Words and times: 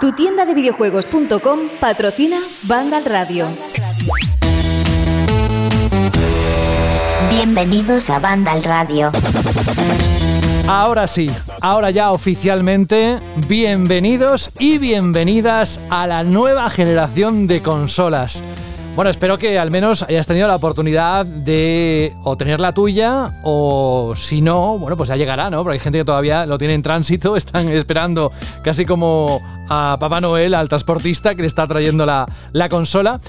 Tu 0.00 0.12
tienda 0.12 0.44
de 0.44 0.54
videojuegos.com 0.54 1.68
patrocina 1.80 2.40
Vandal 2.62 3.04
Radio. 3.04 3.46
Bienvenidos 7.30 8.08
a 8.10 8.18
Vandal 8.18 8.62
Radio. 8.62 9.12
Ahora 10.68 11.06
sí, 11.06 11.30
ahora 11.60 11.90
ya 11.90 12.12
oficialmente, 12.12 13.18
bienvenidos 13.48 14.50
y 14.58 14.78
bienvenidas 14.78 15.80
a 15.90 16.06
la 16.06 16.24
nueva 16.24 16.70
generación 16.70 17.46
de 17.46 17.60
consolas. 17.62 18.42
Bueno, 18.94 19.10
espero 19.10 19.38
que 19.38 19.58
al 19.58 19.72
menos 19.72 20.04
hayas 20.04 20.24
tenido 20.24 20.46
la 20.46 20.54
oportunidad 20.54 21.26
de 21.26 22.14
o 22.22 22.36
tener 22.36 22.60
la 22.60 22.72
tuya 22.72 23.32
o 23.42 24.12
si 24.14 24.40
no, 24.40 24.78
bueno, 24.78 24.96
pues 24.96 25.08
ya 25.08 25.16
llegará, 25.16 25.50
¿no? 25.50 25.64
Porque 25.64 25.74
hay 25.74 25.80
gente 25.80 25.98
que 25.98 26.04
todavía 26.04 26.46
lo 26.46 26.58
tiene 26.58 26.74
en 26.74 26.82
tránsito, 26.82 27.36
están 27.36 27.68
esperando 27.70 28.30
casi 28.62 28.86
como 28.86 29.40
a 29.68 29.96
Papá 29.98 30.20
Noel, 30.20 30.54
al 30.54 30.68
transportista 30.68 31.34
que 31.34 31.42
le 31.42 31.48
está 31.48 31.66
trayendo 31.66 32.06
la, 32.06 32.24
la 32.52 32.68
consola. 32.68 33.20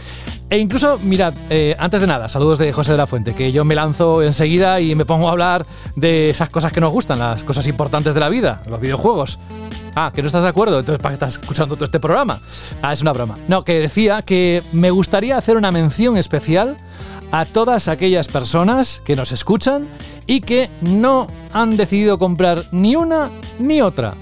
E 0.52 0.60
incluso, 0.60 1.00
mirad, 1.02 1.34
eh, 1.50 1.76
antes 1.80 2.00
de 2.00 2.06
nada, 2.06 2.30
saludos 2.30 2.60
de 2.60 2.72
José 2.72 2.92
de 2.92 3.00
la 3.00 3.08
Fuente, 3.08 3.34
que 3.34 3.52
yo 3.52 3.66
me 3.66 3.74
lanzo 3.74 4.22
enseguida 4.22 4.80
y 4.80 4.94
me 4.94 5.04
pongo 5.04 5.30
a 5.30 5.32
hablar 5.32 5.66
de 5.96 6.30
esas 6.30 6.50
cosas 6.50 6.72
que 6.72 6.80
nos 6.80 6.92
gustan, 6.92 7.18
las 7.18 7.44
cosas 7.44 7.66
importantes 7.66 8.14
de 8.14 8.20
la 8.20 8.30
vida, 8.30 8.62
los 8.70 8.80
videojuegos. 8.80 9.40
Ah, 9.96 10.12
que 10.14 10.22
no 10.22 10.28
estás 10.28 10.44
de 10.44 10.50
acuerdo, 10.50 10.80
entonces 10.80 11.02
¿para 11.02 11.14
qué 11.14 11.26
estás 11.26 11.34
escuchando 11.42 11.76
todo 11.76 11.86
este 11.86 12.02
programa? 12.02 12.42
Ah, 12.82 12.92
es 12.92 13.02
una 13.02 13.14
broma. 13.14 13.38
No, 13.48 13.64
que 13.64 13.80
decía 13.80 14.22
que 14.22 14.62
me 14.74 14.92
gustaría 14.92 15.38
hacer 15.38 15.56
una 15.56 15.72
mención 15.72 16.18
especial 16.18 16.76
a 17.32 17.46
todas 17.46 17.88
aquellas 17.88 18.28
personas 18.28 19.02
que 19.06 19.16
nos 19.16 19.32
escuchan 19.32 19.88
y 20.28 20.42
que 20.42 20.70
no 20.82 21.28
han 21.54 21.78
decidido 21.78 22.20
comprar 22.20 22.66
ni 22.72 22.96
una 22.96 23.30
ni 23.60 23.82
otra. 23.82 24.14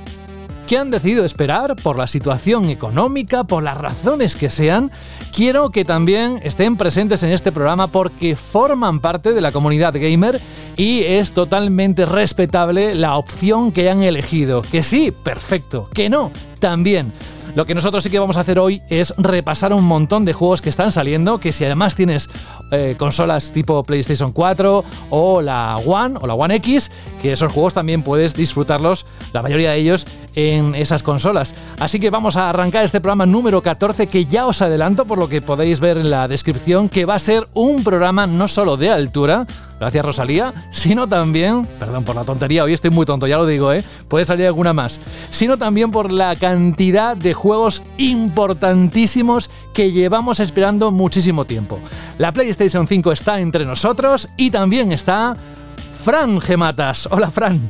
Que 0.67 0.77
han 0.77 0.91
decidido 0.91 1.25
esperar 1.25 1.75
por 1.75 1.97
la 1.97 2.07
situación 2.07 2.69
económica, 2.69 3.43
por 3.43 3.63
las 3.63 3.77
razones 3.77 4.35
que 4.35 4.49
sean. 4.49 4.91
Quiero 5.33 5.71
que 5.71 5.83
también 5.83 6.39
estén 6.43 6.77
presentes 6.77 7.23
en 7.23 7.31
este 7.31 7.51
programa 7.51 7.87
porque 7.87 8.35
forman 8.35 8.99
parte 8.99 9.33
de 9.33 9.41
la 9.41 9.51
comunidad 9.51 9.95
gamer 9.95 10.39
y 10.77 11.01
es 11.01 11.31
totalmente 11.31 12.05
respetable 12.05 12.93
la 12.93 13.17
opción 13.17 13.71
que 13.71 13.89
han 13.89 14.03
elegido. 14.03 14.61
Que 14.61 14.83
sí, 14.83 15.11
perfecto. 15.11 15.89
Que 15.91 16.07
no, 16.07 16.31
también. 16.59 17.11
Lo 17.55 17.65
que 17.65 17.75
nosotros 17.75 18.03
sí 18.03 18.09
que 18.09 18.17
vamos 18.17 18.37
a 18.37 18.39
hacer 18.41 18.57
hoy 18.57 18.81
es 18.89 19.13
repasar 19.17 19.73
un 19.73 19.83
montón 19.83 20.25
de 20.25 20.33
juegos 20.33 20.61
que 20.61 20.69
están 20.69 20.91
saliendo, 20.91 21.39
que 21.39 21.51
si 21.51 21.63
además 21.65 21.93
tienes 21.93 22.29
eh, 22.71 22.95
consolas 22.97 23.51
tipo 23.51 23.83
PlayStation 23.83 24.31
4 24.31 24.83
o 25.11 25.41
la 25.41 25.77
One 25.77 26.17
o 26.19 26.25
la 26.25 26.33
One 26.33 26.55
X, 26.55 26.89
que 27.21 27.33
esos 27.33 27.51
juegos 27.51 27.75
también 27.75 28.01
puedes 28.01 28.35
disfrutarlos, 28.35 29.05
la 29.33 29.43
mayoría 29.43 29.71
de 29.71 29.77
ellos, 29.77 30.07
en 30.35 30.75
esas 30.75 31.03
consolas. 31.03 31.55
Así 31.79 31.99
que 31.99 32.09
vamos 32.09 32.35
a 32.35 32.49
arrancar 32.49 32.83
este 32.83 33.01
programa 33.01 33.25
número 33.25 33.61
14 33.61 34.07
que 34.07 34.25
ya 34.25 34.47
os 34.47 34.61
adelanto 34.61 35.05
por 35.05 35.17
lo 35.17 35.27
que 35.27 35.41
podéis 35.41 35.79
ver 35.79 35.97
en 35.97 36.09
la 36.09 36.27
descripción, 36.27 36.89
que 36.89 37.05
va 37.05 37.15
a 37.15 37.19
ser 37.19 37.47
un 37.53 37.83
programa 37.83 38.27
no 38.27 38.47
solo 38.47 38.77
de 38.77 38.89
altura, 38.89 39.45
gracias 39.79 40.05
Rosalía, 40.05 40.53
sino 40.71 41.07
también, 41.07 41.65
perdón 41.79 42.03
por 42.03 42.15
la 42.15 42.23
tontería, 42.23 42.63
hoy 42.63 42.73
estoy 42.73 42.91
muy 42.91 43.05
tonto, 43.05 43.27
ya 43.27 43.37
lo 43.37 43.45
digo, 43.45 43.71
¿eh? 43.73 43.83
puede 44.07 44.25
salir 44.25 44.45
alguna 44.47 44.73
más, 44.73 45.01
sino 45.29 45.57
también 45.57 45.91
por 45.91 46.11
la 46.11 46.35
cantidad 46.35 47.15
de 47.15 47.33
juegos 47.33 47.81
importantísimos 47.97 49.49
que 49.73 49.91
llevamos 49.91 50.39
esperando 50.39 50.91
muchísimo 50.91 51.45
tiempo. 51.45 51.79
La 52.17 52.31
PlayStation 52.31 52.87
5 52.87 53.11
está 53.11 53.39
entre 53.39 53.65
nosotros 53.65 54.29
y 54.37 54.51
también 54.51 54.91
está 54.91 55.35
Fran 56.03 56.41
Gematas. 56.41 57.07
Hola 57.11 57.31
Fran. 57.31 57.61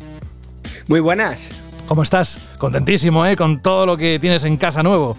Muy 0.88 1.00
buenas. 1.00 1.63
¿Cómo 1.94 2.02
estás? 2.02 2.40
Contentísimo, 2.58 3.24
¿eh? 3.24 3.38
Con 3.38 3.62
todo 3.62 3.86
lo 3.86 3.96
que 3.96 4.18
tienes 4.18 4.44
en 4.46 4.58
casa 4.58 4.82
nuevo. 4.82 5.16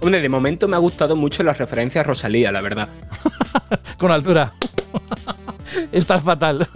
Hombre, 0.00 0.22
de 0.22 0.30
momento 0.30 0.66
me 0.66 0.74
ha 0.74 0.78
gustado 0.78 1.14
mucho 1.14 1.42
las 1.42 1.58
referencias 1.58 2.06
a 2.06 2.08
Rosalía, 2.08 2.50
la 2.50 2.62
verdad. 2.62 2.88
Con 3.98 4.10
altura. 4.10 4.50
Estás 5.92 6.22
fatal. 6.22 6.66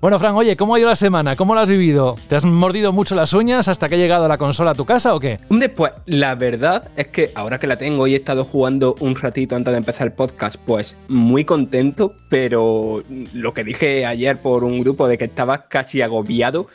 Bueno, 0.00 0.18
Fran, 0.18 0.34
oye, 0.36 0.56
¿cómo 0.56 0.74
ha 0.74 0.78
ido 0.78 0.88
la 0.88 0.96
semana? 0.96 1.36
¿Cómo 1.36 1.54
lo 1.54 1.60
has 1.60 1.68
vivido? 1.68 2.16
¿Te 2.30 2.36
has 2.36 2.46
mordido 2.46 2.90
mucho 2.90 3.14
las 3.14 3.34
uñas 3.34 3.68
hasta 3.68 3.90
que 3.90 3.96
ha 3.96 3.98
llegado 3.98 4.26
la 4.26 4.38
consola 4.38 4.70
a 4.70 4.74
tu 4.74 4.86
casa 4.86 5.14
o 5.14 5.20
qué? 5.20 5.38
Hombre, 5.50 5.68
pues 5.68 5.92
la 6.06 6.34
verdad 6.34 6.88
es 6.96 7.08
que 7.08 7.30
ahora 7.34 7.60
que 7.60 7.66
la 7.66 7.76
tengo 7.76 8.06
y 8.06 8.14
he 8.14 8.16
estado 8.16 8.46
jugando 8.46 8.94
un 9.00 9.16
ratito 9.16 9.54
antes 9.54 9.70
de 9.70 9.76
empezar 9.76 10.06
el 10.06 10.14
podcast, 10.14 10.56
pues 10.64 10.96
muy 11.08 11.44
contento, 11.44 12.14
pero 12.30 13.02
lo 13.34 13.52
que 13.52 13.64
dije 13.64 14.06
ayer 14.06 14.40
por 14.40 14.64
un 14.64 14.80
grupo 14.80 15.08
de 15.08 15.18
que 15.18 15.26
estaba 15.26 15.68
casi 15.68 16.00
agobiado 16.00 16.68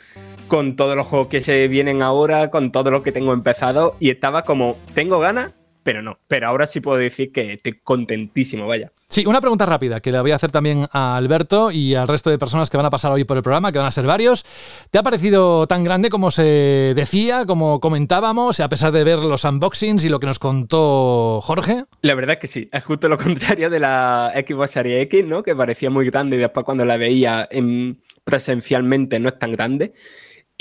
con 0.48 0.76
todos 0.76 0.96
los 0.96 1.06
juegos 1.06 1.28
que 1.28 1.42
se 1.42 1.68
vienen 1.68 2.02
ahora, 2.02 2.50
con 2.50 2.72
todo 2.72 2.90
lo 2.90 3.02
que 3.02 3.12
tengo 3.12 3.32
empezado, 3.32 3.96
y 4.00 4.10
estaba 4.10 4.42
como, 4.42 4.76
tengo 4.94 5.18
ganas, 5.20 5.54
pero 5.84 6.02
no. 6.02 6.18
Pero 6.26 6.48
ahora 6.48 6.66
sí 6.66 6.80
puedo 6.80 6.98
decir 6.98 7.30
que 7.30 7.52
estoy 7.52 7.78
contentísimo, 7.84 8.66
vaya. 8.66 8.90
Sí, 9.08 9.26
una 9.26 9.40
pregunta 9.40 9.66
rápida 9.66 10.00
que 10.00 10.10
le 10.10 10.20
voy 10.20 10.32
a 10.32 10.36
hacer 10.36 10.50
también 10.50 10.86
a 10.90 11.16
Alberto 11.16 11.70
y 11.70 11.94
al 11.94 12.08
resto 12.08 12.30
de 12.30 12.38
personas 12.38 12.70
que 12.70 12.76
van 12.76 12.86
a 12.86 12.90
pasar 12.90 13.12
hoy 13.12 13.24
por 13.24 13.36
el 13.36 13.42
programa, 13.42 13.70
que 13.70 13.78
van 13.78 13.86
a 13.86 13.92
ser 13.92 14.06
varios. 14.06 14.44
¿Te 14.90 14.98
ha 14.98 15.02
parecido 15.02 15.66
tan 15.66 15.84
grande 15.84 16.08
como 16.08 16.30
se 16.30 16.94
decía, 16.96 17.44
como 17.46 17.78
comentábamos, 17.80 18.58
a 18.58 18.68
pesar 18.68 18.92
de 18.92 19.04
ver 19.04 19.18
los 19.18 19.44
unboxings 19.44 20.04
y 20.04 20.08
lo 20.08 20.18
que 20.18 20.26
nos 20.26 20.38
contó 20.38 21.40
Jorge? 21.42 21.84
La 22.00 22.14
verdad 22.14 22.34
es 22.34 22.40
que 22.40 22.48
sí, 22.48 22.68
es 22.72 22.82
justo 22.82 23.08
lo 23.08 23.18
contrario 23.22 23.70
de 23.70 23.78
la 23.78 24.32
Xbox 24.34 24.72
Series 24.72 25.02
X, 25.02 25.24
¿no? 25.26 25.42
Que 25.42 25.54
parecía 25.54 25.90
muy 25.90 26.06
grande 26.06 26.36
y 26.36 26.40
después 26.40 26.64
cuando 26.64 26.84
la 26.84 26.96
veía 26.96 27.46
en, 27.50 28.02
presencialmente 28.24 29.20
no 29.20 29.28
es 29.28 29.38
tan 29.38 29.52
grande. 29.52 29.92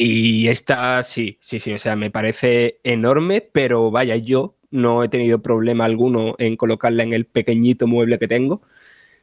Y 0.06 0.50
esta 0.50 1.02
sí, 1.04 1.38
sí, 1.40 1.62
sí, 1.62 1.72
o 1.72 1.80
sea, 1.80 1.96
me 1.96 2.12
parece 2.12 2.82
enorme, 2.84 3.40
pero 3.40 3.90
vaya, 3.90 4.18
yo 4.18 4.58
no 4.70 5.02
he 5.02 5.08
tenido 5.08 5.42
problema 5.42 5.86
alguno 5.86 6.36
en 6.40 6.58
colocarla 6.58 7.04
en 7.04 7.14
el 7.14 7.26
pequeñito 7.26 7.88
mueble 7.88 8.20
que 8.20 8.28
tengo. 8.28 8.64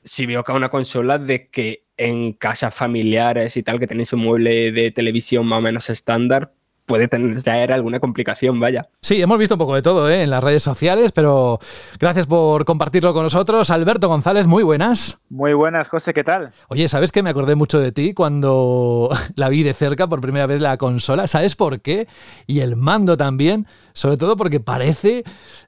Si 0.04 0.26
veo 0.26 0.44
que 0.44 0.52
una 0.52 0.70
consola 0.70 1.18
de 1.18 1.50
que 1.50 1.84
en 1.98 2.32
casas 2.32 2.74
familiares 2.74 3.58
y 3.58 3.62
tal, 3.62 3.78
que 3.78 3.86
tenéis 3.88 4.14
un 4.14 4.20
mueble 4.20 4.72
de 4.72 4.90
televisión 4.90 5.46
más 5.46 5.58
o 5.58 5.62
menos 5.62 5.90
estándar, 5.90 6.54
puede 6.90 7.06
tener 7.06 7.72
alguna 7.72 8.00
complicación, 8.00 8.58
vaya. 8.58 8.88
Sí, 9.00 9.22
hemos 9.22 9.38
visto 9.38 9.54
un 9.54 9.60
poco 9.60 9.76
de 9.76 9.82
todo 9.82 10.10
¿eh? 10.10 10.24
en 10.24 10.30
las 10.30 10.42
redes 10.42 10.64
sociales, 10.64 11.12
pero 11.12 11.60
gracias 12.00 12.26
por 12.26 12.64
compartirlo 12.64 13.14
con 13.14 13.22
nosotros. 13.22 13.70
Alberto 13.70 14.08
González, 14.08 14.48
muy 14.48 14.64
buenas. 14.64 15.20
Muy 15.28 15.52
buenas, 15.52 15.88
José, 15.88 16.12
¿qué 16.12 16.24
tal? 16.24 16.50
Oye, 16.68 16.88
¿sabes 16.88 17.12
que 17.12 17.22
me 17.22 17.30
acordé 17.30 17.54
mucho 17.54 17.78
de 17.78 17.92
ti 17.92 18.12
cuando 18.12 19.08
la 19.36 19.48
vi 19.48 19.62
de 19.62 19.72
cerca 19.72 20.08
por 20.08 20.20
primera 20.20 20.46
vez 20.46 20.60
la 20.60 20.76
consola? 20.78 21.28
¿Sabes 21.28 21.54
por 21.54 21.80
qué? 21.80 22.08
Y 22.48 22.58
el 22.58 22.74
mando 22.74 23.16
también, 23.16 23.68
sobre 23.92 24.16
todo 24.16 24.36
porque 24.36 24.58
parece, 24.58 25.22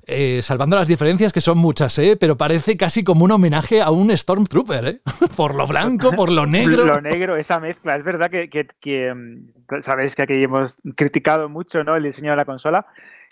eh, 0.04 0.40
salvando 0.42 0.74
las 0.74 0.88
diferencias 0.88 1.32
que 1.32 1.40
son 1.40 1.56
muchas, 1.56 1.96
¿eh? 2.00 2.16
pero 2.18 2.36
parece 2.36 2.76
casi 2.76 3.04
como 3.04 3.24
un 3.24 3.30
homenaje 3.30 3.80
a 3.80 3.90
un 3.90 4.10
Stormtrooper, 4.10 4.84
¿eh? 4.86 5.00
por 5.36 5.54
lo 5.54 5.68
blanco, 5.68 6.10
por 6.10 6.32
lo 6.32 6.46
negro. 6.48 6.84
lo 6.84 7.00
negro, 7.00 7.36
esa 7.36 7.60
mezcla. 7.60 7.94
Es 7.94 8.02
verdad 8.02 8.28
que, 8.28 8.50
que, 8.50 8.66
que 8.80 9.14
mm, 9.14 9.61
sabéis 9.80 10.14
que 10.14 10.22
aquí 10.22 10.42
hemos 10.42 10.80
criticado 10.96 11.48
mucho 11.48 11.80
el 11.80 12.02
diseño 12.02 12.30
de 12.30 12.36
la 12.36 12.44
consola. 12.44 12.86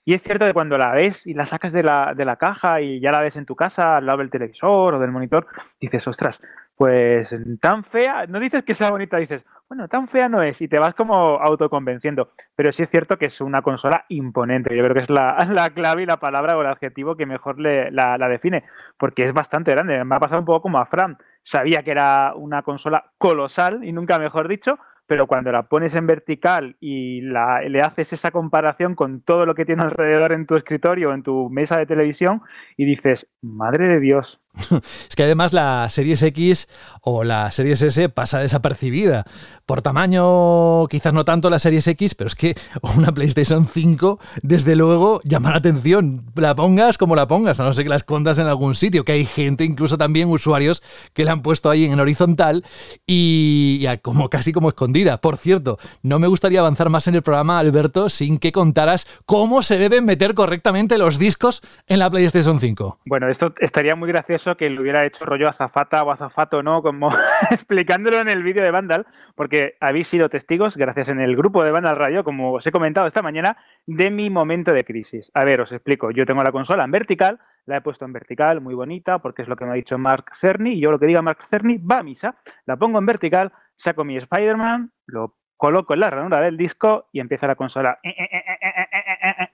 Y 0.05 0.15
es 0.15 0.23
cierto 0.23 0.47
que 0.47 0.55
cuando 0.55 0.79
la 0.79 0.93
ves 0.93 1.27
y 1.27 1.35
la 1.35 1.47
sacas 1.47 1.73
de 1.73 1.83
la, 1.83 2.37
caja 2.39 2.81
y 2.81 3.01
ya 3.01 3.13
la 3.13 3.21
ves 3.21 3.37
en 3.37 3.45
tu 3.45 3.55
casa 3.55 3.99
al 3.99 4.07
lado 4.07 4.19
del 4.19 4.31
televisor 4.31 4.95
o 4.95 4.99
del 4.99 5.11
monitor, 5.11 5.47
dices, 5.81 6.07
ostras, 6.09 6.41
pues 6.75 7.35
tan 7.61 7.85
fea, 7.85 8.27
no 8.27 8.41
dices 8.41 8.63
que 8.63 8.75
sea 8.75 8.91
bonita, 8.91 9.19
dices, 9.19 9.45
bueno, 9.69 9.87
tan 9.87 10.09
fea 10.09 10.29
no 10.29 10.43
es, 10.43 10.61
y 10.63 10.69
te 10.69 10.79
vas 10.79 10.95
como 10.95 11.39
autoconvenciendo. 11.39 12.33
Pero 12.57 12.73
sí 12.73 12.83
es 12.83 12.91
cierto 12.91 13.19
que 13.19 13.27
es 13.27 13.41
una 13.41 13.63
consola 13.63 14.05
imponente, 14.09 14.75
yo 14.75 14.83
creo 14.83 14.95
que 14.95 15.03
es 15.03 15.11
la, 15.11 15.47
la 15.53 15.71
clave 15.71 16.03
y 16.03 16.07
la 16.07 16.17
palabra 16.17 16.57
o 16.57 16.63
el 16.63 16.67
adjetivo 16.67 17.17
que 17.17 17.27
mejor 17.27 17.61
la, 17.61 18.17
la, 18.17 18.29
define, 18.29 18.65
porque 18.97 19.25
es 19.25 19.33
bastante 19.33 19.71
grande. 19.73 20.03
Me 20.05 20.17
ha 20.17 20.19
pasado 20.19 20.41
un 20.41 20.47
poco 20.47 20.63
como 20.63 20.79
a 20.79 20.87
Fran, 20.87 21.19
sabía 21.45 21.83
que 21.83 21.91
era 21.91 22.33
una 22.35 22.63
consola 22.63 23.13
colosal, 23.19 23.85
y 23.85 23.93
nunca 23.93 24.19
mejor 24.19 24.49
dicho, 24.49 24.79
pero 25.11 25.27
cuando 25.27 25.51
la 25.51 25.65
pones 25.65 25.97
en 25.97 26.07
vertical 26.07 26.77
y 26.79 27.21
la, 27.23 27.63
le 27.63 27.81
haces 27.81 28.13
esa 28.13 28.31
comparación 28.31 28.95
con 28.95 29.23
todo 29.23 29.45
lo 29.45 29.57
que 29.57 29.65
tiene 29.65 29.83
alrededor 29.83 30.31
en 30.31 30.47
tu 30.47 30.55
escritorio, 30.55 31.13
en 31.13 31.25
tu 31.25 31.51
mesa 31.51 31.77
de 31.77 31.87
televisión, 31.87 32.43
y 32.77 32.85
dices, 32.85 33.29
madre 33.43 33.89
de 33.89 33.99
Dios. 33.99 34.41
Es 35.09 35.17
que 35.17 35.23
además 35.23 35.53
la 35.53 35.89
Series 35.91 36.23
X 36.23 36.69
o 37.03 37.25
la 37.25 37.51
Series 37.51 37.83
S 37.83 38.09
pasa 38.09 38.41
desapercibida. 38.41 39.25
Por 39.67 39.83
tamaño, 39.83 40.87
quizás 40.89 41.13
no 41.13 41.25
tanto 41.25 41.51
la 41.51 41.59
Series 41.59 41.87
X, 41.87 42.15
pero 42.15 42.29
es 42.29 42.35
que 42.35 42.55
una 42.97 43.13
PlayStation 43.13 43.67
5, 43.67 44.19
desde 44.43 44.77
luego, 44.77 45.21
llama 45.25 45.51
la 45.51 45.57
atención. 45.57 46.25
La 46.35 46.55
pongas 46.55 46.99
como 46.99 47.15
la 47.15 47.27
pongas, 47.27 47.61
a 47.61 47.65
no 47.65 47.73
ser 47.73 47.85
que 47.85 47.91
la 47.91 47.97
escondas 47.97 48.39
en 48.39 48.47
algún 48.47 48.75
sitio, 48.75 49.05
que 49.05 49.13
hay 49.13 49.25
gente, 49.25 49.65
incluso 49.65 49.97
también 49.99 50.29
usuarios, 50.29 50.83
que 51.13 51.25
la 51.25 51.33
han 51.33 51.43
puesto 51.43 51.71
ahí 51.71 51.85
en 51.85 51.99
horizontal 51.99 52.65
y, 53.07 53.87
como 54.03 54.29
casi 54.29 54.53
como 54.53 54.69
escondida. 54.69 55.21
Por 55.21 55.37
cierto, 55.37 55.79
no 56.03 56.19
me 56.19 56.27
gustaría 56.27 56.61
avanzar 56.61 56.91
más 56.91 57.07
en 57.09 57.15
el 57.15 57.23
programa, 57.23 57.59
Alberto, 57.59 58.09
sin 58.09 58.39
que 58.39 58.53
contaras 58.53 59.07
cómo 59.27 59.63
se 59.63 59.79
deben 59.79 60.05
meter 60.05 60.35
correctamente 60.35 60.99
los 60.99 61.19
discos 61.19 61.63
en 61.87 61.99
la 61.99 62.11
PlayStation 62.11 62.59
5. 62.59 63.01
Bueno, 63.07 63.29
esto 63.29 63.55
estaría 63.61 63.95
muy 63.95 64.09
gracioso 64.09 64.40
que 64.57 64.71
lo 64.71 64.83
hubiera 64.83 65.05
hecho 65.05 65.25
rollo 65.25 65.49
azafata 65.49 66.03
o 66.03 66.11
azafato, 66.11 66.63
¿no? 66.63 66.83
Como 66.83 67.11
explicándolo 67.51 68.19
en 68.21 68.29
el 68.29 68.43
vídeo 68.43 68.63
de 68.63 68.71
Vandal, 68.71 69.07
porque 69.35 69.77
habéis 69.81 70.09
sido 70.09 70.29
testigos, 70.29 70.77
gracias 70.77 71.09
en 71.09 71.21
el 71.21 71.37
grupo 71.37 71.63
de 71.63 71.71
Vandal 71.71 71.97
Radio, 71.97 72.25
como 72.25 72.55
os 72.55 72.67
he 72.67 72.73
comentado 72.73 73.07
esta 73.07 73.23
mañana, 73.23 73.57
de 73.87 74.11
mi 74.11 74.31
momento 74.31 74.73
de 74.73 74.85
crisis. 74.85 75.31
A 75.35 75.45
ver, 75.45 75.61
os 75.61 75.73
explico. 75.73 76.11
Yo 76.11 76.27
tengo 76.27 76.43
la 76.43 76.53
consola 76.53 76.85
en 76.85 76.91
vertical, 76.91 77.39
la 77.67 77.77
he 77.77 77.81
puesto 77.81 78.05
en 78.05 78.13
vertical, 78.13 78.61
muy 78.61 78.75
bonita, 78.75 79.19
porque 79.19 79.43
es 79.43 79.49
lo 79.49 79.57
que 79.57 79.65
me 79.65 79.73
ha 79.73 79.75
dicho 79.75 79.99
Mark 79.99 80.33
Cerny, 80.35 80.75
y 80.75 80.81
yo 80.81 80.91
lo 80.91 80.99
que 80.99 81.07
diga 81.07 81.23
Mark 81.23 81.47
Cerny 81.49 81.79
va 81.79 81.99
a 81.99 82.03
misa. 82.03 82.37
La 82.67 82.77
pongo 82.77 82.99
en 82.99 83.07
vertical, 83.07 83.53
saco 83.77 84.05
mi 84.05 84.17
Spider-Man, 84.17 84.93
lo 85.07 85.37
coloco 85.57 85.95
en 85.95 86.01
la 86.01 86.11
ranura 86.11 86.41
del 86.41 86.57
disco 86.57 87.09
y 87.13 87.21
empieza 87.21 87.47
la 87.47 87.55
consola. 87.55 87.99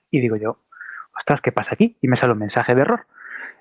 Y 0.09 0.21
digo 0.21 0.37
yo, 0.37 0.63
ostras, 1.17 1.41
¿qué 1.41 1.51
pasa 1.51 1.71
aquí? 1.73 1.97
Y 2.01 2.07
me 2.07 2.15
sale 2.15 2.33
un 2.33 2.39
mensaje 2.39 2.75
de 2.75 2.81
error. 2.81 3.07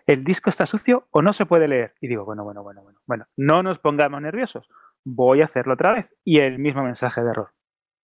El 0.06 0.22
disco 0.22 0.50
está 0.50 0.66
sucio 0.66 1.08
o 1.10 1.20
no 1.20 1.32
se 1.32 1.46
puede 1.46 1.68
leer. 1.68 1.94
Y 2.00 2.08
digo, 2.08 2.24
bueno, 2.24 2.44
bueno, 2.44 2.62
bueno, 2.62 2.82
bueno. 2.82 3.00
Bueno, 3.06 3.26
no 3.36 3.62
nos 3.62 3.78
pongamos 3.78 4.22
nerviosos. 4.22 4.68
Voy 5.04 5.42
a 5.42 5.46
hacerlo 5.46 5.74
otra 5.74 5.92
vez. 5.92 6.06
Y 6.24 6.38
el 6.38 6.58
mismo 6.58 6.82
mensaje 6.84 7.22
de 7.22 7.30
error. 7.30 7.50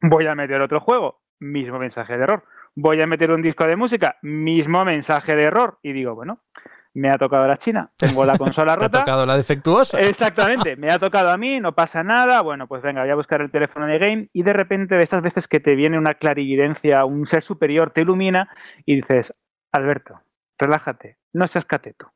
Voy 0.01 0.27
a 0.27 0.35
meter 0.35 0.61
otro 0.61 0.81
juego. 0.81 1.23
Mismo 1.39 1.79
mensaje 1.79 2.17
de 2.17 2.25
error. 2.25 2.45
Voy 2.75 3.01
a 3.01 3.07
meter 3.07 3.31
un 3.31 3.43
disco 3.43 3.67
de 3.67 3.77
música. 3.77 4.17
Mismo 4.23 4.85
mensaje 4.85 5.37
de 5.37 5.45
error. 5.45 5.79
Y 5.83 5.93
digo, 5.93 6.15
bueno, 6.15 6.43
me 6.95 7.09
ha 7.09 7.17
tocado 7.17 7.47
la 7.47 7.57
China, 7.57 7.91
tengo 7.97 8.25
la 8.25 8.37
consola 8.39 8.77
rota. 8.77 8.89
Me 8.91 8.99
ha 8.99 9.05
tocado 9.05 9.27
la 9.27 9.37
defectuosa. 9.37 10.01
Exactamente, 10.01 10.77
me 10.77 10.91
ha 10.91 10.99
tocado 10.99 11.31
a 11.31 11.37
mí, 11.37 11.61
no 11.61 11.75
pasa 11.75 12.03
nada. 12.03 12.41
Bueno, 12.43 12.67
pues 12.67 12.83
venga, 12.83 13.03
voy 13.03 13.11
a 13.11 13.15
buscar 13.15 13.41
el 13.41 13.51
teléfono 13.51 13.87
de 13.87 13.99
game 13.99 14.29
y 14.33 14.43
de 14.43 14.53
repente 14.53 14.97
de 14.97 15.03
estas 15.03 15.23
veces 15.23 15.49
que 15.49 15.61
te 15.61 15.75
viene 15.75 15.99
una 15.99 16.15
clarividencia, 16.15 17.05
un 17.05 17.27
ser 17.27 17.43
superior 17.43 17.93
te 17.93 18.03
ilumina 18.03 18.49
y 18.85 18.97
dices, 18.97 19.33
Alberto, 19.73 20.21
relájate, 20.59 21.19
no 21.33 21.49
seas 21.49 21.65
cateto. 21.65 22.13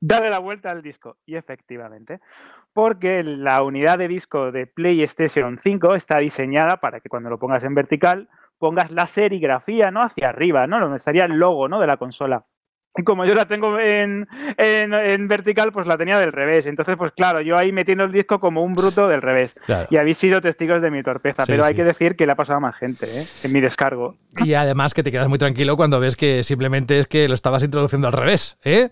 Dale 0.00 0.28
la 0.28 0.38
vuelta 0.38 0.70
al 0.70 0.82
disco. 0.82 1.16
Y 1.24 1.36
efectivamente, 1.36 2.20
porque 2.72 3.22
la 3.22 3.62
unidad 3.62 3.98
de 3.98 4.08
disco 4.08 4.52
de 4.52 4.66
PlayStation 4.66 5.56
5 5.56 5.94
está 5.94 6.18
diseñada 6.18 6.76
para 6.76 7.00
que 7.00 7.08
cuando 7.08 7.30
lo 7.30 7.38
pongas 7.38 7.64
en 7.64 7.74
vertical 7.74 8.28
pongas 8.58 8.90
la 8.90 9.06
serigrafía, 9.06 9.90
¿no? 9.90 10.02
Hacia 10.02 10.28
arriba, 10.28 10.66
¿no? 10.66 10.80
Donde 10.80 10.96
estaría 10.96 11.24
el 11.24 11.38
logo, 11.38 11.68
¿no? 11.68 11.80
De 11.80 11.86
la 11.86 11.96
consola. 11.96 12.44
Y 12.96 13.02
como 13.02 13.24
yo 13.24 13.34
la 13.34 13.46
tengo 13.46 13.78
en, 13.78 14.28
en, 14.56 15.28
vertical, 15.28 15.72
pues 15.72 15.86
la 15.86 15.96
tenía 15.96 16.18
del 16.18 16.30
revés. 16.30 16.66
Entonces, 16.66 16.96
pues 16.96 17.12
claro, 17.12 17.40
yo 17.40 17.56
ahí 17.56 17.72
metiendo 17.72 18.04
el 18.04 18.12
disco 18.12 18.38
como 18.38 18.62
un 18.62 18.74
bruto 18.74 19.08
del 19.08 19.20
revés. 19.20 19.56
Y 19.90 19.96
habéis 19.96 20.18
sido 20.18 20.40
testigos 20.40 20.80
de 20.80 20.90
mi 20.90 21.02
torpeza. 21.02 21.44
pero 21.46 21.64
hay 21.64 21.74
que 21.74 21.82
decir 21.82 22.14
que 22.14 22.24
le 22.24 22.32
ha 22.32 22.36
pasado 22.36 22.58
a 22.58 22.60
más 22.60 22.76
gente, 22.76 23.06
¿eh? 23.20 23.26
En 23.42 23.52
mi 23.52 23.60
descargo. 23.60 24.16
Y 24.44 24.54
además 24.54 24.94
que 24.94 25.02
te 25.02 25.10
quedas 25.10 25.28
muy 25.28 25.38
tranquilo 25.38 25.76
cuando 25.76 25.98
ves 25.98 26.16
que 26.16 26.44
simplemente 26.44 26.98
es 26.98 27.06
que 27.06 27.26
lo 27.26 27.34
estabas 27.34 27.64
introduciendo 27.64 28.06
al 28.06 28.12
revés, 28.12 28.58
¿eh? 28.64 28.90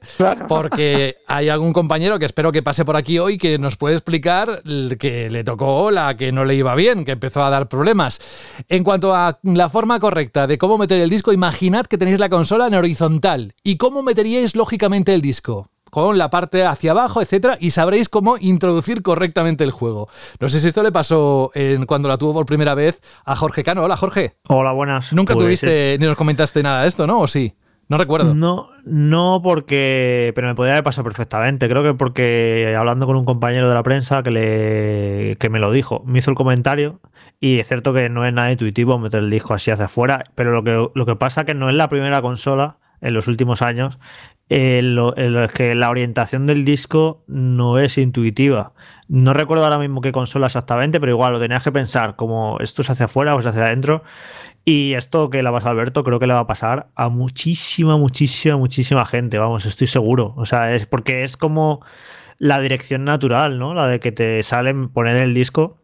Porque 0.48 1.18
hay 1.28 1.48
algún 1.48 1.72
compañero 1.72 2.18
que 2.18 2.24
espero 2.24 2.50
que 2.50 2.62
pase 2.62 2.84
por 2.84 2.96
aquí 2.96 3.20
hoy 3.20 3.38
que 3.38 3.58
nos 3.58 3.76
puede 3.76 3.94
explicar 3.94 4.62
que 4.98 5.30
le 5.30 5.44
tocó 5.44 5.90
la 5.90 6.16
que 6.16 6.32
no 6.32 6.44
le 6.44 6.54
iba 6.54 6.74
bien, 6.74 7.04
que 7.04 7.12
empezó 7.12 7.44
a 7.44 7.50
dar 7.50 7.68
problemas. 7.68 8.20
En 8.68 8.82
cuanto 8.82 9.14
a 9.14 9.38
la 9.42 9.68
forma 9.68 10.00
correcta 10.00 10.46
de 10.46 10.58
cómo 10.58 10.78
meter 10.78 11.00
el 11.00 11.10
disco, 11.10 11.32
imaginad 11.32 11.86
que 11.86 11.98
tenéis 11.98 12.18
la 12.18 12.28
consola 12.28 12.66
en 12.66 12.74
horizontal 12.74 13.54
y 13.62 13.76
cómo 13.76 13.91
cómo 13.92 14.02
meteríais 14.02 14.56
lógicamente 14.56 15.12
el 15.12 15.20
disco 15.20 15.68
con 15.90 16.16
la 16.16 16.30
parte 16.30 16.64
hacia 16.64 16.92
abajo, 16.92 17.20
etcétera, 17.20 17.58
y 17.60 17.72
sabréis 17.72 18.08
cómo 18.08 18.38
introducir 18.40 19.02
correctamente 19.02 19.64
el 19.64 19.70
juego. 19.70 20.08
No 20.40 20.48
sé 20.48 20.60
si 20.60 20.68
esto 20.68 20.82
le 20.82 20.90
pasó 20.90 21.50
en, 21.54 21.84
cuando 21.84 22.08
la 22.08 22.16
tuvo 22.16 22.32
por 22.32 22.46
primera 22.46 22.74
vez 22.74 23.02
a 23.26 23.36
Jorge 23.36 23.62
Cano. 23.62 23.82
Hola, 23.82 23.96
Jorge. 23.96 24.36
Hola, 24.48 24.72
buenas. 24.72 25.12
Nunca 25.12 25.34
pues, 25.34 25.44
tuviste 25.44 25.98
ni 26.00 26.06
nos 26.06 26.16
comentaste 26.16 26.62
nada 26.62 26.80
de 26.80 26.88
esto, 26.88 27.06
¿no? 27.06 27.20
¿O 27.20 27.26
sí? 27.26 27.54
No 27.90 27.98
recuerdo. 27.98 28.32
No, 28.32 28.70
no 28.86 29.42
porque. 29.44 30.32
Pero 30.34 30.48
me 30.48 30.54
podría 30.54 30.72
haber 30.72 30.84
pasado 30.84 31.04
perfectamente. 31.04 31.68
Creo 31.68 31.82
que 31.82 31.92
porque 31.92 32.74
hablando 32.78 33.04
con 33.04 33.16
un 33.16 33.26
compañero 33.26 33.68
de 33.68 33.74
la 33.74 33.82
prensa 33.82 34.22
que, 34.22 34.30
le, 34.30 35.36
que 35.36 35.50
me 35.50 35.58
lo 35.58 35.70
dijo, 35.70 36.02
me 36.06 36.20
hizo 36.20 36.30
el 36.30 36.36
comentario. 36.36 37.00
Y 37.38 37.58
es 37.58 37.68
cierto 37.68 37.92
que 37.92 38.08
no 38.08 38.24
es 38.24 38.32
nada 38.32 38.50
intuitivo 38.50 38.98
meter 38.98 39.22
el 39.22 39.28
disco 39.28 39.52
así 39.52 39.70
hacia 39.70 39.84
afuera. 39.84 40.24
Pero 40.34 40.52
lo 40.52 40.64
que, 40.64 40.88
lo 40.94 41.04
que 41.04 41.16
pasa 41.16 41.42
es 41.42 41.48
que 41.48 41.54
no 41.54 41.68
es 41.68 41.74
la 41.74 41.90
primera 41.90 42.22
consola 42.22 42.78
en 43.02 43.14
los 43.14 43.28
últimos 43.28 43.60
años 43.60 43.98
en 44.48 44.94
lo, 44.94 45.14
que 45.54 45.74
la 45.74 45.88
orientación 45.88 46.46
del 46.46 46.64
disco 46.64 47.24
no 47.26 47.78
es 47.78 47.96
intuitiva. 47.96 48.72
No 49.08 49.32
recuerdo 49.32 49.64
ahora 49.64 49.78
mismo 49.78 50.00
qué 50.00 50.12
consola 50.12 50.46
exactamente, 50.46 51.00
pero 51.00 51.12
igual 51.12 51.32
lo 51.32 51.40
tenías 51.40 51.64
que 51.64 51.72
pensar 51.72 52.16
como 52.16 52.58
esto 52.60 52.82
es 52.82 52.90
hacia 52.90 53.06
afuera 53.06 53.34
o 53.34 53.40
es 53.40 53.46
hacia 53.46 53.64
adentro. 53.64 54.02
Y 54.64 54.92
esto 54.92 55.30
que 55.30 55.42
le 55.42 55.50
va 55.50 55.58
a 55.58 55.70
Alberto 55.70 56.04
creo 56.04 56.20
que 56.20 56.26
le 56.26 56.34
va 56.34 56.40
a 56.40 56.46
pasar 56.46 56.88
a 56.94 57.08
muchísima, 57.08 57.96
muchísima, 57.96 58.56
muchísima 58.56 59.04
gente, 59.06 59.38
vamos, 59.38 59.64
estoy 59.64 59.86
seguro. 59.86 60.34
O 60.36 60.44
sea, 60.44 60.74
es 60.74 60.86
porque 60.86 61.24
es 61.24 61.36
como 61.36 61.80
la 62.38 62.60
dirección 62.60 63.04
natural, 63.04 63.58
¿no? 63.58 63.74
La 63.74 63.86
de 63.86 64.00
que 64.00 64.12
te 64.12 64.42
salen 64.42 64.88
poner 64.90 65.16
el 65.16 65.34
disco 65.34 65.81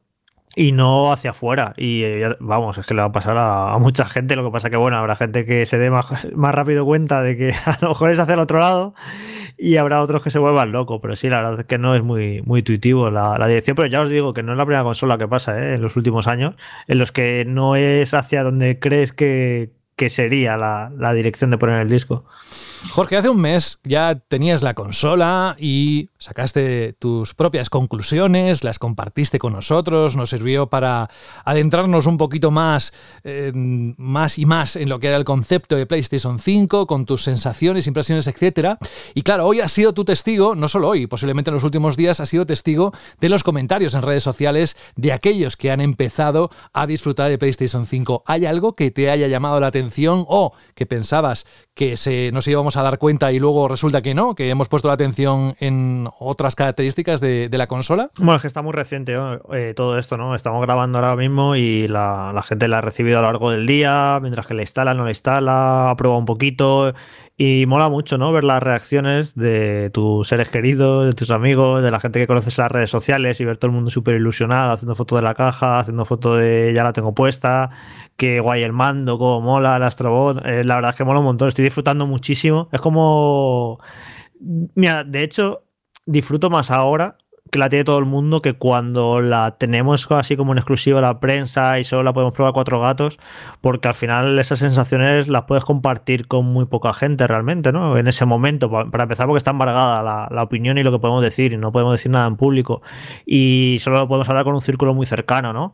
y 0.55 0.73
no 0.73 1.13
hacia 1.13 1.31
afuera. 1.31 1.75
Y 1.77 2.03
eh, 2.03 2.37
vamos, 2.41 2.79
es 2.79 2.87
que 2.87 2.95
le 2.95 3.01
va 3.01 3.09
a 3.09 3.13
pasar 3.13 3.37
a, 3.39 3.77
mucha 3.79 4.05
gente. 4.07 4.37
Lo 4.37 4.45
que 4.45 4.51
pasa 4.51 4.71
que, 4.71 4.77
bueno, 4.77 4.97
habrá 4.97 5.17
gente 5.17 5.47
que 5.47 5.67
se 5.67 5.79
dé 5.79 5.91
más, 5.91 6.07
rápido 6.35 6.85
cuenta 6.85 7.23
de 7.23 7.37
que 7.37 7.53
a 7.65 7.79
lo 7.81 7.91
mejor 7.91 8.11
es 8.11 8.19
hacia 8.19 8.35
el 8.35 8.41
otro 8.41 8.59
lado 8.59 8.95
y 9.57 9.77
habrá 9.77 10.03
otros 10.03 10.23
que 10.23 10.31
se 10.31 10.39
vuelvan 10.39 10.73
locos. 10.73 10.99
Pero 11.01 11.17
sí, 11.17 11.29
la 11.29 11.39
verdad 11.39 11.61
es 11.61 11.67
que 11.67 11.79
no 11.79 11.95
es 11.95 12.03
muy, 12.03 12.43
muy 12.43 12.61
intuitivo 12.61 13.11
la, 13.11 13.47
dirección. 13.47 13.77
Pero 13.77 13.89
ya 13.89 14.01
os 14.01 14.09
digo 14.09 14.35
que 14.35 14.43
no 14.43 14.53
es 14.53 14.59
la 14.59 14.65
primera 14.65 14.85
consola 14.85 15.19
que 15.19 15.29
pasa 15.29 15.59
¿eh? 15.61 15.75
en 15.75 15.83
los 15.83 15.97
últimos 15.97 16.27
años, 16.27 16.55
en 16.87 16.99
los 16.99 17.13
que 17.13 17.45
no 17.47 17.77
es 17.77 18.15
hacia 18.15 18.43
donde 18.43 18.79
crees 18.79 19.13
que, 19.13 19.73
que 19.97 20.09
sería 20.09 20.57
la, 20.57 20.91
la 20.97 21.13
dirección 21.13 21.51
de 21.51 21.59
poner 21.59 21.81
el 21.81 21.89
disco. 21.89 22.25
Jorge, 22.91 23.17
hace 23.17 23.29
un 23.29 23.41
mes 23.41 23.81
ya 23.85 24.21
tenías 24.29 24.63
la 24.63 24.75
consola 24.75 25.57
y 25.59 26.11
sacaste 26.19 26.95
tus 26.99 27.35
propias 27.35 27.71
conclusiones, 27.71 28.65
las 28.65 28.79
compartiste 28.79 29.39
con 29.39 29.53
nosotros, 29.53 30.17
nos 30.17 30.31
sirvió 30.31 30.69
para 30.69 31.11
adentrarnos 31.45 32.07
un 32.07 32.19
poquito 32.19 32.51
más, 32.51 32.93
eh, 33.25 33.53
más 33.55 34.39
y 34.39 34.47
más 34.47 34.77
en 34.77 34.89
lo 34.89 35.01
que 35.01 35.09
era 35.09 35.17
el 35.17 35.25
concepto 35.25 35.77
de 35.77 35.87
PlayStation 35.87 36.39
5, 36.39 36.87
con 36.87 37.05
tus 37.05 37.25
sensaciones, 37.25 37.87
impresiones, 37.87 38.27
etc. 38.27 38.77
Y 39.15 39.23
claro, 39.23 39.47
hoy 39.47 39.61
has 39.61 39.73
sido 39.73 39.93
tu 39.93 40.05
testigo, 40.05 40.55
no 40.55 40.69
solo 40.69 40.89
hoy, 40.89 41.07
posiblemente 41.07 41.51
en 41.51 41.55
los 41.55 41.65
últimos 41.65 41.97
días 41.97 42.21
has 42.21 42.29
sido 42.29 42.47
testigo 42.47 42.93
de 43.21 43.29
los 43.29 43.43
comentarios 43.43 43.95
en 43.95 44.03
redes 44.03 44.23
sociales 44.23 44.77
de 44.97 45.13
aquellos 45.13 45.57
que 45.57 45.71
han 45.71 45.81
empezado 45.81 46.51
a 46.73 46.87
disfrutar 46.87 47.29
de 47.31 47.39
PlayStation 47.39 47.87
5. 47.87 48.25
¿Hay 48.27 48.47
algo 48.47 48.75
que 48.75 48.91
te 48.91 49.11
haya 49.11 49.29
llamado 49.29 49.61
la 49.61 49.69
atención 49.69 50.25
o 50.29 50.53
que 50.75 50.87
pensabas 50.87 51.47
que 51.79 51.97
se, 51.97 52.33
nos 52.33 52.49
íbamos 52.49 52.77
a 52.77 52.83
dar 52.83 52.99
cuenta 52.99 53.31
y 53.31 53.39
luego 53.39 53.69
resulta 53.69 54.03
que 54.03 54.13
no, 54.13 54.35
que 54.35 54.51
hemos 54.51 54.69
puesto 54.69 54.89
la 54.89 54.95
atención 54.95 55.55
en 55.61 56.09
otras 56.19 56.57
características 56.57 57.21
de, 57.21 57.49
la 57.53 57.69
consola? 57.69 58.11
Bueno, 58.19 58.35
es 58.35 58.43
que 58.43 58.49
está 58.49 58.63
muy 58.63 58.73
reciente 58.73 59.17
eh, 59.53 59.75
todo 59.77 59.97
esto, 59.97 60.17
¿no? 60.17 60.35
Estamos 60.35 60.61
grabando 60.61 60.99
ahora 60.99 61.15
mismo 61.15 61.55
y 61.55 61.87
la, 61.87 62.33
la, 62.35 62.43
gente 62.43 62.67
la 62.67 62.79
ha 62.79 62.81
recibido 62.81 63.21
a 63.21 63.23
lo 63.23 63.29
largo 63.29 63.53
del 63.53 63.69
día, 63.69 64.19
mientras 64.21 64.49
que 64.49 64.55
la 64.55 64.63
instala, 64.63 64.93
no 64.93 65.05
la 65.05 65.11
instala, 65.11 65.91
ha 65.91 65.95
probado 65.95 66.19
un 66.19 66.25
poquito 66.25 66.95
y 67.41 67.67
mola 67.67 67.89
mucho, 67.89 68.19
¿no? 68.19 68.33
Ver 68.33 68.43
las 68.43 68.61
reacciones 68.61 69.37
de 69.37 69.91
tus 69.91 70.27
seres 70.27 70.49
queridos, 70.49 71.07
de 71.07 71.13
tus 71.13 71.31
amigos, 71.31 71.83
de 71.85 71.93
la 71.93 72.01
gente 72.01 72.19
que 72.19 72.27
conoces 72.27 72.59
en 72.59 72.65
las 72.65 72.73
redes 72.73 72.91
sociales 72.91 73.41
y 73.41 73.45
ver 73.45 73.59
todo 73.59 73.69
el 73.71 73.77
mundo 73.77 73.91
súper 73.91 74.17
ilusionado, 74.17 74.73
haciendo 74.73 74.97
foto 74.97 75.15
de 75.15 75.23
la 75.23 75.35
caja, 75.35 75.79
haciendo 75.79 76.05
foto 76.05 76.35
de 76.35 76.73
ya 76.75 76.83
la 76.83 76.93
tengo 76.93 77.15
puesta, 77.15 77.71
que 78.17 78.41
guay 78.41 78.65
el 78.65 78.73
mando, 78.73 79.19
cómo 79.19 79.41
mola 79.41 79.77
el 79.77 79.85
Astrobot. 79.85 80.45
Eh, 80.45 80.65
la 80.65 80.75
verdad 80.75 80.91
es 80.91 80.97
que 80.97 81.05
mola 81.05 81.21
un 81.21 81.27
montón, 81.27 81.49
estoy 81.49 81.65
disfrutando 81.65 82.09
muchísimo. 82.09 82.69
Es 82.73 82.81
como. 82.81 83.79
Mira, 84.75 85.05
de 85.05 85.23
hecho, 85.23 85.65
disfruto 86.07 86.51
más 86.51 86.73
ahora 86.73 87.19
que 87.51 87.59
la 87.59 87.69
tiene 87.69 87.85
todo 87.85 87.99
el 87.99 88.05
mundo, 88.05 88.43
que 88.43 88.55
cuando 88.55 89.21
la 89.21 89.57
tenemos 89.59 90.11
así 90.11 90.37
como 90.37 90.53
en 90.53 90.59
exclusiva 90.59 91.01
la 91.01 91.21
prensa 91.21 91.79
y 91.79 91.85
solo 91.85 92.03
la 92.03 92.13
podemos 92.13 92.35
probar 92.35 92.53
cuatro 92.53 92.81
gatos, 92.81 93.19
porque 93.61 93.89
al 93.89 93.95
final 93.95 94.39
esas 94.39 94.59
sensaciones 94.59 95.29
las 95.29 95.45
puedes 95.45 95.65
compartir 95.65 96.27
con 96.27 96.47
muy 96.47 96.67
poca 96.67 96.93
gente 96.93 97.27
realmente, 97.27 97.73
¿no? 97.73 97.97
En 97.99 98.09
ese 98.09 98.25
momento, 98.25 98.71
para 98.71 99.05
empezar, 99.05 99.27
porque 99.27 99.39
está 99.39 99.51
embargada 99.53 100.03
la, 100.03 100.29
la 100.31 100.43
opinión 100.43 100.79
y 100.79 100.83
lo 100.83 100.93
que 100.93 100.99
podemos 100.99 101.23
decir, 101.23 101.53
y 101.53 101.57
no 101.57 101.73
podemos 101.73 101.95
decir 101.95 102.11
nada 102.11 102.27
en 102.27 102.37
público, 102.37 102.83
y 103.27 103.79
solo 103.81 104.07
podemos 104.09 104.29
hablar 104.29 104.45
con 104.45 104.55
un 104.55 104.63
círculo 104.63 104.95
muy 104.95 105.07
cercano, 105.07 105.53
¿no? 105.53 105.73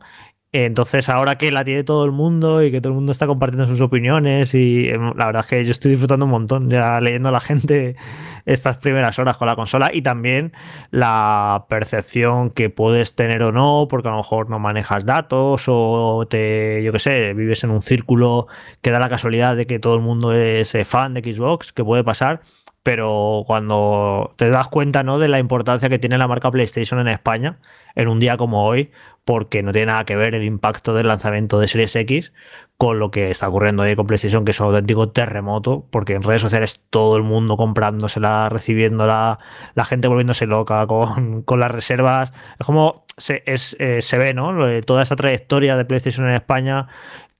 Entonces, 0.63 1.09
ahora 1.09 1.35
que 1.35 1.51
la 1.51 1.65
tiene 1.65 1.83
todo 1.83 2.05
el 2.05 2.13
mundo 2.13 2.63
y 2.63 2.71
que 2.71 2.79
todo 2.79 2.93
el 2.93 2.95
mundo 2.95 3.11
está 3.11 3.27
compartiendo 3.27 3.67
sus 3.67 3.81
opiniones, 3.81 4.55
y 4.55 4.87
em, 4.87 5.11
la 5.17 5.25
verdad 5.25 5.41
es 5.41 5.47
que 5.47 5.65
yo 5.65 5.71
estoy 5.71 5.91
disfrutando 5.91 6.23
un 6.23 6.31
montón 6.31 6.69
ya 6.69 7.01
leyendo 7.01 7.27
a 7.27 7.33
la 7.33 7.39
gente 7.41 7.97
estas 8.45 8.77
primeras 8.77 9.19
horas 9.19 9.35
con 9.35 9.47
la 9.47 9.57
consola 9.57 9.89
y 9.93 10.01
también 10.01 10.53
la 10.91 11.65
percepción 11.67 12.51
que 12.51 12.69
puedes 12.69 13.15
tener 13.15 13.43
o 13.43 13.51
no, 13.51 13.87
porque 13.89 14.07
a 14.07 14.11
lo 14.11 14.17
mejor 14.17 14.49
no 14.49 14.57
manejas 14.57 15.05
datos 15.05 15.65
o 15.67 16.25
te, 16.29 16.81
yo 16.83 16.93
qué 16.93 16.99
sé, 16.99 17.33
vives 17.33 17.65
en 17.65 17.71
un 17.71 17.81
círculo 17.81 18.47
que 18.81 18.91
da 18.91 18.99
la 18.99 19.09
casualidad 19.09 19.57
de 19.57 19.67
que 19.67 19.79
todo 19.79 19.95
el 19.95 20.01
mundo 20.01 20.31
es 20.31 20.73
eh, 20.73 20.85
fan 20.85 21.15
de 21.15 21.33
Xbox, 21.33 21.73
que 21.73 21.83
puede 21.83 22.05
pasar 22.05 22.43
pero 22.85 23.43
cuando 23.47 24.35
te 24.35 24.47
das 24.51 24.67
cuenta 24.67 25.01
¿no? 25.01 25.17
de 25.17 25.27
la 25.27 25.39
importancia 25.39 25.89
que 25.89 25.97
tiene 25.97 26.19
la 26.19 26.27
marca 26.27 26.51
PlayStation 26.51 26.99
en 26.99 27.07
España, 27.07 27.57
en 27.95 28.07
un 28.07 28.19
día 28.19 28.37
como 28.37 28.65
hoy, 28.65 28.91
porque 29.25 29.63
no 29.63 29.71
tiene 29.71 29.87
nada 29.87 30.05
que 30.05 30.15
ver 30.15 30.35
el 30.35 30.43
impacto 30.43 30.93
del 30.93 31.07
lanzamiento 31.07 31.59
de 31.59 31.67
Series 31.67 31.95
X, 31.95 32.31
con 32.77 32.99
lo 32.99 33.09
que 33.09 33.31
está 33.31 33.47
ocurriendo 33.47 33.83
ahí 33.83 33.95
con 33.95 34.05
PlayStation, 34.05 34.45
que 34.45 34.51
es 34.51 34.59
un 34.59 34.67
auténtico 34.67 35.09
terremoto, 35.09 35.87
porque 35.89 36.13
en 36.13 36.23
redes 36.23 36.41
sociales 36.41 36.81
todo 36.89 37.17
el 37.17 37.23
mundo 37.23 37.57
comprándosela, 37.57 38.49
recibiéndola, 38.49 39.39
la 39.73 39.85
gente 39.85 40.07
volviéndose 40.07 40.45
loca 40.45 40.85
con, 40.85 41.41
con 41.43 41.59
las 41.59 41.71
reservas. 41.71 42.33
Es 42.59 42.65
como 42.65 43.05
se, 43.17 43.43
es, 43.45 43.75
eh, 43.79 44.01
se 44.01 44.17
ve, 44.17 44.33
¿no? 44.33 44.53
Toda 44.81 45.03
esa 45.03 45.15
trayectoria 45.15 45.77
de 45.77 45.85
PlayStation 45.85 46.27
en 46.27 46.35
España 46.35 46.87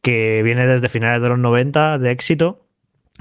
que 0.01 0.41
viene 0.43 0.67
desde 0.67 0.89
finales 0.89 1.21
de 1.21 1.29
los 1.29 1.39
90 1.39 1.99
de 1.99 2.11
éxito. 2.11 2.65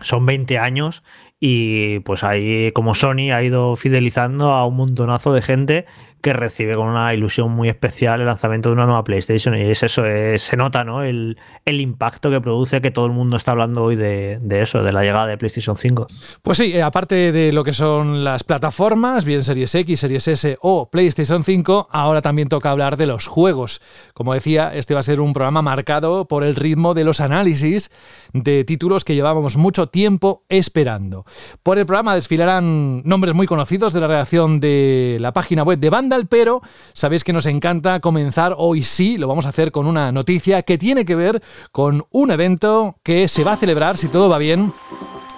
Son 0.01 0.27
20 0.27 0.59
años 0.59 1.03
y 1.41 2.01
pues 2.01 2.25
ahí 2.25 2.73
como 2.73 2.95
Sony 2.95 3.33
ha 3.33 3.43
ido 3.43 3.77
fidelizando 3.77 4.51
a 4.51 4.67
un 4.67 4.77
montonazo 4.77 5.33
de 5.33 5.43
gente 5.43 5.87
que 6.25 6.33
recibe 6.33 6.75
con 6.75 6.89
una 6.89 7.13
ilusión 7.13 7.51
muy 7.51 7.69
especial 7.69 8.19
el 8.19 8.27
lanzamiento 8.27 8.71
de 8.71 8.73
una 8.73 8.87
nueva 8.87 9.05
PlayStation. 9.05 9.55
Y 9.55 9.61
es 9.61 9.83
eso, 9.83 10.03
se 10.37 10.57
nota 10.57 10.83
¿no? 10.83 11.03
El, 11.03 11.37
impacto 11.67 12.31
que 12.31 12.41
produce 12.41 12.81
que 12.81 12.91
todo 12.91 13.05
el 13.05 13.13
mundo 13.13 13.37
está 13.37 13.51
hablando 13.51 13.85
hoy 13.85 13.95
de, 13.95 14.41
eso, 14.51 14.83
de 14.83 14.91
la 14.91 15.03
llegada 15.03 15.27
de 15.27 15.37
PlayStation 15.37 15.77
5. 15.77 16.07
Pues 16.41 16.57
sí, 16.57 16.73
eh, 16.75 16.83
aparte 16.83 17.31
de 17.31 17.53
lo 17.53 17.63
que 17.63 17.75
son 17.75 18.25
las 18.25 18.43
plataformas, 18.43 19.27
bien 19.27 19.43
Series 19.43 19.75
X, 19.75 20.01
Series 20.01 20.27
S 20.27 20.57
o 20.63 20.89
PlayStation 20.89 21.45
5, 21.45 21.89
ahora 21.91 22.23
también 22.23 22.49
toca 22.49 22.71
hablar 22.71 22.97
de 22.97 23.05
los 23.05 23.27
juegos. 23.27 23.83
Como 24.15 24.33
decía, 24.33 24.73
este 24.73 24.95
va 24.95 25.01
a 25.01 25.03
ser 25.03 25.21
un 25.21 25.35
programa 25.35 25.61
marcado 25.61 26.27
por 26.27 26.43
el 26.43 26.57
ritmo 26.57 26.95
de 26.95 27.05
los 27.05 27.21
análisis 27.21 27.91
de 28.35 28.65
títulos 28.65 29.05
que 29.05 29.15
llevábamos 29.15 29.57
mucho 29.57 29.89
tiempo 29.89 30.43
esperando. 30.49 31.25
Por 31.63 31.79
el 31.79 31.87
programa 31.87 32.15
desfilarán 32.15 33.03
nombres 33.05 33.35
muy 33.35 33.47
conocidos 33.47 33.93
de 33.93 34.01
la 34.01 34.07
redacción 34.07 34.61
de 34.61 35.17
la 35.21 35.33
página 35.33 35.63
web 35.63 35.79
de 35.79 35.91
Banda 35.91 36.15
pero 36.29 36.63
sabéis 36.93 37.25
que 37.25 37.33
nos 37.33 37.47
encanta 37.47 38.01
comenzar 38.01 38.55
hoy 38.59 38.83
sí, 38.83 39.19
lo 39.19 39.29
vamos 39.29 39.47
a 39.47 39.51
hacer 39.51 39.73
con 39.73 39.87
una 39.87 40.13
noticia 40.13 40.63
que 40.63 40.79
tiene 40.79 41.05
que 41.05 41.15
ver 41.15 41.43
con 41.73 42.05
un 42.11 42.31
evento 42.31 42.97
que 43.03 43.29
se 43.29 43.45
va 43.45 43.53
a 43.53 43.57
celebrar, 43.57 43.97
si 43.97 44.09
todo 44.09 44.29
va 44.29 44.39
bien, 44.39 44.73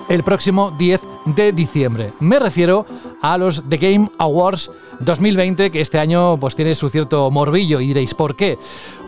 el 0.09 0.23
próximo 0.23 0.73
10 0.79 1.00
de 1.26 1.53
diciembre. 1.53 2.12
Me 2.21 2.38
refiero 2.38 2.87
a 3.23 3.38
los 3.38 3.69
The 3.69 3.76
Game 3.76 4.11
Awards 4.19 4.71
2020, 5.00 5.71
que 5.71 5.81
este 5.81 5.99
año 5.99 6.38
pues 6.38 6.55
tiene 6.55 6.75
su 6.75 6.88
cierto 6.88 7.31
morbillo 7.31 7.81
y 7.81 7.88
diréis, 7.88 8.15
¿por 8.15 8.37
qué? 8.37 8.59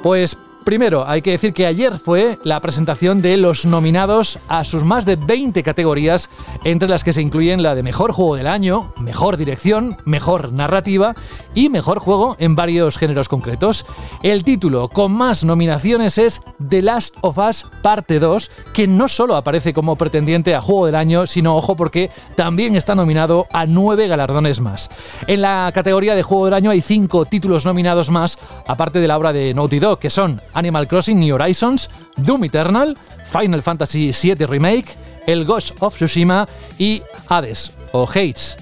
Pues 0.03 0.37
Primero, 0.69 1.09
hay 1.09 1.23
que 1.23 1.31
decir 1.31 1.55
que 1.55 1.65
ayer 1.65 1.99
fue 1.99 2.39
la 2.45 2.61
presentación 2.61 3.23
de 3.23 3.39
los 3.39 3.65
nominados 3.65 4.39
a 4.49 4.65
sus 4.65 4.85
más 4.85 5.07
de 5.07 5.17
20 5.17 5.63
categorías, 5.63 6.29
entre 6.63 6.91
las 6.91 7.05
que 7.05 7.15
se 7.15 7.23
incluyen 7.23 7.63
la 7.63 7.75
de 7.75 7.83
Mejor 7.83 8.13
Juego 8.13 8.37
del 8.37 8.47
Año, 8.47 8.93
Mejor 8.99 9.39
Dirección, 9.39 9.97
Mejor 10.05 10.53
Narrativa 10.53 11.15
y 11.55 11.71
Mejor 11.71 12.01
Juego 12.01 12.37
en 12.39 12.55
varios 12.55 12.99
géneros 12.99 13.31
concretos. 13.31 13.87
El 14.23 14.45
título 14.45 14.89
con 14.89 15.13
más 15.13 15.43
nominaciones 15.43 16.19
es 16.19 16.43
The 16.69 16.83
Last 16.83 17.17
of 17.23 17.39
Us 17.39 17.65
Parte 17.81 18.19
2, 18.19 18.51
que 18.75 18.87
no 18.87 19.09
solo 19.09 19.37
aparece 19.37 19.73
como 19.73 19.97
pretendiente 19.97 20.55
a 20.55 20.61
Juego 20.61 20.85
del 20.85 20.97
Año, 20.97 21.27
sino, 21.27 21.57
ojo, 21.57 21.77
porque 21.77 22.11
también 22.37 22.77
está 22.77 22.95
nominado 22.95 23.47
a 23.55 23.65
nueve 23.65 24.07
galardones 24.07 24.61
más. 24.61 24.91
En 25.29 25.41
la 25.41 25.71
categoría 25.73 26.15
de 26.15 26.23
Juego 26.23 26.45
del 26.45 26.53
Año 26.53 26.71
hay 26.71 26.83
cinco 26.83 27.25
títulos 27.25 27.65
nominados 27.65 28.11
más, 28.11 28.39
aparte 28.67 29.01
de 29.01 29.09
la 29.09 29.17
obra 29.17 29.33
de 29.33 29.55
Naughty 29.55 29.79
Dog, 29.79 29.99
que 29.99 30.11
son 30.11 30.43
Animal 30.59 30.89
Crossing 30.89 31.21
New 31.21 31.37
Horizons, 31.37 31.89
Doom 32.17 32.45
Eternal, 32.45 32.99
Final 33.31 33.63
Fantasy 33.63 34.11
VII 34.11 34.45
Remake, 34.47 34.97
El 35.25 35.45
Ghost 35.45 35.73
of 35.79 35.95
Tsushima 35.95 36.49
y 36.79 37.01
Hades 37.29 37.71
o 37.93 38.09
Hates. 38.09 38.57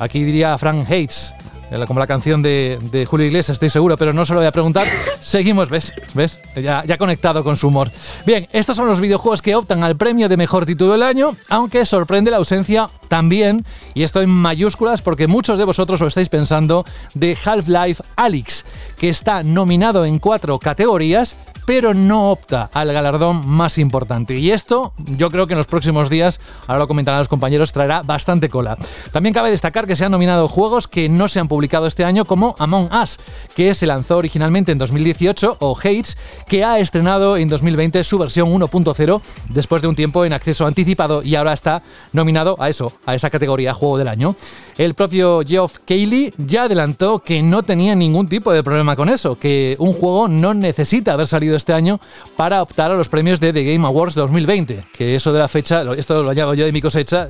Aquí 0.00 0.24
diría 0.24 0.56
Frank 0.56 0.86
Hates, 0.88 1.30
eh, 1.30 1.41
como 1.86 2.00
la 2.00 2.06
canción 2.06 2.42
de, 2.42 3.06
Julio 3.08 3.26
Iglesias, 3.26 3.54
estoy 3.54 3.70
seguro, 3.70 3.96
pero 3.96 4.12
no 4.12 4.24
se 4.24 4.34
lo 4.34 4.40
voy 4.40 4.46
a 4.46 4.52
preguntar. 4.52 4.86
Seguimos, 5.20 5.70
¿ves? 5.70 5.92
¿Ves? 6.14 6.38
Ya, 6.54 6.84
ya 6.84 6.98
conectado 6.98 7.42
con 7.42 7.56
su 7.56 7.68
humor. 7.68 7.90
Bien, 8.26 8.48
estos 8.52 8.76
son 8.76 8.86
los 8.86 9.00
videojuegos 9.00 9.42
que 9.42 9.54
optan 9.54 9.82
al 9.82 9.96
premio 9.96 10.28
de 10.28 10.36
mejor 10.36 10.66
título 10.66 10.92
del 10.92 11.02
año, 11.02 11.34
aunque 11.48 11.84
sorprende 11.86 12.30
la 12.30 12.36
ausencia 12.36 12.88
también, 13.08 13.64
y 13.94 14.02
esto 14.02 14.20
en 14.20 14.30
mayúsculas 14.30 15.02
porque 15.02 15.26
muchos 15.26 15.58
de 15.58 15.64
vosotros 15.64 16.00
lo 16.00 16.06
estáis 16.06 16.28
pensando, 16.28 16.84
de 17.14 17.36
Half-Life 17.42 18.02
Alyx, 18.16 18.64
que 18.98 19.08
está 19.08 19.42
nominado 19.42 20.04
en 20.04 20.18
cuatro 20.18 20.58
categorías, 20.58 21.36
pero 21.74 21.94
no 21.94 22.30
opta 22.30 22.68
al 22.74 22.92
galardón 22.92 23.48
más 23.48 23.78
importante. 23.78 24.36
Y 24.36 24.50
esto, 24.50 24.92
yo 25.16 25.30
creo 25.30 25.46
que 25.46 25.54
en 25.54 25.56
los 25.56 25.66
próximos 25.66 26.10
días, 26.10 26.38
ahora 26.66 26.80
lo 26.80 26.86
comentarán 26.86 27.20
los 27.20 27.28
compañeros, 27.28 27.72
traerá 27.72 28.02
bastante 28.02 28.50
cola. 28.50 28.76
También 29.10 29.32
cabe 29.32 29.48
destacar 29.48 29.86
que 29.86 29.96
se 29.96 30.04
han 30.04 30.12
nominado 30.12 30.48
juegos 30.48 30.86
que 30.86 31.08
no 31.08 31.28
se 31.28 31.40
han 31.40 31.48
publicado 31.48 31.86
este 31.86 32.04
año, 32.04 32.26
como 32.26 32.54
Among 32.58 32.90
Us, 32.92 33.18
que 33.56 33.72
se 33.72 33.86
lanzó 33.86 34.18
originalmente 34.18 34.70
en 34.70 34.76
2018, 34.76 35.56
o 35.60 35.74
Hates, 35.74 36.18
que 36.46 36.62
ha 36.62 36.78
estrenado 36.78 37.38
en 37.38 37.48
2020 37.48 38.04
su 38.04 38.18
versión 38.18 38.52
1.0 38.52 39.22
después 39.48 39.80
de 39.80 39.88
un 39.88 39.96
tiempo 39.96 40.26
en 40.26 40.34
acceso 40.34 40.66
anticipado 40.66 41.22
y 41.22 41.36
ahora 41.36 41.54
está 41.54 41.80
nominado 42.12 42.54
a 42.60 42.68
eso, 42.68 42.92
a 43.06 43.14
esa 43.14 43.30
categoría 43.30 43.72
Juego 43.72 43.96
del 43.96 44.08
Año. 44.08 44.36
El 44.76 44.94
propio 44.94 45.42
Geoff 45.46 45.78
Keighley 45.84 46.32
ya 46.38 46.64
adelantó 46.64 47.18
que 47.18 47.42
no 47.42 47.62
tenía 47.62 47.94
ningún 47.94 48.28
tipo 48.28 48.52
de 48.52 48.62
problema 48.62 48.96
con 48.96 49.08
eso, 49.08 49.38
que 49.38 49.76
un 49.78 49.92
juego 49.92 50.28
no 50.28 50.54
necesita 50.54 51.12
haber 51.12 51.26
salido 51.26 51.56
este 51.62 51.72
año 51.72 52.00
para 52.36 52.60
optar 52.60 52.90
a 52.90 52.94
los 52.94 53.08
premios 53.08 53.40
de 53.40 53.52
The 53.52 53.64
Game 53.64 53.86
Awards 53.86 54.14
2020. 54.14 54.84
Que 54.92 55.14
eso 55.14 55.32
de 55.32 55.38
la 55.38 55.48
fecha, 55.48 55.82
esto 55.96 56.22
lo 56.22 56.30
añado 56.30 56.54
yo 56.54 56.64
de 56.64 56.72
mi 56.72 56.80
cosecha, 56.80 57.28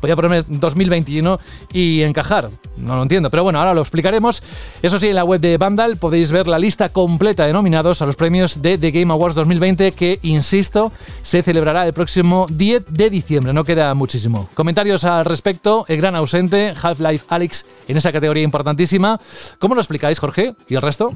voy 0.00 0.10
a 0.10 0.16
ponerme 0.16 0.44
2021 0.46 1.40
y 1.72 2.02
encajar. 2.02 2.50
No 2.76 2.96
lo 2.96 3.02
entiendo, 3.02 3.30
pero 3.30 3.42
bueno, 3.42 3.58
ahora 3.58 3.74
lo 3.74 3.80
explicaremos. 3.80 4.42
Eso 4.82 4.98
sí, 4.98 5.08
en 5.08 5.14
la 5.14 5.24
web 5.24 5.40
de 5.40 5.56
Vandal 5.56 5.96
podéis 5.96 6.30
ver 6.30 6.46
la 6.46 6.58
lista 6.58 6.90
completa 6.90 7.46
de 7.46 7.52
nominados 7.52 8.02
a 8.02 8.06
los 8.06 8.16
premios 8.16 8.62
de 8.62 8.78
The 8.78 8.90
Game 8.90 9.12
Awards 9.12 9.34
2020 9.34 9.92
que, 9.92 10.18
insisto, 10.22 10.92
se 11.22 11.42
celebrará 11.42 11.86
el 11.86 11.92
próximo 11.92 12.46
10 12.50 12.86
de 12.90 13.10
diciembre. 13.10 13.52
No 13.52 13.64
queda 13.64 13.92
muchísimo. 13.94 14.48
Comentarios 14.54 15.04
al 15.04 15.24
respecto, 15.24 15.84
el 15.88 15.96
gran 15.96 16.16
ausente, 16.16 16.74
Half-Life 16.80 17.24
Alex, 17.28 17.66
en 17.88 17.96
esa 17.96 18.12
categoría 18.12 18.42
importantísima. 18.42 19.18
¿Cómo 19.58 19.74
lo 19.74 19.80
explicáis, 19.80 20.18
Jorge? 20.18 20.54
¿Y 20.68 20.74
el 20.74 20.82
resto? 20.82 21.12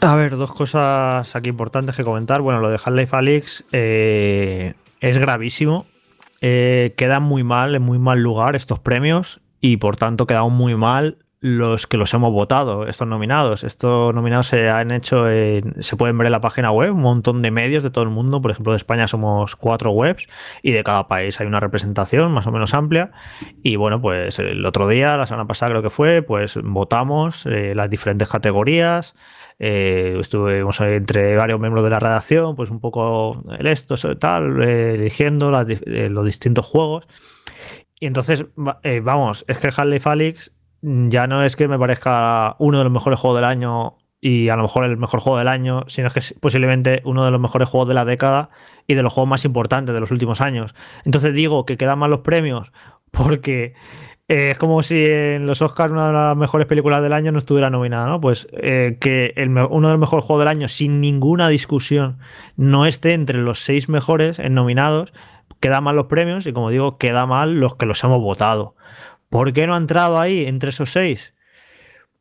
A 0.00 0.16
ver, 0.16 0.36
dos 0.36 0.52
cosas 0.52 1.36
aquí 1.36 1.48
importantes 1.48 1.96
que 1.96 2.04
comentar. 2.04 2.40
Bueno, 2.40 2.60
lo 2.60 2.70
de 2.70 2.76
Half-Life 2.76 3.16
Alyx 3.16 3.64
eh, 3.72 4.74
es 5.00 5.18
gravísimo. 5.18 5.86
Eh, 6.40 6.94
quedan 6.96 7.22
muy 7.22 7.44
mal, 7.44 7.74
en 7.74 7.82
muy 7.82 8.00
mal 8.00 8.20
lugar 8.20 8.56
estos 8.56 8.80
premios 8.80 9.40
y 9.60 9.76
por 9.76 9.96
tanto 9.96 10.26
quedan 10.26 10.52
muy 10.52 10.74
mal 10.74 11.18
los 11.42 11.88
que 11.88 11.96
los 11.96 12.14
hemos 12.14 12.32
votado, 12.32 12.86
estos 12.86 13.08
nominados. 13.08 13.64
Estos 13.64 14.14
nominados 14.14 14.46
se 14.46 14.70
han 14.70 14.92
hecho, 14.92 15.26
se 15.26 15.96
pueden 15.96 16.16
ver 16.16 16.26
en 16.26 16.32
la 16.32 16.40
página 16.40 16.70
web, 16.70 16.94
un 16.94 17.00
montón 17.02 17.42
de 17.42 17.50
medios 17.50 17.82
de 17.82 17.90
todo 17.90 18.04
el 18.04 18.10
mundo. 18.10 18.40
Por 18.40 18.52
ejemplo, 18.52 18.72
de 18.72 18.76
España 18.76 19.08
somos 19.08 19.56
cuatro 19.56 19.90
webs 19.90 20.28
y 20.62 20.70
de 20.70 20.84
cada 20.84 21.08
país 21.08 21.40
hay 21.40 21.48
una 21.48 21.58
representación 21.58 22.30
más 22.32 22.46
o 22.46 22.52
menos 22.52 22.74
amplia. 22.74 23.10
Y 23.64 23.74
bueno, 23.74 24.00
pues 24.00 24.38
el 24.38 24.64
otro 24.64 24.86
día, 24.86 25.16
la 25.16 25.26
semana 25.26 25.48
pasada 25.48 25.70
creo 25.70 25.82
que 25.82 25.90
fue, 25.90 26.22
pues 26.22 26.58
votamos 26.62 27.44
eh, 27.46 27.74
las 27.74 27.90
diferentes 27.90 28.28
categorías. 28.28 29.16
Eh, 29.58 30.16
estuvimos 30.20 30.80
entre 30.80 31.36
varios 31.36 31.60
miembros 31.60 31.84
de 31.84 31.90
la 31.90 32.00
redacción, 32.00 32.56
pues 32.56 32.70
un 32.70 32.80
poco 32.80 33.44
el 33.58 33.66
esto, 33.66 33.96
tal, 34.18 34.62
eh, 34.62 34.94
eligiendo 34.94 35.50
los 35.50 36.24
distintos 36.24 36.66
juegos. 36.66 37.06
Y 38.00 38.06
entonces, 38.06 38.46
vamos, 39.02 39.44
es 39.46 39.58
que 39.58 39.68
Half-Life 39.68 40.08
Alyx 40.08 40.52
ya 40.82 41.28
no 41.28 41.44
es 41.44 41.54
que 41.54 41.68
me 41.68 41.78
parezca 41.78 42.56
uno 42.58 42.78
de 42.78 42.84
los 42.84 42.92
mejores 42.92 43.20
juegos 43.20 43.38
del 43.38 43.44
año 43.44 43.98
y 44.24 44.48
a 44.50 44.56
lo 44.56 44.62
mejor 44.62 44.84
el 44.84 44.96
mejor 44.96 45.20
juego 45.20 45.38
del 45.38 45.48
año, 45.48 45.84
sino 45.88 46.08
que 46.10 46.20
es 46.20 46.34
posiblemente 46.40 47.02
uno 47.04 47.24
de 47.24 47.32
los 47.32 47.40
mejores 47.40 47.68
juegos 47.68 47.88
de 47.88 47.94
la 47.94 48.04
década 48.04 48.50
y 48.86 48.94
de 48.94 49.02
los 49.02 49.12
juegos 49.12 49.28
más 49.28 49.44
importantes 49.44 49.92
de 49.92 50.00
los 50.00 50.12
últimos 50.12 50.40
años. 50.40 50.76
Entonces 51.04 51.34
digo 51.34 51.66
que 51.66 51.76
quedan 51.76 51.98
mal 51.98 52.10
los 52.10 52.20
premios 52.20 52.72
porque 53.10 53.74
es 54.28 54.56
como 54.58 54.82
si 54.82 55.04
en 55.04 55.46
los 55.46 55.62
Oscars 55.62 55.92
una 55.92 56.06
de 56.06 56.12
las 56.12 56.36
mejores 56.36 56.66
películas 56.66 57.02
del 57.02 57.12
año 57.12 57.32
no 57.32 57.38
estuviera 57.38 57.70
nominada, 57.70 58.08
¿no? 58.08 58.20
Pues 58.20 58.48
eh, 58.52 58.96
que 59.00 59.34
uno 59.36 59.88
de 59.88 59.92
los 59.92 60.00
mejores 60.00 60.24
juegos 60.24 60.44
del 60.44 60.48
año, 60.48 60.68
sin 60.68 61.00
ninguna 61.00 61.48
discusión, 61.48 62.18
no 62.56 62.86
esté 62.86 63.12
entre 63.12 63.38
los 63.38 63.60
seis 63.64 63.88
mejores 63.88 64.38
nominados, 64.38 65.12
queda 65.60 65.80
mal 65.80 65.96
los 65.96 66.06
premios 66.06 66.46
y 66.46 66.52
como 66.52 66.70
digo, 66.70 66.98
queda 66.98 67.26
mal 67.26 67.60
los 67.60 67.76
que 67.76 67.86
los 67.86 68.02
hemos 68.04 68.20
votado. 68.20 68.74
¿Por 69.28 69.52
qué 69.52 69.66
no 69.66 69.74
ha 69.74 69.78
entrado 69.78 70.20
ahí 70.20 70.46
entre 70.46 70.70
esos 70.70 70.90
seis? 70.90 71.34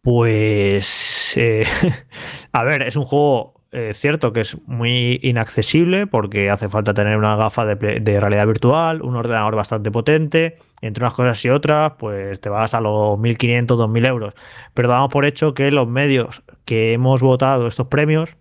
Pues, 0.01 1.34
eh, 1.38 1.65
a 2.51 2.63
ver, 2.63 2.81
es 2.84 2.96
un 2.96 3.03
juego 3.03 3.62
eh, 3.74 3.93
cierto 3.93 4.34
que 4.34 4.41
es 4.41 4.58
muy 4.67 5.20
inaccesible 5.24 6.05
porque 6.05 6.50
hace 6.50 6.67
falta 6.67 6.93
tener 6.93 7.17
una 7.17 7.38
gafa 7.38 7.65
de, 7.65 8.20
realidad 8.20 8.48
virtual, 8.48 9.01
un 9.01 9.15
ordenador 9.15 9.55
bastante 9.55 9.91
potente, 9.91 10.58
entre 10.81 11.03
unas 11.03 11.13
cosas 11.13 11.43
y 11.45 11.50
otras, 11.50 11.93
pues 11.97 12.41
te 12.41 12.50
vas 12.50 12.73
a 12.73 12.81
los 12.81 13.17
1.500, 13.19 13.67
2.000 13.67 14.07
euros. 14.07 14.33
Pero 14.73 14.89
damos 14.89 15.11
por 15.11 15.25
hecho 15.25 15.53
que 15.53 15.71
los 15.71 15.88
medios 15.88 16.43
que 16.65 16.93
hemos 16.93 17.21
votado 17.21 17.67
estos 17.67 17.88
premios 17.88 18.38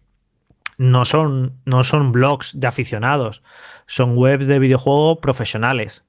no 0.79 1.05
son, 1.05 1.61
no 1.67 1.85
son 1.85 2.13
blogs 2.13 2.59
de 2.59 2.67
aficionados, 2.67 3.43
son 3.87 4.17
webs 4.17 4.47
de 4.47 4.59
videojuegos 4.59 5.19
profesionales 5.19 6.05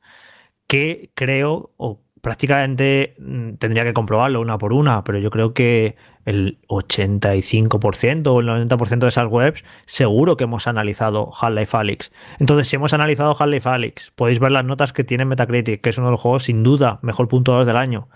que 0.67 1.11
creo 1.15 1.73
o 1.75 2.01
prácticamente 2.21 3.15
mm, 3.19 3.53
tendría 3.53 3.83
que 3.83 3.93
comprobarlo 3.93 4.41
una 4.41 4.57
por 4.57 4.73
una, 4.73 5.03
pero 5.03 5.19
yo 5.19 5.29
creo 5.29 5.53
que 5.53 5.95
el 6.25 6.59
85% 6.67 8.27
o 8.27 8.39
el 8.39 8.47
90% 8.47 8.99
de 8.99 9.07
esas 9.07 9.27
webs 9.27 9.63
seguro 9.85 10.37
que 10.37 10.43
hemos 10.43 10.67
analizado 10.67 11.31
Half-Life 11.39 11.75
Alyx. 11.75 12.11
Entonces, 12.39 12.67
si 12.67 12.75
hemos 12.75 12.93
analizado 12.93 13.35
Half-Life 13.37 13.67
Alyx, 13.67 14.11
podéis 14.11 14.39
ver 14.39 14.51
las 14.51 14.65
notas 14.65 14.93
que 14.93 15.03
tiene 15.03 15.25
Metacritic, 15.25 15.81
que 15.81 15.89
es 15.89 15.97
uno 15.97 16.07
de 16.07 16.11
los 16.11 16.21
juegos 16.21 16.43
sin 16.43 16.63
duda 16.63 16.99
mejor 17.01 17.27
puntuador 17.27 17.65
del 17.65 17.77
año. 17.77 18.07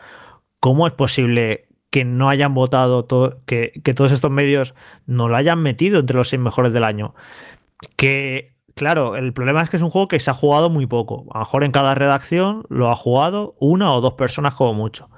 ¿Cómo 0.60 0.86
es 0.88 0.94
posible 0.94 1.68
que 1.90 2.06
no 2.06 2.30
hayan 2.30 2.54
votado, 2.54 3.08
que, 3.46 3.82
que 3.84 3.94
todos 3.94 4.12
estos 4.12 4.32
medios 4.32 4.76
no 5.08 5.30
lo 5.30 5.36
hayan 5.36 5.62
metido 5.62 6.00
entre 6.00 6.18
los 6.18 6.30
seis 6.30 6.42
mejores 6.42 6.74
del 6.74 6.84
año? 6.84 7.16
Que 7.96 8.55
Claro, 8.76 9.16
el 9.16 9.32
problema 9.32 9.62
es 9.62 9.70
que 9.70 9.78
es 9.78 9.84
un 9.84 9.90
juego 9.90 10.10
que 10.10 10.20
se 10.20 10.30
ha 10.30 10.34
jugado 10.34 10.70
muy 10.70 10.86
poco. 10.86 11.26
A 11.32 11.40
lo 11.40 11.46
mejor 11.46 11.64
en 11.64 11.72
cada 11.72 11.96
redacción 11.96 12.66
lo 12.70 12.92
ha 12.92 12.96
jugado 12.96 13.56
una 13.60 13.94
o 13.94 14.02
dos 14.02 14.16
personas 14.16 14.54
como 14.54 14.74
mucho. 14.74 15.10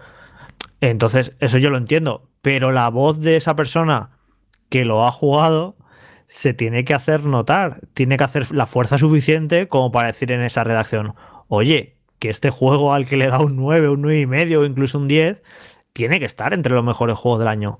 Entonces, 0.80 1.34
eso 1.40 1.58
yo 1.58 1.72
lo 1.72 1.78
entiendo. 1.78 2.30
Pero 2.44 2.72
la 2.72 2.88
voz 2.90 3.20
de 3.20 3.36
esa 3.36 3.56
persona 3.56 4.12
que 4.70 4.86
lo 4.86 5.08
ha 5.08 5.12
jugado 5.12 5.76
se 6.28 6.54
tiene 6.54 6.84
que 6.84 6.94
hacer 6.94 7.26
notar. 7.26 7.82
Tiene 7.96 8.18
que 8.18 8.26
hacer 8.26 8.54
la 8.54 8.68
fuerza 8.68 9.00
suficiente 9.00 9.68
como 9.68 9.92
para 9.92 10.08
decir 10.10 10.32
en 10.32 10.42
esa 10.42 10.64
redacción, 10.64 11.16
oye, 11.48 11.98
que 12.20 12.30
este 12.30 12.52
juego 12.52 12.94
al 12.94 13.08
que 13.08 13.18
le 13.18 13.28
da 13.28 13.40
un 13.40 13.56
9, 13.56 13.90
un 13.90 14.02
9 14.02 14.20
y 14.22 14.28
medio 14.28 14.62
o 14.62 14.66
incluso 14.66 15.00
un 15.00 15.08
10, 15.08 15.42
tiene 15.94 16.20
que 16.20 16.26
estar 16.26 16.54
entre 16.54 16.76
los 16.76 16.84
mejores 16.84 17.18
juegos 17.18 17.40
del 17.40 17.48
año. 17.48 17.80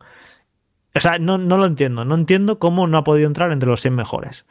O 0.96 1.00
sea, 1.00 1.20
no, 1.20 1.38
no, 1.38 1.58
lo 1.58 1.66
entiendo. 1.66 2.04
No 2.06 2.16
entiendo 2.16 2.58
cómo 2.58 2.88
no 2.88 2.98
ha 2.98 3.04
podido 3.04 3.28
entrar 3.28 3.52
entre 3.52 3.70
los 3.70 3.82
100 3.82 3.96
mejores. 3.96 4.46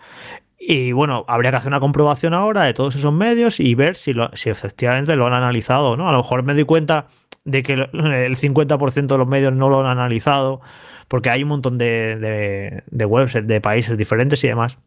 Y 0.68 0.90
bueno, 0.90 1.24
habría 1.28 1.52
que 1.52 1.58
hacer 1.58 1.68
una 1.68 1.78
comprobación 1.78 2.34
ahora 2.34 2.64
de 2.64 2.74
todos 2.74 2.96
esos 2.96 3.12
medios 3.12 3.60
y 3.60 3.76
ver 3.76 3.94
si, 3.94 4.12
si 4.32 4.50
efectivamente 4.50 5.14
lo 5.14 5.24
han 5.24 5.32
analizado 5.32 5.96
no. 5.96 6.08
A 6.08 6.12
lo 6.12 6.18
mejor 6.18 6.42
me 6.42 6.54
doy 6.54 6.64
cuenta 6.64 7.06
de 7.44 7.62
que 7.62 7.74
el 7.74 8.36
50% 8.36 9.06
de 9.06 9.18
los 9.18 9.28
medios 9.28 9.52
no 9.52 9.68
lo 9.68 9.78
han 9.78 9.86
analizado, 9.86 10.60
porque 11.06 11.30
hay 11.30 11.44
un 11.44 11.50
montón 11.50 11.78
de, 11.78 12.82
de, 12.84 13.04
webs 13.04 13.46
de 13.46 13.60
países 13.60 13.96
diferentes 13.96 14.42
y 14.42 14.48
demás. 14.48 14.78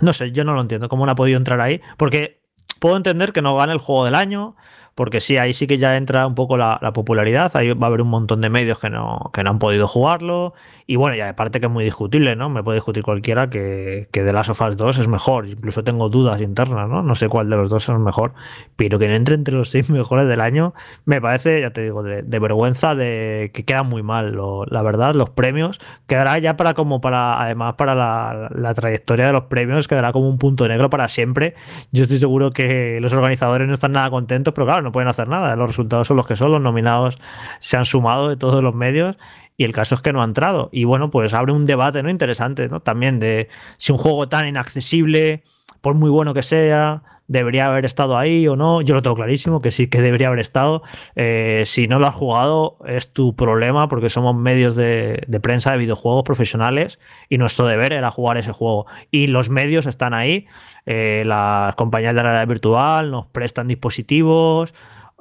No 0.00 0.12
sé, 0.12 0.30
yo 0.30 0.44
no 0.44 0.54
lo 0.54 0.60
entiendo. 0.60 0.88
¿Cómo 0.88 1.04
no 1.04 1.10
ha 1.10 1.16
podido 1.16 1.36
entrar 1.36 1.60
ahí? 1.60 1.80
Porque 1.96 2.40
puedo 2.78 2.96
entender 2.96 3.32
que 3.32 3.42
no 3.42 3.56
gane 3.56 3.72
el 3.72 3.80
juego 3.80 4.04
del 4.04 4.14
año, 4.14 4.54
porque 4.94 5.20
sí, 5.20 5.36
ahí 5.36 5.52
sí 5.52 5.66
que 5.66 5.78
ya 5.78 5.96
entra 5.96 6.28
un 6.28 6.36
poco 6.36 6.56
la, 6.56 6.78
popularidad, 6.94 7.50
ahí 7.56 7.72
va 7.72 7.86
a 7.86 7.88
haber 7.88 8.02
un 8.02 8.08
montón 8.08 8.40
de 8.40 8.50
medios 8.50 8.78
que 8.78 8.90
no, 8.90 9.30
que 9.32 9.42
no 9.42 9.50
han 9.50 9.58
podido 9.58 9.88
jugarlo, 9.88 10.54
y 10.90 10.96
bueno, 10.96 11.16
y 11.16 11.20
aparte 11.20 11.60
que 11.60 11.66
es 11.66 11.72
muy 11.72 11.84
discutible, 11.84 12.34
¿no? 12.34 12.48
Me 12.48 12.62
puede 12.62 12.76
discutir 12.76 13.02
cualquiera 13.02 13.50
que, 13.50 14.08
que 14.10 14.24
The 14.24 14.32
Last 14.32 14.48
of 14.48 14.62
Us 14.62 14.74
2 14.74 15.00
es 15.00 15.06
mejor, 15.06 15.46
incluso 15.46 15.84
tengo 15.84 16.08
dudas 16.08 16.40
internas, 16.40 16.88
¿no? 16.88 17.02
No 17.02 17.14
sé 17.14 17.28
cuál 17.28 17.50
de 17.50 17.56
los 17.56 17.68
dos 17.68 17.90
es 17.90 17.98
mejor, 17.98 18.32
pero 18.74 18.98
que 18.98 19.06
no 19.06 19.14
entre 19.14 19.34
entre 19.34 19.52
los 19.52 19.68
seis 19.68 19.90
mejores 19.90 20.26
del 20.26 20.40
año, 20.40 20.72
me 21.04 21.20
parece, 21.20 21.60
ya 21.60 21.74
te 21.74 21.82
digo, 21.82 22.02
de, 22.02 22.38
vergüenza, 22.38 22.94
de 22.94 23.50
que 23.52 23.66
queda 23.66 23.82
muy 23.82 24.02
mal, 24.02 24.34
la 24.70 24.80
verdad, 24.80 25.14
los 25.14 25.28
premios, 25.28 25.78
quedará 26.06 26.38
ya 26.38 26.56
para 26.56 26.72
como 26.72 27.02
para, 27.02 27.38
además 27.38 27.74
para 27.74 27.94
la, 27.94 28.48
la 28.54 28.72
trayectoria 28.72 29.26
de 29.26 29.34
los 29.34 29.44
premios, 29.44 29.88
quedará 29.88 30.12
como 30.12 30.26
un 30.26 30.38
punto 30.38 30.66
negro 30.68 30.88
para 30.88 31.06
siempre, 31.08 31.54
yo 31.92 32.04
estoy 32.04 32.18
seguro 32.18 32.50
que 32.50 32.98
los 33.02 33.12
organizadores 33.12 33.68
no 33.68 33.74
están 33.74 33.92
nada 33.92 34.08
contentos, 34.08 34.54
pero 34.54 34.64
claro, 34.64 34.80
no 34.80 34.90
pueden 34.90 35.08
hacer 35.08 35.28
nada. 35.28 35.54
Los 35.54 35.68
resultados 35.68 36.08
son 36.08 36.16
los 36.16 36.26
que 36.26 36.36
son, 36.36 36.50
los 36.50 36.62
nominados 36.62 37.18
se 37.60 37.76
han 37.76 37.84
sumado 37.84 38.30
de 38.30 38.38
todos 38.38 38.62
los 38.62 38.74
medios 38.74 39.18
y 39.58 39.64
el 39.64 39.72
caso 39.72 39.96
es 39.96 40.00
que 40.00 40.12
no 40.12 40.22
ha 40.22 40.24
entrado. 40.24 40.70
Y 40.72 40.84
bueno, 40.84 41.10
pues 41.10 41.34
abre 41.34 41.52
un 41.52 41.66
debate 41.66 42.02
¿no? 42.02 42.08
interesante 42.08 42.68
¿no? 42.68 42.80
también 42.80 43.18
de 43.18 43.48
si 43.76 43.92
un 43.92 43.98
juego 43.98 44.28
tan 44.28 44.46
inaccesible, 44.46 45.42
por 45.80 45.94
muy 45.94 46.10
bueno 46.10 46.32
que 46.32 46.44
sea, 46.44 47.02
debería 47.26 47.66
haber 47.66 47.84
estado 47.84 48.16
ahí 48.16 48.46
o 48.46 48.54
no. 48.54 48.82
Yo 48.82 48.94
lo 48.94 49.02
tengo 49.02 49.16
clarísimo, 49.16 49.60
que 49.60 49.72
sí 49.72 49.88
que 49.88 50.00
debería 50.00 50.28
haber 50.28 50.38
estado. 50.38 50.84
Eh, 51.16 51.64
si 51.66 51.88
no 51.88 51.98
lo 51.98 52.06
has 52.06 52.14
jugado, 52.14 52.78
es 52.86 53.12
tu 53.12 53.34
problema, 53.34 53.88
porque 53.88 54.10
somos 54.10 54.36
medios 54.36 54.76
de, 54.76 55.26
prensa 55.42 55.72
de 55.72 55.78
videojuegos 55.78 56.22
profesionales 56.22 57.00
y 57.28 57.36
nuestro 57.38 57.66
deber 57.66 57.92
era 57.92 58.12
jugar 58.12 58.38
ese 58.38 58.52
juego. 58.52 58.86
Y 59.10 59.26
los 59.26 59.50
medios 59.50 59.86
están 59.86 60.14
ahí. 60.14 60.46
Eh, 60.86 61.24
las 61.26 61.74
compañías 61.74 62.14
de 62.14 62.22
realidad 62.22 62.46
virtual 62.46 63.10
nos 63.10 63.26
prestan 63.26 63.66
dispositivos. 63.66 64.72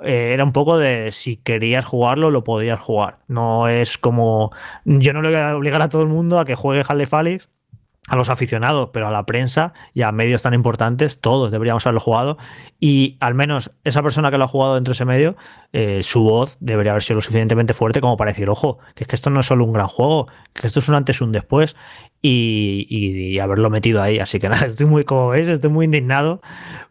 Eh, 0.03 0.31
era 0.33 0.43
un 0.43 0.51
poco 0.51 0.77
de 0.77 1.11
si 1.11 1.37
querías 1.37 1.85
jugarlo, 1.85 2.31
lo 2.31 2.43
podías 2.43 2.79
jugar. 2.79 3.19
No 3.27 3.67
es 3.67 3.97
como. 3.97 4.51
Yo 4.85 5.13
no 5.13 5.21
le 5.21 5.29
voy 5.29 5.37
a 5.37 5.55
obligar 5.55 5.81
a 5.81 5.89
todo 5.89 6.03
el 6.03 6.09
mundo 6.09 6.39
a 6.39 6.45
que 6.45 6.55
juegue 6.55 6.83
Half-Life 6.87 7.47
a 8.07 8.15
los 8.15 8.29
aficionados, 8.29 8.89
pero 8.93 9.07
a 9.07 9.11
la 9.11 9.25
prensa 9.25 9.73
y 9.93 10.01
a 10.01 10.11
medios 10.11 10.41
tan 10.41 10.53
importantes, 10.53 11.19
todos 11.19 11.51
deberíamos 11.51 11.85
haberlo 11.85 11.99
jugado. 11.99 12.37
Y 12.79 13.17
al 13.19 13.33
menos 13.33 13.71
esa 13.83 14.03
persona 14.03 14.29
que 14.29 14.37
lo 14.37 14.43
ha 14.43 14.47
jugado 14.47 14.75
dentro 14.75 14.91
de 14.91 14.95
ese 14.95 15.05
medio, 15.05 15.35
eh, 15.73 16.03
su 16.03 16.21
voz 16.23 16.57
debería 16.59 16.91
haber 16.91 17.03
sido 17.03 17.15
lo 17.15 17.21
suficientemente 17.21 17.73
fuerte 17.73 18.01
como 18.01 18.17
para 18.17 18.31
decir, 18.31 18.49
ojo, 18.49 18.77
que 18.93 19.03
es 19.03 19.07
que 19.07 19.15
esto 19.15 19.29
no 19.29 19.39
es 19.39 19.45
solo 19.47 19.65
un 19.65 19.73
gran 19.73 19.87
juego, 19.87 20.27
que 20.53 20.67
esto 20.67 20.79
es 20.79 20.87
un 20.87 20.95
antes 20.95 21.19
y 21.19 21.23
un 21.23 21.31
después 21.31 21.75
y, 22.21 23.39
haberlo 23.39 23.69
metido 23.69 24.01
ahí. 24.01 24.19
Así 24.19 24.39
que 24.39 24.49
nada, 24.49 24.65
estoy 24.65 24.85
muy, 24.85 25.03
como 25.03 25.29
veis, 25.29 25.47
estoy 25.47 25.71
muy 25.71 25.85
indignado 25.85 26.41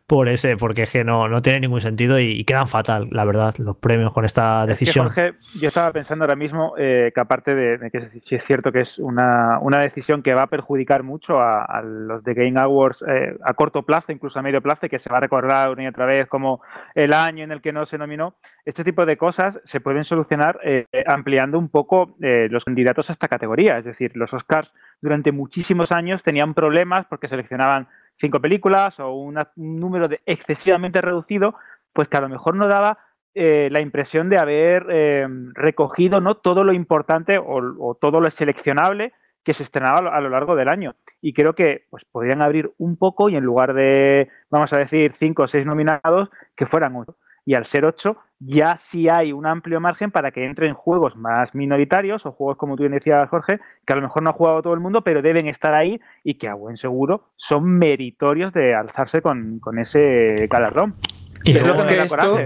por 0.06 0.28
ese, 0.28 0.56
porque 0.56 0.82
es 0.82 0.90
que 0.90 1.02
no, 1.02 1.28
no 1.28 1.42
tiene 1.42 1.60
ningún 1.60 1.80
sentido 1.80 2.20
y, 2.20 2.44
quedan 2.44 2.68
fatal, 2.68 3.08
la 3.10 3.24
verdad, 3.24 3.54
los 3.58 3.76
premios 3.76 4.12
con 4.12 4.24
esta 4.24 4.64
decisión. 4.64 5.06
Jorge, 5.06 5.34
yo 5.60 5.66
estaba 5.66 5.92
pensando 5.92 6.24
ahora 6.24 6.36
mismo 6.36 6.74
eh, 6.78 7.10
que 7.12 7.20
aparte 7.20 7.56
de, 7.56 7.90
que 7.90 8.20
si 8.20 8.36
es 8.36 8.44
cierto 8.44 8.70
que 8.70 8.82
es 8.82 9.00
una, 9.00 9.58
decisión 9.80 10.22
que 10.22 10.32
va 10.32 10.42
a 10.42 10.46
perjudicar 10.46 11.02
mucho 11.02 11.40
a, 11.40 11.82
los 11.82 12.22
de 12.22 12.34
Game 12.34 12.58
Awards 12.58 13.04
eh, 13.08 13.36
a 13.42 13.54
corto 13.54 13.82
plazo, 13.82 14.12
incluso 14.12 14.38
a 14.38 14.42
medio 14.42 14.62
plazo, 14.62 14.88
que 14.88 15.00
se 15.00 15.10
va 15.10 15.16
a 15.16 15.20
recordar 15.20 15.70
una 15.76 15.84
y 15.84 15.86
otra 15.86 16.06
vez 16.06 16.26
como 16.26 16.62
el 16.94 17.12
año 17.12 17.44
en 17.44 17.52
el 17.52 17.60
que 17.60 17.72
no 17.72 17.86
se 17.86 17.98
nominó, 17.98 18.34
este 18.64 18.82
tipo 18.82 19.06
de 19.06 19.16
cosas 19.16 19.60
se 19.64 19.80
pueden 19.80 20.04
solucionar 20.04 20.58
eh, 20.64 20.86
ampliando 21.06 21.58
un 21.58 21.68
poco 21.68 22.16
los 22.18 22.64
candidatos 22.64 23.08
a 23.08 23.12
esta 23.12 23.28
categoría. 23.28 23.78
Es 23.78 23.84
decir, 23.84 24.12
los 24.16 24.32
Oscars 24.32 24.72
durante 25.00 25.32
muchísimos 25.32 25.92
años 25.92 26.22
tenían 26.22 26.54
problemas 26.54 27.06
porque 27.06 27.28
seleccionaban 27.28 27.88
cinco 28.14 28.40
películas 28.40 28.98
o 28.98 29.12
un 29.12 29.38
número 29.56 30.08
de 30.08 30.20
excesivamente 30.26 31.00
reducido, 31.00 31.54
pues 31.92 32.08
que 32.08 32.16
a 32.16 32.20
lo 32.20 32.28
mejor 32.28 32.56
no 32.56 32.66
daba 32.66 32.98
eh, 33.38 33.68
la 33.70 33.80
impresión 33.80 34.30
de 34.30 34.38
haber 34.38 34.86
eh, 34.88 35.28
recogido 35.52 36.22
¿no? 36.22 36.38
todo 36.38 36.64
lo 36.64 36.72
importante 36.72 37.38
o, 37.38 37.94
todo 38.00 38.18
lo 38.18 38.30
seleccionable 38.30 39.12
que 39.46 39.54
se 39.54 39.62
estrenaba 39.62 40.10
a 40.10 40.20
lo 40.20 40.28
largo 40.28 40.56
del 40.56 40.68
año. 40.68 40.96
Y 41.22 41.32
creo 41.32 41.54
que 41.54 41.86
pues, 41.88 42.04
podrían 42.04 42.42
abrir 42.42 42.72
un 42.78 42.96
poco 42.96 43.28
y 43.28 43.36
en 43.36 43.44
lugar 43.44 43.74
de, 43.74 44.28
vamos 44.50 44.72
a 44.72 44.78
decir, 44.78 45.12
cinco 45.14 45.44
o 45.44 45.46
seis 45.46 45.64
nominados, 45.64 46.30
que 46.56 46.66
fueran 46.66 46.96
ocho. 46.96 47.16
Y 47.44 47.54
al 47.54 47.64
ser 47.64 47.84
ocho, 47.84 48.16
ya 48.40 48.76
sí 48.76 49.08
hay 49.08 49.32
un 49.32 49.46
amplio 49.46 49.80
margen 49.80 50.10
para 50.10 50.32
que 50.32 50.44
entren 50.44 50.74
juegos 50.74 51.14
más 51.14 51.54
minoritarios 51.54 52.26
o 52.26 52.32
juegos 52.32 52.56
como 52.56 52.76
tú 52.76 52.88
decías, 52.88 53.28
Jorge, 53.28 53.60
que 53.86 53.92
a 53.92 53.96
lo 53.96 54.02
mejor 54.02 54.24
no 54.24 54.30
ha 54.30 54.32
jugado 54.32 54.62
todo 54.62 54.74
el 54.74 54.80
mundo, 54.80 55.04
pero 55.04 55.22
deben 55.22 55.46
estar 55.46 55.72
ahí 55.74 56.00
y 56.24 56.34
que 56.34 56.48
a 56.48 56.54
buen 56.54 56.76
seguro 56.76 57.30
son 57.36 57.78
meritorios 57.78 58.52
de 58.52 58.74
alzarse 58.74 59.22
con, 59.22 59.60
ese 59.78 60.48
galardón. 60.50 60.96
Pero 61.44 61.72
es, 61.72 61.84
que 61.84 61.98
esto, 62.02 62.38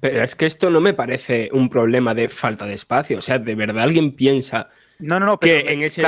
pero 0.00 0.22
es 0.24 0.34
que 0.34 0.46
esto 0.46 0.70
no 0.70 0.80
me 0.80 0.92
parece 0.92 1.50
un 1.52 1.68
problema 1.68 2.12
de 2.12 2.28
falta 2.28 2.66
de 2.66 2.74
espacio. 2.74 3.18
O 3.18 3.22
sea, 3.22 3.38
¿de 3.38 3.54
verdad 3.54 3.84
alguien 3.84 4.16
piensa 4.16 4.70
no, 5.02 5.18
no, 5.18 5.26
no, 5.26 5.38
que 5.38 5.72
en 5.72 5.82
ese, 5.82 6.02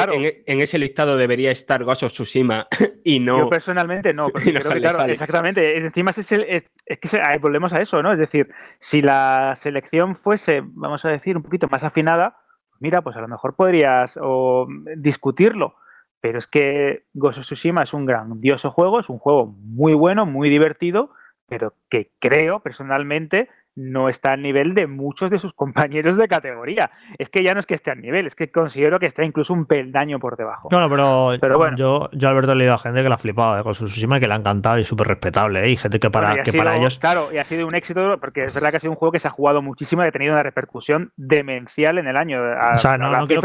en, 0.46 0.61
ese 0.61 0.78
listado 0.78 1.16
debería 1.16 1.50
estar 1.50 1.83
Ghost 1.83 2.04
of 2.04 2.12
Tsushima 2.12 2.68
y 3.04 3.18
no. 3.18 3.40
Yo 3.40 3.50
personalmente 3.50 4.14
no, 4.14 4.28
pero 4.28 4.61
claro, 4.80 5.02
exactamente. 5.04 5.78
Encima 5.78 6.12
es, 6.12 6.30
el, 6.30 6.44
es, 6.44 6.70
que 6.87 7.38
volvemos 7.40 7.72
a 7.72 7.83
eso, 7.83 8.02
¿no? 8.04 8.12
Es 8.12 8.18
decir, 8.20 8.48
si 8.78 9.02
la 9.02 9.54
selección 9.57 10.14
fuese, 10.14 10.62
vamos 10.64 11.04
a 11.04 11.09
decir, 11.09 11.37
un 11.37 11.42
poquito 11.42 11.66
más 11.68 11.83
afinada, 11.83 12.38
mira, 12.78 13.02
pues 13.02 13.16
a 13.16 13.20
lo 13.20 13.26
mejor 13.26 13.57
podrías 13.57 14.16
o, 14.22 14.68
discutirlo. 14.96 15.74
Pero 16.20 16.38
es 16.38 16.46
que 16.46 17.07
Ghost 17.14 17.38
of 17.38 17.44
Tsushima 17.46 17.83
es 17.83 17.94
un 17.94 18.07
grandioso 18.07 18.70
juego, 18.70 19.00
es 19.00 19.09
un 19.09 19.18
juego 19.18 19.46
muy 19.46 19.94
bueno, 19.94 20.24
muy 20.24 20.48
divertido, 20.48 21.11
pero 21.48 21.74
que 21.90 22.12
creo 22.20 22.61
personalmente 22.61 23.48
no 23.76 24.08
está 24.08 24.32
al 24.32 24.42
nivel 24.42 24.74
de 24.74 24.87
muchos 24.87 25.30
de 25.30 25.38
sus 25.38 25.52
compañeros 25.54 26.16
de 26.16 26.28
categoría. 26.28 26.90
Es 27.18 27.28
que 27.30 27.42
ya 27.42 27.54
no 27.54 27.60
es 27.60 27.66
que 27.66 27.74
esté 27.74 27.90
al 27.90 28.00
nivel, 28.00 28.26
es 28.26 28.34
que 28.34 28.50
considero 28.50 28.98
que 28.98 29.06
está 29.06 29.24
incluso 29.24 29.52
un 29.52 29.66
peldaño 29.66 30.18
por 30.18 30.37
debajo. 30.37 30.68
Claro, 30.68 30.88
pero, 30.88 31.32
pero 31.40 31.58
bueno. 31.58 31.76
yo, 31.76 32.08
yo 32.12 32.28
Alberto 32.28 32.52
he 32.52 32.56
leído 32.56 32.74
a 32.74 32.78
gente 32.78 33.02
que 33.02 33.08
la 33.08 33.14
ha 33.16 33.18
flipado 33.18 33.62
con 33.62 33.74
su 33.74 33.87
Tsushima 33.87 34.18
y 34.18 34.20
que 34.20 34.28
le 34.28 34.34
ha 34.34 34.37
encantado 34.37 34.78
y 34.78 34.84
súper 34.84 35.08
respetable. 35.08 35.64
¿eh? 35.64 35.70
Y 35.70 35.76
gente 35.76 35.98
que 35.98 36.10
para, 36.10 36.42
que 36.42 36.52
para 36.52 36.76
ellos. 36.76 36.98
Claro, 36.98 37.28
y 37.32 37.38
ha 37.38 37.44
sido 37.44 37.66
un 37.66 37.74
éxito 37.74 38.18
porque 38.20 38.44
es 38.44 38.54
verdad 38.54 38.70
que 38.70 38.76
ha 38.76 38.80
sido 38.80 38.92
un 38.92 38.96
juego 38.96 39.12
que 39.12 39.18
se 39.18 39.28
ha 39.28 39.30
jugado 39.30 39.62
muchísimo 39.62 40.04
y 40.04 40.06
ha 40.06 40.12
tenido 40.12 40.32
una 40.32 40.42
repercusión 40.42 41.12
demencial 41.16 41.98
en 41.98 42.06
el 42.06 42.16
año. 42.16 42.40
o 42.40 42.78
sea, 42.78 42.98
no, 42.98 43.26
quiero 43.26 43.42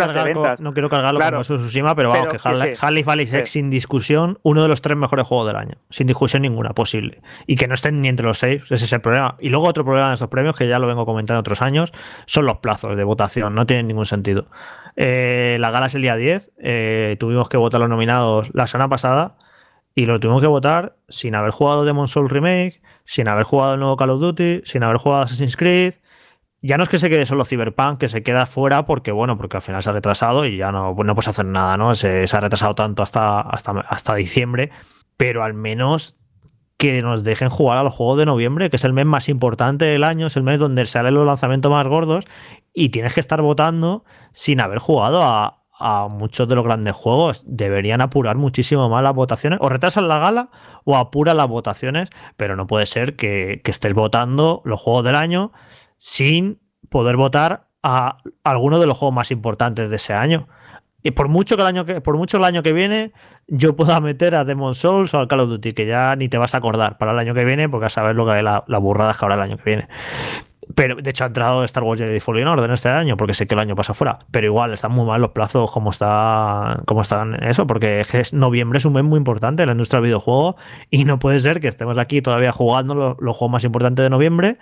cargarlo 0.89 1.19
con 1.31 1.43
su 1.43 1.57
Tsushima, 1.57 1.95
pero, 1.95 2.09
vamos, 2.09 2.27
que 2.27 2.37
Half-Life 2.37 3.41
es 3.41 3.51
sin 3.51 3.69
discusión 3.69 4.39
uno 4.43 4.61
de 4.61 4.67
los 4.67 4.81
tres 4.81 4.97
mejores 4.97 5.25
juegos 5.27 5.47
del 5.47 5.55
año. 5.55 5.75
Sin 5.89 6.07
discusión 6.07 6.41
ninguna 6.41 6.71
posible. 6.71 7.21
Y 7.47 7.55
que 7.55 7.67
no 7.67 7.73
estén 7.73 8.01
ni 8.01 8.07
entre 8.07 8.25
los 8.25 8.39
seis, 8.39 8.63
ese 8.69 8.85
es 8.85 8.93
el 8.93 9.01
problema. 9.01 9.35
Y 9.39 9.49
luego 9.49 9.67
otro 9.67 9.83
problema 9.83 10.13
estos 10.19 10.29
premios, 10.29 10.55
que 10.55 10.67
ya 10.67 10.79
lo 10.79 10.88
vengo 10.88 11.05
comentando 11.05 11.39
otros 11.39 11.62
años, 11.62 11.91
son 12.25 12.45
los 12.45 12.58
plazos 12.58 12.95
de 12.95 13.03
votación, 13.03 13.55
no 13.55 13.65
tienen 13.65 13.88
ningún 13.88 14.05
sentido. 14.05 14.47
Eh, 14.95 15.58
la 15.60 15.71
gala 15.71 15.88
es 15.88 15.95
el 15.95 16.01
día 16.01 16.15
10, 16.15 16.51
eh, 16.58 17.17
tuvimos 17.19 17.49
que 17.49 17.58
votar 17.58 17.79
los 17.79 17.89
nominados 17.89 18.51
la 18.53 18.67
semana 18.67 18.89
pasada 18.89 19.38
y 19.95 20.05
lo 20.05 20.19
tuvimos 20.19 20.41
que 20.41 20.47
votar 20.47 20.97
sin 21.08 21.36
haber 21.36 21.51
jugado 21.51 21.86
Demon 21.86 22.08
Soul 22.08 22.29
Remake, 22.29 22.82
sin 23.05 23.27
haber 23.27 23.43
jugado 23.43 23.73
el 23.73 23.79
nuevo 23.79 23.97
Call 23.97 24.12
of 24.12 24.21
Duty, 24.21 24.62
sin 24.65 24.84
haber 24.84 24.97
jugado 24.97 25.23
Assassin's 25.23 25.58
Creed, 25.58 25.95
ya 26.62 26.77
no 26.77 26.84
es 26.84 26.89
que 26.89 26.99
se 26.99 27.10
quede 27.10 27.25
solo 27.25 27.45
Cyberpunk, 27.45 27.99
que 27.99 28.10
se 28.10 28.21
queda 28.21 28.45
fuera 28.45 28.86
porque, 28.86 29.12
bueno, 29.12 29.38
porque 29.38 29.58
al 29.58 29.62
final 29.62 29.82
se 29.82 29.89
ha 29.89 29.93
retrasado 29.93 30.45
y 30.45 30.58
ya 30.58 30.71
no, 30.71 30.93
no 30.93 31.15
puedes 31.15 31.27
hacer 31.29 31.45
nada, 31.45 31.77
¿no? 31.77 31.95
Se, 31.95 32.27
se 32.27 32.38
ha 32.38 32.41
retrasado 32.41 32.75
tanto 32.75 33.01
hasta, 33.01 33.39
hasta, 33.39 33.71
hasta 33.82 34.15
diciembre, 34.15 34.71
pero 35.15 35.43
al 35.43 35.53
menos 35.53 36.18
que 36.79 37.01
nos 37.01 37.25
dejen 37.25 37.49
jugar 37.49 37.77
a 37.77 37.83
los 37.83 37.93
juegos 37.93 38.17
de 38.17 38.25
noviembre, 38.25 38.69
que 38.69 38.77
es 38.77 38.85
el 38.85 38.93
mes 38.93 39.05
más 39.05 39.27
importante 39.27 39.83
del 39.83 40.05
año, 40.05 40.27
es 40.27 40.37
el 40.37 40.43
mes 40.43 40.61
donde 40.61 40.85
salen 40.85 41.13
los 41.13 41.25
lanzamientos 41.25 41.69
más 41.69 41.85
gordos 41.85 42.23
y 42.73 42.87
tienes 42.87 43.13
que 43.13 43.19
estar 43.19 43.41
votando 43.41 44.05
sin 44.31 44.61
haber 44.61 44.79
jugado 44.79 45.21
a, 45.21 45.57
muchos 46.09 46.47
de 46.47 46.55
los 46.55 46.63
grandes 46.63 46.95
juegos. 46.95 47.43
Deberían 47.45 47.99
apurar 47.99 48.37
muchísimo 48.37 48.87
más 48.87 49.03
las 49.03 49.13
votaciones, 49.13 49.59
o 49.61 49.67
retrasan 49.67 50.07
la 50.07 50.19
gala 50.19 50.51
o 50.85 50.95
apuran 50.95 51.35
las 51.35 51.49
votaciones, 51.49 52.09
pero 52.37 52.55
no 52.55 52.65
puede 52.65 52.85
ser 52.85 53.17
que, 53.17 53.61
que 53.61 53.71
estés 53.71 53.93
votando 53.93 54.61
los 54.63 54.79
juegos 54.79 55.03
del 55.03 55.15
año 55.15 55.51
sin 55.97 56.61
poder 56.89 57.17
votar 57.17 57.67
a 57.83 58.17
alguno 58.45 58.79
de 58.79 58.87
los 58.87 58.97
juegos 58.97 59.15
más 59.15 59.31
importantes 59.31 59.89
de 59.89 59.97
ese 59.97 60.13
año. 60.13 60.47
Y 61.01 61.12
por 61.12 61.29
mucho 61.29 61.55
que 61.55 61.62
el 61.62 61.67
año 61.67 61.85
que, 61.85 62.01
por 62.01 62.17
mucho 62.17 62.38
el 62.38 62.43
año 62.43 62.62
que 62.62 62.73
viene, 62.73 63.13
yo 63.47 63.75
pueda 63.75 63.99
meter 64.01 64.35
a 64.35 64.43
Demon 64.43 64.75
Souls 64.75 65.13
o 65.13 65.19
al 65.19 65.27
Call 65.27 65.41
of 65.41 65.49
Duty, 65.49 65.71
que 65.71 65.85
ya 65.85 66.15
ni 66.15 66.27
te 66.27 66.38
vas 66.38 66.53
a 66.53 66.57
acordar 66.57 66.97
para 66.97 67.13
el 67.13 67.19
año 67.19 67.33
que 67.33 67.45
viene, 67.45 67.69
porque 67.69 67.85
a 67.85 67.89
saber 67.89 68.15
lo 68.15 68.25
que 68.25 68.33
hay 68.33 68.43
la, 68.43 68.63
la 68.67 68.77
burrada 68.77 69.13
que 69.13 69.23
habrá 69.23 69.35
el 69.35 69.41
año 69.41 69.57
que 69.57 69.63
viene. 69.63 69.88
Pero 70.75 70.95
de 70.95 71.10
hecho 71.10 71.23
ha 71.23 71.27
entrado 71.27 71.63
Star 71.63 71.84
Wars 71.84 71.99
Jedi 71.99 72.19
Fallen 72.19 72.47
Order 72.47 72.69
este 72.71 72.89
año, 72.89 73.17
porque 73.17 73.34
sé 73.34 73.47
que 73.47 73.55
el 73.55 73.60
año 73.60 73.75
pasa 73.75 73.93
fuera. 73.93 74.19
Pero 74.32 74.47
igual 74.47 74.73
están 74.73 74.91
muy 74.91 75.05
mal 75.05 75.19
los 75.21 75.32
plazos 75.32 75.71
como 75.71 75.89
está, 75.89 76.82
como 76.86 77.01
están 77.01 77.43
eso, 77.43 77.65
porque 77.65 78.01
es 78.01 78.34
noviembre 78.34 78.77
es 78.77 78.86
un 78.86 78.93
mes 78.93 79.03
muy 79.03 79.17
importante 79.17 79.63
en 79.63 79.67
la 79.67 79.73
industria 79.73 79.97
del 79.97 80.08
videojuego 80.08 80.58
y 80.89 81.05
no 81.05 81.19
puede 81.19 81.39
ser 81.39 81.60
que 81.60 81.67
estemos 81.67 81.97
aquí 81.97 82.21
todavía 82.21 82.51
jugando 82.51 83.17
los, 83.19 83.38
juegos 83.38 83.51
más 83.51 83.63
importantes 83.63 84.03
de 84.03 84.10
noviembre 84.10 84.58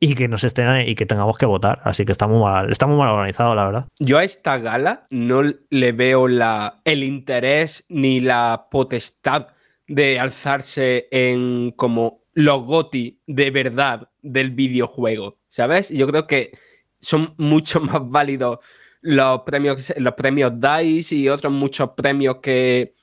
y 0.00 0.14
que 0.14 0.28
nos 0.28 0.44
estén 0.44 0.88
y 0.88 0.94
que 0.94 1.06
tengamos 1.06 1.38
que 1.38 1.46
votar. 1.46 1.80
Así 1.84 2.04
que 2.04 2.12
está 2.12 2.26
muy 2.26 2.40
mal, 2.40 2.70
está 2.70 2.86
muy 2.86 2.96
mal 2.96 3.08
organizado, 3.08 3.54
la 3.54 3.64
verdad. 3.64 3.86
Yo 3.98 4.18
a 4.18 4.24
esta 4.24 4.58
gala 4.58 5.06
no 5.10 5.42
le 5.42 5.92
veo 5.92 6.28
la, 6.28 6.80
el 6.84 7.04
interés 7.04 7.84
ni 7.88 8.20
la 8.20 8.66
potestad 8.70 9.48
de 9.86 10.18
alzarse 10.18 11.08
en 11.10 11.72
como 11.72 12.22
los 12.34 12.64
GOTI 12.64 13.20
de 13.26 13.50
verdad 13.50 14.08
del 14.22 14.50
videojuego, 14.50 15.38
¿sabes? 15.52 15.90
Yo 15.90 16.06
creo 16.06 16.26
que 16.26 16.52
son 16.98 17.34
mucho 17.38 17.80
más 17.80 18.00
válidos 18.02 18.58
los 19.02 19.42
premios, 19.42 19.92
los 19.96 20.14
premios 20.14 20.52
DICE 20.58 21.14
y 21.14 21.28
otros 21.28 21.52
muchos 21.52 21.90
premios 21.90 22.36
que, 22.42 22.94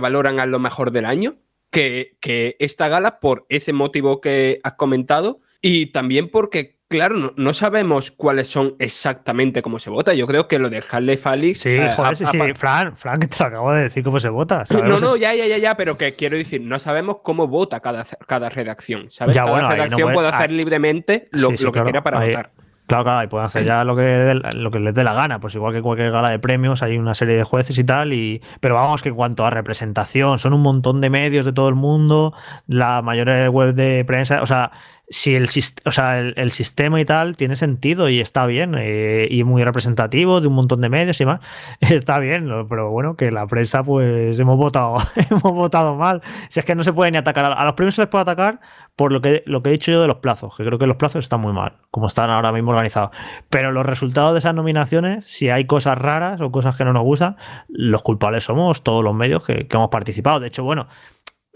valoran 0.00 0.40
a 0.40 0.46
lo 0.46 0.58
mejor 0.58 0.90
del 0.90 1.04
año 1.04 1.36
que, 1.70 2.16
que, 2.20 2.56
esta 2.60 2.88
gala 2.88 3.20
por 3.20 3.44
ese 3.50 3.72
motivo 3.72 4.20
que 4.20 4.60
has 4.62 4.74
comentado 4.74 5.40
y 5.60 5.86
también 5.86 6.30
porque 6.30 6.77
Claro, 6.88 7.34
no, 7.36 7.52
sabemos 7.52 8.10
cuáles 8.10 8.48
son 8.48 8.74
exactamente 8.78 9.60
cómo 9.60 9.78
se 9.78 9.90
vota. 9.90 10.14
Yo 10.14 10.26
creo 10.26 10.48
que 10.48 10.58
lo 10.58 10.70
de 10.70 10.82
Harley 10.90 11.18
Falix. 11.18 11.60
Sí, 11.60 11.68
eh, 11.68 11.92
joder, 11.94 12.16
sí, 12.16 12.24
sí. 12.24 12.38
Fran, 12.54 12.96
Fran, 12.96 13.20
que 13.20 13.26
te 13.26 13.36
lo 13.40 13.44
acabo 13.44 13.72
de 13.72 13.82
decir 13.82 14.02
cómo 14.02 14.18
se 14.20 14.30
vota. 14.30 14.64
No, 14.88 14.98
no, 14.98 15.16
ya, 15.16 15.34
ya, 15.34 15.46
ya, 15.46 15.58
ya, 15.58 15.76
pero 15.76 15.98
que 15.98 16.14
quiero 16.14 16.36
decir, 16.36 16.62
no 16.62 16.78
sabemos 16.78 17.18
cómo 17.22 17.46
vota 17.46 17.80
cada, 17.80 18.06
cada 18.26 18.48
redacción. 18.48 19.10
¿Sabes? 19.10 19.36
cada 19.36 19.68
redacción 19.68 20.14
puede, 20.14 20.28
hacer 20.28 20.50
libremente 20.50 21.28
lo, 21.32 21.50
que 21.50 21.56
quiera 21.56 22.02
para 22.02 22.24
votar. 22.24 22.52
Claro, 22.88 23.04
claro, 23.04 23.22
y 23.22 23.26
pueden 23.26 23.44
hacer 23.44 23.66
ya 23.66 23.84
lo 23.84 23.94
que, 23.94 24.40
lo 24.54 24.70
que 24.70 24.80
les 24.80 24.94
dé 24.94 25.04
la 25.04 25.12
gana, 25.12 25.40
pues 25.40 25.54
igual 25.54 25.74
que 25.74 25.82
cualquier 25.82 26.10
gala 26.10 26.30
de 26.30 26.38
premios, 26.38 26.82
hay 26.82 26.96
una 26.96 27.14
serie 27.14 27.36
de 27.36 27.44
jueces 27.44 27.76
y 27.76 27.84
tal, 27.84 28.14
y 28.14 28.40
pero 28.60 28.76
vamos 28.76 29.02
que 29.02 29.10
en 29.10 29.14
cuanto 29.14 29.44
a 29.44 29.50
representación, 29.50 30.38
son 30.38 30.54
un 30.54 30.62
montón 30.62 31.02
de 31.02 31.10
medios 31.10 31.44
de 31.44 31.52
todo 31.52 31.68
el 31.68 31.74
mundo, 31.74 32.32
la 32.66 33.02
mayor 33.02 33.50
web 33.50 33.74
de 33.74 34.06
prensa, 34.06 34.40
o 34.40 34.46
sea, 34.46 34.70
si 35.10 35.34
el, 35.34 35.48
sistema 35.48 37.00
y 37.00 37.04
tal 37.04 37.36
tiene 37.36 37.56
sentido 37.56 38.08
y 38.08 38.20
está 38.20 38.44
bien 38.46 38.74
eh, 38.76 39.26
y 39.30 39.42
muy 39.42 39.64
representativo 39.64 40.40
de 40.40 40.48
un 40.48 40.54
montón 40.54 40.80
de 40.82 40.88
medios 40.88 41.20
y 41.20 41.26
más, 41.26 41.40
está 41.80 42.18
bien, 42.18 42.48
pero 42.68 42.90
bueno, 42.90 43.16
que 43.16 43.30
la 43.30 43.46
prensa 43.46 43.82
pues 43.82 44.38
hemos 44.38 44.56
votado, 44.56 44.96
hemos 45.30 45.42
votado 45.42 45.94
mal. 45.96 46.22
Si 46.50 46.60
es 46.60 46.66
que 46.66 46.74
no 46.74 46.84
se 46.84 46.92
puede 46.92 47.10
ni 47.10 47.18
atacar, 47.18 47.46
a, 47.46 47.64
los 47.64 47.74
premios 47.74 47.94
se 47.94 48.02
les 48.02 48.08
puede 48.08 48.22
atacar 48.22 48.60
por 48.96 49.12
lo 49.12 49.20
que, 49.20 49.42
lo 49.46 49.62
que 49.62 49.70
he 49.70 49.72
dicho 49.72 49.92
yo 49.92 50.02
de 50.02 50.08
los 50.08 50.16
plazos, 50.16 50.56
que 50.56 50.64
creo 50.64 50.78
que 50.78 50.86
los 50.86 50.96
plazos 50.96 51.24
están 51.24 51.40
muy 51.40 51.52
mal, 51.52 51.74
como 51.90 52.08
están 52.08 52.30
ahora 52.30 52.52
mismo 52.52 52.72
organizados. 52.72 53.10
Pero 53.48 53.72
los 53.72 53.86
resultados 53.86 54.34
de 54.34 54.40
esas 54.40 54.54
nominaciones, 54.54 55.24
si 55.24 55.48
hay 55.48 55.64
cosas 55.64 55.96
raras 55.96 56.40
o 56.40 56.50
cosas 56.50 56.76
que 56.76 56.84
no 56.84 56.92
nos 56.92 57.04
gustan, 57.04 57.36
los 57.68 58.02
culpables 58.02 58.44
somos 58.44 58.82
todos 58.82 59.02
los 59.02 59.14
medios 59.14 59.46
que, 59.46 59.66
que 59.66 59.76
hemos 59.76 59.88
participado. 59.88 60.40
De 60.40 60.48
hecho, 60.48 60.64
bueno, 60.64 60.88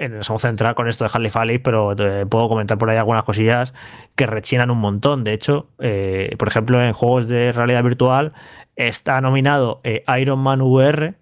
nos 0.08 0.28
vamos 0.28 0.44
a 0.44 0.48
centrar 0.48 0.74
con 0.74 0.88
esto 0.88 1.04
de 1.04 1.10
Harley 1.32 1.58
pero 1.58 1.94
te 1.96 2.26
puedo 2.26 2.48
comentar 2.48 2.78
por 2.78 2.90
ahí 2.90 2.96
algunas 2.96 3.24
cosillas 3.24 3.74
que 4.16 4.26
rechinan 4.26 4.70
un 4.70 4.78
montón. 4.78 5.24
De 5.24 5.32
hecho, 5.32 5.68
eh, 5.78 6.34
por 6.38 6.48
ejemplo, 6.48 6.82
en 6.82 6.92
juegos 6.92 7.28
de 7.28 7.52
realidad 7.52 7.82
virtual 7.82 8.32
está 8.76 9.20
nominado 9.20 9.80
eh, 9.84 10.04
Iron 10.20 10.40
Man 10.40 10.60
VR, 10.60 11.14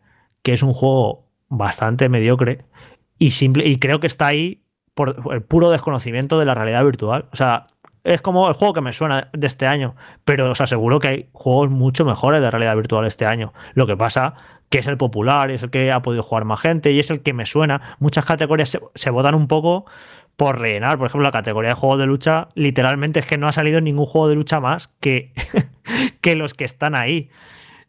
que 0.43 0.53
es 0.53 0.63
un 0.63 0.73
juego 0.73 1.27
bastante 1.49 2.09
mediocre 2.09 2.65
y 3.19 3.33
simple, 3.33 3.67
y 3.67 3.79
creo 3.79 4.01
que 4.01 4.07
está 4.07 4.29
ahí 4.29 4.63
por 4.95 5.17
el 5.33 5.43
puro 5.43 5.71
desconocimiento 5.71 6.39
de 6.39 6.45
la 6.45 6.55
realidad 6.55 6.85
virtual. 6.85 7.27
O 7.33 7.37
sea, 7.37 7.67
es 8.05 8.23
como 8.23 8.49
el 8.49 8.55
juego 8.55 8.75
que 8.75 8.81
me 8.81 8.93
suena 8.93 9.29
de 9.33 9.47
este 9.47 9.67
año, 9.67 9.95
pero 10.25 10.51
os 10.51 10.61
aseguro 10.61 11.01
que 11.01 11.09
hay 11.09 11.29
juegos 11.33 11.71
mucho 11.71 12.05
mejores 12.05 12.41
de 12.41 12.51
realidad 12.51 12.77
virtual 12.77 13.07
este 13.07 13.27
año. 13.27 13.53
Lo 13.75 13.87
que 13.87 13.97
pasa 13.97 14.35
que 14.71 14.79
es 14.79 14.87
el 14.87 14.97
popular, 14.97 15.51
es 15.51 15.65
el 15.65 15.71
que 15.71 15.91
ha 15.91 16.01
podido 16.01 16.23
jugar 16.23 16.45
más 16.45 16.61
gente 16.61 16.93
y 16.93 17.01
es 17.01 17.11
el 17.11 17.23
que 17.23 17.33
me 17.33 17.45
suena. 17.45 17.97
Muchas 17.99 18.25
categorías 18.25 18.79
se, 18.95 19.11
votan 19.11 19.35
un 19.35 19.49
poco 19.49 19.85
por 20.37 20.61
rellenar. 20.61 20.97
Por 20.97 21.09
ejemplo, 21.09 21.25
la 21.25 21.33
categoría 21.33 21.71
de 21.71 21.75
juegos 21.75 21.99
de 21.99 22.07
lucha, 22.07 22.49
literalmente 22.55 23.19
es 23.19 23.27
que 23.27 23.37
no 23.37 23.49
ha 23.49 23.53
salido 23.53 23.81
ningún 23.81 24.07
juego 24.07 24.29
de 24.29 24.37
lucha 24.37 24.61
más 24.61 24.89
que, 25.01 25.33
que 26.21 26.37
los 26.37 26.55
que 26.55 26.65
están 26.65 26.95
ahí. 26.95 27.31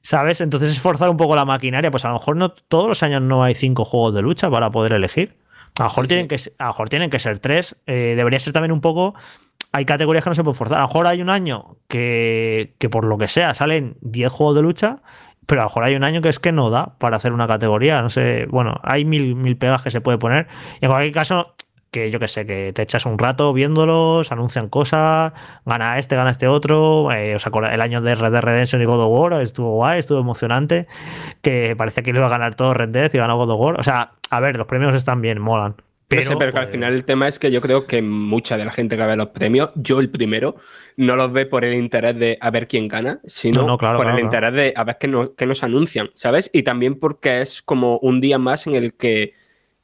¿Sabes? 0.02 0.42
Entonces 0.42 0.72
es 0.72 0.80
forzar 0.80 1.12
un 1.12 1.18
poco 1.18 1.36
la 1.36 1.46
maquinaria. 1.46 1.92
Pues 1.92 2.04
a 2.04 2.08
lo 2.08 2.16
mejor 2.16 2.36
no 2.36 2.50
todos 2.50 2.90
los 2.90 3.04
años 3.04 3.22
no 3.22 3.44
hay 3.44 3.54
cinco 3.54 3.86
juegos 3.86 4.16
de 4.16 4.24
lucha 4.24 4.50
para 4.50 4.72
poder 4.72 4.94
elegir. 4.94 5.38
A 5.78 5.84
lo 5.84 5.90
mejor, 5.90 6.08
tienen, 6.08 6.28
que, 6.28 6.38
a 6.58 6.64
lo 6.64 6.70
mejor 6.70 6.90
tienen 6.90 7.12
que 7.12 7.20
ser 7.20 7.38
tres. 7.38 7.76
Eh, 7.86 8.16
debería 8.18 8.40
ser 8.40 8.54
también 8.54 8.72
un 8.72 8.82
poco. 8.82 9.14
Hay 9.72 9.86
categorías 9.86 10.24
que 10.24 10.32
no 10.32 10.34
se 10.34 10.44
pueden 10.44 10.56
forzar. 10.56 10.80
A 10.80 10.82
lo 10.82 10.88
mejor 10.88 11.06
hay 11.06 11.22
un 11.22 11.30
año 11.30 11.78
que, 11.88 12.74
que 12.80 12.90
por 12.90 13.06
lo 13.06 13.20
que 13.20 13.28
sea 13.28 13.54
salen 13.54 13.98
10 14.02 14.32
juegos 14.32 14.56
de 14.56 14.62
lucha 14.64 15.04
pero 15.52 15.64
a 15.64 15.66
lo 15.66 15.70
mejor 15.70 15.84
hay 15.84 15.96
un 15.96 16.06
año 16.06 16.22
que 16.22 16.30
es 16.30 16.40
que 16.40 16.54
no 16.54 16.70
da 16.70 16.94
para 16.98 17.18
hacer 17.18 17.34
una 17.34 17.46
categoría. 17.46 18.02
No 18.02 18.08
sé, 18.08 18.46
bueno, 18.50 18.80
hay 18.84 19.04
mil, 19.04 19.36
mil 19.36 19.58
pegas 19.58 19.82
que 19.82 19.92
se 19.92 20.00
puede 20.00 20.18
poner. 20.18 20.48
Y 20.80 20.86
en 20.86 20.92
cualquier 20.92 21.14
caso, 21.14 21.56
que 21.92 22.10
yo 22.10 22.20
que 22.22 22.30
sé, 22.30 22.46
que 22.46 22.72
te 22.72 22.84
echas 22.84 23.06
un 23.06 23.20
rato 23.20 23.52
viéndolos, 23.52 24.32
anuncian 24.32 24.70
cosas, 24.70 25.34
gana 25.66 26.00
este, 26.00 26.16
gana 26.16 26.30
este 26.30 26.48
otro. 26.48 27.12
Eh, 27.12 27.36
o 27.36 27.40
sea, 27.40 27.52
el 27.70 27.82
año 27.82 28.02
de 28.02 28.16
Red 28.16 28.32
Dead 28.32 28.42
Redemption 28.42 28.82
y 28.82 28.86
God 28.86 29.02
of 29.02 29.10
War 29.12 29.42
estuvo 29.42 29.72
guay, 29.72 30.00
estuvo 30.00 30.22
emocionante. 30.22 30.88
Que 31.42 31.76
parece 31.76 32.02
que 32.02 32.14
le 32.14 32.20
iba 32.20 32.28
a 32.28 32.30
ganar 32.30 32.56
todo 32.56 32.74
Red 32.74 32.88
Dead 32.88 33.12
y 33.14 33.18
ganó 33.18 33.36
God 33.36 33.50
of 33.50 33.60
War. 33.60 33.78
O 33.78 33.84
sea, 33.84 34.12
a 34.30 34.40
ver, 34.40 34.56
los 34.56 34.68
premios 34.68 34.96
están 34.96 35.20
bien, 35.20 35.42
molan. 35.42 35.76
Pero, 36.12 36.38
pero 36.38 36.52
que 36.52 36.58
al 36.58 36.66
pues 36.66 36.74
final 36.74 36.94
el 36.94 37.06
tema 37.06 37.28
es 37.28 37.40
que 37.40 37.52
yo 37.52 37.62
creo 37.62 37.88
que 37.88 38.02
mucha 38.02 38.58
de 38.58 38.66
la 38.66 38.72
gente 38.72 38.98
que 38.98 39.04
ve 39.06 39.16
los 39.16 39.30
premios, 39.30 39.72
yo 39.76 40.00
el 40.00 40.10
primero, 40.10 40.58
no 40.98 41.16
los 41.16 41.32
ve 41.32 41.46
por 41.46 41.64
el 41.64 41.74
interés 41.74 42.20
de 42.20 42.38
a 42.42 42.52
ver 42.52 42.68
quién 42.68 42.90
gana, 42.90 43.22
sino 43.26 43.78
por 43.78 44.10
el 44.10 44.20
interés 44.20 44.54
de 44.54 44.74
a 44.76 44.84
ver 44.84 44.98
qué, 45.00 45.08
nos 45.08 45.64
anuncian, 45.64 46.12
¿sabes? 46.14 46.50
Y 46.54 46.64
también 46.64 47.00
porque 47.00 47.42
es 47.42 47.62
como 47.62 47.98
un 48.00 48.20
día 48.20 48.38
más 48.38 48.68
en 48.68 48.76
el 48.76 48.94
que 48.96 49.34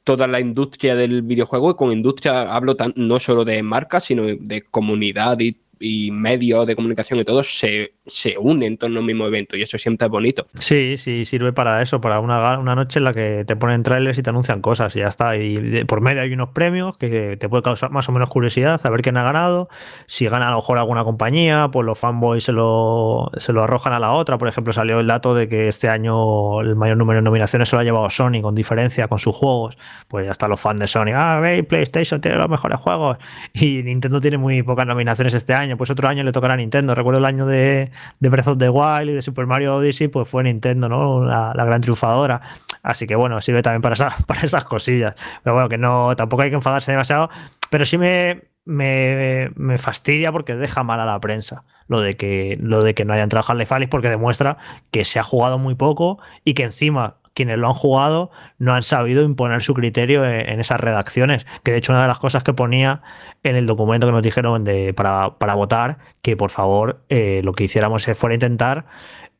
toda 0.04 0.26
la 0.26 0.40
industria 0.40 0.94
del 0.94 1.22
videojuego, 1.22 1.70
y 1.70 1.74
con 1.74 1.92
industria 1.92 2.54
hablo 2.54 2.76
no 2.96 3.20
solo 3.20 3.44
de 3.44 3.62
marcas, 3.62 4.04
sino 4.04 4.24
de 4.24 4.62
comunidad 4.62 5.40
y 5.40 5.56
y 5.80 6.10
medios 6.10 6.66
de 6.66 6.74
comunicación 6.74 7.18
y 7.20 7.24
todo 7.24 7.42
se, 7.42 7.94
se 8.06 8.36
unen 8.38 8.72
en 8.72 8.78
torno 8.78 9.00
al 9.00 9.06
mismo 9.06 9.26
evento 9.26 9.56
y 9.56 9.62
eso 9.62 9.78
siempre 9.78 10.06
es 10.06 10.10
bonito. 10.10 10.46
Sí, 10.54 10.96
sí, 10.96 11.24
sirve 11.24 11.52
para 11.52 11.82
eso, 11.82 12.00
para 12.00 12.20
una, 12.20 12.58
una 12.58 12.74
noche 12.74 12.98
en 12.98 13.04
la 13.04 13.12
que 13.12 13.44
te 13.46 13.56
ponen 13.56 13.82
trailers 13.82 14.18
y 14.18 14.22
te 14.22 14.30
anuncian 14.30 14.60
cosas 14.60 14.94
y 14.96 15.00
ya 15.00 15.08
está. 15.08 15.36
Y 15.36 15.84
por 15.84 16.00
medio 16.00 16.22
hay 16.22 16.32
unos 16.32 16.50
premios 16.50 16.96
que 16.96 17.36
te 17.36 17.48
puede 17.48 17.62
causar 17.62 17.90
más 17.90 18.08
o 18.08 18.12
menos 18.12 18.28
curiosidad, 18.28 18.80
saber 18.80 19.02
quién 19.02 19.16
ha 19.16 19.22
ganado. 19.22 19.68
Si 20.06 20.26
gana 20.26 20.48
a 20.48 20.50
lo 20.50 20.56
mejor 20.56 20.78
alguna 20.78 21.04
compañía, 21.04 21.68
pues 21.72 21.86
los 21.86 21.98
fanboys 21.98 22.44
se 22.44 22.52
lo, 22.52 23.30
se 23.36 23.52
lo 23.52 23.62
arrojan 23.62 23.92
a 23.92 23.98
la 23.98 24.12
otra. 24.12 24.38
Por 24.38 24.48
ejemplo, 24.48 24.72
salió 24.72 25.00
el 25.00 25.06
dato 25.06 25.34
de 25.34 25.48
que 25.48 25.68
este 25.68 25.88
año 25.88 26.60
el 26.60 26.76
mayor 26.76 26.96
número 26.96 27.18
de 27.18 27.22
nominaciones 27.22 27.68
se 27.68 27.76
lo 27.76 27.80
ha 27.80 27.84
llevado 27.84 28.08
Sony 28.10 28.40
con 28.42 28.54
diferencia 28.54 29.08
con 29.08 29.18
sus 29.18 29.34
juegos. 29.34 29.78
Pues 30.08 30.26
ya 30.26 30.32
están 30.32 30.50
los 30.50 30.60
fans 30.60 30.80
de 30.80 30.86
Sony. 30.86 31.12
Ah, 31.14 31.40
veis, 31.40 31.64
PlayStation 31.64 32.20
tiene 32.20 32.36
los 32.36 32.48
mejores 32.48 32.78
juegos 32.78 33.18
y 33.52 33.82
Nintendo 33.82 34.20
tiene 34.20 34.38
muy 34.38 34.62
pocas 34.62 34.86
nominaciones 34.86 35.34
este 35.34 35.54
año 35.54 35.67
pues 35.76 35.90
otro 35.90 36.08
año 36.08 36.24
le 36.24 36.32
tocará 36.32 36.54
a 36.54 36.56
Nintendo. 36.56 36.94
Recuerdo 36.94 37.18
el 37.18 37.24
año 37.24 37.46
de, 37.46 37.90
de 38.20 38.28
Breath 38.28 38.48
of 38.48 38.58
the 38.58 38.68
Wild 38.68 39.10
y 39.10 39.12
de 39.12 39.22
Super 39.22 39.46
Mario 39.46 39.76
Odyssey, 39.76 40.08
pues 40.08 40.28
fue 40.28 40.42
Nintendo, 40.44 40.88
¿no? 40.88 41.24
La, 41.24 41.52
gran 41.64 41.80
triunfadora. 41.80 42.40
Así 42.82 43.06
que 43.06 43.16
bueno, 43.16 43.40
sirve 43.40 43.62
también 43.62 43.82
para, 43.82 43.96
para 44.26 44.40
esas 44.42 44.64
cosillas. 44.64 45.14
Pero 45.42 45.54
bueno, 45.54 45.68
que 45.68 45.78
no, 45.78 46.14
tampoco 46.16 46.42
hay 46.42 46.50
que 46.50 46.56
enfadarse 46.56 46.92
demasiado. 46.92 47.30
Pero 47.70 47.84
sí 47.84 47.98
me, 47.98 48.42
me, 48.64 49.50
me, 49.56 49.78
fastidia 49.78 50.32
porque 50.32 50.54
deja 50.54 50.82
mal 50.82 51.00
a 51.00 51.06
la 51.06 51.20
prensa 51.20 51.64
lo 51.88 52.00
de 52.00 52.16
que, 52.16 52.58
lo 52.60 52.82
de 52.82 52.94
que 52.94 53.04
no 53.04 53.14
hayan 53.14 53.28
trabajado 53.28 53.52
Harley 53.52 53.66
Fallis 53.66 53.88
porque 53.88 54.08
demuestra 54.10 54.58
que 54.90 55.04
se 55.04 55.18
ha 55.18 55.22
jugado 55.22 55.58
muy 55.58 55.74
poco 55.74 56.18
y 56.44 56.54
que 56.54 56.64
encima 56.64 57.16
quienes 57.38 57.56
lo 57.56 57.68
han 57.68 57.74
jugado 57.74 58.32
no 58.58 58.74
han 58.74 58.82
sabido 58.82 59.22
imponer 59.22 59.62
su 59.62 59.72
criterio 59.72 60.24
en, 60.24 60.58
esas 60.58 60.80
redacciones. 60.80 61.46
Que 61.62 61.70
de 61.70 61.78
hecho 61.78 61.92
una 61.92 62.02
de 62.02 62.08
las 62.08 62.18
cosas 62.18 62.42
que 62.42 62.52
ponía 62.52 63.00
en 63.44 63.54
el 63.54 63.64
documento 63.64 64.08
que 64.08 64.12
nos 64.12 64.24
dijeron 64.24 64.64
de, 64.64 64.92
para, 64.92 65.38
para 65.38 65.54
votar, 65.54 65.98
que 66.20 66.36
por 66.36 66.50
favor 66.50 67.00
eh, 67.08 67.40
lo 67.44 67.52
que 67.52 67.62
hiciéramos 67.62 68.06
fuera 68.16 68.34
intentar 68.34 68.86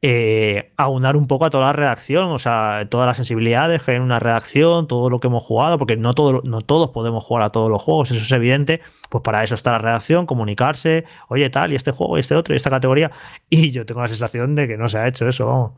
eh, 0.01 0.73
aunar 0.77 1.17
un 1.17 1.27
poco 1.27 1.45
a 1.45 1.51
toda 1.51 1.67
la 1.67 1.73
redacción, 1.73 2.31
o 2.31 2.39
sea, 2.39 2.87
todas 2.89 3.09
las 3.09 3.17
sensibilidades 3.17 3.83
que 3.83 3.91
hay 3.91 3.97
en 3.97 4.05
una 4.05 4.21
redacción, 4.21 4.87
todo 4.87 5.11
lo 5.11 5.19
que 5.19 5.27
hemos 5.27 5.43
jugado, 5.43 5.77
porque 5.77 5.97
no, 5.97 6.15
todo, 6.15 6.41
no 6.45 6.61
todos 6.61 6.91
podemos 6.91 7.25
jugar 7.25 7.43
a 7.43 7.51
todos 7.51 7.69
los 7.69 7.83
juegos, 7.83 8.13
eso 8.13 8.23
es 8.23 8.31
evidente, 8.31 8.81
pues 9.09 9.23
para 9.25 9.43
eso 9.43 9.57
está 9.57 9.73
la 9.73 9.79
redacción, 9.79 10.27
comunicarse, 10.27 11.05
oye 11.29 11.51
tal, 11.51 11.73
y 11.73 11.77
este 11.77 11.91
juego, 11.91 12.17
y 12.17 12.21
este 12.21 12.37
otro, 12.37 12.55
y 12.55 12.57
esta 12.57 12.71
categoría, 12.71 13.11
y 13.51 13.73
yo 13.73 13.85
tengo 13.87 14.01
la 14.01 14.09
sensación 14.09 14.55
de 14.55 14.69
que 14.69 14.77
no 14.77 14.89
se 14.89 14.99
ha 14.99 15.09
hecho 15.09 15.27
eso. 15.27 15.75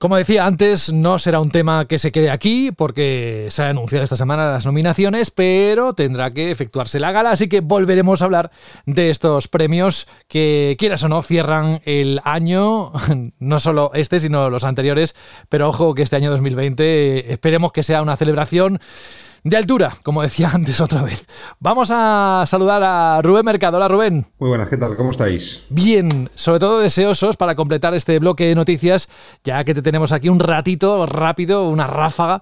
Como 0.00 0.16
decía 0.16 0.46
antes, 0.46 0.92
no 0.92 1.20
será 1.20 1.38
un 1.38 1.50
tema 1.50 1.84
que 1.86 2.00
se 2.00 2.10
quede 2.10 2.30
aquí, 2.30 2.72
porque 2.72 3.46
se 3.50 3.62
han 3.62 3.68
anunciado 3.68 4.02
esta 4.02 4.16
semana 4.16 4.50
las 4.50 4.66
nominaciones, 4.66 5.30
pero 5.30 5.92
tendrá 5.92 6.32
que 6.32 6.50
efectuarse 6.50 6.98
la 6.98 7.12
gala, 7.12 7.30
así 7.30 7.48
que 7.48 7.60
volveremos 7.60 8.20
a 8.20 8.24
hablar 8.24 8.50
de 8.86 9.10
estos 9.10 9.46
premios 9.46 10.08
que, 10.26 10.74
quieras 10.76 11.04
o 11.04 11.08
no, 11.08 11.22
cierran 11.22 11.82
el 11.84 12.20
año, 12.24 12.92
no 13.38 13.59
solo 13.60 13.90
este, 13.94 14.20
sino 14.20 14.50
los 14.50 14.64
anteriores, 14.64 15.14
pero 15.48 15.68
ojo 15.68 15.94
que 15.94 16.02
este 16.02 16.16
año 16.16 16.30
2020 16.30 16.82
eh, 16.82 17.32
esperemos 17.32 17.72
que 17.72 17.82
sea 17.82 18.02
una 18.02 18.16
celebración 18.16 18.80
de 19.44 19.56
altura, 19.56 19.96
como 20.02 20.22
decía 20.22 20.50
antes 20.54 20.80
otra 20.80 21.02
vez. 21.02 21.26
Vamos 21.58 21.90
a 21.92 22.44
saludar 22.46 22.82
a 22.82 23.20
Rubén 23.22 23.44
Mercado. 23.44 23.76
Hola 23.76 23.88
Rubén. 23.88 24.26
Muy 24.38 24.48
buenas, 24.48 24.68
¿qué 24.68 24.76
tal? 24.76 24.96
¿Cómo 24.96 25.12
estáis? 25.12 25.62
Bien, 25.68 26.30
sobre 26.34 26.60
todo 26.60 26.80
deseosos 26.80 27.36
para 27.36 27.54
completar 27.54 27.94
este 27.94 28.18
bloque 28.18 28.46
de 28.46 28.54
noticias, 28.54 29.08
ya 29.44 29.64
que 29.64 29.74
te 29.74 29.82
tenemos 29.82 30.12
aquí 30.12 30.28
un 30.28 30.40
ratito 30.40 31.06
rápido, 31.06 31.68
una 31.68 31.86
ráfaga, 31.86 32.40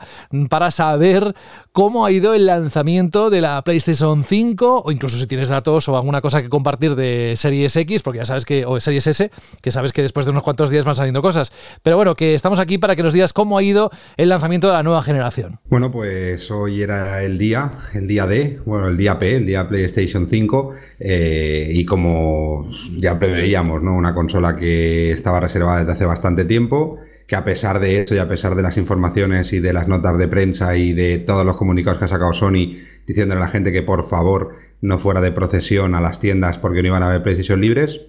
para 0.49 0.71
saber 0.71 1.35
cómo 1.79 2.05
ha 2.05 2.11
ido 2.11 2.35
el 2.35 2.47
lanzamiento 2.47 3.31
de 3.31 3.41
la 3.41 3.63
PlayStation 3.63 4.25
5, 4.25 4.83
o 4.85 4.91
incluso 4.91 5.17
si 5.17 5.29
tienes 5.29 5.49
datos 5.49 5.89
o 5.89 5.97
alguna 5.97 6.21
cosa 6.21 6.43
que 6.43 6.49
compartir 6.49 6.97
de 6.97 7.35
Series 7.37 7.77
X, 7.77 8.03
porque 8.03 8.19
ya 8.19 8.25
sabes 8.25 8.45
que, 8.45 8.67
o 8.67 8.81
Series 8.81 9.07
S, 9.07 9.31
que 9.63 9.71
sabes 9.71 9.93
que 9.93 10.03
después 10.03 10.27
de 10.27 10.33
unos 10.33 10.43
cuantos 10.43 10.71
días 10.71 10.85
van 10.85 10.97
saliendo 10.97 11.23
cosas. 11.23 11.53
Pero 11.85 11.95
bueno, 11.95 12.17
que 12.17 12.35
estamos 12.35 12.59
aquí 12.59 12.79
para 12.79 12.97
que 12.97 13.05
nos 13.05 13.15
digas 13.15 13.33
cómo 13.33 13.57
ha 13.57 13.63
ido 13.63 13.93
el 14.17 14.29
lanzamiento 14.29 14.67
de 14.67 14.73
la 14.73 14.83
nueva 14.83 15.03
generación. 15.03 15.61
Bueno, 15.71 15.93
pues 15.93 16.51
hoy 16.51 16.83
era 16.83 17.23
el 17.23 17.39
día, 17.39 17.71
el 17.95 18.09
día 18.09 18.27
D, 18.27 18.59
bueno, 18.67 18.89
el 18.89 18.97
día 18.97 19.17
P, 19.21 19.37
el 19.37 19.47
día 19.47 19.69
PlayStation 19.69 20.27
5, 20.29 20.75
eh, 20.99 21.69
y 21.71 21.85
como 21.85 22.73
ya 22.99 23.21
preveíamos, 23.21 23.85
¿no? 23.85 23.95
Una 23.95 24.15
consola 24.15 24.57
que 24.57 25.13
estaba 25.13 25.39
reservada 25.39 25.79
desde 25.79 25.93
hace 25.93 26.07
bastante 26.07 26.45
tiempo, 26.45 26.99
que 27.29 27.37
a 27.37 27.45
pesar 27.45 27.79
de 27.79 28.01
esto 28.01 28.15
y 28.15 28.19
a 28.19 28.29
pesar 28.29 28.57
de 28.57 28.63
las 28.63 28.79
informaciones 28.79 29.53
y 29.53 29.61
de 29.61 29.75
las 29.75 29.87
notas 29.87 30.17
de 30.17 30.29
prensa 30.29 30.77
y 30.77 30.95
de 30.95 31.19
todos 31.19 31.45
los 31.45 31.57
comunicados 31.57 31.99
que 31.99 32.07
ha 32.07 32.09
sacado 32.09 32.33
Sony 32.33 32.79
diciéndole 33.07 33.43
a 33.43 33.45
la 33.45 33.51
gente 33.51 33.71
que 33.71 33.83
por 33.83 34.09
favor 34.09 34.57
no 34.81 34.99
fuera 34.99 35.21
de 35.21 35.31
procesión 35.31 35.95
a 35.95 36.01
las 36.01 36.21
tiendas 36.21 36.57
porque 36.57 36.81
no 36.81 36.89
iban 36.89 37.03
a 37.03 37.09
haber 37.09 37.23
PlayStation 37.23 37.61
libres, 37.61 38.01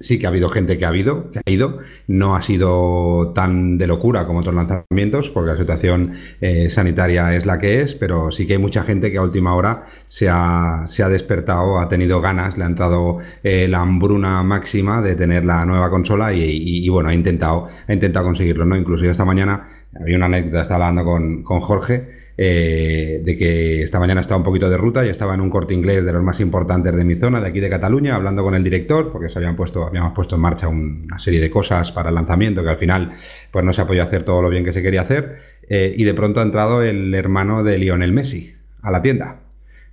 sí 0.00 0.18
que 0.18 0.26
ha 0.26 0.30
habido 0.30 0.48
gente 0.48 0.78
que 0.78 0.84
ha 0.86 0.88
habido, 0.88 1.30
que 1.30 1.38
ha 1.38 1.50
ido. 1.50 1.78
No 2.08 2.34
ha 2.34 2.42
sido 2.42 3.32
tan 3.34 3.78
de 3.78 3.86
locura 3.86 4.26
como 4.26 4.40
otros 4.40 4.54
lanzamientos, 4.54 5.28
porque 5.30 5.52
la 5.52 5.56
situación 5.58 6.14
eh, 6.40 6.70
sanitaria 6.70 7.36
es 7.36 7.46
la 7.46 7.58
que 7.58 7.82
es, 7.82 7.94
pero 7.94 8.32
sí 8.32 8.46
que 8.46 8.54
hay 8.54 8.58
mucha 8.58 8.82
gente 8.82 9.12
que 9.12 9.18
a 9.18 9.22
última 9.22 9.54
hora 9.54 9.86
se 10.06 10.28
ha, 10.28 10.84
se 10.88 11.02
ha 11.02 11.08
despertado, 11.08 11.78
ha 11.78 11.88
tenido 11.88 12.20
ganas, 12.20 12.56
le 12.56 12.64
ha 12.64 12.66
entrado 12.66 13.18
eh, 13.44 13.68
la 13.68 13.80
hambruna 13.80 14.42
máxima 14.42 15.02
de 15.02 15.14
tener 15.14 15.44
la 15.44 15.64
nueva 15.66 15.90
consola 15.90 16.32
y, 16.32 16.88
bueno, 16.88 17.10
ha 17.10 17.14
intentado, 17.14 17.68
ha 17.86 17.92
intentado 17.92 18.24
conseguirlo, 18.26 18.64
¿no? 18.64 18.76
Incluso 18.76 19.04
esta 19.04 19.24
mañana 19.24 19.68
había 20.00 20.16
una 20.16 20.26
anécdota, 20.26 20.62
estaba 20.62 20.88
hablando 20.88 21.04
con, 21.10 21.42
con 21.42 21.60
Jorge 21.60 22.19
eh, 22.42 23.20
de 23.22 23.36
que 23.36 23.82
esta 23.82 24.00
mañana 24.00 24.22
estaba 24.22 24.38
un 24.38 24.44
poquito 24.44 24.70
de 24.70 24.78
ruta 24.78 25.04
y 25.04 25.10
estaba 25.10 25.34
en 25.34 25.42
un 25.42 25.50
corte 25.50 25.74
inglés 25.74 26.06
de 26.06 26.12
los 26.14 26.22
más 26.22 26.40
importantes 26.40 26.96
de 26.96 27.04
mi 27.04 27.16
zona, 27.16 27.38
de 27.38 27.46
aquí 27.46 27.60
de 27.60 27.68
Cataluña, 27.68 28.16
hablando 28.16 28.42
con 28.42 28.54
el 28.54 28.64
director, 28.64 29.12
porque 29.12 29.28
se 29.28 29.38
habían 29.38 29.56
puesto, 29.56 29.84
habíamos 29.84 30.14
puesto 30.14 30.36
en 30.36 30.40
marcha 30.40 30.66
una 30.66 31.18
serie 31.18 31.38
de 31.38 31.50
cosas 31.50 31.92
para 31.92 32.08
el 32.08 32.14
lanzamiento 32.14 32.62
que 32.62 32.70
al 32.70 32.78
final 32.78 33.12
pues 33.50 33.62
no 33.62 33.74
se 33.74 33.82
ha 33.82 33.86
podido 33.86 34.04
hacer 34.04 34.22
todo 34.22 34.40
lo 34.40 34.48
bien 34.48 34.64
que 34.64 34.72
se 34.72 34.80
quería 34.80 35.02
hacer. 35.02 35.36
Eh, 35.68 35.92
y 35.94 36.04
de 36.04 36.14
pronto 36.14 36.40
ha 36.40 36.42
entrado 36.42 36.82
el 36.82 37.14
hermano 37.14 37.62
de 37.62 37.76
Lionel 37.76 38.12
Messi 38.12 38.54
a 38.80 38.90
la 38.90 39.02
tienda, 39.02 39.40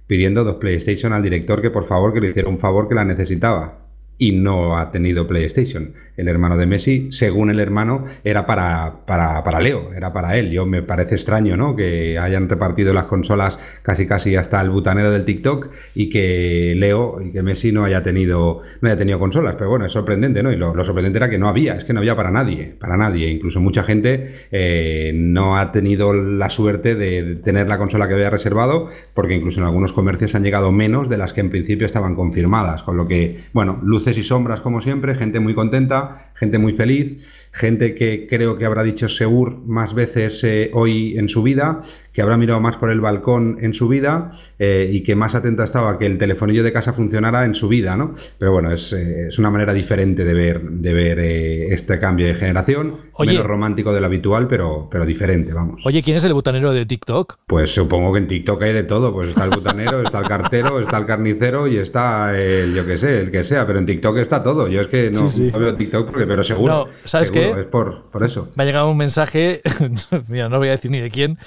pidiendo 0.08 0.46
dos 0.46 0.56
PlayStation 0.56 1.12
al 1.12 1.24
director 1.24 1.62
que 1.62 1.70
por 1.70 1.86
favor 1.86 2.14
que 2.14 2.22
le 2.22 2.30
hiciera 2.30 2.48
un 2.48 2.60
favor 2.60 2.88
que 2.88 2.96
la 2.96 3.04
necesitaba. 3.04 3.87
Y 4.18 4.32
no 4.32 4.78
ha 4.78 4.92
tenido 4.92 5.28
PlayStation 5.28 5.94
el 6.18 6.28
hermano 6.28 6.58
de 6.58 6.66
Messi, 6.66 7.10
según 7.12 7.52
el 7.52 7.60
hermano, 7.60 8.06
era 8.24 8.48
para, 8.48 9.06
para, 9.06 9.44
para, 9.44 9.62
Leo, 9.62 9.94
era 9.94 10.12
para 10.14 10.36
él. 10.38 10.50
Yo 10.50 10.66
me 10.66 10.82
parece 10.82 11.16
extraño, 11.16 11.56
¿no? 11.56 11.76
Que 11.76 12.18
hayan 12.18 12.50
repartido 12.50 12.92
las 12.92 13.06
consolas 13.06 13.60
casi 13.88 14.06
casi 14.06 14.36
hasta 14.36 14.60
el 14.60 14.70
butanero 14.70 15.12
del 15.12 15.24
TikTok 15.24 15.70
y 15.96 16.10
que 16.10 16.74
Leo 16.76 17.22
y 17.22 17.32
que 17.32 17.42
Messi 17.42 17.72
no 17.72 17.86
haya 17.86 18.04
tenido, 18.04 18.62
no 18.82 18.90
haya 18.90 18.98
tenido 18.98 19.18
consolas. 19.18 19.56
Pero 19.58 19.70
bueno, 19.70 19.86
es 19.86 19.94
sorprendente, 19.94 20.44
¿no? 20.44 20.52
Y 20.52 20.58
lo, 20.58 20.74
sorprendente 20.84 21.20
era 21.20 21.30
que 21.30 21.38
no 21.38 21.48
había, 21.48 21.76
es 21.76 21.86
que 21.86 21.94
no 21.94 22.00
había 22.00 22.14
para 22.14 22.30
nadie, 22.30 22.76
para 22.78 22.98
nadie. 22.98 23.30
Incluso 23.30 23.62
mucha 23.62 23.84
gente 23.84 24.48
eh, 24.52 25.14
no 25.16 25.58
ha 25.58 25.72
tenido 25.72 26.14
la 26.14 26.50
suerte 26.50 26.96
de 26.96 27.36
tener 27.36 27.70
la 27.70 27.78
consola 27.78 28.10
que 28.10 28.16
había 28.16 28.30
reservado, 28.30 28.90
porque 29.14 29.36
incluso 29.36 29.62
en 29.62 29.66
algunos 29.66 29.94
comercios 29.94 30.36
han 30.36 30.44
llegado 30.44 30.74
menos 30.74 31.08
de 31.08 31.18
las 31.18 31.32
que 31.32 31.40
en 31.40 31.50
principio 31.50 31.88
estaban 31.88 32.14
confirmadas. 32.16 32.84
Con 32.84 32.98
lo 32.98 33.08
que, 33.08 33.46
bueno, 33.54 33.80
luces 33.84 34.18
y 34.18 34.24
sombras 34.24 34.60
como 34.60 34.82
siempre, 34.82 35.16
gente 35.16 35.40
muy 35.40 35.56
contenta 35.56 36.27
gente 36.38 36.58
muy 36.58 36.74
feliz, 36.74 37.18
gente 37.52 37.96
que 37.96 38.28
creo 38.30 38.58
que 38.58 38.66
habrá 38.66 38.84
dicho 38.84 39.10
Segur 39.10 39.58
más 39.66 39.94
veces 39.94 40.44
eh, 40.44 40.70
hoy 40.74 41.18
en 41.18 41.28
su 41.28 41.42
vida, 41.42 41.82
que 42.14 42.22
habrá 42.22 42.38
mirado 42.38 42.60
más 42.60 42.78
por 42.78 42.90
el 42.90 43.00
balcón 43.00 43.58
en 43.62 43.74
su 43.74 43.88
vida 43.88 44.32
eh, 44.58 44.90
y 44.92 45.04
que 45.04 45.16
más 45.16 45.36
atenta 45.36 45.64
estaba 45.64 45.92
a 45.92 46.00
que 46.00 46.08
el 46.08 46.18
telefonillo 46.18 46.64
de 46.64 46.74
casa 46.74 46.94
funcionara 46.94 47.46
en 47.46 47.54
su 47.54 47.68
vida, 47.68 47.96
¿no? 47.96 48.16
Pero 48.40 48.52
bueno, 48.52 48.72
es, 48.72 48.92
eh, 48.94 49.30
una 49.38 49.52
manera 49.52 49.74
diferente 49.74 50.24
de 50.24 50.34
ver, 50.34 50.62
de 50.62 50.94
ver 50.94 51.20
este 51.20 52.00
cambio 52.00 52.26
de 52.28 52.34
generación, 52.34 52.98
menos 53.20 53.46
romántico 53.46 53.94
de 53.94 54.02
lo 54.02 54.08
habitual, 54.08 54.48
pero, 54.48 54.88
pero 54.92 55.06
diferente, 55.06 55.54
vamos. 55.54 55.82
Oye, 55.86 56.02
¿quién 56.02 56.18
es 56.18 56.26
el 56.26 56.34
butanero 56.34 56.74
de 56.74 56.86
TikTok? 56.86 57.38
Pues 57.46 57.72
supongo 57.72 58.14
que 58.14 58.20
en 58.20 58.28
TikTok 58.28 58.64
hay 58.64 58.74
de 58.74 58.84
todo, 58.84 59.14
pues 59.14 59.30
está 59.30 59.46
el 59.46 59.52
butanero, 59.52 60.02
está 60.04 60.20
el 60.20 60.28
cartero, 60.28 60.80
está 60.80 60.98
el 60.98 61.06
carnicero 61.06 61.68
y 61.68 61.78
está 61.78 62.36
el, 62.40 62.74
yo 62.74 62.86
qué 62.86 62.98
sé, 62.98 63.20
el 63.22 63.32
que 63.32 63.44
sea, 63.44 63.68
pero 63.68 63.78
en 63.78 63.86
TikTok 63.86 64.18
está 64.18 64.44
todo. 64.44 64.68
Yo 64.68 64.82
es 64.82 64.88
que 64.88 65.12
no, 65.12 65.28
veo 65.60 65.76
TikTok, 65.76 66.12
pero 66.28 66.44
seguro. 66.44 66.74
No, 66.74 66.88
¿sabes 67.04 67.32
qué? 67.32 67.50
Es 67.50 67.66
por, 67.68 68.04
por 68.12 68.24
eso. 68.24 68.50
Me 68.56 68.64
ha 68.64 68.66
llegado 68.66 68.90
un 68.90 68.98
mensaje, 68.98 69.62
mira, 70.28 70.50
no 70.50 70.58
voy 70.58 70.70
a 70.70 70.72
decir 70.72 70.92
ni 70.92 71.00
de 71.00 71.10
quién, 71.10 71.38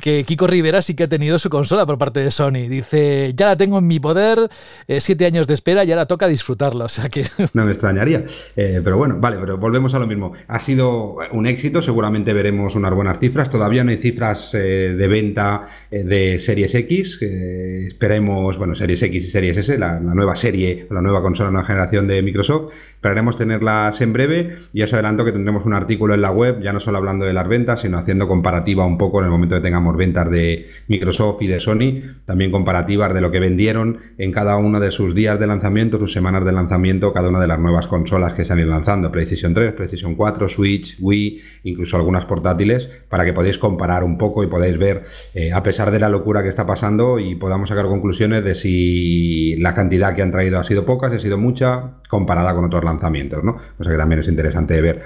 que 0.00 0.24
Kiko 0.24 0.46
Rivera 0.46 0.82
sí 0.82 0.94
que 0.94 1.04
ha 1.04 1.08
tenido 1.08 1.38
su 1.38 1.50
consola 1.50 1.86
por 1.86 1.98
parte 1.98 2.20
de 2.20 2.30
Sony. 2.30 2.68
Dice, 2.68 3.32
ya 3.34 3.46
la 3.46 3.56
tengo 3.56 3.78
en 3.78 3.86
mi 3.86 4.00
poder, 4.00 4.48
eh, 4.86 5.00
siete 5.00 5.26
años 5.26 5.46
de 5.46 5.54
espera 5.54 5.84
y 5.84 5.90
ahora 5.92 6.06
toca 6.06 6.28
disfrutarla. 6.28 6.84
O 6.84 6.88
sea 6.88 7.08
que... 7.08 7.24
No 7.54 7.64
me 7.64 7.72
extrañaría. 7.72 8.24
Eh, 8.56 8.80
pero 8.84 8.98
bueno, 8.98 9.16
vale, 9.18 9.38
pero 9.38 9.56
volvemos 9.56 9.94
a 9.94 9.98
lo 9.98 10.06
mismo. 10.06 10.32
Ha 10.48 10.60
sido 10.60 11.16
un 11.32 11.46
éxito, 11.46 11.80
seguramente 11.80 12.32
veremos 12.32 12.74
unas 12.74 12.92
buenas 12.92 13.18
cifras. 13.18 13.50
Todavía 13.50 13.84
no 13.84 13.90
hay 13.90 13.96
cifras 13.96 14.54
eh, 14.54 14.94
de 14.96 15.08
venta 15.08 15.68
de 15.90 16.38
Series 16.38 16.74
X. 16.74 17.22
esperemos, 17.22 18.58
bueno, 18.58 18.74
Series 18.74 19.02
X 19.02 19.24
y 19.24 19.30
Series 19.30 19.56
S, 19.56 19.78
la, 19.78 20.00
la 20.00 20.14
nueva 20.14 20.36
serie, 20.36 20.86
la 20.90 21.00
nueva 21.00 21.22
consola, 21.22 21.50
nueva 21.50 21.66
generación 21.66 22.06
de 22.06 22.22
Microsoft. 22.22 22.72
Esperaremos 22.96 23.36
tenerlas 23.38 24.00
en 24.00 24.12
breve. 24.12 24.58
Y 24.72 24.82
os 24.82 24.92
adelanto 24.92 25.24
que 25.24 25.32
tendremos 25.32 25.64
un 25.64 25.74
artículo 25.74 26.14
en 26.14 26.22
la 26.22 26.30
web, 26.30 26.60
ya 26.62 26.72
no 26.72 26.80
solo 26.80 26.98
hablando 26.98 27.24
de 27.24 27.32
las 27.32 27.46
ventas, 27.46 27.82
sino 27.82 27.98
haciendo 27.98 28.26
comparativa 28.26 28.84
un 28.84 28.98
poco 28.98 29.20
en 29.20 29.26
el 29.26 29.30
momento 29.30 29.54
que 29.54 29.60
tengamos 29.60 29.96
ventas 29.96 30.30
de 30.30 30.68
Microsoft 30.88 31.42
y 31.42 31.46
de 31.46 31.60
Sony, 31.60 32.16
también 32.24 32.50
comparativas 32.50 33.14
de 33.14 33.20
lo 33.20 33.30
que 33.30 33.40
vendieron 33.40 33.98
en 34.18 34.32
cada 34.32 34.56
uno 34.56 34.80
de 34.80 34.90
sus 34.90 35.14
días 35.14 35.38
de 35.38 35.46
lanzamiento, 35.46 35.98
sus 35.98 36.12
semanas 36.12 36.44
de 36.44 36.52
lanzamiento, 36.52 37.12
cada 37.12 37.28
una 37.28 37.40
de 37.40 37.46
las 37.46 37.60
nuevas 37.60 37.86
consolas 37.86 38.32
que 38.32 38.44
se 38.44 38.52
han 38.52 38.58
ido 38.58 38.70
lanzando, 38.70 39.12
PlayStation 39.12 39.54
3, 39.54 39.74
PlayStation 39.74 40.14
4, 40.14 40.48
Switch, 40.48 40.96
Wii, 41.00 41.42
incluso 41.66 41.96
algunas 41.96 42.24
portátiles, 42.24 42.88
para 43.08 43.24
que 43.24 43.32
podáis 43.32 43.58
comparar 43.58 44.04
un 44.04 44.18
poco 44.18 44.44
y 44.44 44.46
podáis 44.46 44.78
ver, 44.78 45.04
eh, 45.34 45.52
a 45.52 45.62
pesar 45.62 45.90
de 45.90 46.00
la 46.00 46.08
locura 46.08 46.42
que 46.42 46.48
está 46.48 46.66
pasando, 46.66 47.18
y 47.18 47.34
podamos 47.34 47.68
sacar 47.68 47.86
conclusiones 47.86 48.44
de 48.44 48.54
si 48.54 49.56
la 49.56 49.74
cantidad 49.74 50.14
que 50.14 50.22
han 50.22 50.32
traído 50.32 50.58
ha 50.58 50.64
sido 50.64 50.84
poca, 50.84 51.10
si 51.10 51.16
ha 51.16 51.20
sido 51.20 51.38
mucha, 51.38 51.94
comparada 52.08 52.54
con 52.54 52.64
otros 52.64 52.84
lanzamientos, 52.84 53.42
¿no? 53.42 53.58
Cosa 53.76 53.90
que 53.90 53.96
también 53.96 54.20
es 54.20 54.28
interesante 54.28 54.74
de 54.74 54.82
ver. 54.82 55.02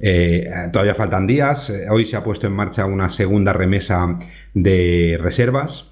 Eh, 0.00 0.48
todavía 0.72 0.94
faltan 0.94 1.26
días. 1.26 1.72
Hoy 1.90 2.06
se 2.06 2.16
ha 2.16 2.24
puesto 2.24 2.46
en 2.46 2.52
marcha 2.52 2.86
una 2.86 3.10
segunda 3.10 3.52
remesa 3.52 4.18
de 4.54 5.18
reservas 5.20 5.90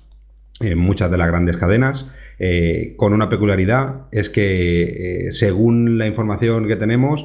en 0.61 0.79
muchas 0.79 1.11
de 1.11 1.19
las 1.19 1.29
grandes 1.29 1.57
cadenas. 1.57 2.07
Eh, 2.45 2.95
con 2.97 3.13
una 3.13 3.29
peculiaridad 3.29 4.07
es 4.11 4.29
que 4.29 5.29
según 5.31 5.97
la 5.97 6.09
información 6.09 6.67
que 6.67 6.75
tenemos, 6.75 7.25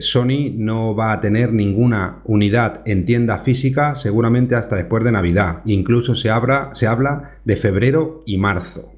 Sony 0.00 0.50
no 0.56 0.96
va 0.96 1.12
a 1.12 1.20
tener 1.20 1.52
ninguna 1.52 2.20
unidad 2.24 2.80
en 2.84 3.06
tienda 3.06 3.44
física 3.44 3.94
seguramente 3.94 4.56
hasta 4.56 4.74
después 4.74 5.04
de 5.04 5.12
Navidad. 5.12 5.62
Incluso 5.66 6.16
se, 6.16 6.30
se 6.72 6.86
habla 6.88 7.38
de 7.44 7.56
febrero 7.56 8.24
y 8.26 8.38
marzo. 8.38 8.90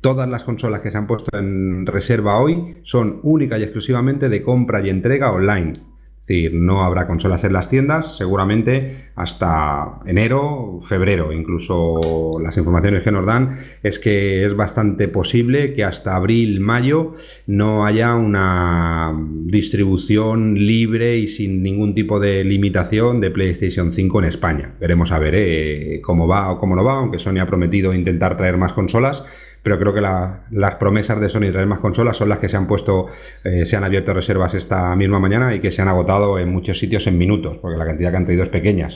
Todas 0.00 0.28
las 0.28 0.42
consolas 0.42 0.80
que 0.80 0.90
se 0.90 0.98
han 0.98 1.06
puesto 1.06 1.36
en 1.38 1.86
reserva 1.86 2.38
hoy 2.38 2.76
son 2.82 3.20
únicas 3.22 3.60
y 3.60 3.62
exclusivamente 3.62 4.28
de 4.28 4.42
compra 4.42 4.84
y 4.84 4.90
entrega 4.90 5.30
online. 5.30 5.74
Es 6.24 6.28
decir, 6.28 6.54
no 6.54 6.82
habrá 6.82 7.06
consolas 7.06 7.44
en 7.44 7.52
las 7.52 7.68
tiendas, 7.68 8.16
seguramente 8.16 9.10
hasta 9.14 10.00
enero, 10.06 10.80
febrero. 10.80 11.32
Incluso 11.32 12.40
las 12.42 12.56
informaciones 12.56 13.02
que 13.02 13.12
nos 13.12 13.26
dan 13.26 13.58
es 13.82 13.98
que 13.98 14.46
es 14.46 14.56
bastante 14.56 15.08
posible 15.08 15.74
que 15.74 15.84
hasta 15.84 16.16
abril, 16.16 16.60
mayo 16.60 17.14
no 17.46 17.84
haya 17.84 18.14
una 18.14 19.14
distribución 19.42 20.54
libre 20.54 21.18
y 21.18 21.28
sin 21.28 21.62
ningún 21.62 21.94
tipo 21.94 22.18
de 22.18 22.42
limitación 22.42 23.20
de 23.20 23.30
PlayStation 23.30 23.92
5 23.92 24.18
en 24.20 24.24
España. 24.24 24.74
Veremos 24.80 25.12
a 25.12 25.18
ver 25.18 25.34
eh, 25.36 26.00
cómo 26.02 26.26
va 26.26 26.50
o 26.52 26.58
cómo 26.58 26.74
no 26.74 26.84
va, 26.84 26.94
aunque 26.94 27.18
Sony 27.18 27.40
ha 27.42 27.46
prometido 27.46 27.92
intentar 27.92 28.38
traer 28.38 28.56
más 28.56 28.72
consolas 28.72 29.24
pero 29.64 29.78
creo 29.78 29.94
que 29.94 30.02
las 30.02 30.74
promesas 30.74 31.18
de 31.18 31.30
Sony 31.30 31.40
de 31.40 31.52
traer 31.52 31.66
más 31.66 31.78
consolas 31.78 32.18
son 32.18 32.28
las 32.28 32.38
que 32.38 32.50
se 32.50 32.56
han 32.58 32.66
puesto, 32.66 33.06
eh, 33.42 33.64
se 33.64 33.76
han 33.76 33.82
abierto 33.82 34.12
reservas 34.12 34.52
esta 34.52 34.94
misma 34.94 35.18
mañana 35.18 35.54
y 35.54 35.60
que 35.60 35.70
se 35.70 35.80
han 35.80 35.88
agotado 35.88 36.38
en 36.38 36.50
muchos 36.50 36.78
sitios 36.78 37.06
en 37.06 37.16
minutos, 37.16 37.56
porque 37.56 37.78
la 37.78 37.86
cantidad 37.86 38.10
que 38.10 38.16
han 38.18 38.24
traído 38.24 38.44
es 38.44 38.50
pequeña. 38.50 38.90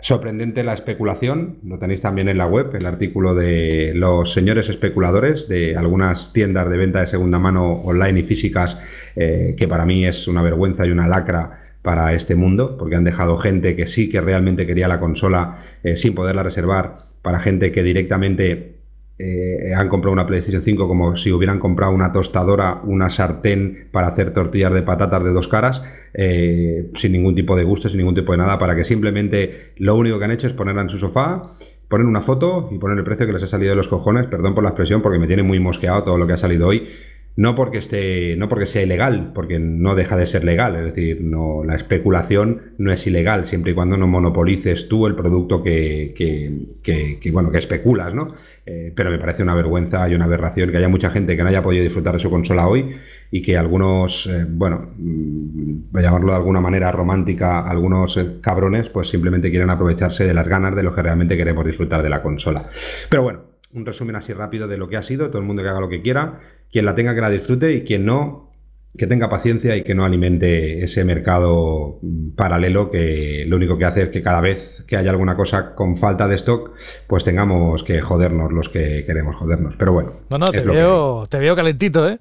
Sorprendente 0.00 0.64
la 0.64 0.74
especulación, 0.74 1.58
lo 1.64 1.78
tenéis 1.78 2.00
también 2.00 2.28
en 2.28 2.38
la 2.38 2.46
web, 2.48 2.74
el 2.74 2.86
artículo 2.86 3.36
de 3.36 3.92
los 3.94 4.34
señores 4.34 4.68
especuladores 4.68 5.46
de 5.46 5.76
algunas 5.76 6.32
tiendas 6.32 6.68
de 6.68 6.76
venta 6.76 7.00
de 7.00 7.06
segunda 7.06 7.38
mano 7.38 7.74
online 7.74 8.18
y 8.18 8.22
físicas, 8.24 8.80
eh, 9.14 9.54
que 9.56 9.68
para 9.68 9.86
mí 9.86 10.04
es 10.04 10.26
una 10.26 10.42
vergüenza 10.42 10.84
y 10.84 10.90
una 10.90 11.06
lacra 11.06 11.60
para 11.82 12.14
este 12.14 12.34
mundo, 12.34 12.76
porque 12.76 12.96
han 12.96 13.04
dejado 13.04 13.38
gente 13.38 13.76
que 13.76 13.86
sí 13.86 14.10
que 14.10 14.20
realmente 14.20 14.66
quería 14.66 14.88
la 14.88 14.98
consola 14.98 15.62
eh, 15.84 15.94
sin 15.94 16.16
poderla 16.16 16.42
reservar, 16.42 16.98
para 17.22 17.38
gente 17.38 17.70
que 17.70 17.84
directamente 17.84 18.73
eh, 19.18 19.72
han 19.76 19.88
comprado 19.88 20.12
una 20.12 20.26
PlayStation 20.26 20.62
5 20.62 20.88
como 20.88 21.16
si 21.16 21.30
hubieran 21.30 21.60
comprado 21.60 21.92
una 21.92 22.12
tostadora, 22.12 22.80
una 22.82 23.10
sartén 23.10 23.88
para 23.92 24.08
hacer 24.08 24.32
tortillas 24.32 24.74
de 24.74 24.82
patatas 24.82 25.22
de 25.22 25.30
dos 25.30 25.46
caras, 25.46 25.82
eh, 26.14 26.90
sin 26.96 27.12
ningún 27.12 27.34
tipo 27.34 27.56
de 27.56 27.64
gusto, 27.64 27.88
sin 27.88 27.98
ningún 27.98 28.14
tipo 28.14 28.32
de 28.32 28.38
nada, 28.38 28.58
para 28.58 28.74
que 28.74 28.84
simplemente 28.84 29.72
lo 29.76 29.94
único 29.96 30.18
que 30.18 30.24
han 30.24 30.32
hecho 30.32 30.48
es 30.48 30.52
ponerla 30.52 30.82
en 30.82 30.90
su 30.90 30.98
sofá, 30.98 31.42
poner 31.88 32.06
una 32.06 32.22
foto 32.22 32.68
y 32.72 32.78
poner 32.78 32.98
el 32.98 33.04
precio 33.04 33.26
que 33.26 33.32
les 33.32 33.42
ha 33.44 33.46
salido 33.46 33.70
de 33.70 33.76
los 33.76 33.88
cojones, 33.88 34.26
perdón 34.26 34.54
por 34.54 34.64
la 34.64 34.70
expresión 34.70 35.00
porque 35.00 35.18
me 35.18 35.28
tiene 35.28 35.44
muy 35.44 35.60
mosqueado 35.60 36.02
todo 36.02 36.18
lo 36.18 36.26
que 36.26 36.32
ha 36.32 36.38
salido 36.38 36.66
hoy. 36.66 36.88
No 37.36 37.56
porque 37.56 37.78
esté, 37.78 38.36
no 38.36 38.48
porque 38.48 38.66
sea 38.66 38.82
ilegal, 38.82 39.32
porque 39.34 39.58
no 39.58 39.96
deja 39.96 40.16
de 40.16 40.24
ser 40.24 40.44
legal, 40.44 40.76
es 40.76 40.84
decir, 40.84 41.20
no, 41.20 41.64
la 41.64 41.74
especulación 41.74 42.74
no 42.78 42.92
es 42.92 43.04
ilegal 43.08 43.46
siempre 43.46 43.72
y 43.72 43.74
cuando 43.74 43.96
no 43.96 44.06
monopolices 44.06 44.88
tú 44.88 45.08
el 45.08 45.16
producto 45.16 45.60
que, 45.60 46.14
que, 46.16 47.18
que 47.20 47.30
bueno 47.32 47.50
que 47.50 47.58
especulas, 47.58 48.14
¿no? 48.14 48.36
Eh, 48.66 48.92
pero 48.96 49.10
me 49.10 49.18
parece 49.18 49.42
una 49.42 49.54
vergüenza 49.54 50.08
y 50.08 50.14
una 50.14 50.24
aberración 50.24 50.70
que 50.70 50.78
haya 50.78 50.88
mucha 50.88 51.10
gente 51.10 51.36
que 51.36 51.42
no 51.42 51.50
haya 51.50 51.62
podido 51.62 51.84
disfrutar 51.84 52.14
de 52.14 52.20
su 52.20 52.30
consola 52.30 52.66
hoy 52.66 52.96
y 53.30 53.42
que 53.42 53.58
algunos, 53.58 54.26
eh, 54.26 54.46
bueno, 54.48 54.92
mm, 54.96 55.90
voy 55.90 56.00
a 56.00 56.06
llamarlo 56.06 56.28
de 56.28 56.36
alguna 56.36 56.60
manera 56.60 56.90
romántica, 56.90 57.60
algunos 57.68 58.16
eh, 58.16 58.38
cabrones, 58.40 58.88
pues 58.88 59.08
simplemente 59.08 59.50
quieren 59.50 59.68
aprovecharse 59.68 60.24
de 60.24 60.32
las 60.32 60.48
ganas 60.48 60.74
de 60.74 60.82
los 60.82 60.94
que 60.94 61.02
realmente 61.02 61.36
queremos 61.36 61.66
disfrutar 61.66 62.02
de 62.02 62.08
la 62.08 62.22
consola. 62.22 62.70
Pero 63.10 63.22
bueno, 63.22 63.40
un 63.74 63.84
resumen 63.84 64.16
así 64.16 64.32
rápido 64.32 64.66
de 64.66 64.78
lo 64.78 64.88
que 64.88 64.96
ha 64.96 65.02
sido, 65.02 65.28
todo 65.28 65.40
el 65.40 65.46
mundo 65.46 65.62
que 65.62 65.68
haga 65.68 65.80
lo 65.80 65.88
que 65.88 66.00
quiera, 66.00 66.40
quien 66.70 66.86
la 66.86 66.94
tenga 66.94 67.14
que 67.14 67.20
la 67.20 67.30
disfrute 67.30 67.72
y 67.74 67.82
quien 67.82 68.06
no, 68.06 68.53
que 68.96 69.06
tenga 69.06 69.28
paciencia 69.28 69.76
y 69.76 69.82
que 69.82 69.94
no 69.94 70.04
alimente 70.04 70.84
ese 70.84 71.04
mercado 71.04 71.98
paralelo 72.36 72.90
que 72.90 73.44
lo 73.46 73.56
único 73.56 73.76
que 73.76 73.84
hace 73.84 74.02
es 74.02 74.08
que 74.10 74.22
cada 74.22 74.40
vez 74.40 74.84
que 74.86 74.96
haya 74.96 75.10
alguna 75.10 75.36
cosa 75.36 75.74
con 75.74 75.96
falta 75.96 76.28
de 76.28 76.36
stock, 76.36 76.70
pues 77.08 77.24
tengamos 77.24 77.82
que 77.82 78.00
jodernos 78.00 78.52
los 78.52 78.68
que 78.68 79.04
queremos 79.04 79.36
jodernos. 79.36 79.74
Pero 79.78 79.92
bueno. 79.92 80.12
No, 80.30 80.38
no, 80.38 80.50
te 80.50 80.60
veo, 80.60 81.26
te 81.28 81.38
veo 81.38 81.56
calentito, 81.56 82.08
¿eh? 82.08 82.18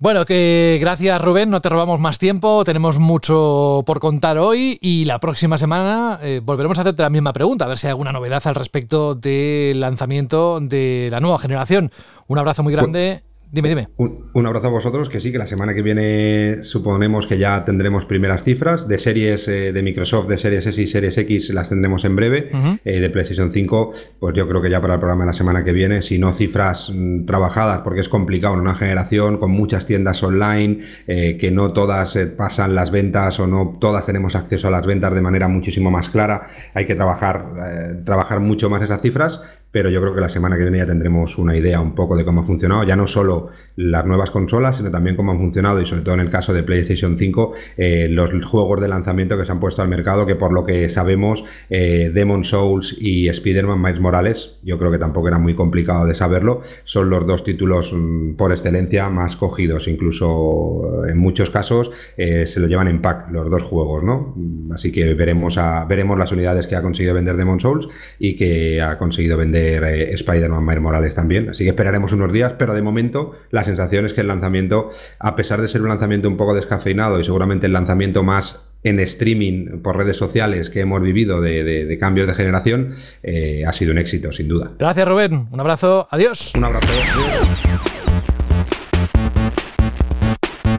Bueno, 0.00 0.24
que 0.26 0.78
gracias 0.80 1.20
Rubén, 1.20 1.50
no 1.50 1.60
te 1.60 1.68
robamos 1.68 1.98
más 1.98 2.20
tiempo, 2.20 2.62
tenemos 2.64 3.00
mucho 3.00 3.82
por 3.84 3.98
contar 3.98 4.38
hoy 4.38 4.78
y 4.80 5.06
la 5.06 5.18
próxima 5.18 5.58
semana 5.58 6.20
eh, 6.22 6.40
volveremos 6.40 6.78
a 6.78 6.82
hacerte 6.82 7.02
la 7.02 7.10
misma 7.10 7.32
pregunta, 7.32 7.64
a 7.64 7.68
ver 7.68 7.78
si 7.78 7.88
hay 7.88 7.90
alguna 7.90 8.12
novedad 8.12 8.40
al 8.44 8.54
respecto 8.54 9.16
del 9.16 9.80
lanzamiento 9.80 10.60
de 10.60 11.08
la 11.10 11.18
nueva 11.18 11.40
generación. 11.40 11.90
Un 12.28 12.38
abrazo 12.38 12.62
muy 12.62 12.72
grande 12.72 13.24
Dime, 13.50 13.70
dime. 13.70 13.88
Un, 13.96 14.46
abrazo 14.46 14.66
a 14.66 14.70
vosotros, 14.70 15.08
que 15.08 15.20
sí, 15.20 15.32
que 15.32 15.38
la 15.38 15.46
semana 15.46 15.72
que 15.72 15.80
viene 15.80 16.62
suponemos 16.62 17.26
que 17.26 17.38
ya 17.38 17.64
tendremos 17.64 18.04
primeras 18.04 18.44
cifras. 18.44 18.86
De 18.86 18.98
series 18.98 19.48
eh, 19.48 19.72
de 19.72 19.82
Microsoft, 19.82 20.28
de 20.28 20.36
series 20.36 20.66
S 20.66 20.82
y 20.82 20.86
series 20.86 21.16
X 21.16 21.48
las 21.54 21.70
tendremos 21.70 22.04
en 22.04 22.14
breve, 22.14 22.50
eh, 22.84 23.00
de 23.00 23.08
PlayStation 23.08 23.50
5, 23.50 23.92
pues 24.20 24.36
yo 24.36 24.46
creo 24.46 24.60
que 24.60 24.68
ya 24.68 24.82
para 24.82 24.94
el 24.94 25.00
programa 25.00 25.24
de 25.24 25.28
la 25.28 25.32
semana 25.32 25.64
que 25.64 25.72
viene, 25.72 26.02
si 26.02 26.18
no 26.18 26.34
cifras 26.34 26.92
mm, 26.94 27.24
trabajadas, 27.24 27.80
porque 27.80 28.02
es 28.02 28.08
complicado 28.10 28.52
en 28.54 28.60
una 28.60 28.74
generación 28.74 29.38
con 29.38 29.50
muchas 29.50 29.86
tiendas 29.86 30.22
online, 30.22 30.80
eh, 31.06 31.38
que 31.40 31.50
no 31.50 31.72
todas 31.72 32.18
pasan 32.36 32.74
las 32.74 32.90
ventas 32.90 33.40
o 33.40 33.46
no 33.46 33.78
todas 33.80 34.04
tenemos 34.04 34.34
acceso 34.34 34.68
a 34.68 34.70
las 34.70 34.84
ventas 34.84 35.14
de 35.14 35.22
manera 35.22 35.48
muchísimo 35.48 35.90
más 35.90 36.10
clara, 36.10 36.48
hay 36.74 36.84
que 36.84 36.94
trabajar, 36.94 38.02
trabajar 38.04 38.40
mucho 38.40 38.68
más 38.68 38.82
esas 38.82 39.00
cifras 39.00 39.40
pero 39.70 39.90
yo 39.90 40.00
creo 40.00 40.14
que 40.14 40.20
la 40.20 40.28
semana 40.28 40.56
que 40.56 40.62
viene 40.62 40.78
ya 40.78 40.86
tendremos 40.86 41.36
una 41.36 41.56
idea 41.56 41.80
un 41.80 41.94
poco 41.94 42.16
de 42.16 42.24
cómo 42.24 42.40
ha 42.40 42.44
funcionado, 42.44 42.84
ya 42.84 42.96
no 42.96 43.06
solo 43.06 43.50
las 43.76 44.04
nuevas 44.06 44.30
consolas, 44.30 44.76
sino 44.76 44.90
también 44.90 45.14
cómo 45.14 45.30
han 45.30 45.38
funcionado 45.38 45.80
y 45.80 45.86
sobre 45.86 46.02
todo 46.02 46.14
en 46.14 46.20
el 46.20 46.30
caso 46.30 46.52
de 46.52 46.62
PlayStation 46.62 47.16
5, 47.16 47.52
eh, 47.76 48.08
los 48.10 48.30
juegos 48.44 48.80
de 48.80 48.88
lanzamiento 48.88 49.38
que 49.38 49.44
se 49.44 49.52
han 49.52 49.60
puesto 49.60 49.82
al 49.82 49.88
mercado, 49.88 50.26
que 50.26 50.34
por 50.34 50.52
lo 50.52 50.64
que 50.64 50.88
sabemos, 50.88 51.44
eh, 51.70 52.10
Demon 52.12 52.44
Souls 52.44 52.96
y 52.98 53.28
Spider-Man 53.28 53.80
Miles 53.80 54.00
Morales, 54.00 54.58
yo 54.64 54.78
creo 54.78 54.90
que 54.90 54.98
tampoco 54.98 55.28
era 55.28 55.38
muy 55.38 55.54
complicado 55.54 56.06
de 56.06 56.14
saberlo, 56.14 56.62
son 56.84 57.10
los 57.10 57.26
dos 57.26 57.44
títulos 57.44 57.92
mm, 57.92 58.34
por 58.34 58.52
excelencia 58.52 59.10
más 59.10 59.36
cogidos, 59.36 59.86
incluso 59.86 61.04
eh, 61.06 61.10
en 61.10 61.18
muchos 61.18 61.50
casos 61.50 61.90
se 62.16 62.60
lo 62.60 62.66
llevan 62.66 62.88
en 62.88 63.00
pack 63.00 63.30
los 63.30 63.50
dos 63.50 63.62
juegos, 63.62 64.02
¿no? 64.02 64.34
Así 64.74 64.90
que 64.90 65.14
veremos, 65.14 65.56
a, 65.56 65.84
veremos 65.84 66.18
las 66.18 66.32
unidades 66.32 66.66
que 66.66 66.74
ha 66.74 66.82
conseguido 66.82 67.14
vender 67.14 67.36
Demon 67.36 67.60
Souls 67.60 67.88
y 68.18 68.34
que 68.34 68.80
ha 68.82 68.98
conseguido 68.98 69.36
vender 69.36 69.57
Spider-Man 69.58 70.64
Miles 70.64 70.82
Morales 70.82 71.14
también, 71.14 71.50
así 71.50 71.64
que 71.64 71.70
esperaremos 71.70 72.12
unos 72.12 72.32
días, 72.32 72.54
pero 72.58 72.74
de 72.74 72.82
momento 72.82 73.36
las 73.50 73.68
sensación 73.68 74.06
es 74.06 74.14
que 74.14 74.22
el 74.22 74.28
lanzamiento, 74.28 74.90
a 75.18 75.36
pesar 75.36 75.60
de 75.60 75.68
ser 75.68 75.82
un 75.82 75.88
lanzamiento 75.88 76.28
un 76.28 76.36
poco 76.36 76.54
descafeinado 76.54 77.20
y 77.20 77.24
seguramente 77.24 77.66
el 77.66 77.72
lanzamiento 77.72 78.22
más 78.22 78.64
en 78.84 79.00
streaming 79.00 79.82
por 79.82 79.96
redes 79.96 80.16
sociales 80.16 80.70
que 80.70 80.80
hemos 80.80 81.02
vivido 81.02 81.40
de, 81.40 81.96
cambios 82.00 82.26
de 82.26 82.34
generación, 82.34 82.94
eh, 83.22 83.64
ha 83.66 83.72
sido 83.72 83.92
un 83.92 83.98
éxito, 83.98 84.32
sin 84.32 84.48
duda. 84.48 84.72
Gracias, 84.78 85.06
Rubén. 85.06 85.48
Un 85.50 85.60
abrazo. 85.60 86.08
Adiós. 86.10 86.52
Un 86.56 86.64
abrazo. 86.64 86.86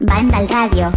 Banda 0.00 0.38
al 0.38 0.48
radio. 0.48 0.92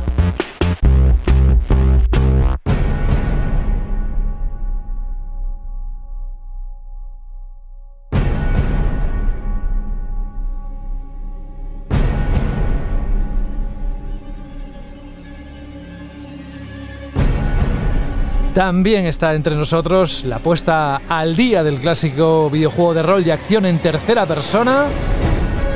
También 18.53 19.07
está 19.07 19.33
entre 19.33 19.55
nosotros 19.55 20.25
la 20.25 20.37
puesta 20.37 21.01
al 21.09 21.35
día 21.35 21.63
del 21.63 21.79
clásico 21.79 22.51
videojuego 22.51 22.93
de 22.93 23.01
rol 23.01 23.25
y 23.25 23.31
acción 23.31 23.65
en 23.65 23.79
tercera 23.79 24.27
persona 24.27 24.85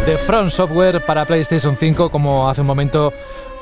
de 0.05 0.15
Front 0.19 0.51
Software 0.51 1.03
para 1.03 1.25
PlayStation 1.25 1.75
5, 1.75 2.11
como 2.11 2.47
hace 2.47 2.61
un 2.61 2.67
momento 2.67 3.11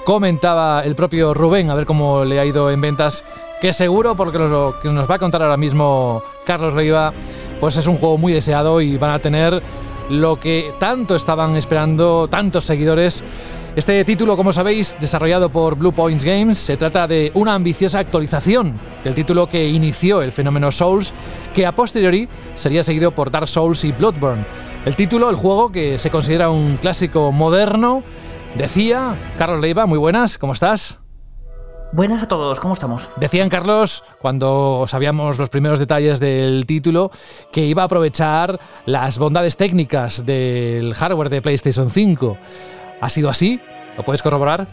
comentaba 0.04 0.82
el 0.84 0.96
propio 0.96 1.34
Rubén, 1.34 1.70
a 1.70 1.76
ver 1.76 1.86
cómo 1.86 2.26
le 2.26 2.42
ha 2.42 2.46
ido 2.46 2.70
en 2.70 2.82
ventas, 2.82 3.24
que 3.62 3.72
seguro, 3.72 4.18
porque 4.18 4.38
lo 4.38 4.76
que 4.82 4.90
nos 4.90 5.10
va 5.10 5.16
a 5.16 5.20
contar 5.20 5.42
ahora 5.42 5.56
mismo 5.56 6.22
Carlos 6.46 6.74
Leiva, 6.74 7.14
pues 7.62 7.78
es 7.78 7.88
un 7.88 7.96
juego 7.96 8.18
muy 8.18 8.34
deseado 8.34 8.82
y 8.82 8.98
van 8.98 9.12
a 9.12 9.20
tener 9.20 9.64
lo 10.10 10.42
que 10.42 10.74
tanto 10.78 11.16
estaban 11.16 11.56
esperando 11.56 12.28
tantos 12.28 12.66
seguidores 12.66 13.24
este 13.76 14.06
título, 14.06 14.38
como 14.38 14.54
sabéis, 14.54 14.96
desarrollado 15.02 15.50
por 15.50 15.76
Blue 15.76 15.92
Points 15.92 16.24
Games, 16.24 16.58
se 16.58 16.78
trata 16.78 17.08
de 17.08 17.32
una 17.34 17.56
ambiciosa 17.56 18.00
actualización 18.00 18.80
del 19.04 19.14
título 19.14 19.48
que 19.50 19.68
inició 19.68 20.22
el 20.22 20.32
fenómeno 20.32 20.72
Souls, 20.72 21.14
que 21.54 21.66
a 21.66 21.76
posteriori 21.76 22.30
sería 22.54 22.86
seguido 22.86 23.12
por 23.12 23.32
Dark 23.32 23.50
Souls 23.50 23.84
y 23.84 23.92
Bloodborne. 23.92 24.46
El 24.86 24.96
título, 24.96 25.30
el 25.30 25.36
juego, 25.36 25.74
que 25.74 26.00
se 26.00 26.10
considera 26.10 26.50
un 26.50 26.78
clásico 26.78 27.34
moderno, 27.34 28.02
decía 28.58 29.16
Carlos 29.38 29.60
Leiva, 29.60 29.86
muy 29.86 29.98
buenas, 29.98 30.38
¿cómo 30.38 30.54
estás? 30.54 31.00
Buenas 31.92 32.24
a 32.24 32.28
todos, 32.30 32.62
¿cómo 32.62 32.74
estamos? 32.74 33.10
Decían 33.18 33.50
Carlos, 33.50 34.04
cuando 34.20 34.86
sabíamos 34.88 35.38
los 35.38 35.50
primeros 35.50 35.80
detalles 35.80 36.22
del 36.22 36.66
título, 36.66 37.12
que 37.52 37.66
iba 37.66 37.82
a 37.82 37.86
aprovechar 37.86 38.58
las 38.86 39.18
bondades 39.18 39.58
técnicas 39.58 40.26
del 40.26 40.94
hardware 40.94 41.30
de 41.30 41.42
PlayStation 41.42 41.90
5. 41.90 42.38
¿Ha 43.02 43.10
sido 43.10 43.30
así? 43.30 43.62
¿Lo 43.98 44.04
puedes 44.04 44.22
corroborar? 44.22 44.68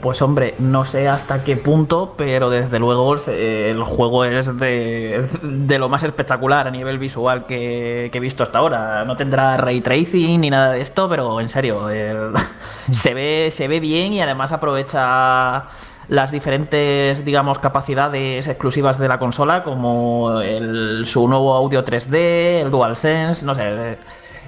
Pues 0.00 0.20
hombre, 0.20 0.56
no 0.58 0.84
sé 0.84 1.08
hasta 1.08 1.44
qué 1.44 1.56
punto, 1.56 2.14
pero 2.16 2.50
desde 2.50 2.80
luego 2.80 3.14
el 3.28 3.84
juego 3.84 4.24
es 4.24 4.58
de, 4.58 5.24
de 5.42 5.78
lo 5.78 5.88
más 5.88 6.02
espectacular 6.02 6.66
a 6.66 6.72
nivel 6.72 6.98
visual 6.98 7.46
que, 7.46 8.10
he 8.12 8.20
visto 8.20 8.42
hasta 8.42 8.58
ahora. 8.58 9.04
No 9.04 9.16
tendrá 9.16 9.56
ray 9.58 9.80
tracing 9.80 10.40
ni 10.40 10.50
nada 10.50 10.72
de 10.72 10.80
esto, 10.80 11.08
pero 11.08 11.40
en 11.40 11.48
serio, 11.48 11.86
se, 12.90 13.14
ve, 13.14 13.48
se 13.52 13.68
ve 13.68 13.78
bien 13.78 14.12
y 14.12 14.20
además 14.20 14.50
aprovecha 14.50 15.66
las 16.08 16.32
diferentes, 16.32 17.24
digamos, 17.24 17.60
capacidades 17.60 18.48
exclusivas 18.48 18.98
de 18.98 19.06
la 19.06 19.20
consola, 19.20 19.62
como 19.62 20.40
el- 20.40 21.04
su 21.06 21.28
nuevo 21.28 21.54
audio 21.54 21.84
3D, 21.84 22.62
el 22.62 22.72
DualSense, 22.72 23.44
no 23.46 23.54
sé. 23.54 23.98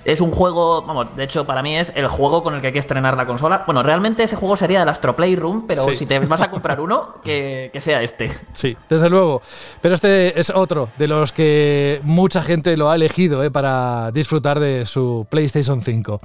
Es 0.04 0.20
un 0.20 0.30
juego, 0.32 0.82
vamos, 0.82 1.14
de 1.16 1.24
hecho 1.24 1.46
para 1.46 1.62
mí 1.62 1.76
es 1.76 1.92
el 1.94 2.08
juego 2.08 2.42
con 2.42 2.54
el 2.54 2.60
que 2.60 2.68
hay 2.68 2.72
que 2.72 2.78
estrenar 2.78 3.16
la 3.16 3.26
consola. 3.26 3.62
Bueno, 3.66 3.82
realmente 3.82 4.22
ese 4.22 4.36
juego 4.36 4.56
sería 4.56 4.82
el 4.82 4.88
Astro 4.88 5.16
Playroom, 5.16 5.66
pero 5.66 5.84
Sí. 5.84 5.96
si 5.96 6.06
te 6.06 6.18
vas 6.18 6.42
a 6.42 6.50
comprar 6.50 6.80
uno, 6.80 7.14
que, 7.24 7.70
que 7.72 7.80
sea 7.80 8.02
este. 8.02 8.30
Sí, 8.52 8.76
desde 8.88 9.08
luego. 9.08 9.40
Pero 9.80 9.94
este 9.94 10.38
es 10.38 10.50
otro 10.50 10.88
de 10.98 11.08
los 11.08 11.32
que 11.32 12.00
mucha 12.02 12.42
gente 12.42 12.76
lo 12.76 12.90
ha 12.90 12.94
elegido 12.96 13.42
eh, 13.42 13.50
para 13.50 14.10
disfrutar 14.12 14.60
de 14.60 14.84
su 14.86 15.26
PlayStation 15.30 15.80
5. 15.82 16.20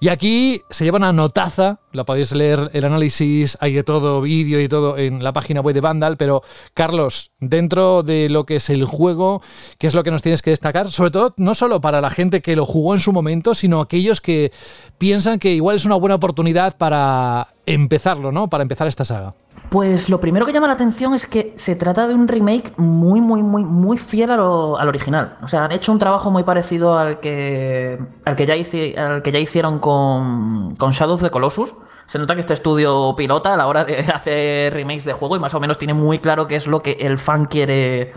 Y 0.00 0.08
aquí 0.08 0.62
se 0.70 0.84
lleva 0.84 0.98
una 0.98 1.12
notaza, 1.12 1.78
la 1.92 2.04
podéis 2.04 2.32
leer 2.32 2.70
el 2.72 2.84
análisis, 2.84 3.56
hay 3.60 3.72
de 3.72 3.82
todo, 3.82 4.20
vídeo 4.20 4.60
y 4.60 4.68
todo 4.68 4.96
en 4.98 5.24
la 5.24 5.32
página 5.32 5.60
web 5.60 5.74
de 5.74 5.80
Vandal, 5.80 6.16
pero 6.16 6.42
Carlos, 6.74 7.32
dentro 7.40 8.02
de 8.02 8.28
lo 8.28 8.44
que 8.44 8.56
es 8.56 8.70
el 8.70 8.84
juego, 8.84 9.42
¿qué 9.78 9.86
es 9.86 9.94
lo 9.94 10.02
que 10.02 10.10
nos 10.10 10.22
tienes 10.22 10.42
que 10.42 10.50
destacar? 10.50 10.88
Sobre 10.88 11.10
todo, 11.10 11.34
no 11.36 11.54
solo 11.54 11.80
para 11.80 12.00
la 12.00 12.10
gente 12.10 12.42
que 12.42 12.54
lo 12.56 12.64
jugó 12.66 12.94
en 12.94 13.00
su 13.00 13.10
momento, 13.12 13.23
sino 13.54 13.80
aquellos 13.80 14.20
que 14.20 14.52
piensan 14.98 15.38
que 15.38 15.52
igual 15.52 15.76
es 15.76 15.84
una 15.84 15.96
buena 15.96 16.14
oportunidad 16.14 16.76
para 16.76 17.48
empezarlo, 17.66 18.32
¿no? 18.32 18.48
Para 18.48 18.62
empezar 18.62 18.86
esta 18.86 19.04
saga. 19.04 19.34
Pues 19.70 20.08
lo 20.08 20.20
primero 20.20 20.46
que 20.46 20.52
llama 20.52 20.68
la 20.68 20.74
atención 20.74 21.14
es 21.14 21.26
que 21.26 21.52
se 21.56 21.74
trata 21.74 22.06
de 22.06 22.14
un 22.14 22.28
remake 22.28 22.72
muy, 22.76 23.20
muy, 23.20 23.42
muy, 23.42 23.64
muy 23.64 23.98
fiel 23.98 24.30
al 24.30 24.88
original. 24.88 25.36
O 25.42 25.48
sea, 25.48 25.64
han 25.64 25.72
hecho 25.72 25.90
un 25.90 25.98
trabajo 25.98 26.30
muy 26.30 26.44
parecido 26.44 26.96
al 26.96 27.18
que, 27.18 27.98
al 28.24 28.36
que, 28.36 28.46
ya, 28.46 28.54
al 29.02 29.22
que 29.22 29.32
ya 29.32 29.38
hicieron 29.38 29.80
con, 29.80 30.76
con 30.76 30.92
Shadow 30.92 31.14
of 31.14 31.22
the 31.22 31.30
Colossus. 31.30 31.74
Se 32.06 32.18
nota 32.18 32.34
que 32.34 32.40
este 32.40 32.54
estudio 32.54 33.14
pilota 33.16 33.54
a 33.54 33.56
la 33.56 33.66
hora 33.66 33.84
de 33.84 33.98
hacer 34.14 34.72
remakes 34.72 35.04
de 35.04 35.12
juego 35.12 35.36
y 35.36 35.40
más 35.40 35.54
o 35.54 35.60
menos 35.60 35.78
tiene 35.78 35.94
muy 35.94 36.18
claro 36.20 36.46
qué 36.46 36.56
es 36.56 36.66
lo 36.66 36.80
que 36.80 36.92
el 37.00 37.18
fan 37.18 37.46
quiere, 37.46 38.12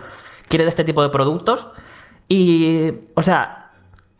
quiere 0.48 0.64
de 0.64 0.68
este 0.68 0.84
tipo 0.84 1.02
de 1.02 1.08
productos. 1.08 1.72
Y, 2.28 2.92
o 3.14 3.22
sea, 3.22 3.67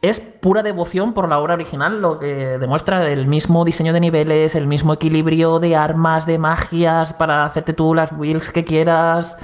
es 0.00 0.20
pura 0.20 0.62
devoción 0.62 1.12
por 1.12 1.28
la 1.28 1.40
obra 1.40 1.54
original, 1.54 2.00
lo 2.00 2.18
que 2.18 2.58
demuestra 2.58 3.10
el 3.10 3.26
mismo 3.26 3.64
diseño 3.64 3.92
de 3.92 4.00
niveles, 4.00 4.54
el 4.54 4.66
mismo 4.68 4.92
equilibrio 4.92 5.58
de 5.58 5.74
armas, 5.74 6.24
de 6.24 6.38
magias, 6.38 7.12
para 7.12 7.44
hacerte 7.44 7.72
tú 7.72 7.94
las 7.94 8.16
builds 8.16 8.50
que 8.50 8.64
quieras. 8.64 9.36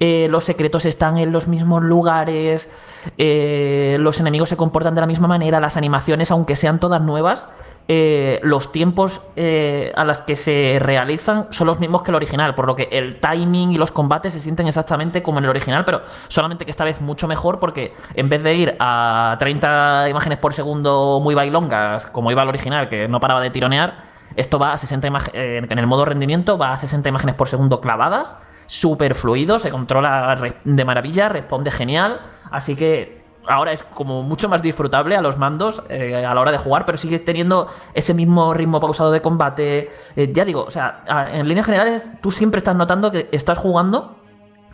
Eh, 0.00 0.28
los 0.30 0.44
secretos 0.44 0.86
están 0.86 1.18
en 1.18 1.30
los 1.30 1.46
mismos 1.46 1.82
lugares, 1.82 2.70
eh, 3.18 3.98
los 4.00 4.18
enemigos 4.18 4.48
se 4.48 4.56
comportan 4.56 4.94
de 4.94 5.02
la 5.02 5.06
misma 5.06 5.28
manera, 5.28 5.60
las 5.60 5.76
animaciones, 5.76 6.30
aunque 6.30 6.56
sean 6.56 6.80
todas 6.80 7.02
nuevas, 7.02 7.48
eh, 7.86 8.40
los 8.42 8.72
tiempos 8.72 9.20
eh, 9.36 9.92
a 9.94 10.06
las 10.06 10.22
que 10.22 10.36
se 10.36 10.78
realizan 10.80 11.48
son 11.50 11.66
los 11.66 11.80
mismos 11.80 12.02
que 12.02 12.10
el 12.10 12.14
original, 12.14 12.54
por 12.54 12.66
lo 12.66 12.74
que 12.74 12.88
el 12.90 13.20
timing 13.20 13.72
y 13.72 13.76
los 13.76 13.90
combates 13.90 14.32
se 14.32 14.40
sienten 14.40 14.66
exactamente 14.66 15.22
como 15.22 15.38
en 15.38 15.44
el 15.44 15.50
original, 15.50 15.84
pero 15.84 16.00
solamente 16.28 16.64
que 16.64 16.70
esta 16.70 16.84
vez 16.84 17.02
mucho 17.02 17.28
mejor 17.28 17.58
porque 17.58 17.92
en 18.14 18.30
vez 18.30 18.42
de 18.42 18.54
ir 18.54 18.76
a 18.78 19.36
30 19.38 20.08
imágenes 20.08 20.38
por 20.38 20.54
segundo 20.54 21.20
muy 21.22 21.34
bailongas, 21.34 22.06
como 22.06 22.30
iba 22.30 22.42
el 22.42 22.48
original, 22.48 22.88
que 22.88 23.06
no 23.06 23.20
paraba 23.20 23.42
de 23.42 23.50
tironear, 23.50 24.14
esto 24.34 24.58
va 24.58 24.72
a 24.72 24.78
60 24.78 25.06
imágenes, 25.06 25.70
en 25.70 25.78
el 25.78 25.86
modo 25.86 26.06
rendimiento 26.06 26.56
va 26.56 26.72
a 26.72 26.78
60 26.78 27.08
imágenes 27.10 27.34
por 27.34 27.48
segundo 27.48 27.82
clavadas, 27.82 28.34
súper 28.64 29.14
fluido, 29.14 29.58
se 29.58 29.70
controla 29.70 30.40
de 30.64 30.84
maravilla, 30.86 31.28
responde 31.28 31.70
genial, 31.70 32.20
así 32.50 32.76
que 32.76 33.23
ahora 33.46 33.72
es 33.72 33.82
como 33.82 34.22
mucho 34.22 34.48
más 34.48 34.62
disfrutable 34.62 35.16
a 35.16 35.20
los 35.20 35.38
mandos 35.38 35.82
eh, 35.88 36.24
a 36.24 36.34
la 36.34 36.40
hora 36.40 36.52
de 36.52 36.58
jugar, 36.58 36.86
pero 36.86 36.98
sigues 36.98 37.24
teniendo 37.24 37.68
ese 37.92 38.14
mismo 38.14 38.54
ritmo 38.54 38.80
pausado 38.80 39.10
de 39.10 39.20
combate. 39.20 39.90
Eh, 40.16 40.32
ya 40.32 40.44
digo, 40.44 40.64
o 40.64 40.70
sea, 40.70 41.02
en 41.32 41.48
líneas 41.48 41.66
generales 41.66 42.10
tú 42.20 42.30
siempre 42.30 42.58
estás 42.58 42.76
notando 42.76 43.10
que 43.10 43.28
estás 43.32 43.58
jugando 43.58 44.16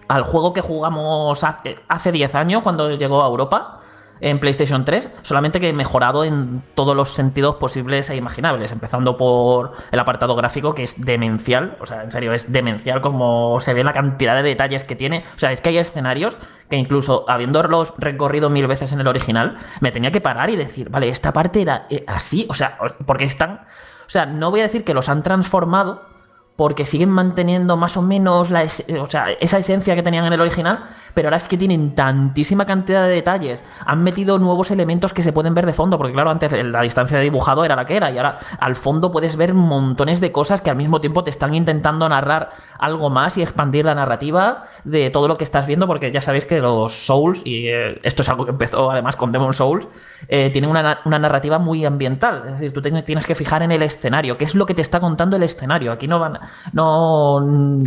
al 0.08 0.24
juego 0.24 0.52
que 0.52 0.60
jugamos 0.60 1.44
hace 1.88 2.12
10 2.12 2.34
años 2.34 2.62
cuando 2.62 2.90
llegó 2.90 3.22
a 3.22 3.28
Europa 3.28 3.79
en 4.20 4.38
PlayStation 4.38 4.84
3, 4.84 5.08
solamente 5.22 5.60
que 5.60 5.72
mejorado 5.72 6.24
en 6.24 6.62
todos 6.74 6.96
los 6.96 7.10
sentidos 7.10 7.56
posibles 7.56 8.10
e 8.10 8.16
imaginables, 8.16 8.72
empezando 8.72 9.16
por 9.16 9.72
el 9.90 9.98
apartado 9.98 10.34
gráfico 10.34 10.74
que 10.74 10.82
es 10.82 11.04
demencial, 11.04 11.76
o 11.80 11.86
sea, 11.86 12.02
en 12.02 12.12
serio, 12.12 12.32
es 12.32 12.52
demencial 12.52 13.00
como 13.00 13.60
se 13.60 13.74
ve 13.74 13.84
la 13.84 13.92
cantidad 13.92 14.34
de 14.36 14.42
detalles 14.42 14.84
que 14.84 14.96
tiene, 14.96 15.24
o 15.34 15.38
sea, 15.38 15.52
es 15.52 15.60
que 15.60 15.70
hay 15.70 15.78
escenarios 15.78 16.38
que 16.68 16.76
incluso 16.76 17.24
habiéndolos 17.28 17.94
recorrido 17.98 18.50
mil 18.50 18.66
veces 18.66 18.92
en 18.92 19.00
el 19.00 19.08
original, 19.08 19.56
me 19.80 19.92
tenía 19.92 20.10
que 20.10 20.20
parar 20.20 20.50
y 20.50 20.56
decir, 20.56 20.90
vale, 20.90 21.08
esta 21.08 21.32
parte 21.32 21.62
era 21.62 21.86
eh, 21.90 22.04
así, 22.06 22.46
o 22.48 22.54
sea, 22.54 22.78
porque 23.06 23.24
están, 23.24 23.60
o 24.06 24.10
sea, 24.10 24.26
no 24.26 24.50
voy 24.50 24.60
a 24.60 24.64
decir 24.64 24.84
que 24.84 24.94
los 24.94 25.08
han 25.08 25.22
transformado, 25.22 26.10
porque 26.56 26.84
siguen 26.84 27.08
manteniendo 27.08 27.78
más 27.78 27.96
o 27.96 28.02
menos 28.02 28.50
la 28.50 28.64
o 28.64 29.06
sea, 29.06 29.30
esa 29.40 29.56
esencia 29.56 29.94
que 29.94 30.02
tenían 30.02 30.26
en 30.26 30.34
el 30.34 30.40
original, 30.42 30.80
pero 31.14 31.28
ahora 31.28 31.38
es 31.38 31.48
que 31.48 31.56
tienen 31.56 31.94
tantísima 31.94 32.66
cantidad 32.66 33.04
de 33.04 33.14
detalles, 33.14 33.64
han 33.86 34.02
metido 34.02 34.38
nuevos 34.38 34.70
elementos 34.70 35.14
que 35.14 35.22
se 35.22 35.32
pueden 35.32 35.54
ver 35.54 35.64
de 35.64 35.72
fondo, 35.72 35.96
porque 35.96 36.12
claro, 36.12 36.30
antes 36.30 36.52
la 36.52 36.82
distancia 36.82 37.16
de 37.16 37.24
dibujado 37.24 37.64
era 37.64 37.76
la 37.76 37.86
que 37.86 37.96
era, 37.96 38.10
y 38.10 38.18
ahora 38.18 38.38
al 38.58 38.76
fondo 38.76 39.10
puedes 39.10 39.36
ver 39.36 39.54
montones 39.54 40.20
de 40.20 40.32
cosas 40.32 40.60
que 40.60 40.68
al 40.68 40.76
mismo 40.76 41.00
tiempo 41.00 41.24
te 41.24 41.30
están 41.30 41.54
intentando 41.54 42.06
narrar 42.08 42.50
algo 42.78 43.08
más 43.08 43.38
y 43.38 43.42
expandir 43.42 43.86
la 43.86 43.94
narrativa 43.94 44.64
de 44.84 45.08
todo 45.08 45.28
lo 45.28 45.38
que 45.38 45.44
estás 45.44 45.66
viendo, 45.66 45.86
porque 45.86 46.12
ya 46.12 46.20
sabéis 46.20 46.44
que 46.44 46.60
los 46.60 47.06
Souls, 47.06 47.40
y 47.44 47.68
eh, 47.68 47.98
esto 48.02 48.20
es 48.20 48.28
algo 48.28 48.44
que 48.44 48.50
empezó 48.50 48.90
además 48.90 49.16
con 49.16 49.32
Demon 49.32 49.54
Souls, 49.54 49.88
eh, 50.28 50.50
tienen 50.52 50.70
una, 50.70 50.82
na- 50.82 51.00
una 51.06 51.18
narrativa 51.18 51.58
muy 51.58 51.86
ambiental, 51.86 52.42
es 52.46 52.52
decir, 52.52 52.72
tú 52.74 52.82
tienes 52.82 53.26
que 53.26 53.34
fijar 53.34 53.62
en 53.62 53.72
el 53.72 53.82
escenario, 53.82 54.36
qué 54.36 54.44
es 54.44 54.54
lo 54.54 54.66
que 54.66 54.74
te 54.74 54.82
está 54.82 55.00
contando 55.00 55.36
el 55.36 55.42
escenario, 55.42 55.90
aquí 55.92 56.06
no 56.06 56.18
van, 56.18 56.38
no 56.72 57.40
mm, 57.40 57.82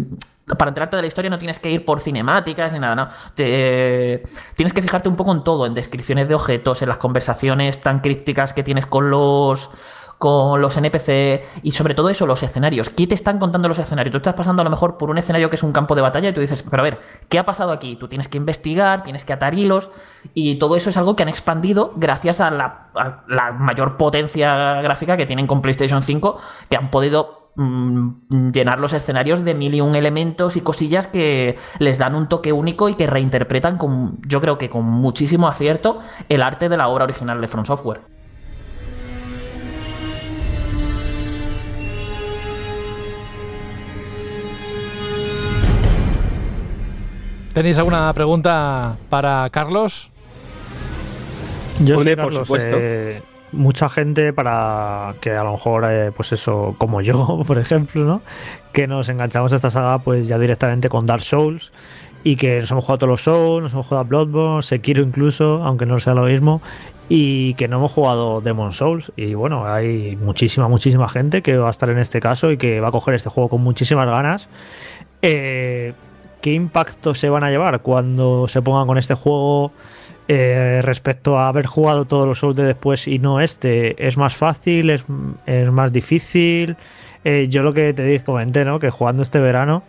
para 0.57 0.69
enterarte 0.69 0.97
de 0.97 1.01
la 1.03 1.07
historia 1.07 1.29
no 1.29 1.39
tienes 1.39 1.57
que 1.59 1.71
ir 1.71 1.85
por 1.85 2.01
cinemáticas 2.01 2.73
ni 2.73 2.79
nada, 2.79 2.95
no. 2.95 3.07
Te- 3.33 4.23
tienes 4.55 4.73
que 4.73 4.81
fijarte 4.81 5.07
un 5.09 5.15
poco 5.15 5.31
en 5.31 5.43
todo, 5.43 5.65
en 5.65 5.73
descripciones 5.73 6.27
de 6.27 6.35
objetos, 6.35 6.81
en 6.81 6.89
las 6.89 6.97
conversaciones 6.97 7.79
tan 7.81 8.01
crípticas 8.01 8.53
que 8.53 8.63
tienes 8.63 8.85
con 8.85 9.09
los 9.09 9.69
con 10.19 10.61
los 10.61 10.77
NPC 10.77 11.43
y 11.63 11.71
sobre 11.71 11.95
todo 11.95 12.07
eso, 12.09 12.25
los 12.25 12.41
escenarios. 12.43 12.89
¿Qué 12.89 13.07
te 13.07 13.15
están 13.15 13.39
contando 13.39 13.67
los 13.67 13.77
escenarios? 13.79 14.11
Tú 14.13 14.17
estás 14.19 14.35
pasando 14.35 14.61
a 14.61 14.63
lo 14.63 14.69
mejor 14.69 14.97
por 14.97 15.09
un 15.09 15.17
escenario 15.17 15.49
que 15.49 15.57
es 15.57 15.63
un 15.63 15.73
campo 15.73 15.95
de 15.95 16.01
batalla 16.01 16.29
y 16.29 16.33
tú 16.33 16.39
dices, 16.39 16.63
pero 16.63 16.79
a 16.81 16.83
ver, 16.83 16.99
¿qué 17.27 17.39
ha 17.39 17.45
pasado 17.45 17.73
aquí? 17.73 17.97
Tú 17.97 18.07
tienes 18.07 18.29
que 18.29 18.37
investigar, 18.37 19.03
tienes 19.03 19.25
que 19.25 19.33
atar 19.33 19.53
hilos 19.53 19.91
y 20.33 20.55
todo 20.59 20.77
eso 20.77 20.89
es 20.91 20.95
algo 20.97 21.17
que 21.17 21.23
han 21.23 21.29
expandido 21.29 21.91
gracias 21.97 22.39
a 22.39 22.51
la, 22.51 22.87
a 22.95 23.23
la 23.27 23.51
mayor 23.51 23.97
potencia 23.97 24.81
gráfica 24.81 25.17
que 25.17 25.25
tienen 25.25 25.45
con 25.45 25.61
PlayStation 25.61 26.01
5, 26.03 26.37
que 26.69 26.77
han 26.77 26.89
podido 26.89 27.42
llenar 27.55 28.79
los 28.79 28.93
escenarios 28.93 29.43
de 29.43 29.53
mil 29.53 29.75
y 29.75 29.81
un 29.81 29.95
elementos 29.95 30.57
y 30.57 30.61
cosillas 30.61 31.07
que 31.07 31.57
les 31.79 31.97
dan 31.99 32.15
un 32.15 32.27
toque 32.27 32.51
único 32.51 32.89
y 32.89 32.95
que 32.95 33.05
reinterpretan 33.07 33.77
con, 33.77 34.19
yo 34.27 34.41
creo 34.41 34.57
que 34.57 34.69
con 34.69 34.85
muchísimo 34.85 35.47
acierto 35.47 35.99
el 36.29 36.41
arte 36.41 36.69
de 36.69 36.77
la 36.77 36.87
obra 36.87 37.03
original 37.03 37.39
de 37.41 37.47
From 37.47 37.65
Software. 37.65 38.01
¿Tenéis 47.53 47.77
alguna 47.77 48.11
pregunta 48.13 48.95
para 49.09 49.47
Carlos? 49.51 50.09
Yo 51.79 51.99
sí, 51.99 52.03
por 52.03 52.15
Carlos, 52.15 52.47
supuesto. 52.47 52.75
eh, 52.79 53.21
mucha 53.53 53.89
gente 53.89 54.33
para 54.33 55.15
que 55.21 55.31
a 55.31 55.43
lo 55.43 55.53
mejor, 55.53 55.85
eh, 55.87 56.11
pues 56.15 56.31
eso, 56.33 56.75
como 56.77 57.01
yo, 57.01 57.41
por 57.47 57.57
ejemplo, 57.57 58.03
¿no? 58.03 58.21
Que 58.73 58.87
nos 58.87 59.09
enganchamos 59.09 59.53
a 59.53 59.55
esta 59.55 59.69
saga, 59.69 59.99
pues 59.99 60.27
ya 60.27 60.37
directamente 60.37 60.89
con 60.89 61.05
Dark 61.05 61.23
Souls 61.23 61.71
y 62.23 62.35
que 62.35 62.61
nos 62.61 62.71
hemos 62.71 62.85
jugado 62.85 62.99
todos 62.99 63.09
los 63.09 63.23
Souls, 63.23 63.63
nos 63.63 63.73
hemos 63.73 63.85
jugado 63.85 64.05
a 64.05 64.07
Bloodborne, 64.07 64.63
Sekiro 64.63 65.03
incluso, 65.03 65.63
aunque 65.63 65.85
no 65.85 65.99
sea 65.99 66.13
lo 66.13 66.23
mismo, 66.23 66.61
y 67.09 67.53
que 67.55 67.67
no 67.67 67.77
hemos 67.77 67.91
jugado 67.91 68.41
Demon 68.41 68.71
Souls. 68.71 69.11
Y 69.17 69.33
bueno, 69.33 69.65
hay 69.67 70.15
muchísima, 70.15 70.67
muchísima 70.67 71.09
gente 71.09 71.41
que 71.41 71.57
va 71.57 71.67
a 71.67 71.71
estar 71.71 71.89
en 71.89 71.99
este 71.99 72.19
caso 72.19 72.51
y 72.51 72.57
que 72.57 72.79
va 72.79 72.87
a 72.87 72.91
coger 72.91 73.15
este 73.15 73.29
juego 73.29 73.49
con 73.49 73.61
muchísimas 73.61 74.07
ganas. 74.07 74.47
Eh, 75.21 75.93
¿Qué 76.41 76.53
impacto 76.53 77.13
se 77.13 77.29
van 77.29 77.43
a 77.43 77.49
llevar 77.49 77.81
cuando 77.81 78.47
se 78.47 78.61
pongan 78.61 78.87
con 78.87 78.97
este 78.97 79.13
juego? 79.13 79.71
Eh, 80.27 80.81
respecto 80.81 81.37
a 81.37 81.49
haber 81.49 81.65
jugado 81.65 82.05
todos 82.05 82.25
los 82.25 82.39
Souls 82.39 82.55
de 82.55 82.63
después 82.63 83.07
y 83.07 83.19
no 83.19 83.41
este, 83.41 84.07
¿es 84.07 84.15
más 84.15 84.35
fácil? 84.35 84.89
¿Es, 84.89 85.03
es 85.45 85.71
más 85.71 85.91
difícil? 85.91 86.77
Eh, 87.25 87.47
yo 87.49 87.61
lo 87.61 87.73
que 87.73 87.93
te 87.93 88.03
dije, 88.03 88.23
comenté, 88.23 88.63
¿no? 88.65 88.79
Que 88.79 88.89
jugando 88.89 89.21
este 89.21 89.39
verano, 89.39 89.83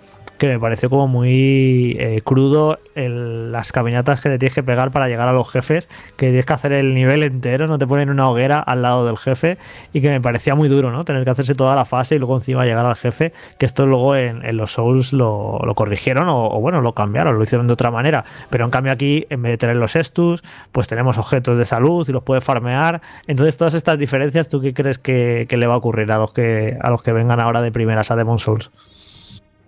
que 0.44 0.52
me 0.52 0.60
pareció 0.60 0.90
como 0.90 1.08
muy 1.08 1.96
eh, 1.98 2.20
crudo 2.22 2.78
las 2.94 3.72
caminatas 3.72 4.20
que 4.20 4.28
te 4.28 4.38
tienes 4.38 4.54
que 4.54 4.62
pegar 4.62 4.90
para 4.90 5.08
llegar 5.08 5.26
a 5.26 5.32
los 5.32 5.50
jefes, 5.50 5.88
que 6.16 6.26
tienes 6.26 6.44
que 6.44 6.52
hacer 6.52 6.72
el 6.72 6.92
nivel 6.94 7.22
entero, 7.22 7.66
no 7.66 7.78
te 7.78 7.86
ponen 7.86 8.10
una 8.10 8.28
hoguera 8.28 8.60
al 8.60 8.82
lado 8.82 9.06
del 9.06 9.16
jefe 9.16 9.56
y 9.94 10.02
que 10.02 10.10
me 10.10 10.20
parecía 10.20 10.54
muy 10.54 10.68
duro, 10.68 10.90
¿no? 10.92 11.02
Tener 11.04 11.24
que 11.24 11.30
hacerse 11.30 11.54
toda 11.54 11.74
la 11.74 11.86
fase 11.86 12.16
y 12.16 12.18
luego 12.18 12.36
encima 12.36 12.66
llegar 12.66 12.84
al 12.84 12.94
jefe, 12.94 13.32
que 13.58 13.64
esto 13.64 13.86
luego 13.86 14.16
en, 14.16 14.56
los 14.56 14.72
Souls 14.72 15.14
lo, 15.14 15.60
corrigieron 15.74 16.28
o, 16.28 16.60
bueno, 16.60 16.82
lo 16.82 16.92
cambiaron, 16.92 17.36
lo 17.36 17.42
hicieron 17.42 17.66
de 17.66 17.72
otra 17.72 17.90
manera, 17.90 18.24
pero 18.50 18.66
en 18.66 18.70
cambio 18.70 18.92
aquí, 18.92 19.26
en 19.30 19.40
vez 19.40 19.52
de 19.52 19.58
tener 19.58 19.76
los 19.76 19.96
estus, 19.96 20.44
pues 20.72 20.88
tenemos 20.88 21.16
objetos 21.16 21.56
de 21.56 21.64
salud 21.64 22.06
y 22.06 22.12
los 22.12 22.22
puedes 22.22 22.44
farmear, 22.44 23.00
entonces 23.26 23.56
todas 23.56 23.72
estas 23.72 23.98
diferencias, 23.98 24.50
¿tú 24.50 24.60
qué 24.60 24.74
crees 24.74 24.98
que, 24.98 25.46
que 25.48 25.56
le 25.56 25.66
va 25.66 25.74
a 25.74 25.78
ocurrir 25.78 26.12
a 26.12 26.18
los 26.18 26.34
que, 26.34 26.76
a 26.80 26.90
los 26.90 27.02
que 27.02 27.12
vengan 27.12 27.40
ahora 27.40 27.62
de 27.62 27.72
primeras 27.72 28.10
a 28.10 28.16
Demon 28.16 28.38
Souls? 28.38 28.70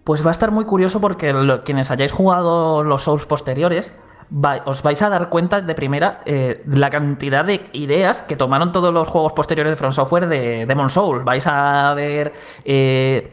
Pues 0.07 0.25
va 0.25 0.29
a 0.29 0.31
estar 0.31 0.53
muy 0.53 0.65
curioso 0.67 1.01
porque 1.01 1.33
quienes 1.65 1.91
hayáis 1.91 2.13
jugado 2.13 2.85
los 2.85 3.03
Souls 3.03 3.27
posteriores, 3.27 3.93
os 4.65 4.83
vais 4.85 5.03
a 5.03 5.09
dar 5.09 5.31
cuenta 5.31 5.61
de 5.61 5.75
primera 5.75 6.21
eh, 6.27 6.63
la 6.69 6.91
cantidad 6.91 7.45
de 7.45 7.69
ideas 7.73 8.23
que 8.23 8.37
tomaron 8.37 8.71
todos 8.71 8.95
los 8.95 9.09
juegos 9.09 9.33
posteriores 9.33 9.73
de 9.73 9.77
From 9.77 9.91
Software 9.91 10.29
de 10.29 10.65
Demon 10.65 10.91
Souls. 10.91 11.25
Vais 11.25 11.45
a 11.49 11.93
ver 11.95 12.33
eh, 12.65 13.31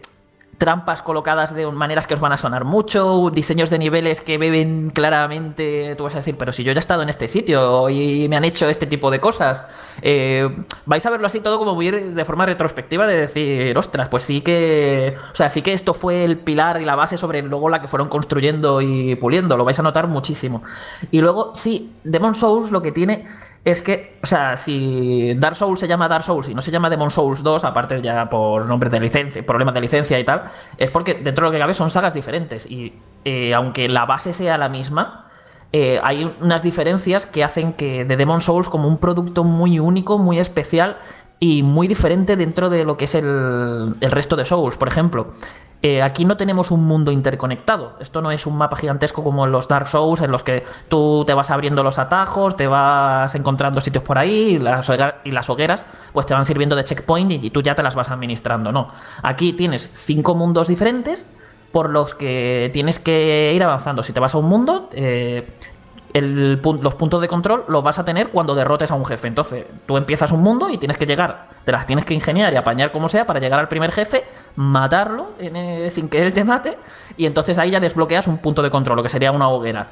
trampas 0.58 1.02
colocadas 1.02 1.54
de 1.54 1.70
maneras 1.72 2.08
que 2.08 2.14
os 2.14 2.20
van 2.20 2.32
a 2.32 2.38
sonar 2.38 2.64
mucho, 2.64 3.30
diseños 3.32 3.70
de 3.70 3.80
niveles 3.80 4.22
que 4.22 4.38
beben 4.38 4.92
claramente, 4.92 5.96
tú 5.96 6.04
vas 6.04 6.14
a 6.16 6.18
decir, 6.20 6.36
pero 6.38 6.52
si 6.52 6.64
yo 6.64 6.72
ya 6.72 6.78
he 6.78 6.80
estado 6.80 7.02
en 7.02 7.10
este 7.10 7.28
sitio 7.28 7.90
y 7.90 8.28
me 8.30 8.38
han 8.38 8.46
hecho 8.46 8.70
este 8.70 8.86
tipo 8.86 9.12
de 9.12 9.20
cosas, 9.20 9.64
Eh, 10.02 10.50
vais 10.86 11.06
a 11.06 11.10
verlo 11.12 11.28
así 11.28 11.40
todo 11.40 11.58
como 11.60 11.76
muy 11.76 11.90
de 11.90 12.26
forma 12.26 12.46
retrospectiva 12.46 13.06
de 13.06 13.16
decir, 13.16 13.78
ostras, 13.78 14.10
pues 14.10 14.24
sí 14.24 14.42
que, 14.42 15.16
o 15.32 15.36
sea, 15.36 15.50
sí 15.50 15.62
que 15.62 15.72
esto 15.72 15.94
fue 15.94 16.26
el 16.26 16.40
pilar 16.40 16.82
y 16.82 16.86
la 16.86 16.96
base 16.96 17.16
sobre 17.16 17.42
luego 17.42 17.70
la 17.70 17.80
que 17.80 17.88
fueron 17.88 18.10
construyendo 18.10 18.82
y 18.82 19.16
puliendo, 19.16 19.56
lo 19.56 19.64
vais 19.64 19.80
a 19.80 19.84
notar 19.84 20.08
muchísimo. 20.08 20.64
Y 21.12 21.22
luego, 21.22 21.54
sí, 21.56 21.94
Demon 22.04 22.36
Souls 22.36 22.72
lo 22.72 22.82
que 22.82 22.92
tiene 22.92 23.26
es 23.66 23.82
que, 23.82 24.18
o 24.22 24.28
sea, 24.28 24.58
si 24.58 25.34
Dark 25.36 25.56
Souls 25.56 25.80
se 25.80 25.88
llama 25.88 26.10
Dark 26.10 26.24
Souls 26.24 26.50
y 26.50 26.54
no 26.54 26.62
se 26.62 26.70
llama 26.70 26.90
Demon 26.90 27.12
Souls 27.12 27.42
2, 27.42 27.64
aparte 27.64 28.02
ya 28.02 28.30
por 28.30 28.66
nombres 28.66 28.92
de 28.92 29.00
licencia, 29.00 29.46
problemas 29.46 29.74
de 29.74 29.82
licencia 29.82 30.20
y 30.20 30.26
tal, 30.26 30.44
es 30.78 30.92
porque 30.92 31.14
dentro 31.14 31.46
de 31.46 31.50
lo 31.50 31.52
que 31.54 31.60
cabe 31.60 31.74
son 31.74 31.90
sagas 31.90 32.14
diferentes. 32.14 32.70
Y 32.70 32.94
eh, 33.24 33.54
aunque 33.54 33.88
la 33.88 34.06
base 34.06 34.34
sea 34.34 34.58
la 34.58 34.68
misma, 34.68 35.28
eh, 35.72 36.00
hay 36.04 36.36
unas 36.42 36.62
diferencias 36.62 37.26
que 37.26 37.44
hacen 37.44 37.74
que 37.74 38.04
de 38.04 38.18
Demon 38.18 38.42
Souls 38.42 38.68
como 38.68 38.88
un 38.88 38.98
producto 38.98 39.46
muy 39.46 39.80
único, 39.80 40.20
muy 40.20 40.40
especial 40.40 40.98
y 41.44 41.62
muy 41.62 41.90
diferente 41.90 42.38
dentro 42.38 42.70
de 42.70 42.86
lo 42.86 42.96
que 42.96 43.04
es 43.04 43.16
el, 43.16 43.96
el 44.00 44.12
resto 44.12 44.38
de 44.38 44.46
Souls. 44.46 44.78
Por 44.78 44.88
ejemplo, 44.88 45.32
eh, 45.82 46.02
aquí 46.02 46.24
no 46.24 46.38
tenemos 46.38 46.72
un 46.72 46.86
mundo 46.86 47.12
interconectado. 47.12 47.98
Esto 48.00 48.22
no 48.22 48.32
es 48.32 48.48
un 48.48 48.58
mapa 48.58 48.78
gigantesco 48.78 49.26
como 49.26 49.46
en 49.46 49.52
los 49.52 49.68
Dark 49.68 49.90
Souls, 49.90 50.22
en 50.22 50.32
los 50.32 50.42
que 50.42 50.64
tú 50.88 51.26
te 51.28 51.34
vas 51.34 51.52
abriendo 51.52 51.84
los 51.84 52.00
atajos, 52.00 52.56
te 52.56 52.66
vas 52.66 53.36
encontrando 53.36 53.82
sitios 53.82 54.06
por 54.06 54.18
ahí 54.18 54.56
y 54.56 54.60
las, 54.60 55.50
hogueras 55.50 55.86
pues 56.14 56.26
te 56.26 56.34
van 56.34 56.46
sirviendo 56.46 56.78
de 56.78 56.86
checkpoint 56.86 57.32
y, 57.32 57.48
y 57.48 57.50
tú 57.50 57.62
ya 57.62 57.76
te 57.76 57.84
las 57.84 57.94
vas 57.94 58.10
administrando. 58.10 58.72
No. 58.72 58.88
Aquí 59.22 59.52
tienes 59.52 59.92
cinco 59.94 60.36
mundos 60.36 60.70
diferentes 60.70 61.26
por 61.74 61.90
los 61.90 62.14
que 62.14 62.70
tienes 62.72 63.00
que 63.00 63.52
ir 63.54 63.64
avanzando. 63.64 64.04
Si 64.04 64.14
te 64.14 64.20
vas 64.22 64.34
a 64.36 64.38
un 64.38 64.46
mundo, 64.46 64.90
eh, 64.94 65.50
el 66.14 66.62
los 66.62 66.96
puntos 66.96 67.22
de 67.22 67.28
control 67.28 67.66
los 67.68 67.84
vas 67.84 68.00
a 68.00 68.06
tener 68.06 68.30
cuando 68.30 68.56
derrotes 68.56 68.92
a 68.92 68.96
un 68.96 69.06
jefe. 69.06 69.28
Entonces, 69.28 69.66
tú 69.86 69.98
empiezas 69.98 70.32
un 70.32 70.42
mundo 70.42 70.70
y 70.70 70.78
tienes 70.78 70.98
que 70.98 71.06
llegar, 71.06 71.50
te 71.64 71.72
las 71.72 71.86
tienes 71.86 72.06
que 72.06 72.14
ingeniar 72.14 72.54
y 72.54 72.56
apañar 72.56 72.92
como 72.92 73.10
sea 73.10 73.26
para 73.26 73.40
llegar 73.40 73.60
al 73.60 73.68
primer 73.68 73.92
jefe, 73.92 74.24
matarlo 74.56 75.32
eh, 75.40 75.88
sin 75.92 76.10
que 76.10 76.22
él 76.22 76.34
te 76.34 76.44
mate, 76.44 76.78
y 77.18 77.26
entonces 77.26 77.58
ahí 77.58 77.72
ya 77.72 77.80
desbloqueas 77.80 78.28
un 78.28 78.38
punto 78.38 78.62
de 78.62 78.70
control, 78.70 78.98
lo 78.98 79.04
que 79.04 79.10
sería 79.10 79.32
una 79.32 79.50
hoguera. 79.50 79.88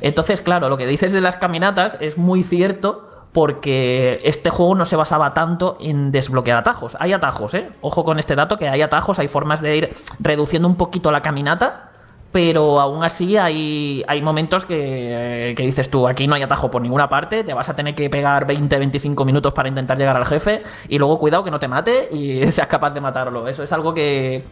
Entonces, 0.00 0.40
claro, 0.40 0.68
lo 0.68 0.76
que 0.76 0.86
dices 0.86 1.12
de 1.12 1.20
las 1.20 1.36
caminatas 1.36 1.96
es 2.00 2.18
muy 2.18 2.42
cierto 2.42 3.08
porque 3.32 4.20
este 4.22 4.48
juego 4.50 4.76
no 4.76 4.84
se 4.84 4.94
basaba 4.94 5.34
tanto 5.34 5.76
en 5.80 6.12
desbloquear 6.12 6.58
atajos. 6.58 6.96
Hay 7.00 7.12
atajos, 7.12 7.54
¿eh? 7.54 7.68
Ojo 7.80 8.04
con 8.04 8.20
este 8.20 8.36
dato, 8.36 8.58
que 8.58 8.68
hay 8.68 8.80
atajos, 8.80 9.18
hay 9.18 9.26
formas 9.26 9.60
de 9.60 9.76
ir 9.76 9.88
reduciendo 10.20 10.68
un 10.68 10.76
poquito 10.76 11.10
la 11.10 11.20
caminata, 11.20 11.90
pero 12.34 12.80
aún 12.80 13.04
así 13.04 13.36
hay, 13.36 14.02
hay 14.08 14.20
momentos 14.20 14.64
que, 14.64 15.54
que 15.56 15.62
dices 15.62 15.88
tú, 15.88 16.08
aquí 16.08 16.26
no 16.26 16.34
hay 16.34 16.42
atajo 16.42 16.68
por 16.68 16.82
ninguna 16.82 17.08
parte, 17.08 17.44
te 17.44 17.54
vas 17.54 17.68
a 17.68 17.76
tener 17.76 17.94
que 17.94 18.10
pegar 18.10 18.44
20-25 18.44 19.24
minutos 19.24 19.54
para 19.54 19.68
intentar 19.68 19.96
llegar 19.96 20.16
al 20.16 20.24
jefe 20.24 20.64
y 20.88 20.98
luego 20.98 21.16
cuidado 21.16 21.44
que 21.44 21.52
no 21.52 21.60
te 21.60 21.68
mate 21.68 22.08
y 22.10 22.40
seas 22.50 22.66
capaz 22.66 22.90
de 22.90 23.00
matarlo. 23.00 23.46
Eso 23.46 23.62
es 23.62 23.72
algo 23.72 23.94
que, 23.94 24.42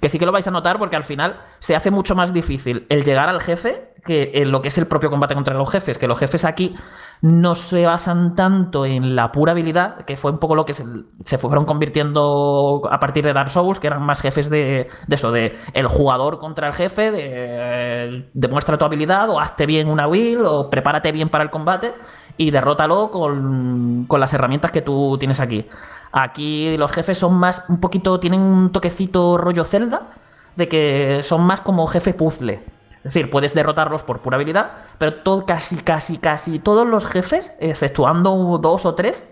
que 0.00 0.08
sí 0.08 0.18
que 0.18 0.26
lo 0.26 0.32
vais 0.32 0.46
a 0.46 0.50
notar 0.50 0.78
porque 0.78 0.96
al 0.96 1.04
final 1.04 1.38
se 1.58 1.76
hace 1.76 1.90
mucho 1.90 2.14
más 2.14 2.32
difícil 2.32 2.86
el 2.88 3.04
llegar 3.04 3.28
al 3.28 3.40
jefe 3.40 3.90
que 4.04 4.30
en 4.34 4.50
lo 4.50 4.62
que 4.62 4.68
es 4.68 4.78
el 4.78 4.86
propio 4.86 5.10
combate 5.10 5.34
contra 5.34 5.54
los 5.54 5.70
jefes, 5.70 5.98
que 5.98 6.06
los 6.06 6.18
jefes 6.18 6.44
aquí 6.44 6.74
no 7.22 7.54
se 7.54 7.84
basan 7.84 8.34
tanto 8.34 8.86
en 8.86 9.14
la 9.14 9.30
pura 9.30 9.52
habilidad, 9.52 10.06
que 10.06 10.16
fue 10.16 10.30
un 10.30 10.38
poco 10.38 10.54
lo 10.54 10.64
que 10.64 10.72
se, 10.72 11.38
fueron 11.38 11.66
convirtiendo 11.66 12.80
a 12.90 12.98
partir 12.98 13.24
de 13.24 13.34
Dark 13.34 13.50
Souls, 13.50 13.78
que 13.78 13.88
eran 13.88 14.02
más 14.02 14.22
jefes 14.22 14.48
de, 14.48 14.88
de 15.06 15.14
eso, 15.14 15.30
de 15.30 15.58
el 15.74 15.86
jugador 15.86 16.38
contra 16.38 16.68
el 16.68 16.72
jefe, 16.72 17.10
de 17.10 18.30
demuestra 18.32 18.78
tu 18.78 18.86
habilidad, 18.86 19.28
o 19.28 19.38
hazte 19.38 19.66
bien 19.66 19.88
una 19.88 20.06
build, 20.06 20.46
o 20.46 20.70
prepárate 20.70 21.12
bien 21.12 21.28
para 21.28 21.44
el 21.44 21.50
combate, 21.50 21.92
y 22.40 22.50
derrótalo 22.50 23.10
con, 23.10 24.06
con 24.06 24.18
las 24.18 24.32
herramientas 24.32 24.70
que 24.70 24.80
tú 24.80 25.18
tienes 25.18 25.40
aquí. 25.40 25.66
Aquí 26.10 26.74
los 26.78 26.90
jefes 26.90 27.18
son 27.18 27.34
más, 27.34 27.64
un 27.68 27.80
poquito, 27.80 28.18
tienen 28.18 28.40
un 28.40 28.72
toquecito 28.72 29.36
rollo 29.36 29.62
Zelda, 29.64 30.08
de 30.56 30.66
que 30.66 31.20
son 31.22 31.42
más 31.42 31.60
como 31.60 31.86
jefe 31.86 32.14
puzzle. 32.14 32.54
Es 32.54 33.04
decir, 33.04 33.28
puedes 33.28 33.52
derrotarlos 33.52 34.04
por 34.04 34.20
pura 34.20 34.36
habilidad, 34.36 34.70
pero 34.96 35.16
todo, 35.16 35.44
casi, 35.44 35.76
casi, 35.76 36.16
casi 36.16 36.60
todos 36.60 36.88
los 36.88 37.04
jefes, 37.04 37.52
exceptuando 37.60 38.56
dos 38.56 38.86
o 38.86 38.94
tres, 38.94 39.28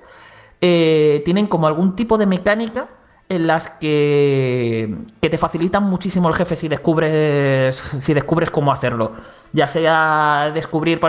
eh, 0.60 1.22
tienen 1.24 1.46
como 1.46 1.66
algún 1.66 1.96
tipo 1.96 2.18
de 2.18 2.26
mecánica 2.26 2.88
en 3.30 3.46
las 3.46 3.70
que, 3.70 4.98
que 5.22 5.30
te 5.30 5.38
facilitan 5.38 5.84
muchísimo 5.84 6.28
el 6.28 6.34
jefe 6.34 6.56
si 6.56 6.68
descubres, 6.68 7.82
si 8.00 8.12
descubres 8.12 8.50
cómo 8.50 8.70
hacerlo. 8.70 9.12
Ya 9.54 9.66
sea 9.66 10.50
descubrir, 10.52 11.00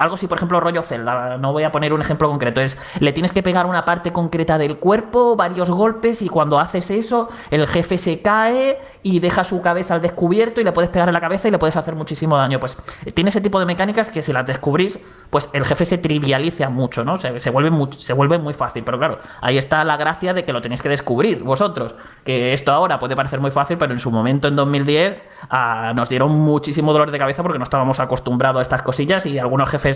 algo 0.00 0.14
así, 0.16 0.26
por 0.26 0.38
ejemplo, 0.38 0.58
rollo 0.60 0.82
Zelda, 0.82 1.36
no 1.38 1.52
voy 1.52 1.62
a 1.62 1.70
poner 1.70 1.92
un 1.92 2.00
ejemplo 2.00 2.28
concreto, 2.28 2.60
es 2.60 2.76
le 2.98 3.12
tienes 3.12 3.32
que 3.32 3.42
pegar 3.42 3.66
una 3.66 3.84
parte 3.84 4.12
concreta 4.12 4.58
del 4.58 4.78
cuerpo, 4.78 5.36
varios 5.36 5.70
golpes, 5.70 6.22
y 6.22 6.28
cuando 6.28 6.58
haces 6.58 6.90
eso, 6.90 7.28
el 7.50 7.66
jefe 7.68 7.98
se 7.98 8.20
cae 8.22 8.78
y 9.02 9.20
deja 9.20 9.44
su 9.44 9.62
cabeza 9.62 9.94
al 9.94 10.00
descubierto 10.00 10.60
y 10.60 10.64
le 10.64 10.72
puedes 10.72 10.90
pegar 10.90 11.08
en 11.08 11.14
la 11.14 11.20
cabeza 11.20 11.48
y 11.48 11.50
le 11.50 11.58
puedes 11.58 11.76
hacer 11.76 11.94
muchísimo 11.94 12.36
daño. 12.36 12.58
Pues 12.58 12.76
tiene 13.14 13.30
ese 13.30 13.40
tipo 13.40 13.60
de 13.60 13.66
mecánicas 13.66 14.10
que 14.10 14.22
si 14.22 14.32
las 14.32 14.46
descubrís, 14.46 14.98
pues 15.30 15.48
el 15.52 15.64
jefe 15.64 15.84
se 15.84 15.98
trivializa 15.98 16.68
mucho, 16.70 17.04
¿no? 17.04 17.16
Se, 17.18 17.38
se 17.38 17.50
vuelve, 17.50 17.70
mu- 17.70 17.92
se 17.92 18.12
vuelve 18.12 18.38
muy 18.38 18.54
fácil, 18.54 18.82
pero 18.84 18.98
claro, 18.98 19.18
ahí 19.40 19.58
está 19.58 19.84
la 19.84 19.96
gracia 19.96 20.32
de 20.34 20.44
que 20.44 20.52
lo 20.52 20.60
tenéis 20.62 20.82
que 20.82 20.88
descubrir 20.88 21.42
vosotros. 21.42 21.94
Que 22.24 22.52
esto 22.52 22.72
ahora 22.72 22.98
puede 22.98 23.16
parecer 23.16 23.40
muy 23.40 23.50
fácil, 23.50 23.76
pero 23.78 23.92
en 23.92 23.98
su 23.98 24.10
momento, 24.10 24.48
en 24.48 24.56
2010, 24.56 25.18
ah, 25.50 25.92
nos 25.94 26.08
dieron 26.08 26.32
muchísimo 26.32 26.92
dolor 26.92 27.10
de 27.10 27.18
cabeza 27.18 27.42
porque 27.42 27.58
no 27.58 27.64
estábamos 27.64 28.00
acostumbrados 28.00 28.58
a 28.60 28.62
estas 28.62 28.82
cosillas 28.82 29.26
y 29.26 29.38
algunos 29.38 29.68
jefes 29.70 29.89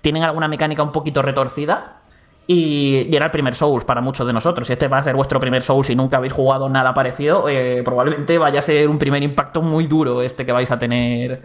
tienen 0.00 0.24
alguna 0.24 0.48
mecánica 0.48 0.82
un 0.82 0.92
poquito 0.92 1.22
retorcida. 1.22 2.00
Y, 2.46 3.14
era 3.14 3.26
el 3.26 3.30
primer 3.32 3.54
Souls 3.54 3.84
para 3.84 4.00
muchos 4.00 4.26
de 4.26 4.32
nosotros. 4.32 4.66
Si 4.66 4.72
este 4.72 4.88
va 4.88 4.98
a 4.98 5.02
ser 5.02 5.16
vuestro 5.16 5.40
primer 5.40 5.62
Souls 5.62 5.90
y 5.90 5.96
nunca 5.96 6.18
habéis 6.18 6.32
jugado 6.32 6.68
nada 6.68 6.94
parecido, 6.94 7.48
eh, 7.48 7.82
probablemente 7.84 8.38
vaya 8.38 8.60
a 8.60 8.62
ser 8.62 8.88
un 8.88 8.98
primer 8.98 9.22
impacto 9.22 9.62
muy 9.62 9.86
duro 9.86 10.22
este 10.22 10.46
que 10.46 10.52
vais 10.52 10.70
a 10.70 10.78
tener 10.78 11.42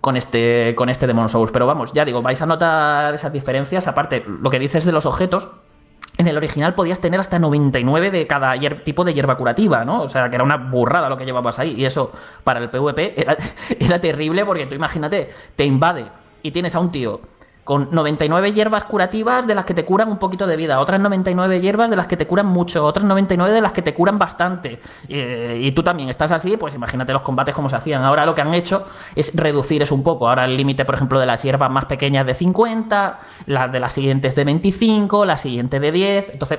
con 0.00 0.16
este, 0.16 0.74
con 0.74 0.88
este 0.88 1.06
Demon 1.06 1.28
Souls. 1.28 1.52
Pero 1.52 1.66
vamos, 1.66 1.92
ya 1.92 2.04
digo, 2.04 2.22
vais 2.22 2.40
a 2.40 2.46
notar 2.46 3.14
esas 3.14 3.32
diferencias. 3.32 3.86
Aparte, 3.88 4.24
lo 4.26 4.48
que 4.48 4.58
dices 4.58 4.84
de 4.84 4.92
los 4.92 5.06
objetos. 5.06 5.48
En 6.18 6.28
el 6.28 6.36
original 6.36 6.74
podías 6.74 7.00
tener 7.00 7.18
hasta 7.18 7.38
99 7.38 8.10
de 8.10 8.26
cada 8.26 8.54
tipo 8.84 9.02
de 9.02 9.14
hierba 9.14 9.34
curativa, 9.36 9.82
¿no? 9.84 10.02
O 10.02 10.08
sea, 10.08 10.28
que 10.28 10.34
era 10.34 10.44
una 10.44 10.58
burrada 10.58 11.08
lo 11.08 11.16
que 11.16 11.24
llevabas 11.24 11.58
ahí. 11.58 11.74
Y 11.76 11.86
eso, 11.86 12.12
para 12.44 12.60
el 12.60 12.68
PvP, 12.68 13.20
era, 13.20 13.36
era 13.80 13.98
terrible 13.98 14.44
porque 14.44 14.66
tú 14.66 14.74
imagínate, 14.74 15.30
te 15.56 15.64
invade 15.64 16.04
y 16.42 16.50
tienes 16.50 16.74
a 16.74 16.80
un 16.80 16.90
tío 16.90 17.20
con 17.64 17.90
99 17.92 18.52
hierbas 18.52 18.82
curativas 18.84 19.46
de 19.46 19.54
las 19.54 19.64
que 19.64 19.72
te 19.72 19.84
curan 19.84 20.08
un 20.08 20.18
poquito 20.18 20.48
de 20.48 20.56
vida, 20.56 20.80
otras 20.80 21.00
99 21.00 21.60
hierbas 21.60 21.88
de 21.90 21.94
las 21.94 22.08
que 22.08 22.16
te 22.16 22.26
curan 22.26 22.46
mucho, 22.46 22.84
otras 22.84 23.06
99 23.06 23.54
de 23.54 23.60
las 23.60 23.72
que 23.72 23.82
te 23.82 23.94
curan 23.94 24.18
bastante. 24.18 24.80
Y 25.08 25.70
tú 25.70 25.80
también 25.84 26.08
estás 26.08 26.32
así, 26.32 26.56
pues 26.56 26.74
imagínate 26.74 27.12
los 27.12 27.22
combates 27.22 27.54
como 27.54 27.68
se 27.68 27.76
hacían. 27.76 28.02
Ahora 28.02 28.26
lo 28.26 28.34
que 28.34 28.40
han 28.40 28.52
hecho 28.52 28.88
es 29.14 29.36
reducir 29.36 29.80
eso 29.80 29.94
un 29.94 30.02
poco. 30.02 30.28
Ahora 30.28 30.44
el 30.44 30.56
límite, 30.56 30.84
por 30.84 30.96
ejemplo, 30.96 31.20
de 31.20 31.26
las 31.26 31.40
hierbas 31.44 31.70
más 31.70 31.84
pequeñas 31.84 32.26
de 32.26 32.34
50, 32.34 33.20
las 33.46 33.70
de 33.70 33.78
las 33.78 33.92
siguientes 33.92 34.34
de 34.34 34.42
25, 34.44 35.24
la 35.24 35.36
siguiente 35.36 35.78
de 35.78 35.92
10. 35.92 36.30
Entonces, 36.32 36.58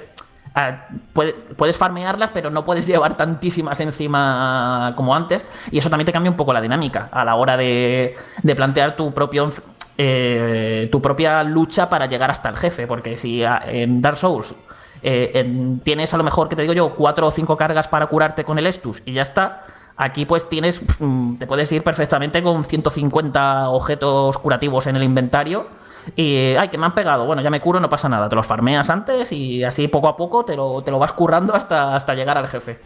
Ah, 0.55 0.85
puede- 1.13 1.33
puedes 1.33 1.75
farmearlas, 1.79 2.29
pero 2.31 2.51
no 2.51 2.63
puedes 2.63 2.85
llevar 2.85 3.17
tantísimas 3.17 3.79
encima 3.79 4.93
como 4.95 5.15
antes. 5.15 5.43
Y 5.71 5.79
eso 5.79 5.89
también 5.89 6.05
te 6.05 6.11
cambia 6.11 6.29
un 6.29 6.37
poco 6.37 6.53
la 6.53 6.61
dinámica 6.61 7.09
a 7.11 7.25
la 7.25 7.33
hora 7.33 7.57
de, 7.57 8.15
de 8.43 8.55
plantear 8.55 8.95
tu 8.95 9.11
propio. 9.15 9.49
Eh, 9.97 10.89
tu 10.91 11.01
propia 11.01 11.43
lucha 11.43 11.89
para 11.89 12.05
llegar 12.05 12.31
hasta 12.31 12.49
el 12.49 12.57
jefe. 12.57 12.87
Porque 12.87 13.17
si 13.17 13.43
ah, 13.43 13.61
en 13.65 14.01
Dark 14.01 14.17
Souls 14.17 14.53
eh, 15.01 15.31
en- 15.35 15.79
tienes 15.81 16.13
a 16.13 16.17
lo 16.17 16.23
mejor, 16.23 16.49
que 16.49 16.55
te 16.55 16.61
digo 16.63 16.73
yo, 16.73 16.95
cuatro 16.95 17.27
o 17.27 17.31
cinco 17.31 17.57
cargas 17.57 17.87
para 17.87 18.07
curarte 18.07 18.43
con 18.43 18.57
el 18.59 18.67
Estus 18.67 19.01
y 19.05 19.13
ya 19.13 19.21
está. 19.23 19.63
Aquí 19.95 20.25
pues 20.25 20.49
tienes, 20.49 20.81
mm, 20.99 21.35
te 21.35 21.45
puedes 21.45 21.71
ir 21.71 21.83
perfectamente 21.83 22.41
con 22.41 22.63
150 22.63 23.69
objetos 23.69 24.37
curativos 24.39 24.87
en 24.87 24.95
el 24.95 25.03
inventario 25.03 25.67
y, 26.15 26.55
ay, 26.55 26.69
que 26.69 26.77
me 26.79 26.85
han 26.87 26.95
pegado, 26.95 27.25
bueno, 27.27 27.43
ya 27.43 27.51
me 27.51 27.61
curo, 27.61 27.79
no 27.79 27.89
pasa 27.89 28.09
nada, 28.09 28.27
te 28.27 28.35
los 28.35 28.45
farmeas 28.47 28.89
antes 28.89 29.31
y 29.31 29.63
así 29.63 29.87
poco 29.87 30.07
a 30.07 30.17
poco 30.17 30.43
te 30.45 30.55
lo, 30.55 30.81
te 30.81 30.89
lo 30.89 30.97
vas 30.97 31.13
currando 31.13 31.53
hasta, 31.55 31.95
hasta 31.95 32.15
llegar 32.15 32.37
al 32.39 32.47
jefe. 32.47 32.79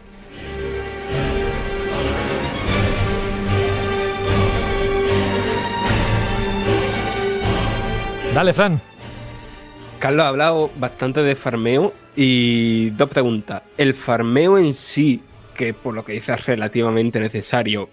Dale, 8.34 8.52
Fran. 8.52 8.80
Carlos 9.98 10.24
ha 10.24 10.28
hablado 10.28 10.70
bastante 10.78 11.22
de 11.22 11.34
farmeo 11.34 11.92
y 12.14 12.90
dos 12.90 13.08
preguntas. 13.08 13.62
¿El 13.76 13.94
farmeo 13.94 14.58
en 14.58 14.74
sí, 14.74 15.22
que 15.54 15.74
por 15.74 15.94
lo 15.94 16.04
que 16.04 16.12
dice 16.12 16.32
es 16.34 16.46
relativamente 16.46 17.18
necesario, 17.18 17.88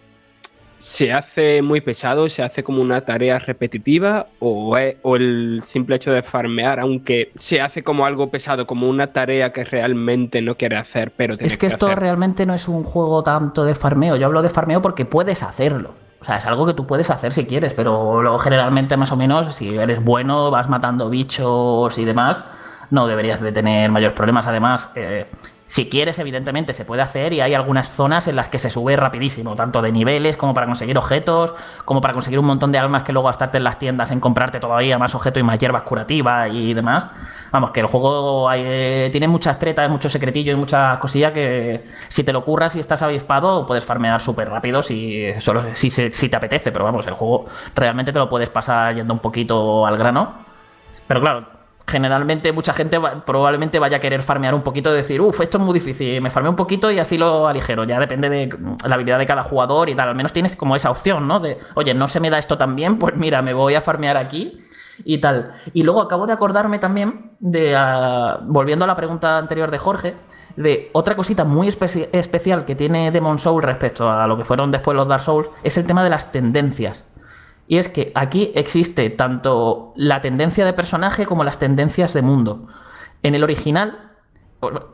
se 0.77 1.13
hace 1.13 1.61
muy 1.63 1.81
pesado, 1.81 2.29
se 2.29 2.43
hace 2.43 2.63
como 2.63 2.81
una 2.81 3.01
tarea 3.01 3.39
repetitiva 3.39 4.27
o, 4.39 4.77
es- 4.77 4.97
o 5.01 5.15
el 5.15 5.61
simple 5.65 5.95
hecho 5.95 6.11
de 6.11 6.21
farmear, 6.21 6.79
aunque 6.79 7.31
se 7.36 7.59
hace 7.61 7.81
como 7.81 8.05
algo 8.05 8.29
pesado, 8.29 8.67
como 8.67 8.88
una 8.88 9.07
tarea 9.07 9.51
que 9.51 9.63
realmente 9.63 10.41
no 10.43 10.55
quiere 10.57 10.75
hacer, 10.75 11.11
pero 11.15 11.38
tiene 11.38 11.51
Es 11.51 11.57
que 11.57 11.67
esto 11.67 11.88
hacer? 11.88 11.99
realmente 11.99 12.45
no 12.45 12.53
es 12.53 12.67
un 12.67 12.83
juego 12.83 13.23
tanto 13.23 13.63
de 13.63 13.73
farmeo. 13.73 14.15
Yo 14.17 14.27
hablo 14.27 14.43
de 14.43 14.49
farmeo 14.49 14.81
porque 14.81 15.05
puedes 15.05 15.41
hacerlo. 15.41 15.95
O 16.26 16.28
sea, 16.28 16.38
es 16.38 16.45
algo 16.47 16.65
que 16.65 16.73
tú 16.73 16.88
puedes 16.88 17.11
hacer 17.11 17.34
si 17.34 17.45
quieres, 17.45 17.76
pero 17.76 18.19
luego 18.19 18.39
generalmente 18.39 18.97
más 18.97 19.11
o 19.11 19.15
menos, 19.15 19.55
si 19.55 19.78
eres 19.78 20.03
bueno, 20.03 20.49
vas 20.49 20.67
matando 20.67 21.07
bichos 21.07 21.95
y 21.99 22.03
demás, 22.03 22.43
no 22.89 23.05
deberías 23.05 23.41
de 23.41 23.51
tener 23.51 23.91
mayores 23.91 24.15
problemas. 24.15 24.47
Además, 24.47 24.91
eh, 24.95 25.28
si 25.68 25.89
quieres, 25.89 26.20
evidentemente 26.20 26.74
se 26.74 26.86
puede 26.86 27.01
hacer 27.01 27.34
y 27.34 27.41
hay 27.41 27.55
algunas 27.55 27.89
zonas 27.89 28.28
en 28.28 28.36
las 28.36 28.49
que 28.49 28.59
se 28.59 28.70
sube 28.70 28.95
rapidísimo, 28.95 29.55
tanto 29.55 29.82
de 29.82 29.91
niveles 29.91 30.38
como 30.38 30.53
para 30.53 30.68
conseguir 30.68 30.95
objetos, 30.95 31.55
como 31.86 32.01
para 32.01 32.13
conseguir 32.13 32.38
un 32.38 32.45
montón 32.45 32.72
de 32.72 32.78
almas 32.78 33.03
que 33.03 33.11
luego 33.11 33.28
gastarte 33.28 33.57
en 33.57 33.63
las 33.63 33.80
tiendas 33.80 34.11
en 34.11 34.20
comprarte 34.20 34.59
todavía 34.59 34.99
más 34.99 35.16
objetos 35.16 35.41
y 35.41 35.43
más 35.43 35.57
hierbas 35.57 35.82
curativas 35.82 36.53
y 36.53 36.76
demás. 36.76 37.07
Vamos, 37.51 37.72
que 37.72 37.80
el 37.80 37.88
juego 37.88 38.47
eh, 38.53 39.09
tiene 39.11 39.28
muchas 39.28 39.57
tretas, 39.57 39.89
mucho 39.89 40.07
secretillo 40.07 40.51
y 40.51 40.55
muchas 40.55 40.99
cosillas 40.99 41.32
que 41.32 41.84
si 42.09 42.24
te 42.24 42.32
lo 42.32 42.43
curras 42.43 42.76
y 42.76 42.80
estás 42.80 43.01
avispado 43.01 43.66
puedes 43.66 43.86
farmear 43.86 44.22
súper 44.22 44.49
rápido 44.49 44.84
si, 44.84 45.34
solo, 45.39 45.63
si, 45.74 45.89
si 45.89 46.30
te 46.30 46.36
apetece, 46.36 46.72
pero 46.72 46.86
vamos, 46.86 47.07
el 47.07 47.16
juego 47.16 47.45
realmente 47.74 48.13
te 48.13 48.20
lo 48.20 48.30
puedes 48.30 48.49
pasar 48.49 48.95
yendo 48.95 49.13
un 49.13 49.20
poquito 49.20 49.86
al 49.88 49.97
grano. 49.97 50.45
Pero 51.07 51.22
claro, 51.22 51.45
generalmente 51.88 52.51
mucha 52.51 52.73
gente 52.73 52.97
va- 52.97 53.23
probablemente 53.25 53.77
vaya 53.79 53.97
a 53.97 53.99
querer 53.99 54.23
farmear 54.23 54.53
un 54.55 54.61
poquito 54.63 54.91
y 54.91 54.97
decir, 54.97 55.21
uff, 55.21 55.39
esto 55.41 55.57
es 55.57 55.63
muy 55.63 55.73
difícil, 55.73 56.19
me 56.21 56.31
farmeo 56.31 56.49
un 56.51 56.55
poquito 56.55 56.89
y 56.91 56.99
así 56.99 57.17
lo 57.17 57.47
aligero. 57.47 57.83
Ya 57.83 57.99
depende 57.99 58.29
de 58.29 58.49
la 58.88 58.95
habilidad 58.95 59.19
de 59.19 59.25
cada 59.25 59.43
jugador 59.43 59.89
y 59.89 59.95
tal. 59.95 60.09
Al 60.09 60.15
menos 60.15 60.33
tienes 60.33 60.55
como 60.55 60.75
esa 60.75 60.89
opción, 60.91 61.27
¿no? 61.27 61.39
De, 61.39 61.57
oye, 61.75 61.93
no 61.93 62.07
se 62.07 62.19
me 62.19 62.29
da 62.29 62.38
esto 62.39 62.57
tan 62.57 62.75
bien, 62.75 62.97
pues 62.97 63.15
mira, 63.15 63.41
me 63.41 63.53
voy 63.53 63.75
a 63.75 63.81
farmear 63.81 64.17
aquí 64.17 64.59
y 65.03 65.19
tal. 65.19 65.53
Y 65.73 65.83
luego 65.83 66.01
acabo 66.01 66.25
de 66.25 66.33
acordarme 66.33 66.79
también 66.79 67.31
de, 67.39 67.75
ah, 67.77 68.39
volviendo 68.43 68.86
a 68.86 68.88
la 68.88 68.95
pregunta 68.95 69.38
anterior 69.38 69.69
de 69.69 69.77
Jorge, 69.77 70.15
de 70.55 70.89
otra 70.93 71.15
cosita 71.15 71.43
muy 71.43 71.67
especi- 71.67 72.07
especial 72.13 72.63
que 72.63 72.75
tiene 72.75 73.11
Demon 73.11 73.38
Soul 73.38 73.61
respecto 73.61 74.09
a 74.09 74.25
lo 74.25 74.38
que 74.38 74.45
fueron 74.45 74.71
después 74.71 74.95
los 74.95 75.07
Dark 75.07 75.21
Souls, 75.21 75.49
es 75.63 75.77
el 75.77 75.86
tema 75.86 76.01
de 76.03 76.09
las 76.09 76.31
tendencias. 76.31 77.05
Y 77.68 77.78
es 77.78 77.89
que 77.89 78.11
aquí 78.16 78.51
existe 78.53 79.09
tanto 79.09 79.93
la 79.95 80.22
tendencia 80.22 80.66
de 80.66 80.74
personaje 80.74 81.26
como 81.26 81.43
las 81.43 81.57
tendencias 81.57 82.13
de 82.13 82.22
mundo. 82.22 82.68
En 83.24 83.34
el 83.34 83.43
original, 83.43 84.11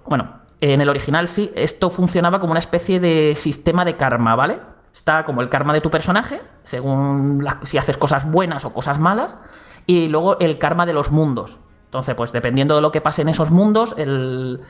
bueno, 0.06 0.42
en 0.62 0.80
el 0.80 0.90
original 0.90 1.28
sí, 1.28 1.52
esto 1.56 1.90
funcionaba 1.90 2.40
como 2.40 2.52
una 2.52 2.60
especie 2.60 3.00
de 3.00 3.34
sistema 3.36 3.84
de 3.84 3.98
karma, 3.98 4.36
¿vale? 4.36 4.60
Está 4.94 5.26
como 5.26 5.42
el 5.42 5.50
karma 5.50 5.74
de 5.74 5.82
tu 5.82 5.90
personaje, 5.90 6.42
según 6.64 7.46
si 7.64 7.78
haces 7.78 7.98
cosas 7.98 8.30
buenas 8.30 8.64
o 8.66 8.74
cosas 8.74 9.00
malas, 9.00 9.38
y 9.86 10.08
luego 10.08 10.40
el 10.40 10.58
karma 10.58 10.86
de 10.86 10.94
los 10.94 11.12
mundos. 11.12 11.60
Entonces, 11.86 12.16
pues 12.16 12.32
dependiendo 12.32 12.76
de 12.76 12.82
lo 12.82 12.92
que 12.92 13.02
pase 13.02 13.22
en 13.22 13.30
esos 13.30 13.52
mundos, 13.52 13.96
el, 13.98 14.62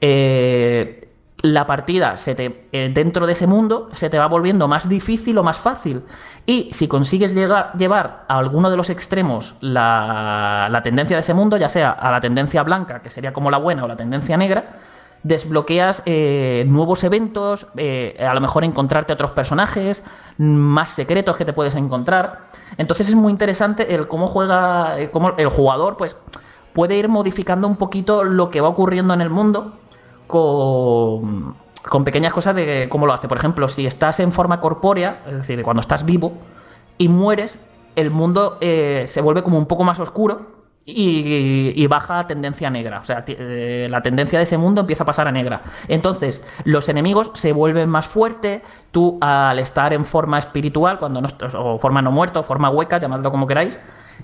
eh, 0.00 1.07
la 1.42 1.66
partida 1.66 2.16
se 2.16 2.34
te, 2.34 2.68
eh, 2.72 2.90
dentro 2.92 3.26
de 3.26 3.32
ese 3.32 3.46
mundo 3.46 3.88
se 3.92 4.10
te 4.10 4.18
va 4.18 4.26
volviendo 4.26 4.66
más 4.66 4.88
difícil 4.88 5.38
o 5.38 5.42
más 5.42 5.58
fácil. 5.58 6.02
Y 6.46 6.68
si 6.72 6.88
consigues 6.88 7.34
llegar, 7.34 7.72
llevar 7.76 8.24
a 8.26 8.38
alguno 8.38 8.70
de 8.70 8.76
los 8.76 8.90
extremos 8.90 9.54
la, 9.60 10.68
la 10.70 10.82
tendencia 10.82 11.16
de 11.16 11.20
ese 11.20 11.34
mundo, 11.34 11.56
ya 11.56 11.68
sea 11.68 11.90
a 11.90 12.10
la 12.10 12.20
tendencia 12.20 12.62
blanca, 12.62 13.02
que 13.02 13.10
sería 13.10 13.32
como 13.32 13.50
la 13.50 13.58
buena, 13.58 13.84
o 13.84 13.88
la 13.88 13.96
tendencia 13.96 14.36
negra, 14.36 14.80
desbloqueas 15.22 16.02
eh, 16.06 16.64
nuevos 16.68 17.04
eventos, 17.04 17.66
eh, 17.76 18.16
a 18.18 18.34
lo 18.34 18.40
mejor 18.40 18.64
encontrarte 18.64 19.12
otros 19.12 19.32
personajes, 19.32 20.04
más 20.38 20.90
secretos 20.90 21.36
que 21.36 21.44
te 21.44 21.52
puedes 21.52 21.74
encontrar. 21.74 22.40
Entonces 22.76 23.08
es 23.08 23.14
muy 23.14 23.32
interesante 23.32 23.94
el 23.94 24.08
cómo 24.08 24.26
juega, 24.26 24.98
eh, 24.98 25.10
cómo 25.10 25.34
el 25.36 25.48
jugador, 25.48 25.96
pues 25.96 26.16
puede 26.72 26.96
ir 26.96 27.08
modificando 27.08 27.66
un 27.66 27.76
poquito 27.76 28.24
lo 28.24 28.50
que 28.50 28.60
va 28.60 28.68
ocurriendo 28.68 29.14
en 29.14 29.20
el 29.20 29.30
mundo 29.30 29.74
con, 30.28 31.56
pequeñas 32.04 32.32
cosas 32.32 32.54
de 32.54 32.86
cómo 32.88 33.06
lo 33.06 33.12
hace. 33.12 33.26
Por 33.26 33.38
ejemplo, 33.38 33.66
si 33.68 33.86
estás 33.86 34.20
en 34.20 34.30
forma 34.30 34.60
corpórea, 34.60 35.22
es 35.26 35.38
decir, 35.38 35.62
cuando 35.62 35.80
estás 35.80 36.04
vivo 36.04 36.34
y 36.96 37.08
mueres, 37.08 37.58
el 37.96 38.12
mundo 38.12 38.58
eh, 38.60 39.06
se 39.08 39.20
vuelve 39.20 39.42
como 39.42 39.58
un 39.58 39.66
poco 39.66 39.82
más 39.82 39.98
oscuro 39.98 40.58
y, 40.84 41.72
y 41.74 41.86
baja 41.86 42.22
tendencia 42.26 42.70
negra. 42.70 43.00
O 43.00 43.04
sea, 43.04 43.24
eh, 43.26 43.88
la 43.90 44.00
tendencia 44.00 44.38
de 44.38 44.44
ese 44.44 44.56
mundo 44.56 44.82
empieza 44.82 45.02
a 45.02 45.06
pasar 45.06 45.26
a 45.28 45.32
negra. 45.32 45.62
Entonces, 45.88 46.46
los 46.64 46.88
enemigos 46.88 47.32
se 47.34 47.52
vuelven 47.52 47.90
más 47.90 48.06
fuertes. 48.06 48.62
Tú, 48.90 49.18
al 49.20 49.58
estar 49.58 49.92
en 49.92 50.04
forma 50.04 50.38
espiritual, 50.38 50.98
cuando 50.98 51.20
no 51.20 51.28
o 51.58 51.78
forma 51.78 52.00
no 52.00 52.12
muerta, 52.12 52.40
o 52.40 52.42
forma 52.42 52.70
hueca, 52.70 52.98
llamadlo 52.98 53.30
como 53.30 53.46
queráis, 53.46 53.78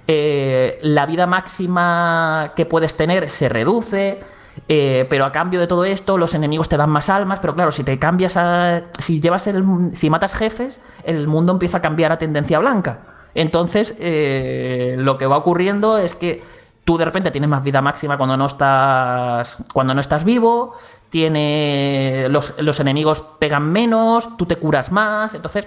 eh, 0.07 0.79
la 0.83 1.07
vida 1.07 1.27
máxima 1.27 2.53
que 2.57 2.67
puedes 2.67 2.97
tener 2.97 3.29
se 3.31 3.49
reduce. 3.49 4.21
Eh, 4.69 5.07
pero 5.11 5.25
a 5.25 5.33
cambio 5.33 5.61
de 5.61 5.67
todo 5.67 5.85
esto, 5.85 6.17
los 6.17 6.35
enemigos 6.35 6.69
te 6.69 6.77
dan 6.77 6.91
más 6.91 7.09
almas. 7.09 7.41
Pero 7.41 7.55
claro, 7.55 7.71
si 7.71 7.85
te 7.85 7.99
cambias 7.99 8.37
a. 8.37 8.83
Si 8.99 9.21
llevas 9.21 9.47
el. 9.47 9.65
Si 9.93 10.11
matas 10.11 10.35
jefes, 10.35 10.81
el 11.05 11.27
mundo 11.29 11.53
empieza 11.53 11.79
a 11.79 11.83
cambiar 11.83 12.13
a 12.13 12.19
tendencia 12.19 12.59
blanca. 12.59 13.01
Entonces, 13.35 13.95
eh, 13.99 14.95
lo 14.99 15.19
que 15.19 15.27
va 15.27 15.37
ocurriendo 15.37 15.99
es 15.99 16.15
que 16.15 16.43
tú 16.85 16.99
de 16.99 17.05
repente 17.05 17.31
tienes 17.31 17.51
más 17.51 17.63
vida 17.63 17.81
máxima 17.81 18.17
cuando 18.17 18.37
no 18.37 18.47
estás. 18.47 19.59
Cuando 19.73 19.95
no 19.95 20.01
estás 20.01 20.25
vivo. 20.25 20.75
Tiene. 21.11 22.27
Los, 22.31 22.55
los 22.59 22.81
enemigos 22.81 23.23
pegan 23.39 23.71
menos. 23.71 24.37
Tú 24.37 24.47
te 24.47 24.57
curas 24.57 24.93
más. 24.93 25.35
Entonces. 25.35 25.67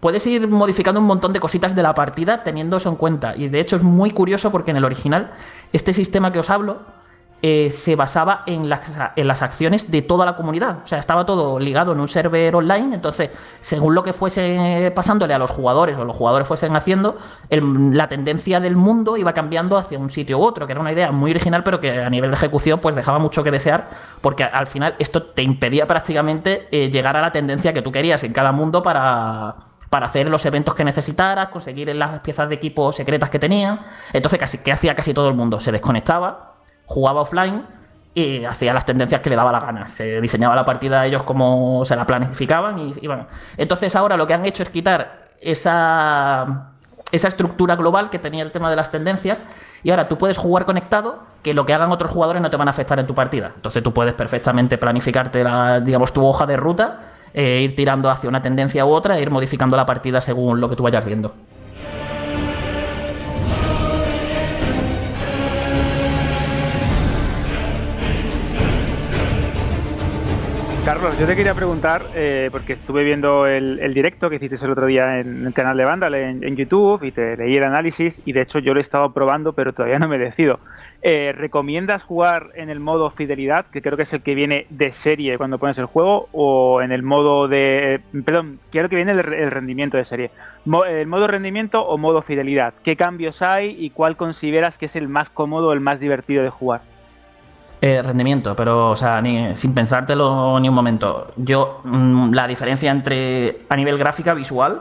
Puedes 0.00 0.26
ir 0.26 0.46
modificando 0.48 1.00
un 1.00 1.06
montón 1.06 1.32
de 1.32 1.40
cositas 1.40 1.74
de 1.74 1.82
la 1.82 1.94
partida 1.94 2.42
teniendo 2.42 2.76
eso 2.76 2.90
en 2.90 2.96
cuenta. 2.96 3.34
Y 3.36 3.48
de 3.48 3.58
hecho 3.58 3.76
es 3.76 3.82
muy 3.82 4.10
curioso 4.10 4.52
porque 4.52 4.70
en 4.70 4.76
el 4.76 4.84
original, 4.84 5.32
este 5.72 5.94
sistema 5.94 6.30
que 6.30 6.40
os 6.40 6.50
hablo 6.50 6.80
eh, 7.46 7.70
se 7.70 7.94
basaba 7.94 8.42
en 8.46 8.70
las, 8.70 9.42
acciones 9.42 9.90
de 9.90 10.00
toda 10.00 10.24
la 10.24 10.34
comunidad. 10.34 10.78
O 10.82 10.86
sea, 10.86 10.98
estaba 10.98 11.26
todo 11.26 11.58
ligado 11.58 11.92
en 11.92 12.00
un 12.00 12.08
server 12.08 12.56
online. 12.56 12.94
Entonces, 12.94 13.28
según 13.60 13.94
lo 13.94 14.02
que 14.02 14.14
fuese 14.14 14.90
pasándole 14.96 15.34
a 15.34 15.38
los 15.38 15.50
jugadores 15.50 15.98
o 15.98 16.06
los 16.06 16.16
jugadores 16.16 16.48
fuesen 16.48 16.74
haciendo, 16.74 17.18
la 17.50 18.08
tendencia 18.08 18.60
del 18.60 18.76
mundo 18.76 19.18
iba 19.18 19.34
cambiando 19.34 19.76
hacia 19.76 19.98
un 19.98 20.08
sitio 20.08 20.38
u 20.38 20.42
otro, 20.42 20.66
que 20.66 20.72
era 20.72 20.80
una 20.80 20.90
idea 20.90 21.12
muy 21.12 21.32
original, 21.32 21.62
pero 21.62 21.80
que 21.80 21.90
a 21.90 22.08
nivel 22.08 22.30
de 22.30 22.36
ejecución 22.36 22.80
pues 22.80 22.94
dejaba 22.94 23.18
mucho 23.18 23.44
que 23.44 23.50
desear, 23.50 23.90
porque 24.22 24.44
al 24.44 24.66
final 24.66 24.94
esto 24.98 25.24
te 25.24 25.42
impedía 25.42 25.86
prácticamente 25.86 26.66
eh, 26.70 26.88
llegar 26.88 27.14
a 27.14 27.20
la 27.20 27.30
tendencia 27.30 27.74
que 27.74 27.82
tú 27.82 27.92
querías 27.92 28.24
en 28.24 28.32
cada 28.32 28.52
mundo 28.52 28.82
para 28.82 29.56
para 29.90 30.06
hacer 30.06 30.28
los 30.28 30.44
eventos 30.44 30.74
que 30.74 30.82
necesitaras, 30.82 31.50
conseguir 31.50 31.94
las 31.94 32.18
piezas 32.20 32.48
de 32.48 32.56
equipo 32.56 32.90
secretas 32.90 33.30
que 33.30 33.38
tenía. 33.38 33.84
Entonces, 34.12 34.40
casi, 34.40 34.58
¿qué 34.58 34.72
hacía 34.72 34.92
casi 34.96 35.14
todo 35.14 35.28
el 35.28 35.34
mundo? 35.34 35.60
Se 35.60 35.70
desconectaba, 35.70 36.53
jugaba 36.86 37.22
offline 37.22 37.66
y 38.14 38.44
hacía 38.44 38.72
las 38.72 38.86
tendencias 38.86 39.20
que 39.20 39.30
le 39.30 39.36
daba 39.36 39.50
la 39.50 39.60
gana. 39.60 39.86
Se 39.86 40.20
diseñaba 40.20 40.54
la 40.54 40.64
partida 40.64 41.04
ellos 41.04 41.22
como 41.24 41.84
se 41.84 41.96
la 41.96 42.06
planificaban 42.06 42.78
y, 42.78 42.94
y 43.00 43.06
bueno. 43.06 43.26
Entonces 43.56 43.94
ahora 43.96 44.16
lo 44.16 44.26
que 44.26 44.34
han 44.34 44.46
hecho 44.46 44.62
es 44.62 44.70
quitar 44.70 45.24
esa, 45.40 46.72
esa 47.12 47.28
estructura 47.28 47.76
global 47.76 48.10
que 48.10 48.18
tenía 48.18 48.42
el 48.42 48.50
tema 48.50 48.70
de 48.70 48.76
las 48.76 48.90
tendencias 48.90 49.44
y 49.82 49.90
ahora 49.90 50.08
tú 50.08 50.18
puedes 50.18 50.38
jugar 50.38 50.64
conectado 50.64 51.22
que 51.42 51.54
lo 51.54 51.66
que 51.66 51.74
hagan 51.74 51.92
otros 51.92 52.10
jugadores 52.10 52.40
no 52.40 52.50
te 52.50 52.56
van 52.56 52.68
a 52.68 52.70
afectar 52.70 52.98
en 52.98 53.06
tu 53.06 53.14
partida. 53.14 53.52
Entonces 53.54 53.82
tú 53.82 53.92
puedes 53.92 54.14
perfectamente 54.14 54.78
planificarte 54.78 55.44
la, 55.44 55.80
digamos, 55.80 56.12
tu 56.12 56.24
hoja 56.24 56.46
de 56.46 56.56
ruta, 56.56 57.00
eh, 57.32 57.60
ir 57.62 57.76
tirando 57.76 58.10
hacia 58.10 58.28
una 58.28 58.40
tendencia 58.40 58.86
u 58.86 58.90
otra 58.90 59.18
e 59.18 59.22
ir 59.22 59.30
modificando 59.30 59.76
la 59.76 59.84
partida 59.84 60.20
según 60.20 60.60
lo 60.60 60.68
que 60.68 60.76
tú 60.76 60.82
vayas 60.82 61.04
viendo. 61.04 61.34
Carlos, 70.84 71.18
yo 71.18 71.26
te 71.26 71.34
quería 71.34 71.54
preguntar, 71.54 72.10
eh, 72.14 72.50
porque 72.52 72.74
estuve 72.74 73.04
viendo 73.04 73.46
el, 73.46 73.94
directo 73.94 74.28
que 74.28 74.36
hiciste 74.36 74.62
el 74.66 74.70
otro 74.70 74.84
día 74.84 75.18
en 75.18 75.46
el 75.46 75.54
canal 75.54 75.78
de 75.78 75.84
Vandal 75.86 76.14
en, 76.14 76.56
YouTube 76.56 77.02
y 77.04 77.10
te 77.10 77.38
leí 77.38 77.56
el 77.56 77.64
análisis 77.64 78.20
y 78.26 78.34
de 78.34 78.42
hecho 78.42 78.58
yo 78.58 78.74
lo 78.74 78.80
he 78.80 78.82
estado 78.82 79.10
probando 79.14 79.54
pero 79.54 79.72
todavía 79.72 79.98
no 79.98 80.08
me 80.08 80.18
decido. 80.18 80.60
Eh, 81.00 81.32
¿Recomiendas 81.34 82.02
jugar 82.02 82.50
en 82.54 82.68
el 82.68 82.80
modo 82.80 83.08
fidelidad, 83.10 83.64
que 83.66 83.80
creo 83.80 83.96
que 83.96 84.02
es 84.02 84.12
el 84.12 84.22
que 84.22 84.34
viene 84.34 84.66
de 84.68 84.92
serie 84.92 85.38
cuando 85.38 85.58
pones 85.58 85.78
el 85.78 85.86
juego, 85.86 86.28
o 86.32 86.82
en 86.82 86.92
el 86.92 87.02
modo 87.02 87.48
de... 87.48 88.02
Perdón, 88.26 88.58
quiero 88.70 88.90
que 88.90 88.96
viene 88.96 89.12
el, 89.12 89.22
rendimiento 89.22 89.96
de 89.96 90.04
serie. 90.04 90.30
¿El 90.86 91.06
modo 91.06 91.26
rendimiento 91.26 91.80
o 91.80 91.96
modo 91.96 92.20
fidelidad? 92.20 92.74
¿Qué 92.84 92.94
cambios 92.94 93.40
hay 93.40 93.74
y 93.78 93.88
cuál 93.88 94.18
consideras 94.18 94.76
que 94.76 94.84
es 94.86 94.96
el 94.96 95.08
más 95.08 95.30
cómodo, 95.30 95.72
el 95.72 95.80
más 95.80 95.98
divertido 95.98 96.42
de 96.42 96.50
jugar? 96.50 96.93
Eh, 97.86 98.00
rendimiento, 98.00 98.56
pero, 98.56 98.92
o 98.92 98.96
sea, 98.96 99.20
ni, 99.20 99.54
sin 99.56 99.74
pensártelo 99.74 100.58
ni 100.58 100.70
un 100.70 100.74
momento. 100.74 101.26
Yo, 101.36 101.80
mm, 101.84 102.32
la 102.32 102.46
diferencia 102.46 102.90
entre 102.90 103.66
a 103.68 103.76
nivel 103.76 103.98
gráfica, 103.98 104.32
visual, 104.32 104.80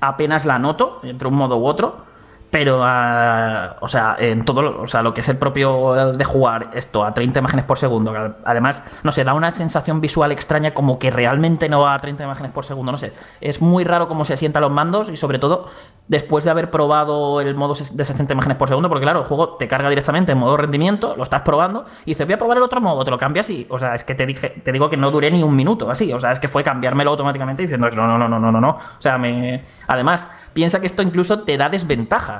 apenas 0.00 0.46
la 0.46 0.58
noto 0.58 1.00
entre 1.02 1.28
un 1.28 1.34
modo 1.34 1.58
u 1.58 1.66
otro 1.66 2.06
pero 2.50 2.80
ah, 2.82 3.76
o 3.80 3.88
sea, 3.88 4.16
en 4.18 4.44
todo 4.44 4.62
lo, 4.62 4.82
o 4.82 4.86
sea, 4.86 5.02
lo 5.02 5.14
que 5.14 5.20
es 5.20 5.28
el 5.28 5.38
propio 5.38 6.12
de 6.12 6.24
jugar 6.24 6.70
esto 6.74 7.04
a 7.04 7.14
30 7.14 7.38
imágenes 7.38 7.64
por 7.64 7.78
segundo, 7.78 8.12
además, 8.44 8.82
no 9.02 9.12
sé, 9.12 9.24
da 9.24 9.34
una 9.34 9.52
sensación 9.52 10.00
visual 10.00 10.32
extraña 10.32 10.74
como 10.74 10.98
que 10.98 11.10
realmente 11.10 11.68
no 11.68 11.80
va 11.80 11.94
a 11.94 11.98
30 11.98 12.24
imágenes 12.24 12.52
por 12.52 12.64
segundo, 12.64 12.92
no 12.92 12.98
sé, 12.98 13.12
es 13.40 13.62
muy 13.62 13.84
raro 13.84 14.08
cómo 14.08 14.24
se 14.24 14.36
sientan 14.36 14.62
los 14.62 14.70
mandos 14.72 15.10
y 15.10 15.16
sobre 15.16 15.38
todo 15.38 15.68
después 16.08 16.44
de 16.44 16.50
haber 16.50 16.70
probado 16.70 17.40
el 17.40 17.54
modo 17.54 17.74
de 17.74 18.04
60 18.04 18.32
imágenes 18.32 18.58
por 18.58 18.68
segundo, 18.68 18.88
porque 18.88 19.04
claro, 19.04 19.20
el 19.20 19.26
juego 19.26 19.50
te 19.50 19.68
carga 19.68 19.88
directamente 19.88 20.32
en 20.32 20.38
modo 20.38 20.56
rendimiento, 20.56 21.14
lo 21.16 21.22
estás 21.22 21.42
probando 21.42 21.86
y 22.04 22.10
dices, 22.10 22.26
voy 22.26 22.34
a 22.34 22.38
probar 22.38 22.56
el 22.56 22.64
otro 22.64 22.80
modo, 22.80 23.04
te 23.04 23.12
lo 23.12 23.18
cambias 23.18 23.48
y, 23.50 23.66
o 23.70 23.78
sea, 23.78 23.94
es 23.94 24.02
que 24.02 24.16
te 24.16 24.26
dije, 24.26 24.48
te 24.64 24.72
digo 24.72 24.90
que 24.90 24.96
no 24.96 25.12
duré 25.12 25.30
ni 25.30 25.42
un 25.42 25.54
minuto 25.54 25.88
así, 25.88 26.12
o 26.12 26.18
sea, 26.18 26.32
es 26.32 26.40
que 26.40 26.48
fue 26.48 26.64
cambiármelo 26.64 27.10
automáticamente 27.10 27.62
diciendo, 27.62 27.88
no, 27.90 28.06
no, 28.06 28.18
no, 28.18 28.28
no, 28.28 28.38
no, 28.40 28.52
no, 28.52 28.60
no, 28.60 28.70
o 28.70 29.00
sea, 29.00 29.18
me, 29.18 29.62
además, 29.86 30.26
piensa 30.52 30.80
que 30.80 30.86
esto 30.86 31.02
incluso 31.02 31.42
te 31.42 31.56
da 31.56 31.68
desventaja. 31.68 32.39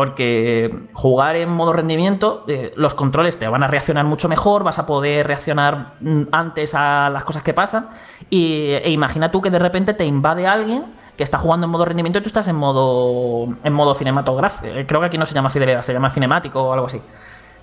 Porque 0.00 0.72
jugar 0.94 1.36
en 1.36 1.50
modo 1.50 1.74
rendimiento, 1.74 2.42
eh, 2.48 2.72
los 2.74 2.94
controles 2.94 3.38
te 3.38 3.46
van 3.46 3.62
a 3.62 3.68
reaccionar 3.68 4.06
mucho 4.06 4.30
mejor, 4.30 4.64
vas 4.64 4.78
a 4.78 4.86
poder 4.86 5.26
reaccionar 5.26 5.96
mm, 6.00 6.22
antes 6.32 6.74
a 6.74 7.10
las 7.10 7.22
cosas 7.22 7.42
que 7.42 7.52
pasan. 7.52 7.90
Y, 8.30 8.70
e 8.82 8.90
imagina 8.92 9.30
tú 9.30 9.42
que 9.42 9.50
de 9.50 9.58
repente 9.58 9.92
te 9.92 10.06
invade 10.06 10.46
alguien 10.46 10.86
que 11.18 11.22
está 11.22 11.36
jugando 11.36 11.66
en 11.66 11.70
modo 11.70 11.84
rendimiento 11.84 12.18
y 12.18 12.22
tú 12.22 12.28
estás 12.28 12.48
en 12.48 12.56
modo, 12.56 13.54
en 13.62 13.72
modo 13.74 13.94
cinematográfico. 13.94 14.68
Eh, 14.74 14.86
creo 14.86 15.00
que 15.00 15.08
aquí 15.08 15.18
no 15.18 15.26
se 15.26 15.34
llama 15.34 15.50
fidelidad, 15.50 15.82
se 15.82 15.92
llama 15.92 16.08
cinemático 16.08 16.62
o 16.62 16.72
algo 16.72 16.86
así. 16.86 17.02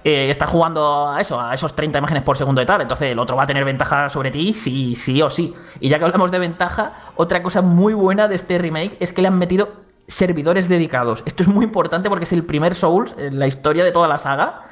Eh, 0.03 0.29
estás 0.29 0.51
jugando 0.51 1.09
a 1.09 1.19
eso, 1.19 1.41
a 1.41 1.55
esos 1.55 1.75
30 1.75 1.97
imágenes 1.97 2.21
por 2.21 2.37
segundo 2.37 2.61
y 2.61 2.67
tal. 2.67 2.81
Entonces 2.81 3.13
el 3.13 3.17
otro 3.17 3.35
va 3.35 3.45
a 3.45 3.47
tener 3.47 3.65
ventaja 3.65 4.11
sobre 4.11 4.29
ti, 4.29 4.53
sí, 4.53 4.93
sí 4.93 5.23
o 5.23 5.31
sí. 5.31 5.55
Y 5.79 5.89
ya 5.89 5.97
que 5.97 6.05
hablamos 6.05 6.29
de 6.29 6.37
ventaja, 6.37 6.93
otra 7.15 7.41
cosa 7.41 7.63
muy 7.63 7.95
buena 7.95 8.27
de 8.27 8.35
este 8.35 8.59
remake 8.59 8.95
es 8.99 9.11
que 9.11 9.23
le 9.23 9.27
han 9.27 9.39
metido 9.39 9.86
servidores 10.07 10.69
dedicados. 10.69 11.23
Esto 11.25 11.43
es 11.43 11.49
muy 11.49 11.65
importante 11.65 12.09
porque 12.09 12.23
es 12.23 12.33
el 12.33 12.43
primer 12.43 12.75
Souls 12.75 13.13
en 13.17 13.39
la 13.39 13.47
historia 13.47 13.83
de 13.83 13.91
toda 13.91 14.07
la 14.07 14.17
saga 14.17 14.63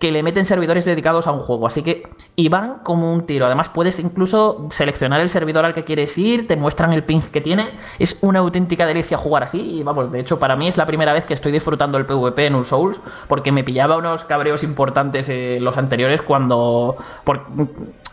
que 0.00 0.10
le 0.10 0.22
meten 0.22 0.46
servidores 0.46 0.86
dedicados 0.86 1.26
a 1.26 1.32
un 1.32 1.40
juego. 1.40 1.66
Así 1.66 1.82
que 1.82 2.04
y 2.34 2.48
van 2.48 2.78
como 2.82 3.12
un 3.12 3.26
tiro. 3.26 3.44
Además, 3.44 3.68
puedes 3.68 3.98
incluso 3.98 4.66
seleccionar 4.70 5.20
el 5.20 5.28
servidor 5.28 5.66
al 5.66 5.74
que 5.74 5.84
quieres 5.84 6.16
ir, 6.16 6.48
te 6.48 6.56
muestran 6.56 6.94
el 6.94 7.04
ping 7.04 7.20
que 7.20 7.42
tiene. 7.42 7.72
Es 7.98 8.18
una 8.22 8.38
auténtica 8.38 8.86
delicia 8.86 9.18
jugar 9.18 9.42
así. 9.42 9.60
Y 9.60 9.82
vamos, 9.82 10.10
de 10.10 10.20
hecho, 10.20 10.38
para 10.38 10.56
mí 10.56 10.68
es 10.68 10.78
la 10.78 10.86
primera 10.86 11.12
vez 11.12 11.26
que 11.26 11.34
estoy 11.34 11.52
disfrutando 11.52 11.98
el 11.98 12.06
PvP 12.06 12.46
en 12.46 12.54
un 12.54 12.64
Souls, 12.64 12.98
porque 13.28 13.52
me 13.52 13.62
pillaba 13.62 13.98
unos 13.98 14.24
cabreos 14.24 14.62
importantes 14.62 15.28
en 15.28 15.62
los 15.62 15.76
anteriores 15.76 16.22
cuando. 16.22 16.96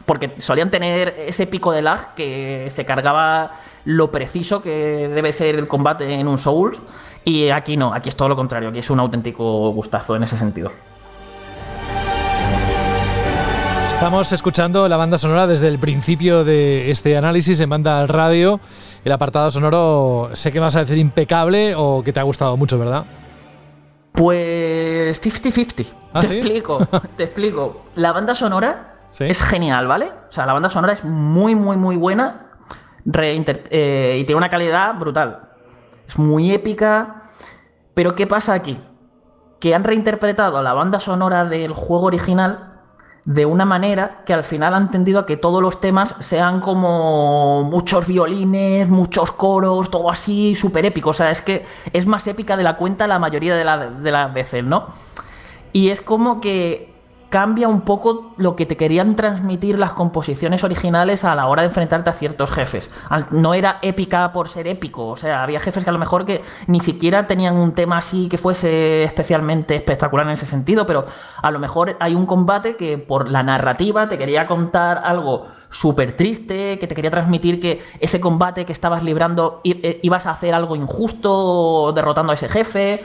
Porque 0.07 0.35
solían 0.37 0.71
tener 0.71 1.13
ese 1.27 1.47
pico 1.47 1.73
de 1.73 1.81
lag 1.81 2.15
que 2.15 2.69
se 2.71 2.85
cargaba 2.85 3.51
lo 3.83 4.09
preciso 4.09 4.61
que 4.61 5.09
debe 5.13 5.33
ser 5.33 5.55
el 5.55 5.67
combate 5.67 6.13
en 6.13 6.29
un 6.29 6.37
Souls. 6.37 6.81
Y 7.25 7.49
aquí 7.49 7.75
no, 7.75 7.93
aquí 7.93 8.07
es 8.07 8.15
todo 8.15 8.29
lo 8.29 8.37
contrario, 8.37 8.69
aquí 8.69 8.79
es 8.79 8.89
un 8.89 9.01
auténtico 9.01 9.69
gustazo 9.71 10.15
en 10.15 10.23
ese 10.23 10.37
sentido. 10.37 10.71
Estamos 13.89 14.31
escuchando 14.31 14.87
la 14.87 14.95
banda 14.95 15.17
sonora 15.17 15.45
desde 15.45 15.67
el 15.67 15.77
principio 15.77 16.45
de 16.45 16.89
este 16.89 17.17
análisis 17.17 17.59
en 17.59 17.69
banda 17.69 17.99
al 17.99 18.07
radio. 18.07 18.61
El 19.03 19.11
apartado 19.11 19.51
sonoro, 19.51 20.29
sé 20.33 20.53
que 20.53 20.59
vas 20.61 20.77
a 20.77 20.81
decir 20.81 20.97
impecable 20.99 21.75
o 21.75 22.01
que 22.01 22.13
te 22.13 22.21
ha 22.21 22.23
gustado 22.23 22.55
mucho, 22.55 22.79
¿verdad? 22.79 23.03
Pues 24.13 25.21
50-50. 25.21 25.85
¿Ah, 26.13 26.21
te 26.21 26.37
explico, 26.37 26.79
te 27.17 27.23
explico. 27.25 27.87
La 27.95 28.13
banda 28.13 28.33
sonora 28.35 28.96
es 29.19 29.41
genial, 29.41 29.87
¿vale? 29.87 30.11
O 30.29 30.31
sea, 30.31 30.45
la 30.45 30.53
banda 30.53 30.69
sonora 30.69 30.93
es 30.93 31.03
muy, 31.03 31.55
muy, 31.55 31.77
muy 31.77 31.95
buena 31.95 32.47
eh, 33.13 34.17
y 34.19 34.25
tiene 34.25 34.37
una 34.37 34.49
calidad 34.49 34.95
brutal. 34.95 35.49
Es 36.07 36.17
muy 36.17 36.51
épica. 36.51 37.21
Pero 37.93 38.15
¿qué 38.15 38.27
pasa 38.27 38.53
aquí? 38.53 38.79
Que 39.59 39.73
han 39.73 39.83
reinterpretado 39.83 40.61
la 40.61 40.73
banda 40.73 40.99
sonora 40.99 41.45
del 41.45 41.73
juego 41.73 42.05
original 42.05 42.73
de 43.25 43.45
una 43.45 43.65
manera 43.65 44.21
que 44.25 44.33
al 44.33 44.45
final 44.45 44.73
ha 44.73 44.77
entendido 44.77 45.25
que 45.25 45.35
todos 45.35 45.61
los 45.61 45.81
temas 45.81 46.15
sean 46.19 46.61
como 46.61 47.63
muchos 47.63 48.07
violines, 48.07 48.87
muchos 48.87 49.31
coros, 49.31 49.91
todo 49.91 50.09
así 50.09 50.55
súper 50.55 50.85
épico. 50.85 51.09
O 51.09 51.13
sea, 51.13 51.31
es 51.31 51.41
que 51.41 51.65
es 51.91 52.05
más 52.05 52.25
épica 52.27 52.55
de 52.55 52.63
la 52.63 52.77
cuenta 52.77 53.05
la 53.07 53.19
mayoría 53.19 53.55
de, 53.55 53.65
la, 53.65 53.89
de 53.89 54.11
las 54.11 54.33
veces, 54.33 54.63
¿no? 54.63 54.87
Y 55.73 55.89
es 55.89 56.01
como 56.01 56.39
que 56.39 56.96
cambia 57.30 57.67
un 57.67 57.82
poco 57.82 58.34
lo 58.38 58.55
que 58.55 58.65
te 58.65 58.78
querían 58.78 59.15
transmitir 59.15 59.80
las 59.80 59.93
composiciones 59.93 60.63
originales 60.63 61.25
a 61.25 61.36
la 61.36 61.47
hora 61.47 61.61
de 61.61 61.67
enfrentarte 61.67 62.09
a 62.09 62.13
ciertos 62.13 62.51
jefes. 62.51 62.89
No 63.32 63.53
era 63.53 63.80
épica 63.82 64.32
por 64.32 64.49
ser 64.49 64.67
épico, 64.67 65.07
o 65.07 65.17
sea, 65.17 65.43
había 65.43 65.59
jefes 65.59 65.84
que 65.84 65.89
a 65.89 65.93
lo 65.93 65.99
mejor 65.99 66.25
que 66.25 66.41
ni 66.67 66.80
siquiera 66.80 67.28
tenían 67.28 67.55
un 67.55 67.73
tema 67.73 67.97
así 67.97 68.30
que 68.30 68.38
fuese 68.38 69.03
especialmente 69.03 69.75
espectacular 69.75 70.25
en 70.25 70.34
ese 70.34 70.45
sentido, 70.45 70.86
pero 70.86 71.05
a 71.41 71.51
lo 71.51 71.59
mejor 71.59 71.97
hay 71.99 72.15
un 72.15 72.25
combate 72.25 72.75
que 72.75 72.97
por 72.97 73.30
la 73.30 73.43
narrativa 73.43 74.07
te 74.07 74.17
quería 74.17 74.47
contar 74.47 75.01
algo 75.03 75.47
súper 75.69 76.15
triste, 76.15 76.80
que 76.80 76.88
te 76.88 76.95
quería 76.95 77.11
transmitir 77.11 77.59
que 77.59 77.82
ese 77.99 78.21
combate 78.21 78.65
que 78.65 78.71
estabas 78.71 79.03
librando 79.03 79.61
eh, 79.63 79.99
ibas 80.01 80.28
a 80.28 80.32
hacer 80.32 80.53
algo 80.53 80.75
injusto 80.75 81.91
derrotando 81.93 82.32
a 82.32 82.36
ese 82.36 82.47
jefe 82.47 83.03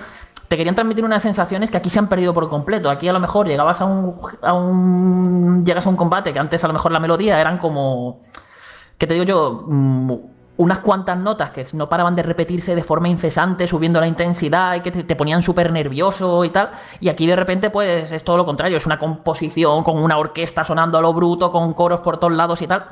te 0.53 0.59
querían 0.59 0.75
transmitir 0.75 1.03
unas 1.03 1.23
sensaciones 1.23 1.71
que 1.71 1.79
aquí 1.79 1.89
se 1.89 1.99
han 1.99 2.09
perdido 2.11 2.35
por 2.35 2.47
completo. 2.51 2.91
Aquí 2.91 3.09
a 3.09 3.13
lo 3.15 3.21
mejor 3.21 3.47
llegabas 3.47 3.81
a 3.81 3.87
un, 3.87 4.17
a 4.43 4.53
un 4.53 5.65
llegas 5.65 5.87
a 5.87 5.89
un 5.89 5.97
combate 5.97 6.31
que 6.31 6.39
antes 6.39 6.63
a 6.63 6.67
lo 6.67 6.75
mejor 6.75 6.93
la 6.93 7.01
melodía 7.01 7.41
eran 7.41 7.57
como 7.57 8.21
¿qué 8.99 9.07
te 9.07 9.15
digo 9.15 9.25
yo? 9.25 9.65
Mm, 9.67 10.13
unas 10.59 10.81
cuantas 10.81 11.17
notas 11.17 11.53
que 11.53 11.67
no 11.73 11.89
paraban 11.89 12.15
de 12.15 12.23
repetirse 12.23 12.75
de 12.75 12.85
forma 12.85 13.09
incesante, 13.09 13.67
subiendo 13.67 13.99
la 13.99 14.07
intensidad 14.07 14.75
y 14.75 14.81
que 14.83 14.91
te, 14.91 15.17
ponían 15.17 15.43
súper 15.43 15.73
nervioso 15.73 16.45
y 16.45 16.51
tal. 16.51 16.73
Y 17.01 17.09
aquí 17.09 17.27
de 17.27 17.35
repente, 17.35 17.71
pues 17.71 18.13
es 18.13 18.23
todo 18.23 18.37
lo 18.37 18.45
contrario, 18.45 18.77
es 18.77 18.85
una 18.85 18.99
composición 18.99 19.83
con 19.83 20.03
una 20.03 20.19
orquesta 20.19 20.65
sonando 20.65 20.99
a 20.99 21.01
lo 21.01 21.15
bruto, 21.15 21.51
con 21.51 21.73
coros 21.73 22.01
por 22.01 22.19
todos 22.19 22.35
lados 22.35 22.61
y 22.61 22.67
tal. 22.67 22.89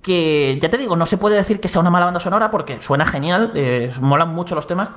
Que 0.00 0.58
ya 0.58 0.70
te 0.70 0.78
digo, 0.78 0.96
no 0.96 1.04
se 1.04 1.18
puede 1.18 1.36
decir 1.36 1.60
que 1.60 1.68
sea 1.68 1.82
una 1.82 1.90
mala 1.90 2.06
banda 2.06 2.20
sonora 2.20 2.50
porque 2.50 2.80
suena 2.80 3.04
genial, 3.04 3.52
eh, 3.54 3.92
molan 4.00 4.30
mucho 4.34 4.54
los 4.54 4.66
temas 4.66 4.90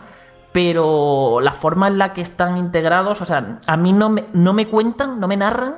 pero 0.52 1.40
la 1.42 1.54
forma 1.54 1.88
en 1.88 1.98
la 1.98 2.14
que 2.14 2.22
están 2.22 2.58
integrados, 2.58 3.22
o 3.22 3.26
sea, 3.26 3.60
a 3.66 3.78
mí 3.78 3.94
no 3.94 4.10
me, 4.10 4.26
no 4.34 4.54
me 4.54 4.68
cuentan, 4.68 5.20
no 5.20 5.28
me 5.28 5.38
narran, 5.38 5.76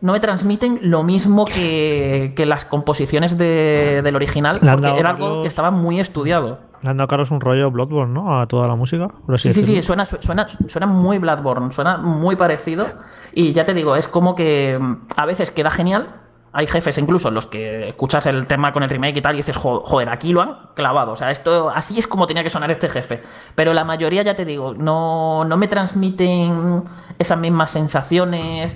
no 0.00 0.12
me 0.12 0.20
transmiten 0.20 0.78
lo 0.82 1.02
mismo 1.02 1.44
que, 1.44 2.32
las 2.46 2.64
composiciones 2.64 3.36
del 3.38 4.14
original, 4.14 4.54
porque 4.60 4.98
era 4.98 5.10
algo 5.10 5.42
que 5.42 5.48
estaba 5.48 5.70
muy 5.70 6.00
estudiado. 6.00 6.60
Le 6.82 6.90
han 6.90 6.98
dado 6.98 7.08
Carlos 7.08 7.30
un 7.30 7.40
rollo 7.40 7.70
Bloodborne, 7.70 8.12
¿no? 8.12 8.40
A 8.40 8.46
toda 8.46 8.68
la 8.68 8.76
música. 8.76 9.08
sí, 9.36 9.52
sí, 9.52 9.64
sí, 9.64 9.82
suena, 9.82 10.04
suena, 10.04 10.46
suena 10.66 10.86
muy 10.86 11.18
Bloodborne, 11.18 11.72
suena 11.72 11.96
muy 11.96 12.36
parecido. 12.36 12.86
Y 13.32 13.52
ya 13.52 13.64
te 13.64 13.74
digo, 13.74 13.96
es 13.96 14.08
como 14.08 14.34
que 14.34 14.78
a 15.16 15.26
veces 15.26 15.50
queda 15.50 15.70
genial, 15.70 16.25
hay 16.56 16.66
jefes 16.66 16.96
incluso 16.96 17.30
los 17.30 17.46
que 17.46 17.90
escuchas 17.90 18.24
el 18.24 18.46
tema 18.46 18.72
con 18.72 18.82
el 18.82 18.88
remake 18.88 19.18
y 19.18 19.20
tal 19.20 19.34
y 19.34 19.38
dices, 19.38 19.56
joder, 19.58 20.08
aquí 20.08 20.32
lo 20.32 20.40
han 20.40 20.56
clavado. 20.74 21.12
O 21.12 21.16
sea, 21.16 21.30
esto 21.30 21.68
así 21.68 21.98
es 21.98 22.06
como 22.06 22.26
tenía 22.26 22.42
que 22.42 22.48
sonar 22.48 22.70
este 22.70 22.88
jefe. 22.88 23.22
Pero 23.54 23.74
la 23.74 23.84
mayoría, 23.84 24.22
ya 24.22 24.34
te 24.34 24.46
digo, 24.46 24.72
no, 24.72 25.44
no 25.44 25.58
me 25.58 25.68
transmiten 25.68 26.82
esas 27.18 27.38
mismas 27.38 27.72
sensaciones. 27.72 28.74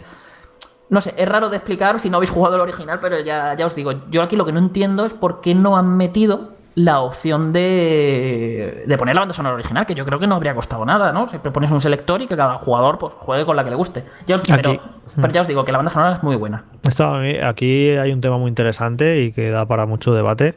No 0.90 1.00
sé, 1.00 1.14
es 1.16 1.26
raro 1.26 1.48
de 1.48 1.56
explicar 1.56 1.98
si 2.00 2.10
no 2.10 2.18
habéis 2.18 2.30
jugado 2.30 2.56
el 2.56 2.60
original, 2.60 2.98
pero 3.00 3.18
ya, 3.20 3.54
ya 3.54 3.64
os 3.64 3.74
digo, 3.74 3.92
yo 4.10 4.22
aquí 4.22 4.36
lo 4.36 4.44
que 4.44 4.52
no 4.52 4.58
entiendo 4.58 5.06
es 5.06 5.14
por 5.14 5.40
qué 5.40 5.54
no 5.54 5.78
han 5.78 5.96
metido 5.96 6.59
la 6.84 7.00
opción 7.00 7.52
de, 7.52 8.84
de 8.86 8.98
poner 8.98 9.14
la 9.14 9.20
banda 9.22 9.34
sonora 9.34 9.54
original, 9.54 9.86
que 9.86 9.94
yo 9.94 10.04
creo 10.04 10.18
que 10.18 10.26
no 10.26 10.36
habría 10.36 10.54
costado 10.54 10.84
nada, 10.84 11.12
¿no? 11.12 11.28
Siempre 11.28 11.50
pones 11.50 11.70
un 11.70 11.80
selector 11.80 12.22
y 12.22 12.26
que 12.26 12.36
cada 12.36 12.58
jugador 12.58 12.98
pues, 12.98 13.12
juegue 13.14 13.44
con 13.44 13.56
la 13.56 13.64
que 13.64 13.70
le 13.70 13.76
guste. 13.76 14.04
Ya 14.26 14.36
os, 14.36 14.42
pero, 14.42 14.80
pero 15.20 15.32
ya 15.32 15.42
os 15.42 15.48
digo 15.48 15.64
que 15.64 15.72
la 15.72 15.78
banda 15.78 15.90
sonora 15.90 16.16
es 16.16 16.22
muy 16.22 16.36
buena. 16.36 16.64
Esto 16.88 17.20
aquí 17.44 17.90
hay 17.90 18.12
un 18.12 18.20
tema 18.20 18.38
muy 18.38 18.48
interesante 18.48 19.20
y 19.20 19.32
que 19.32 19.50
da 19.50 19.66
para 19.66 19.84
mucho 19.84 20.14
debate, 20.14 20.54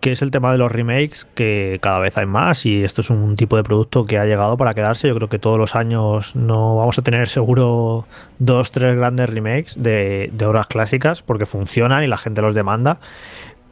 que 0.00 0.12
es 0.12 0.22
el 0.22 0.30
tema 0.30 0.52
de 0.52 0.58
los 0.58 0.72
remakes, 0.72 1.26
que 1.34 1.78
cada 1.82 1.98
vez 1.98 2.16
hay 2.16 2.26
más 2.26 2.64
y 2.64 2.84
esto 2.84 3.02
es 3.02 3.10
un 3.10 3.34
tipo 3.34 3.56
de 3.56 3.62
producto 3.62 4.06
que 4.06 4.18
ha 4.18 4.24
llegado 4.24 4.56
para 4.56 4.72
quedarse. 4.72 5.08
Yo 5.08 5.14
creo 5.16 5.28
que 5.28 5.38
todos 5.38 5.58
los 5.58 5.76
años 5.76 6.34
no 6.34 6.76
vamos 6.76 6.98
a 6.98 7.02
tener 7.02 7.28
seguro 7.28 8.06
dos, 8.38 8.72
tres 8.72 8.96
grandes 8.96 9.28
remakes 9.28 9.82
de, 9.82 10.30
de 10.32 10.46
obras 10.46 10.66
clásicas 10.66 11.22
porque 11.22 11.46
funcionan 11.46 12.04
y 12.04 12.06
la 12.06 12.16
gente 12.16 12.40
los 12.40 12.54
demanda. 12.54 13.00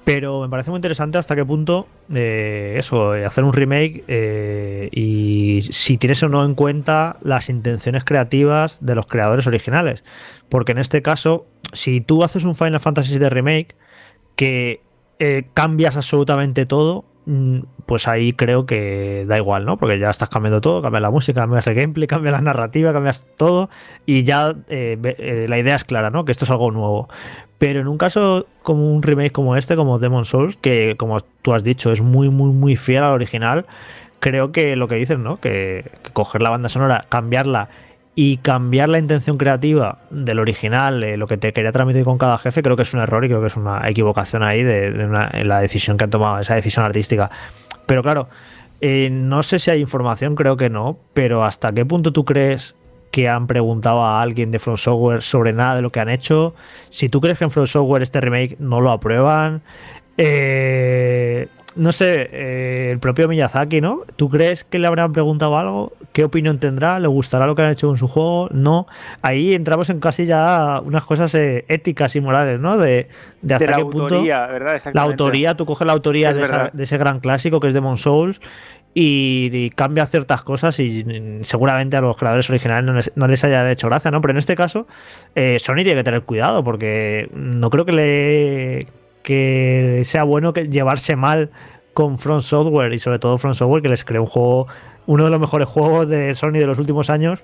Pero 0.06 0.40
me 0.40 0.48
parece 0.48 0.70
muy 0.70 0.78
interesante 0.78 1.18
hasta 1.18 1.34
qué 1.34 1.44
punto 1.44 1.88
eh, 2.14 2.76
eso, 2.78 3.16
eh, 3.16 3.24
hacer 3.24 3.42
un 3.42 3.52
remake 3.52 4.04
eh, 4.06 4.88
y 4.92 5.62
si 5.72 5.98
tienes 5.98 6.22
o 6.22 6.28
no 6.28 6.44
en 6.44 6.54
cuenta 6.54 7.16
las 7.22 7.48
intenciones 7.48 8.04
creativas 8.04 8.86
de 8.86 8.94
los 8.94 9.08
creadores 9.08 9.48
originales. 9.48 10.04
Porque 10.48 10.70
en 10.70 10.78
este 10.78 11.02
caso, 11.02 11.48
si 11.72 12.00
tú 12.00 12.22
haces 12.22 12.44
un 12.44 12.54
Final 12.54 12.78
Fantasy 12.78 13.18
de 13.18 13.28
remake 13.28 13.74
que 14.36 14.80
eh, 15.18 15.48
cambias 15.54 15.96
absolutamente 15.96 16.66
todo, 16.66 17.04
pues 17.86 18.06
ahí 18.06 18.32
creo 18.32 18.66
que 18.66 19.24
da 19.26 19.36
igual, 19.36 19.64
¿no? 19.64 19.78
Porque 19.78 19.98
ya 19.98 20.10
estás 20.10 20.28
cambiando 20.28 20.60
todo, 20.60 20.80
cambias 20.80 21.02
la 21.02 21.10
música, 21.10 21.40
cambias 21.40 21.66
el 21.66 21.74
gameplay, 21.74 22.06
cambias 22.06 22.32
la 22.32 22.40
narrativa, 22.40 22.92
cambias 22.92 23.26
todo 23.36 23.68
y 24.06 24.22
ya 24.22 24.54
eh, 24.68 24.96
eh, 25.02 25.46
la 25.48 25.58
idea 25.58 25.74
es 25.74 25.84
clara, 25.84 26.10
¿no? 26.10 26.24
Que 26.24 26.32
esto 26.32 26.44
es 26.44 26.50
algo 26.50 26.70
nuevo. 26.70 27.08
Pero 27.58 27.80
en 27.80 27.88
un 27.88 27.98
caso 27.98 28.46
como 28.62 28.92
un 28.92 29.02
remake 29.02 29.32
como 29.32 29.56
este, 29.56 29.74
como 29.74 29.98
Demon 29.98 30.24
Souls, 30.24 30.56
que 30.56 30.94
como 30.96 31.20
tú 31.20 31.52
has 31.52 31.64
dicho, 31.64 31.90
es 31.90 32.00
muy, 32.00 32.28
muy, 32.28 32.52
muy 32.52 32.76
fiel 32.76 33.02
al 33.02 33.12
original, 33.12 33.66
creo 34.20 34.52
que 34.52 34.76
lo 34.76 34.86
que 34.86 34.94
dices, 34.94 35.18
¿no? 35.18 35.40
Que 35.40 35.90
coger 36.12 36.42
la 36.42 36.50
banda 36.50 36.68
sonora, 36.68 37.06
cambiarla 37.08 37.68
y 38.18 38.38
cambiar 38.38 38.88
la 38.88 38.98
intención 38.98 39.36
creativa 39.36 39.98
del 40.08 40.38
original, 40.38 41.04
eh, 41.04 41.18
lo 41.18 41.26
que 41.26 41.36
te 41.36 41.52
quería 41.52 41.70
transmitir 41.70 42.02
con 42.04 42.16
cada 42.16 42.38
jefe, 42.38 42.62
creo 42.62 42.74
que 42.74 42.82
es 42.82 42.94
un 42.94 43.00
error 43.00 43.22
y 43.22 43.28
creo 43.28 43.42
que 43.42 43.48
es 43.48 43.56
una 43.56 43.86
equivocación 43.86 44.42
ahí 44.42 44.62
de, 44.62 44.90
la 45.44 45.60
decisión 45.60 45.98
que 45.98 46.04
han 46.04 46.10
tomado, 46.10 46.40
esa 46.40 46.54
decisión 46.54 46.86
artística. 46.86 47.30
Pero 47.84 48.02
claro, 48.02 48.28
eh, 48.80 49.10
no 49.12 49.42
sé 49.42 49.58
si 49.58 49.70
hay 49.70 49.80
información, 49.80 50.34
creo 50.34 50.56
que 50.56 50.70
no, 50.70 50.98
pero 51.12 51.44
¿hasta 51.44 51.72
qué 51.72 51.84
punto 51.84 52.10
tú 52.10 52.24
crees 52.24 52.74
que 53.10 53.28
han 53.28 53.46
preguntado 53.46 54.02
a 54.02 54.22
alguien 54.22 54.50
de 54.50 54.60
From 54.60 54.78
Software 54.78 55.20
sobre 55.20 55.52
nada 55.52 55.76
de 55.76 55.82
lo 55.82 55.90
que 55.90 56.00
han 56.00 56.08
hecho? 56.08 56.54
Si 56.88 57.10
tú 57.10 57.20
crees 57.20 57.36
que 57.36 57.44
en 57.44 57.50
From 57.50 57.66
Software 57.66 58.02
este 58.02 58.22
remake 58.22 58.56
no 58.58 58.80
lo 58.80 58.92
aprueban, 58.92 59.60
eh, 60.16 61.48
no 61.76 61.92
sé, 61.92 62.28
eh, 62.32 62.90
el 62.92 62.98
propio 62.98 63.28
Miyazaki, 63.28 63.80
¿no? 63.80 64.00
¿Tú 64.16 64.28
crees 64.28 64.64
que 64.64 64.78
le 64.78 64.86
habrán 64.86 65.12
preguntado 65.12 65.56
algo? 65.58 65.92
¿Qué 66.12 66.24
opinión 66.24 66.58
tendrá? 66.58 66.98
¿Le 66.98 67.06
gustará 67.08 67.46
lo 67.46 67.54
que 67.54 67.62
han 67.62 67.70
hecho 67.70 67.86
con 67.88 67.96
su 67.96 68.08
juego? 68.08 68.48
No. 68.50 68.86
Ahí 69.22 69.54
entramos 69.54 69.90
en 69.90 70.00
casi 70.00 70.26
ya 70.26 70.80
unas 70.84 71.04
cosas 71.04 71.34
eh, 71.34 71.64
éticas 71.68 72.16
y 72.16 72.20
morales, 72.20 72.58
¿no? 72.58 72.78
De, 72.78 73.08
de 73.42 73.54
hasta 73.54 73.66
de 73.66 73.70
la 73.70 73.76
qué 73.76 73.82
punto 73.84 74.02
autoría, 74.14 74.46
¿verdad? 74.46 74.80
la 74.92 75.02
autoría, 75.02 75.54
tú 75.56 75.66
coges 75.66 75.86
la 75.86 75.92
autoría 75.92 76.30
Es 76.30 76.36
de, 76.36 76.42
esa- 76.44 76.70
de 76.72 76.82
ese 76.82 76.98
gran 76.98 77.20
clásico 77.20 77.60
que 77.60 77.68
es 77.68 77.74
Demon 77.74 77.96
Souls 77.98 78.40
y, 78.94 79.50
y 79.52 79.68
cambia 79.70 80.06
ciertas 80.06 80.42
cosas 80.42 80.78
y 80.80 81.04
mm, 81.04 81.44
seguramente 81.44 81.98
a 81.98 82.00
los 82.00 82.16
creadores 82.16 82.48
originales 82.48 82.84
no 82.86 82.94
les, 82.94 83.12
no 83.14 83.28
les 83.28 83.44
haya 83.44 83.70
hecho 83.70 83.88
gracia, 83.88 84.10
¿no? 84.10 84.22
Pero 84.22 84.30
en 84.32 84.38
este 84.38 84.54
caso, 84.56 84.86
eh, 85.34 85.58
Sony 85.58 85.74
tiene 85.84 85.96
que 85.96 86.04
tener 86.04 86.22
cuidado 86.22 86.64
porque 86.64 87.28
no 87.34 87.68
creo 87.68 87.84
que 87.84 87.92
le 87.92 88.86
que 89.26 90.02
sea 90.04 90.22
bueno 90.22 90.52
que 90.52 90.68
llevarse 90.68 91.16
mal 91.16 91.50
con 91.94 92.20
Front 92.20 92.42
Software 92.42 92.92
y 92.92 93.00
sobre 93.00 93.18
todo 93.18 93.38
Front 93.38 93.56
Software 93.56 93.82
que 93.82 93.88
les 93.88 94.04
creó 94.04 94.22
un 94.22 94.28
juego, 94.28 94.68
uno 95.06 95.24
de 95.24 95.30
los 95.30 95.40
mejores 95.40 95.66
juegos 95.66 96.08
de 96.08 96.32
Sony 96.36 96.52
de 96.52 96.66
los 96.66 96.78
últimos 96.78 97.10
años 97.10 97.42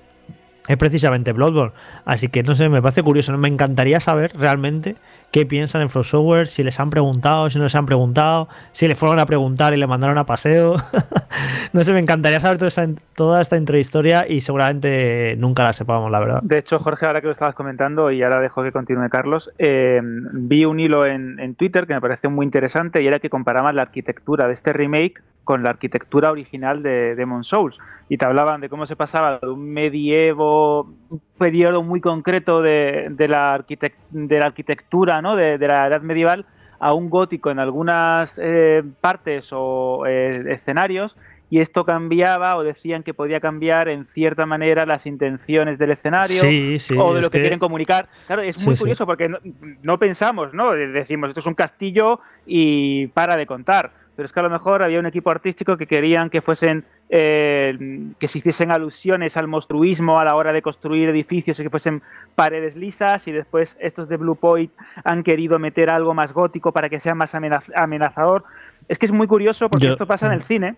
es 0.69 0.77
precisamente 0.77 1.33
Bloodborne. 1.33 1.73
Así 2.05 2.29
que 2.29 2.41
no 2.41 2.55
sé, 2.55 2.69
me 2.69 2.81
parece 2.81 3.03
curioso. 3.03 3.37
Me 3.37 3.49
encantaría 3.49 3.99
saber 3.99 4.31
realmente 4.33 4.95
qué 5.33 5.47
piensan 5.47 5.81
en 5.81 5.89
From 5.89 6.03
Software, 6.03 6.47
si 6.47 6.63
les 6.63 6.79
han 6.79 6.91
preguntado, 6.91 7.49
si 7.49 7.57
no 7.57 7.63
les 7.63 7.73
han 7.73 7.87
preguntado, 7.87 8.47
si 8.71 8.87
le 8.87 8.93
fueron 8.93 9.17
a 9.17 9.25
preguntar 9.25 9.73
y 9.73 9.77
le 9.77 9.87
mandaron 9.87 10.19
a 10.19 10.27
paseo. 10.27 10.77
no 11.73 11.83
sé, 11.83 11.91
me 11.91 11.99
encantaría 11.99 12.39
saber 12.39 12.59
toda 12.59 12.67
esta, 12.67 12.87
toda 13.15 13.41
esta 13.41 13.57
intrahistoria 13.57 14.27
y 14.29 14.41
seguramente 14.41 15.35
nunca 15.39 15.63
la 15.63 15.73
sepamos, 15.73 16.11
la 16.11 16.19
verdad. 16.19 16.41
De 16.43 16.59
hecho, 16.59 16.77
Jorge, 16.77 17.07
ahora 17.07 17.19
que 17.19 17.25
lo 17.25 17.31
estabas 17.31 17.55
comentando, 17.55 18.11
y 18.11 18.21
ahora 18.21 18.39
dejo 18.41 18.61
que 18.61 18.71
continúe 18.71 19.09
Carlos, 19.09 19.51
eh, 19.57 19.99
vi 20.03 20.65
un 20.65 20.79
hilo 20.79 21.07
en, 21.07 21.39
en 21.39 21.55
Twitter 21.55 21.87
que 21.87 21.95
me 21.95 22.01
pareció 22.01 22.29
muy 22.29 22.45
interesante 22.45 23.01
y 23.01 23.07
era 23.07 23.17
que 23.17 23.31
comparaban 23.31 23.75
la 23.75 23.81
arquitectura 23.81 24.45
de 24.45 24.53
este 24.53 24.71
remake 24.71 25.19
con 25.43 25.63
la 25.63 25.71
arquitectura 25.71 26.31
original 26.31 26.81
de 26.83 27.15
Demon 27.15 27.43
Souls. 27.43 27.77
Y 28.09 28.17
te 28.17 28.25
hablaban 28.25 28.61
de 28.61 28.69
cómo 28.69 28.85
se 28.85 28.95
pasaba 28.95 29.39
de 29.39 29.47
un 29.49 29.71
medievo, 29.73 30.83
un 31.09 31.21
periodo 31.37 31.83
muy 31.83 32.01
concreto 32.01 32.61
de, 32.61 33.07
de 33.09 33.27
la, 33.27 33.57
arquitect- 33.57 33.95
de 34.11 34.39
la 34.39 34.45
arquitectura, 34.47 35.21
¿no? 35.21 35.35
de, 35.35 35.57
de 35.57 35.67
la 35.67 35.87
edad 35.87 36.01
medieval, 36.01 36.45
a 36.79 36.93
un 36.93 37.09
gótico 37.09 37.49
en 37.49 37.59
algunas 37.59 38.39
eh, 38.43 38.83
partes 39.01 39.49
o 39.53 40.05
eh, 40.05 40.43
escenarios 40.49 41.15
y 41.49 41.59
esto 41.59 41.85
cambiaba 41.85 42.57
o 42.57 42.63
decían 42.63 43.03
que 43.03 43.13
podía 43.13 43.39
cambiar 43.39 43.87
en 43.87 44.05
cierta 44.05 44.45
manera 44.45 44.85
las 44.85 45.05
intenciones 45.05 45.77
del 45.77 45.91
escenario 45.91 46.41
Sí, 46.41 46.79
sí, 46.79 46.95
o 46.97 47.13
de 47.13 47.21
lo 47.21 47.29
que, 47.29 47.37
que- 47.37 47.41
quieren 47.43 47.59
comunicar. 47.59 48.07
Claro, 48.27 48.41
es 48.41 48.57
muy 48.65 48.75
sí. 48.75 48.79
curioso 48.81 49.05
porque 49.05 49.29
no, 49.29 49.37
no 49.83 49.97
pensamos, 49.99 50.53
¿no? 50.53 50.71
Decimos, 50.73 51.29
esto 51.29 51.41
es 51.41 51.45
un 51.45 51.53
castillo 51.53 52.19
y 52.45 53.07
para 53.07 53.35
de 53.37 53.45
contar. 53.45 53.91
Pero 54.15 54.25
es 54.27 54.31
que 54.31 54.39
a 54.39 54.43
lo 54.43 54.49
mejor 54.49 54.83
había 54.83 54.99
un 54.99 55.05
equipo 55.07 55.31
artístico 55.31 55.75
que 55.75 55.87
querían 55.87 56.29
que 56.29 56.41
fuesen, 56.41 56.85
eh, 57.09 58.11
que 58.19 58.27
se 58.27 58.37
hiciesen 58.37 58.71
alusiones 58.71 59.37
al 59.37 59.47
monstruismo 59.47 60.19
a 60.19 60.23
la 60.25 60.35
hora 60.35 60.53
de 60.53 60.61
construir 60.61 61.09
edificios 61.09 61.59
y 61.59 61.63
que 61.63 61.69
fuesen 61.69 62.01
paredes 62.35 62.75
lisas 62.75 63.27
y 63.27 63.31
después 63.31 63.75
estos 63.79 64.07
de 64.09 64.17
Blue 64.17 64.35
Point 64.35 64.71
han 65.03 65.23
querido 65.23 65.57
meter 65.57 65.89
algo 65.89 66.13
más 66.13 66.31
gótico 66.31 66.71
para 66.71 66.89
que 66.89 66.99
sea 66.99 67.15
más 67.15 67.33
amenaz- 67.33 67.71
amenazador. 67.75 68.43
Es 68.87 68.99
que 68.99 69.05
es 69.05 69.11
muy 69.11 69.27
curioso 69.27 69.69
porque 69.69 69.85
Yo- 69.85 69.91
esto 69.91 70.05
pasa 70.07 70.27
en 70.27 70.33
el 70.33 70.41
cine. 70.43 70.75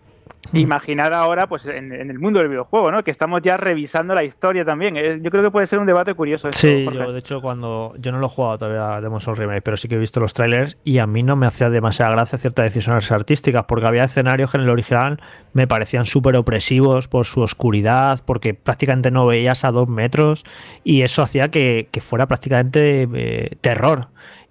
Imaginar 0.54 1.14
ahora, 1.14 1.48
pues 1.48 1.66
en, 1.66 1.92
en 1.92 2.10
el 2.12 2.20
mundo 2.20 2.40
del 2.40 2.50
videojuego, 2.50 2.92
¿no? 2.92 3.04
Que 3.04 3.10
estamos 3.12 3.42
ya 3.42 3.58
revisando 3.58 4.14
la 4.14 4.24
historia 4.24 4.64
también. 4.64 4.96
Eh, 4.96 5.20
Yo 5.22 5.32
creo 5.32 5.44
que 5.44 5.50
puede 5.52 5.66
ser 5.66 5.80
un 5.80 5.86
debate 5.88 6.14
curioso. 6.14 6.50
esto, 6.50 6.60
Sí, 6.68 6.84
Jorge. 6.86 7.00
yo 7.00 7.12
de 7.14 7.20
hecho 7.20 7.42
cuando 7.42 7.94
yo 7.98 8.12
no 8.12 8.20
lo 8.20 8.28
he 8.28 8.30
jugado 8.30 8.60
todavía 8.60 9.02
Demon 9.02 9.20
Souls 9.20 9.40
Remake, 9.40 9.62
pero 9.64 9.76
sí 9.78 9.88
que 9.88 9.96
he 9.96 9.98
visto 10.00 10.20
los 10.20 10.34
trailers 10.34 10.78
y 10.84 11.00
a 11.00 11.08
mí 11.08 11.24
no 11.24 11.36
me 11.36 11.48
hacía 11.48 11.70
demasiada 11.72 12.12
gracia 12.12 12.38
ciertas 12.38 12.66
decisiones 12.66 13.12
artísticas 13.12 13.66
porque 13.68 13.88
había 13.88 14.04
escenarios 14.04 14.52
que 14.52 14.58
en 14.58 14.64
el 14.64 14.70
original 14.70 15.20
me 15.54 15.68
parecían 15.68 16.06
súper 16.06 16.36
opresivos 16.36 17.08
por 17.08 17.26
su 17.26 17.42
oscuridad, 17.42 18.20
porque 18.26 18.54
prácticamente 18.54 19.10
no 19.12 19.26
veías 19.26 19.66
a 19.66 19.72
dos 19.72 19.88
metros 19.88 20.44
y 20.84 21.02
eso 21.02 21.24
hacía 21.24 21.50
que, 21.50 21.88
que 21.92 22.02
fuera 22.02 22.28
prácticamente 22.28 23.08
eh, 23.14 23.58
terror. 23.62 24.08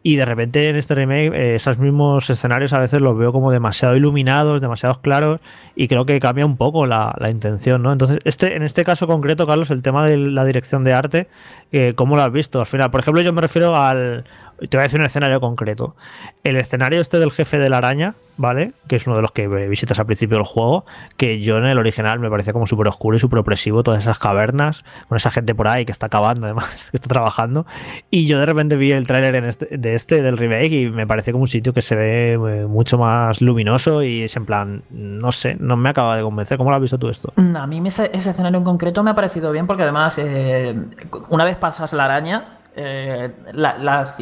Y 0.06 0.16
de 0.16 0.26
repente 0.26 0.68
en 0.68 0.76
este 0.76 0.94
remake 0.94 1.32
eh, 1.34 1.54
esos 1.54 1.78
mismos 1.78 2.28
escenarios 2.28 2.74
a 2.74 2.78
veces 2.78 3.00
los 3.00 3.16
veo 3.16 3.32
como 3.32 3.50
demasiado 3.50 3.96
iluminados, 3.96 4.60
demasiado 4.60 5.00
claros 5.00 5.40
y 5.74 5.88
creo 5.88 6.04
que 6.04 6.20
cambia 6.20 6.44
un 6.44 6.58
poco 6.58 6.84
la, 6.84 7.14
la 7.18 7.30
intención, 7.30 7.82
¿no? 7.82 7.90
Entonces, 7.90 8.18
este, 8.24 8.54
en 8.54 8.62
este 8.64 8.84
caso 8.84 9.06
concreto, 9.06 9.46
Carlos, 9.46 9.70
el 9.70 9.80
tema 9.80 10.06
de 10.06 10.18
la 10.18 10.44
dirección 10.44 10.84
de 10.84 10.92
arte, 10.92 11.28
eh, 11.72 11.94
¿cómo 11.96 12.16
lo 12.16 12.22
has 12.22 12.30
visto 12.30 12.60
al 12.60 12.66
final? 12.66 12.90
Por 12.90 13.00
ejemplo, 13.00 13.22
yo 13.22 13.32
me 13.32 13.40
refiero 13.40 13.74
al... 13.74 14.26
Te 14.68 14.76
voy 14.76 14.82
a 14.82 14.84
decir 14.84 15.00
un 15.00 15.06
escenario 15.06 15.40
concreto. 15.40 15.94
El 16.42 16.56
escenario 16.56 17.00
este 17.00 17.18
del 17.18 17.30
jefe 17.32 17.58
de 17.58 17.68
la 17.68 17.78
araña, 17.78 18.14
¿vale? 18.36 18.72
Que 18.88 18.96
es 18.96 19.06
uno 19.06 19.16
de 19.16 19.22
los 19.22 19.32
que 19.32 19.46
visitas 19.46 19.98
al 19.98 20.06
principio 20.06 20.36
del 20.36 20.44
juego, 20.46 20.84
que 21.16 21.40
yo 21.40 21.58
en 21.58 21.64
el 21.66 21.78
original 21.78 22.18
me 22.18 22.28
parecía 22.30 22.52
como 22.52 22.66
súper 22.66 22.88
oscuro 22.88 23.16
y 23.16 23.20
súper 23.20 23.38
opresivo, 23.38 23.82
todas 23.82 24.02
esas 24.02 24.18
cavernas, 24.18 24.84
con 25.08 25.16
esa 25.16 25.30
gente 25.30 25.54
por 25.54 25.68
ahí 25.68 25.84
que 25.84 25.92
está 25.92 26.06
acabando 26.06 26.46
además, 26.46 26.88
que 26.90 26.96
está 26.96 27.08
trabajando. 27.08 27.66
Y 28.10 28.26
yo 28.26 28.38
de 28.38 28.46
repente 28.46 28.76
vi 28.76 28.92
el 28.92 29.06
tráiler 29.06 29.44
este- 29.44 29.76
de 29.78 29.94
este, 29.94 30.22
del 30.22 30.36
remake, 30.36 30.72
y 30.72 30.90
me 30.90 31.06
parece 31.06 31.32
como 31.32 31.42
un 31.42 31.48
sitio 31.48 31.72
que 31.72 31.82
se 31.82 31.94
ve 31.96 32.32
eh, 32.32 32.66
mucho 32.66 32.98
más 32.98 33.40
luminoso 33.40 34.02
y 34.02 34.22
es 34.22 34.36
en 34.36 34.46
plan, 34.46 34.82
no 34.90 35.30
sé, 35.32 35.56
no 35.60 35.76
me 35.76 35.88
acaba 35.90 36.16
de 36.16 36.22
convencer. 36.22 36.58
¿Cómo 36.58 36.70
lo 36.70 36.76
has 36.76 36.82
visto 36.82 36.98
tú 36.98 37.08
esto? 37.08 37.32
Mm, 37.36 37.56
A 37.56 37.66
mí 37.66 37.82
ese, 37.86 38.10
ese 38.12 38.30
escenario 38.30 38.58
en 38.58 38.64
concreto 38.64 39.02
me 39.02 39.10
ha 39.10 39.14
parecido 39.14 39.52
bien 39.52 39.66
porque 39.66 39.82
además 39.84 40.18
eh, 40.18 40.74
una 41.28 41.44
vez 41.44 41.56
pasas 41.56 41.92
la 41.92 42.04
araña, 42.06 42.58
eh, 42.76 43.32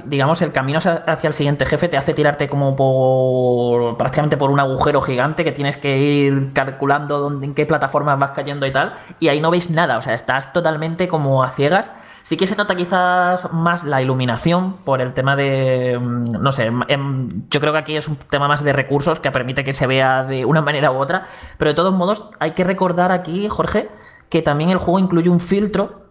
digamos 0.05 0.43
el 0.43 0.53
camino 0.53 0.79
hacia 0.79 1.29
el 1.29 1.33
siguiente 1.33 1.65
jefe 1.65 1.89
te 1.89 1.97
hace 1.97 2.13
tirarte 2.13 2.49
como 2.49 2.77
por 2.77 3.97
prácticamente 3.97 4.37
por 4.37 4.51
un 4.51 4.61
agujero 4.61 5.01
gigante 5.01 5.43
que 5.43 5.53
tienes 5.53 5.79
que 5.79 5.99
ir 5.99 6.53
calculando 6.53 7.19
dónde, 7.19 7.47
en 7.47 7.55
qué 7.55 7.65
plataformas 7.65 8.19
vas 8.19 8.33
cayendo 8.33 8.67
y 8.67 8.73
tal 8.73 8.95
y 9.21 9.29
ahí 9.29 9.41
no 9.41 9.51
ves 9.51 9.71
nada, 9.71 9.97
o 9.97 10.03
sea, 10.03 10.15
estás 10.15 10.53
totalmente 10.53 11.09
como 11.09 11.43
a 11.43 11.51
ciegas. 11.51 11.93
Sí 12.25 12.37
que 12.37 12.47
se 12.47 12.55
nota 12.55 12.77
quizás 12.77 13.53
más 13.53 13.83
la 13.83 14.01
iluminación 14.01 14.75
por 14.85 15.01
el 15.01 15.13
tema 15.13 15.35
de, 15.35 15.99
mm, 16.01 16.41
no 16.41 16.53
sé, 16.53 16.71
em, 16.89 17.29
yo 17.51 17.61
creo 17.61 17.73
que 17.73 17.79
aquí 17.79 17.97
es 17.97 18.07
un 18.07 18.17
tema 18.17 18.47
más 18.47 18.63
de 18.63 18.73
recursos 18.73 19.19
que 19.19 19.31
permite 19.33 19.65
que 19.65 19.75
se 19.75 19.87
vea 19.87 20.23
de 20.23 20.45
una 20.45 20.63
manera 20.63 20.93
u 20.93 20.97
otra, 20.99 21.25
pero 21.59 21.71
de 21.71 21.75
todos 21.75 21.93
modos 21.93 22.31
hay 22.39 22.53
que 22.53 22.65
recordar 22.65 23.11
aquí, 23.11 23.49
Jorge, 23.49 23.91
que 24.29 24.43
también 24.43 24.71
el 24.71 24.79
juego 24.79 24.99
incluye 24.99 25.31
un 25.31 25.41
filtro 25.41 26.03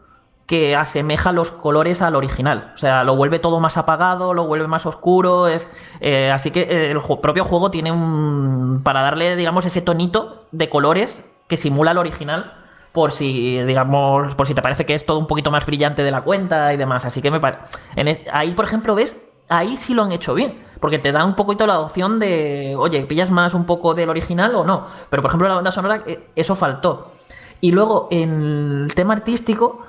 que 0.52 0.76
asemeja 0.76 1.32
los 1.32 1.49
colores 1.49 2.02
al 2.02 2.14
original. 2.14 2.74
O 2.74 2.78
sea, 2.78 3.06
lo 3.06 3.16
vuelve 3.16 3.39
todo 3.39 3.62
más 3.62 3.78
apagado, 3.78 4.34
lo 4.34 4.47
vuelve 4.47 4.68
más 4.68 4.86
oscuro. 4.86 5.47
Es, 5.47 5.70
eh, 6.02 6.30
así 6.30 6.52
que 6.52 6.91
el 6.91 6.99
propio 7.22 7.45
juego 7.45 7.72
tiene 7.72 7.89
un. 7.89 8.82
para 8.84 9.02
darle, 9.02 9.38
digamos, 9.38 9.66
ese 9.66 9.82
tonito 9.82 10.47
de 10.52 10.68
colores 10.68 11.24
que 11.47 11.56
simula 11.56 11.91
el 11.91 11.99
original. 11.99 12.54
Por 12.91 13.14
si, 13.14 13.64
digamos, 13.64 14.36
por 14.36 14.45
si 14.45 14.54
te 14.54 14.62
parece 14.62 14.86
que 14.86 14.93
es 14.93 15.06
todo 15.06 15.20
un 15.20 15.28
poquito 15.28 15.52
más 15.52 15.66
brillante 15.66 16.04
de 16.04 16.12
la 16.12 16.22
cuenta 16.22 16.74
y 16.74 16.76
demás. 16.76 17.06
Así 17.06 17.22
que 17.22 17.32
me 17.32 17.39
parece. 17.39 17.62
Ahí, 18.34 18.52
por 18.52 18.66
ejemplo, 18.66 18.93
ves, 18.93 19.16
ahí 19.47 19.78
sí 19.78 19.93
lo 19.93 20.04
han 20.04 20.12
hecho 20.12 20.34
bien. 20.34 20.62
Porque 20.82 20.99
te 20.99 21.14
da 21.14 21.24
un 21.24 21.36
poquito 21.36 21.66
la 21.66 21.80
opción 21.80 22.20
de, 22.20 22.76
oye, 22.78 23.06
pillas 23.06 23.32
más 23.32 23.54
un 23.54 23.64
poco 23.66 23.93
del 23.93 24.10
original 24.10 24.54
o 24.56 24.66
no. 24.66 24.86
Pero, 25.10 25.22
por 25.22 25.30
ejemplo, 25.30 25.47
la 25.47 25.56
banda 25.56 25.72
sonora, 25.72 26.04
eh, 26.06 26.28
eso 26.36 26.58
faltó. 26.58 27.10
Y 27.62 27.72
luego, 27.72 28.10
en 28.12 28.84
el 28.84 28.93
tema 28.93 29.14
artístico, 29.14 29.80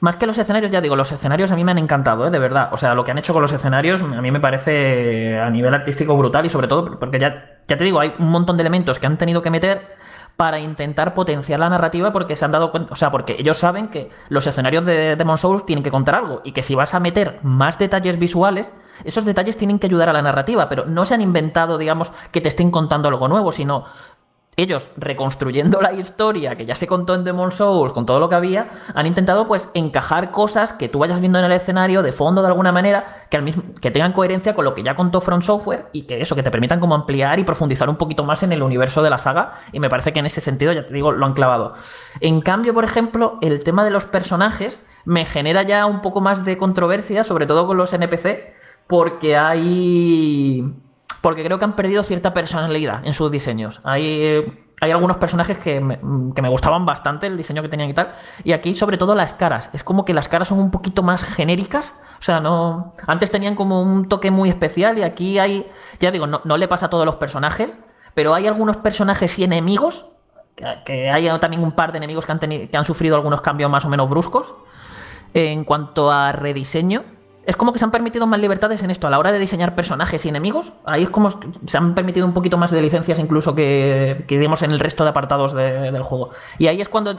más 0.00 0.16
que 0.16 0.26
los 0.26 0.38
escenarios, 0.38 0.70
ya 0.70 0.80
digo, 0.80 0.94
los 0.94 1.10
escenarios 1.10 1.50
a 1.50 1.56
mí 1.56 1.64
me 1.64 1.72
han 1.72 1.78
encantado, 1.78 2.26
¿eh? 2.26 2.30
de 2.30 2.38
verdad. 2.38 2.68
O 2.72 2.76
sea, 2.76 2.94
lo 2.94 3.04
que 3.04 3.10
han 3.10 3.18
hecho 3.18 3.32
con 3.32 3.42
los 3.42 3.52
escenarios 3.52 4.00
a 4.02 4.22
mí 4.22 4.30
me 4.30 4.40
parece 4.40 5.38
a 5.38 5.50
nivel 5.50 5.74
artístico 5.74 6.16
brutal 6.16 6.46
y 6.46 6.48
sobre 6.48 6.68
todo 6.68 6.98
porque 6.98 7.18
ya, 7.18 7.58
ya 7.66 7.76
te 7.76 7.84
digo, 7.84 8.00
hay 8.00 8.14
un 8.18 8.30
montón 8.30 8.56
de 8.56 8.62
elementos 8.62 8.98
que 8.98 9.06
han 9.06 9.18
tenido 9.18 9.42
que 9.42 9.50
meter 9.50 9.96
para 10.38 10.60
intentar 10.60 11.14
potenciar 11.14 11.58
la 11.58 11.68
narrativa 11.68 12.12
porque 12.12 12.36
se 12.36 12.44
han 12.44 12.52
dado 12.52 12.70
cuenta, 12.70 12.92
o 12.92 12.96
sea, 12.96 13.10
porque 13.10 13.34
ellos 13.40 13.58
saben 13.58 13.88
que 13.88 14.08
los 14.28 14.46
escenarios 14.46 14.84
de 14.86 15.16
Demon 15.16 15.36
Souls 15.36 15.66
tienen 15.66 15.82
que 15.82 15.90
contar 15.90 16.14
algo 16.14 16.42
y 16.44 16.52
que 16.52 16.62
si 16.62 16.76
vas 16.76 16.94
a 16.94 17.00
meter 17.00 17.40
más 17.42 17.76
detalles 17.76 18.20
visuales, 18.20 18.72
esos 19.02 19.24
detalles 19.24 19.56
tienen 19.56 19.80
que 19.80 19.88
ayudar 19.88 20.08
a 20.08 20.12
la 20.12 20.22
narrativa, 20.22 20.68
pero 20.68 20.86
no 20.86 21.04
se 21.06 21.14
han 21.14 21.22
inventado, 21.22 21.76
digamos, 21.76 22.12
que 22.30 22.40
te 22.40 22.50
estén 22.50 22.70
contando 22.70 23.08
algo 23.08 23.26
nuevo, 23.26 23.50
sino 23.50 23.84
ellos 24.58 24.90
reconstruyendo 24.96 25.80
la 25.80 25.92
historia 25.92 26.56
que 26.56 26.66
ya 26.66 26.74
se 26.74 26.88
contó 26.88 27.14
en 27.14 27.22
Demon 27.22 27.52
Souls 27.52 27.92
con 27.92 28.04
todo 28.04 28.18
lo 28.18 28.28
que 28.28 28.34
había, 28.34 28.68
han 28.92 29.06
intentado 29.06 29.46
pues 29.46 29.70
encajar 29.72 30.32
cosas 30.32 30.72
que 30.72 30.88
tú 30.88 30.98
vayas 30.98 31.20
viendo 31.20 31.38
en 31.38 31.44
el 31.44 31.52
escenario 31.52 32.02
de 32.02 32.10
fondo 32.10 32.42
de 32.42 32.48
alguna 32.48 32.72
manera 32.72 33.26
que, 33.30 33.36
al 33.36 33.44
mismo, 33.44 33.62
que 33.80 33.92
tengan 33.92 34.12
coherencia 34.12 34.56
con 34.56 34.64
lo 34.64 34.74
que 34.74 34.82
ya 34.82 34.96
contó 34.96 35.20
Front 35.20 35.44
Software 35.44 35.86
y 35.92 36.02
que 36.02 36.20
eso, 36.20 36.34
que 36.34 36.42
te 36.42 36.50
permitan 36.50 36.80
como 36.80 36.96
ampliar 36.96 37.38
y 37.38 37.44
profundizar 37.44 37.88
un 37.88 37.96
poquito 37.96 38.24
más 38.24 38.42
en 38.42 38.50
el 38.50 38.62
universo 38.62 39.00
de 39.00 39.10
la 39.10 39.18
saga 39.18 39.54
y 39.72 39.78
me 39.78 39.88
parece 39.88 40.12
que 40.12 40.18
en 40.18 40.26
ese 40.26 40.40
sentido, 40.40 40.72
ya 40.72 40.84
te 40.84 40.92
digo, 40.92 41.12
lo 41.12 41.24
han 41.24 41.34
clavado. 41.34 41.74
En 42.20 42.40
cambio, 42.40 42.74
por 42.74 42.82
ejemplo, 42.82 43.38
el 43.42 43.62
tema 43.62 43.84
de 43.84 43.92
los 43.92 44.06
personajes 44.06 44.80
me 45.04 45.24
genera 45.24 45.62
ya 45.62 45.86
un 45.86 46.02
poco 46.02 46.20
más 46.20 46.44
de 46.44 46.58
controversia, 46.58 47.22
sobre 47.22 47.46
todo 47.46 47.68
con 47.68 47.76
los 47.76 47.92
NPC, 47.92 48.54
porque 48.88 49.36
hay 49.36 50.74
porque 51.20 51.44
creo 51.44 51.58
que 51.58 51.64
han 51.64 51.74
perdido 51.74 52.02
cierta 52.02 52.32
personalidad 52.32 53.04
en 53.04 53.12
sus 53.12 53.30
diseños. 53.30 53.80
Hay, 53.84 54.44
hay 54.80 54.90
algunos 54.90 55.16
personajes 55.16 55.58
que 55.58 55.80
me, 55.80 55.98
que 56.34 56.42
me, 56.42 56.48
gustaban 56.48 56.86
bastante, 56.86 57.26
el 57.26 57.36
diseño 57.36 57.62
que 57.62 57.68
tenían 57.68 57.90
y 57.90 57.94
tal, 57.94 58.12
y 58.44 58.52
aquí 58.52 58.74
sobre 58.74 58.98
todo 58.98 59.14
las 59.14 59.34
caras. 59.34 59.70
Es 59.72 59.82
como 59.82 60.04
que 60.04 60.14
las 60.14 60.28
caras 60.28 60.48
son 60.48 60.58
un 60.60 60.70
poquito 60.70 61.02
más 61.02 61.24
genéricas, 61.24 61.94
o 62.20 62.22
sea, 62.22 62.40
no... 62.40 62.92
Antes 63.06 63.30
tenían 63.30 63.56
como 63.56 63.82
un 63.82 64.08
toque 64.08 64.30
muy 64.30 64.48
especial 64.48 64.98
y 64.98 65.02
aquí 65.02 65.38
hay, 65.38 65.68
ya 65.98 66.10
digo, 66.10 66.26
no, 66.26 66.56
le 66.56 66.68
pasa 66.68 66.86
a 66.86 66.90
todos 66.90 67.04
los 67.04 67.16
personajes, 67.16 67.78
pero 68.14 68.34
hay 68.34 68.46
algunos 68.46 68.76
personajes 68.76 69.38
y 69.38 69.44
enemigos, 69.44 70.06
que, 70.84 71.10
hay 71.10 71.28
también 71.40 71.62
un 71.62 71.72
par 71.72 71.92
de 71.92 71.98
enemigos 71.98 72.26
que 72.26 72.32
han, 72.32 72.38
que 72.38 72.76
han 72.76 72.84
sufrido 72.84 73.16
algunos 73.16 73.40
cambios 73.40 73.70
más 73.70 73.84
o 73.84 73.88
menos 73.88 74.08
bruscos 74.08 74.54
en 75.34 75.64
cuanto 75.64 76.10
a 76.10 76.32
rediseño 76.32 77.04
es 77.48 77.56
como 77.56 77.72
que 77.72 77.78
se 77.78 77.86
han 77.86 77.90
permitido 77.90 78.26
más 78.26 78.38
libertades 78.40 78.82
en 78.82 78.90
esto 78.90 79.06
a 79.06 79.10
la 79.10 79.18
hora 79.18 79.32
de 79.32 79.38
diseñar 79.38 79.74
personajes 79.74 80.22
y 80.26 80.28
enemigos. 80.28 80.74
Ahí 80.84 81.04
es 81.04 81.08
como 81.08 81.30
se 81.64 81.78
han 81.78 81.94
permitido 81.94 82.26
un 82.26 82.34
poquito 82.34 82.58
más 82.58 82.70
de 82.70 82.82
licencias 82.82 83.18
incluso 83.18 83.54
que, 83.54 84.22
que 84.28 84.34
en 84.34 84.70
el 84.70 84.78
resto 84.78 85.02
de 85.02 85.08
apartados 85.08 85.54
del 85.54 86.02
juego. 86.02 86.28
Y 86.58 86.66
ahí 86.66 86.82
es 86.82 86.90
cuando 86.90 87.18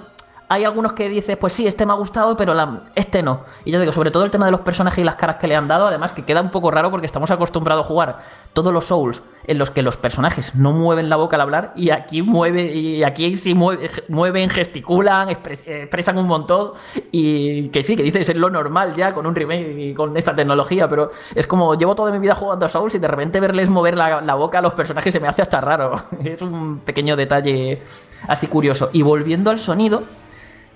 hay 0.52 0.66
algunos 0.66 0.94
que 0.94 1.08
dices, 1.08 1.38
pues 1.38 1.54
sí, 1.54 1.68
este 1.68 1.86
me 1.86 1.94
ha 1.94 1.96
gustado, 1.96 2.36
pero 2.36 2.56
este 2.96 3.22
no. 3.22 3.46
Y 3.66 3.72
yo 3.72 3.80
digo, 3.80 3.94
sobre 3.94 4.10
todo 4.10 4.26
el 4.26 4.32
tema 4.32 4.48
de 4.48 4.52
los 4.52 4.62
personajes 4.62 4.98
y 4.98 5.04
las 5.04 5.14
caras 5.14 5.36
que 5.36 5.48
le 5.48 5.56
han 5.56 5.68
dado, 5.68 5.86
además 5.86 6.12
que 6.12 6.26
queda 6.26 6.42
un 6.42 6.50
poco 6.50 6.72
raro 6.72 6.90
porque 6.90 7.06
estamos 7.06 7.30
acostumbrados 7.30 7.86
a 7.86 7.88
jugar 7.88 8.20
todos 8.54 8.74
los 8.74 8.86
Souls 8.86 9.22
en 9.46 9.60
los 9.60 9.70
que 9.70 9.84
los 9.84 9.98
personajes 9.98 10.56
no 10.56 10.72
mueven 10.72 11.08
la 11.08 11.18
boca 11.18 11.36
al 11.36 11.42
hablar 11.42 11.72
y 11.76 11.92
aquí 11.92 12.24
mueve 12.24 12.64
y 12.66 13.04
aquí 13.04 13.36
sí 13.36 13.54
mueven, 13.54 14.50
gesticulan, 14.50 15.30
expresan 15.30 16.18
un 16.18 16.26
montón 16.26 16.72
y 17.12 17.70
que 17.70 17.84
sí, 17.84 17.96
que 17.96 18.02
dices 18.02 18.30
es 18.30 18.36
lo 18.36 18.50
normal 18.50 18.96
ya 18.96 19.14
con 19.14 19.28
un 19.28 19.36
remake 19.36 19.76
y 19.78 19.94
con 19.94 20.18
esta 20.18 20.36
tecnología, 20.36 20.90
pero 20.90 21.12
es 21.36 21.46
como 21.46 21.76
llevo 21.76 21.94
toda 21.94 22.12
mi 22.12 22.18
vida 22.18 22.34
jugando 22.34 22.66
a 22.66 22.70
Souls 22.70 22.96
y 22.96 23.00
de 23.00 23.08
repente 23.08 23.40
verles 23.40 23.70
mover 23.70 23.96
la, 23.96 24.22
la 24.22 24.34
boca 24.34 24.58
a 24.58 24.62
los 24.64 24.74
personajes 24.74 25.14
se 25.14 25.20
me 25.20 25.28
hace 25.28 25.44
hasta 25.44 25.62
raro. 25.62 25.94
es 26.24 26.42
un 26.42 26.80
pequeño 26.80 27.16
detalle 27.16 27.84
así 28.28 28.48
curioso. 28.48 28.90
Y 28.94 29.04
volviendo 29.04 29.50
al 29.52 29.60
sonido, 29.60 30.04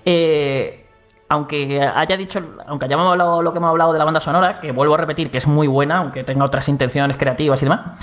eh, 0.04 0.86
aunque 1.28 1.82
haya 1.82 2.16
dicho, 2.16 2.40
aunque 2.66 2.84
hayamos 2.84 3.10
hablado 3.10 3.42
lo 3.42 3.52
que 3.52 3.58
hemos 3.58 3.70
hablado 3.70 3.92
de 3.92 3.98
la 3.98 4.04
banda 4.04 4.20
sonora, 4.20 4.60
que 4.60 4.72
vuelvo 4.72 4.94
a 4.94 4.98
repetir 4.98 5.30
que 5.30 5.38
es 5.38 5.46
muy 5.46 5.66
buena, 5.66 5.98
aunque 5.98 6.24
tenga 6.24 6.44
otras 6.44 6.68
intenciones 6.68 7.16
creativas 7.16 7.60
y 7.62 7.64
demás, 7.64 7.98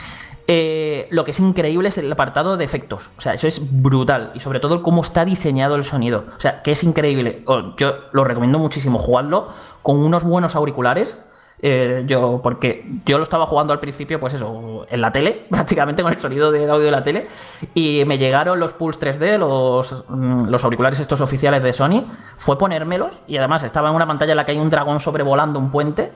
eh, 0.47 1.08
lo 1.12 1.24
que 1.24 1.32
es 1.32 1.39
increíble 1.39 1.89
es 1.89 1.97
el 1.97 2.12
apartado 2.12 2.58
de 2.58 2.66
efectos. 2.66 3.10
O 3.18 3.22
sea, 3.22 3.34
eso 3.34 3.47
es 3.47 3.62
brutal. 3.82 4.32
Y 4.34 4.39
sobre 4.39 4.60
todo 4.60 4.84
cómo 4.84 5.02
está 5.02 5.24
diseñado 5.24 5.76
el 5.76 5.84
sonido. 5.84 6.26
O 6.36 6.41
sea, 6.41 6.62
que 6.62 6.72
es 6.72 6.84
increíble. 6.84 7.45
Yo 7.78 7.95
lo 8.12 8.24
recomiendo 8.24 8.60
muchísimo 8.60 8.97
jugarlo 8.97 9.49
con 9.82 9.99
unos 9.99 10.24
buenos 10.24 10.56
auriculares 10.56 11.24
eh, 11.64 12.03
yo, 12.07 12.39
porque 12.41 12.89
yo 13.05 13.18
lo 13.18 13.24
estaba 13.24 13.45
jugando 13.45 13.72
al 13.72 13.80
principio, 13.80 14.20
pues 14.20 14.34
eso, 14.34 14.86
en 14.89 15.01
la 15.01 15.12
tele, 15.12 15.45
prácticamente 15.49 16.01
con 16.01 16.12
el 16.12 16.20
sonido 16.20 16.51
del 16.51 16.70
audio 16.70 16.86
de 16.86 16.91
la 16.91 17.03
tele, 17.03 17.28
y 17.74 18.03
me 18.05 18.18
llegaron 18.18 18.59
los 18.59 18.74
Pulse 18.74 18.99
3D, 18.99 19.38
los, 19.38 20.05
mm, 20.07 20.47
los 20.47 20.64
auriculares 20.64 20.99
estos 20.99 21.22
oficiales 21.22 21.62
de 21.62 21.74
Sony, 21.74 22.05
fue 22.38 22.57
ponérmelos, 22.57 23.22
y 23.28 23.38
además 23.38 23.64
estaba 23.64 23.89
en 23.89 23.95
una 23.95 24.07
pantalla 24.07 24.32
en 24.32 24.38
la 24.38 24.45
que 24.45 24.53
hay 24.53 24.59
un 24.59 24.70
dragón 24.70 24.99
sobrevolando 24.99 25.59
un 25.59 25.72
puente, 25.72 26.12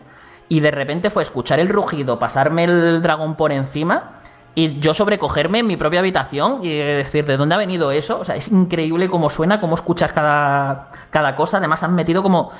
y 0.47 0.59
de 0.59 0.71
repente 0.71 1.09
fue 1.09 1.23
escuchar 1.23 1.59
el 1.59 1.69
rugido, 1.69 2.19
pasarme 2.19 2.63
el 2.65 3.01
dragón 3.01 3.35
por 3.35 3.51
encima, 3.51 4.15
y 4.55 4.79
yo 4.79 4.93
sobrecogerme 4.93 5.59
en 5.59 5.67
mi 5.67 5.75
propia 5.75 5.99
habitación 5.99 6.59
y 6.63 6.69
decir, 6.69 7.25
¿de 7.25 7.35
dónde 7.35 7.55
ha 7.55 7.57
venido 7.57 7.91
eso? 7.91 8.19
O 8.21 8.25
sea, 8.25 8.37
es 8.37 8.49
increíble 8.49 9.09
cómo 9.09 9.29
suena, 9.29 9.59
cómo 9.59 9.75
escuchas 9.75 10.13
cada, 10.13 10.87
cada 11.09 11.35
cosa. 11.35 11.57
Además, 11.57 11.83
han 11.83 11.93
metido 11.93 12.23
como 12.23 12.51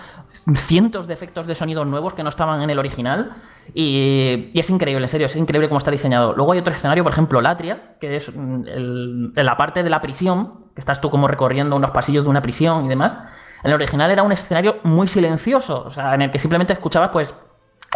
cientos 0.56 1.08
de 1.08 1.14
efectos 1.14 1.48
de 1.48 1.56
sonidos 1.56 1.88
nuevos 1.88 2.14
que 2.14 2.22
no 2.22 2.30
estaban 2.30 2.62
en 2.62 2.70
el 2.70 2.80
original. 2.80 3.32
Y, 3.74 4.52
es 4.54 4.70
increíble, 4.70 5.06
en 5.06 5.10
serio, 5.10 5.28
es 5.28 5.36
increíble 5.38 5.70
cómo 5.70 5.78
está 5.78 5.90
diseñado. 5.90 6.34
Luego 6.34 6.52
hay 6.52 6.60
otro 6.60 6.74
escenario, 6.74 7.02
por 7.02 7.14
ejemplo, 7.14 7.42
Latria, 7.42 7.96
que 8.02 8.18
es 8.18 8.30
la 8.36 9.56
parte 9.56 9.82
de 9.82 9.90
la 9.90 10.02
prisión, 10.02 10.66
que 10.76 10.82
estás 10.82 11.00
tú 11.00 11.10
como 11.10 11.30
recorriendo 11.30 11.78
unos 11.78 11.92
pasillos 11.92 12.26
de 12.26 12.30
una 12.30 12.42
prisión 12.42 12.86
y 12.86 12.90
demás. 12.90 13.18
En 13.64 13.70
el 13.70 13.74
original 13.74 14.12
era 14.12 14.22
un 14.22 14.34
escenario 14.34 14.78
muy 14.84 15.08
silencioso, 15.08 15.86
o 15.86 15.90
sea, 15.90 16.14
en 16.14 16.24
el 16.24 16.32
que 16.32 16.40
simplemente 16.40 16.74
escuchabas, 16.74 17.10
pues, 17.12 17.34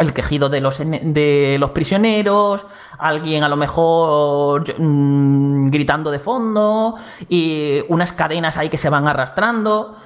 el 0.00 0.14
quejido 0.14 0.48
de 0.48 0.60
los, 0.60 0.78
de 0.78 1.56
los 1.60 1.70
prisioneros, 1.70 2.66
alguien 2.98 3.44
a 3.44 3.48
lo 3.48 3.56
mejor 3.56 4.64
mm, 4.78 5.68
gritando 5.70 6.10
de 6.10 6.18
fondo 6.18 6.94
y 7.28 7.80
unas 7.88 8.12
cadenas 8.12 8.56
ahí 8.56 8.70
que 8.70 8.78
se 8.78 8.88
van 8.88 9.06
arrastrando. 9.06 9.96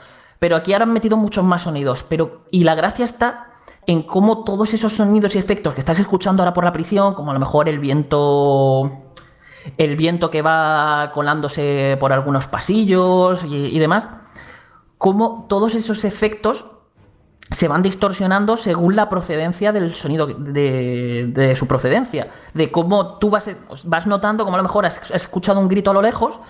Pero 0.40 0.56
aquí 0.56 0.72
ahora 0.72 0.84
han 0.84 0.92
metido 0.92 1.16
muchos 1.16 1.44
más 1.44 1.62
sonidos. 1.62 2.02
Pero, 2.02 2.42
y 2.50 2.64
la 2.64 2.74
gracia 2.74 3.04
está 3.04 3.52
en 3.86 4.02
cómo 4.02 4.42
todos 4.42 4.74
esos 4.74 4.94
sonidos 4.94 5.36
y 5.36 5.38
efectos 5.38 5.74
que 5.74 5.80
estás 5.80 6.00
escuchando 6.00 6.42
ahora 6.42 6.54
por 6.54 6.64
la 6.64 6.72
prisión, 6.72 7.14
como 7.14 7.30
a 7.30 7.34
lo 7.34 7.40
mejor 7.40 7.68
el 7.68 7.78
viento. 7.78 8.90
El 9.78 9.96
viento 9.96 10.28
que 10.28 10.42
va 10.42 11.10
colándose 11.14 11.96
por 11.98 12.12
algunos 12.12 12.48
pasillos 12.48 13.44
y, 13.44 13.54
y 13.54 13.78
demás. 13.78 14.08
Cómo 14.98 15.46
todos 15.48 15.74
esos 15.74 16.04
efectos 16.04 16.66
se 17.50 17.68
van 17.68 17.82
distorsionando 17.82 18.56
según 18.56 18.96
la 18.96 19.08
procedencia 19.08 19.72
del 19.72 19.94
sonido, 19.94 20.26
de, 20.26 21.52
su 21.56 21.66
procedencia. 21.66 22.28
De 22.54 22.70
cómo 22.70 23.18
tú 23.18 23.30
vas, 23.30 23.50
vas 23.84 24.06
notando, 24.06 24.44
como 24.44 24.56
a 24.56 24.58
lo 24.58 24.64
mejor 24.64 24.86
has, 24.86 25.10
escuchado 25.10 25.60
un 25.60 25.68
grito 25.68 25.90
a 25.90 25.94
lo 25.94 26.02
lejos, 26.02 26.40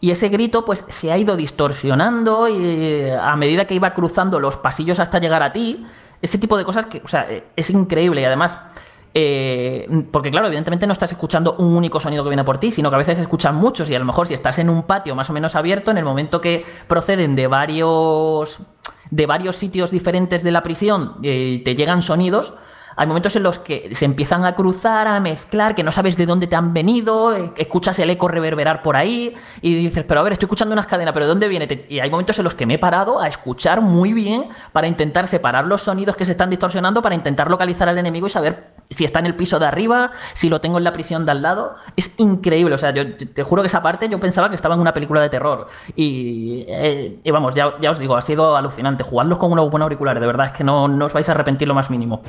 y 0.00 0.10
ese 0.10 0.28
grito 0.28 0.64
pues 0.64 0.84
se 0.88 1.10
ha 1.10 1.18
ido 1.18 1.36
distorsionando 1.36 2.48
y 2.48 3.10
a 3.10 3.34
medida 3.36 3.66
que 3.66 3.74
iba 3.74 3.94
cruzando 3.94 4.38
los 4.38 4.56
pasillos 4.56 5.00
hasta 5.00 5.18
llegar 5.18 5.42
a 5.42 5.52
ti, 5.52 5.86
ese 6.20 6.38
tipo 6.38 6.56
de 6.56 6.64
cosas 6.64 6.86
que, 6.86 7.00
o 7.04 7.08
sea, 7.08 7.26
es 7.56 7.70
increíble 7.70 8.20
y 8.20 8.24
además... 8.24 8.58
Eh, 9.16 9.86
porque 10.10 10.28
claro, 10.32 10.48
evidentemente 10.48 10.88
no 10.88 10.92
estás 10.92 11.12
escuchando 11.12 11.54
un 11.58 11.76
único 11.76 12.00
sonido 12.00 12.24
que 12.24 12.30
viene 12.30 12.42
por 12.42 12.58
ti, 12.58 12.72
sino 12.72 12.90
que 12.90 12.96
a 12.96 12.98
veces 12.98 13.16
escuchas 13.16 13.54
muchos 13.54 13.88
y 13.88 13.94
a 13.94 13.98
lo 14.00 14.04
mejor 14.04 14.26
si 14.26 14.34
estás 14.34 14.58
en 14.58 14.68
un 14.68 14.82
patio 14.82 15.14
más 15.14 15.30
o 15.30 15.32
menos 15.32 15.54
abierto, 15.54 15.92
en 15.92 15.98
el 15.98 16.04
momento 16.04 16.40
que 16.40 16.66
proceden 16.88 17.36
de 17.36 17.46
varios 17.46 18.60
de 19.10 19.26
varios 19.26 19.56
sitios 19.56 19.90
diferentes 19.90 20.42
de 20.42 20.50
la 20.50 20.62
prisión 20.62 21.16
eh, 21.22 21.62
te 21.64 21.74
llegan 21.74 22.02
sonidos, 22.02 22.54
hay 22.96 23.06
momentos 23.06 23.34
en 23.36 23.42
los 23.42 23.58
que 23.58 23.94
se 23.94 24.04
empiezan 24.04 24.44
a 24.44 24.54
cruzar, 24.54 25.08
a 25.08 25.20
mezclar, 25.20 25.74
que 25.74 25.82
no 25.82 25.92
sabes 25.92 26.16
de 26.16 26.26
dónde 26.26 26.46
te 26.46 26.56
han 26.56 26.72
venido, 26.72 27.34
eh, 27.34 27.52
escuchas 27.56 27.98
el 27.98 28.10
eco 28.10 28.28
reverberar 28.28 28.82
por 28.82 28.96
ahí 28.96 29.34
y 29.60 29.74
dices, 29.74 30.04
pero 30.06 30.20
a 30.20 30.22
ver, 30.22 30.34
estoy 30.34 30.46
escuchando 30.46 30.72
unas 30.72 30.86
cadenas, 30.86 31.12
pero 31.12 31.26
¿de 31.26 31.30
dónde 31.30 31.48
viene? 31.48 31.86
Y 31.88 32.00
hay 32.00 32.10
momentos 32.10 32.38
en 32.38 32.44
los 32.44 32.54
que 32.54 32.66
me 32.66 32.74
he 32.74 32.78
parado 32.78 33.20
a 33.20 33.28
escuchar 33.28 33.80
muy 33.80 34.12
bien 34.12 34.48
para 34.72 34.86
intentar 34.86 35.26
separar 35.26 35.66
los 35.66 35.82
sonidos 35.82 36.16
que 36.16 36.24
se 36.24 36.32
están 36.32 36.50
distorsionando, 36.50 37.02
para 37.02 37.14
intentar 37.14 37.50
localizar 37.50 37.88
al 37.88 37.98
enemigo 37.98 38.26
y 38.26 38.30
saber 38.30 38.74
si 38.90 39.04
está 39.04 39.18
en 39.20 39.26
el 39.26 39.34
piso 39.34 39.58
de 39.58 39.66
arriba, 39.66 40.10
si 40.34 40.48
lo 40.48 40.60
tengo 40.60 40.78
en 40.78 40.84
la 40.84 40.92
prisión 40.92 41.24
de 41.24 41.32
al 41.32 41.42
lado. 41.42 41.74
Es 41.96 42.14
increíble, 42.18 42.74
o 42.74 42.78
sea, 42.78 42.92
yo 42.92 43.16
te 43.16 43.42
juro 43.42 43.62
que 43.62 43.68
esa 43.68 43.82
parte 43.82 44.08
yo 44.08 44.20
pensaba 44.20 44.48
que 44.48 44.56
estaba 44.56 44.74
en 44.74 44.80
una 44.80 44.94
película 44.94 45.20
de 45.20 45.28
terror. 45.28 45.68
Y, 45.96 46.64
eh, 46.68 47.18
y 47.22 47.30
vamos, 47.30 47.54
ya, 47.54 47.74
ya 47.80 47.90
os 47.90 47.98
digo, 47.98 48.16
ha 48.16 48.22
sido 48.22 48.56
alucinante. 48.56 49.04
Jugadlos 49.04 49.38
con 49.38 49.52
unos 49.52 49.70
buenos 49.70 49.86
auriculares, 49.86 50.20
de 50.20 50.26
verdad, 50.26 50.46
es 50.46 50.52
que 50.52 50.64
no, 50.64 50.88
no 50.88 51.06
os 51.06 51.12
vais 51.12 51.28
a 51.28 51.32
arrepentir 51.32 51.68
lo 51.68 51.74
más 51.74 51.90
mínimo. 51.90 52.22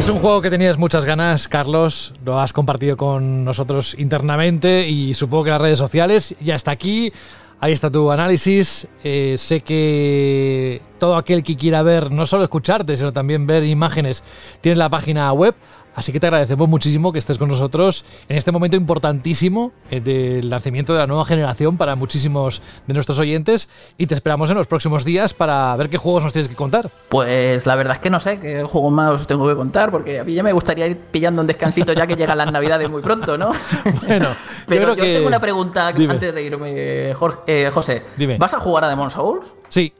Es 0.00 0.08
un 0.08 0.18
juego 0.18 0.40
que 0.40 0.48
tenías 0.48 0.78
muchas 0.78 1.04
ganas, 1.04 1.46
Carlos. 1.46 2.14
Lo 2.24 2.40
has 2.40 2.54
compartido 2.54 2.96
con 2.96 3.44
nosotros 3.44 3.94
internamente 3.98 4.88
y 4.88 5.12
supongo 5.12 5.44
que 5.44 5.50
las 5.50 5.60
redes 5.60 5.78
sociales. 5.78 6.34
Ya 6.40 6.54
está 6.54 6.70
aquí. 6.70 7.12
Ahí 7.60 7.74
está 7.74 7.90
tu 7.90 8.10
análisis. 8.10 8.88
Eh, 9.04 9.34
sé 9.36 9.60
que 9.60 10.80
todo 10.98 11.16
aquel 11.16 11.42
que 11.42 11.54
quiera 11.54 11.82
ver, 11.82 12.10
no 12.10 12.24
solo 12.24 12.44
escucharte, 12.44 12.96
sino 12.96 13.12
también 13.12 13.46
ver 13.46 13.62
imágenes, 13.64 14.22
tiene 14.62 14.76
la 14.76 14.88
página 14.88 15.30
web. 15.34 15.54
Así 15.94 16.12
que 16.12 16.20
te 16.20 16.26
agradecemos 16.28 16.68
muchísimo 16.68 17.12
que 17.12 17.18
estés 17.18 17.36
con 17.36 17.48
nosotros 17.48 18.04
en 18.28 18.36
este 18.36 18.52
momento 18.52 18.76
importantísimo 18.76 19.72
eh, 19.90 20.00
del 20.00 20.48
nacimiento 20.48 20.92
de 20.92 21.00
la 21.00 21.06
nueva 21.06 21.24
generación 21.24 21.76
para 21.76 21.96
muchísimos 21.96 22.62
de 22.86 22.94
nuestros 22.94 23.18
oyentes. 23.18 23.68
Y 23.98 24.06
te 24.06 24.14
esperamos 24.14 24.50
en 24.50 24.56
los 24.56 24.66
próximos 24.68 25.04
días 25.04 25.34
para 25.34 25.74
ver 25.76 25.88
qué 25.90 25.96
juegos 25.98 26.22
nos 26.24 26.32
tienes 26.32 26.48
que 26.48 26.54
contar. 26.54 26.90
Pues 27.08 27.66
la 27.66 27.74
verdad 27.74 27.94
es 27.94 27.98
que 28.00 28.08
no 28.10 28.20
sé 28.20 28.38
qué 28.38 28.62
juegos 28.62 28.92
más 28.92 29.10
os 29.12 29.26
tengo 29.26 29.48
que 29.48 29.54
contar, 29.56 29.90
porque 29.90 30.20
a 30.20 30.24
mí 30.24 30.32
ya 30.32 30.42
me 30.42 30.52
gustaría 30.52 30.86
ir 30.86 30.96
pillando 30.96 31.40
un 31.42 31.46
descansito 31.48 31.92
ya 31.92 32.06
que 32.06 32.14
llegan 32.16 32.38
las 32.38 32.52
navidades 32.52 32.88
muy 32.88 33.02
pronto, 33.02 33.36
¿no? 33.36 33.50
Bueno, 34.06 34.28
Pero 34.66 34.80
yo 34.82 34.88
yo, 34.88 34.94
creo 34.94 35.04
que- 35.04 35.14
tengo 35.14 35.28
una 35.28 35.40
pregunta 35.40 35.92
Dime. 35.92 36.14
antes 36.14 36.34
de 36.34 36.42
irme, 36.42 37.14
Jorge, 37.14 37.38
eh, 37.46 37.70
José. 37.70 38.02
Dime. 38.16 38.38
¿Vas 38.38 38.54
a 38.54 38.60
jugar 38.60 38.84
a 38.84 38.88
Demon 38.88 39.10
Souls? 39.10 39.46
Sí. 39.68 39.92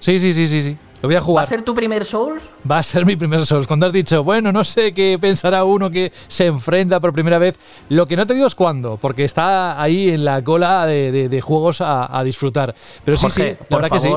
Sí, 0.00 0.18
sí, 0.18 0.32
sí, 0.32 0.46
sí, 0.46 0.62
sí. 0.62 0.76
Lo 1.02 1.08
voy 1.08 1.16
a 1.16 1.20
¿Va 1.20 1.24
jugar. 1.24 1.44
a 1.44 1.46
ser 1.46 1.62
tu 1.62 1.74
primer 1.74 2.04
Souls? 2.04 2.42
Va 2.70 2.78
a 2.78 2.82
ser 2.82 3.06
mi 3.06 3.16
primer 3.16 3.46
Souls. 3.46 3.66
Cuando 3.66 3.86
has 3.86 3.92
dicho, 3.92 4.22
bueno, 4.22 4.52
no 4.52 4.64
sé 4.64 4.92
qué 4.92 5.16
pensará 5.20 5.64
uno 5.64 5.90
que 5.90 6.12
se 6.28 6.46
enfrenta 6.46 7.00
por 7.00 7.12
primera 7.12 7.38
vez. 7.38 7.58
Lo 7.88 8.06
que 8.06 8.16
no 8.16 8.26
te 8.26 8.34
digo 8.34 8.46
es 8.46 8.54
cuándo, 8.54 8.98
porque 9.00 9.24
está 9.24 9.80
ahí 9.80 10.10
en 10.10 10.24
la 10.26 10.44
cola 10.44 10.84
de, 10.84 11.10
de- 11.10 11.28
de 11.30 11.40
juegos 11.40 11.80
a, 11.80 12.16
a 12.18 12.22
disfrutar. 12.22 12.74
Pero 13.04 13.16
sí, 13.16 13.22
Jorge, 13.22 13.50
sí, 13.52 13.56
la 13.60 13.66
por 13.68 13.82
verdad 13.82 13.96
que 13.96 14.00
sí. 14.00 14.08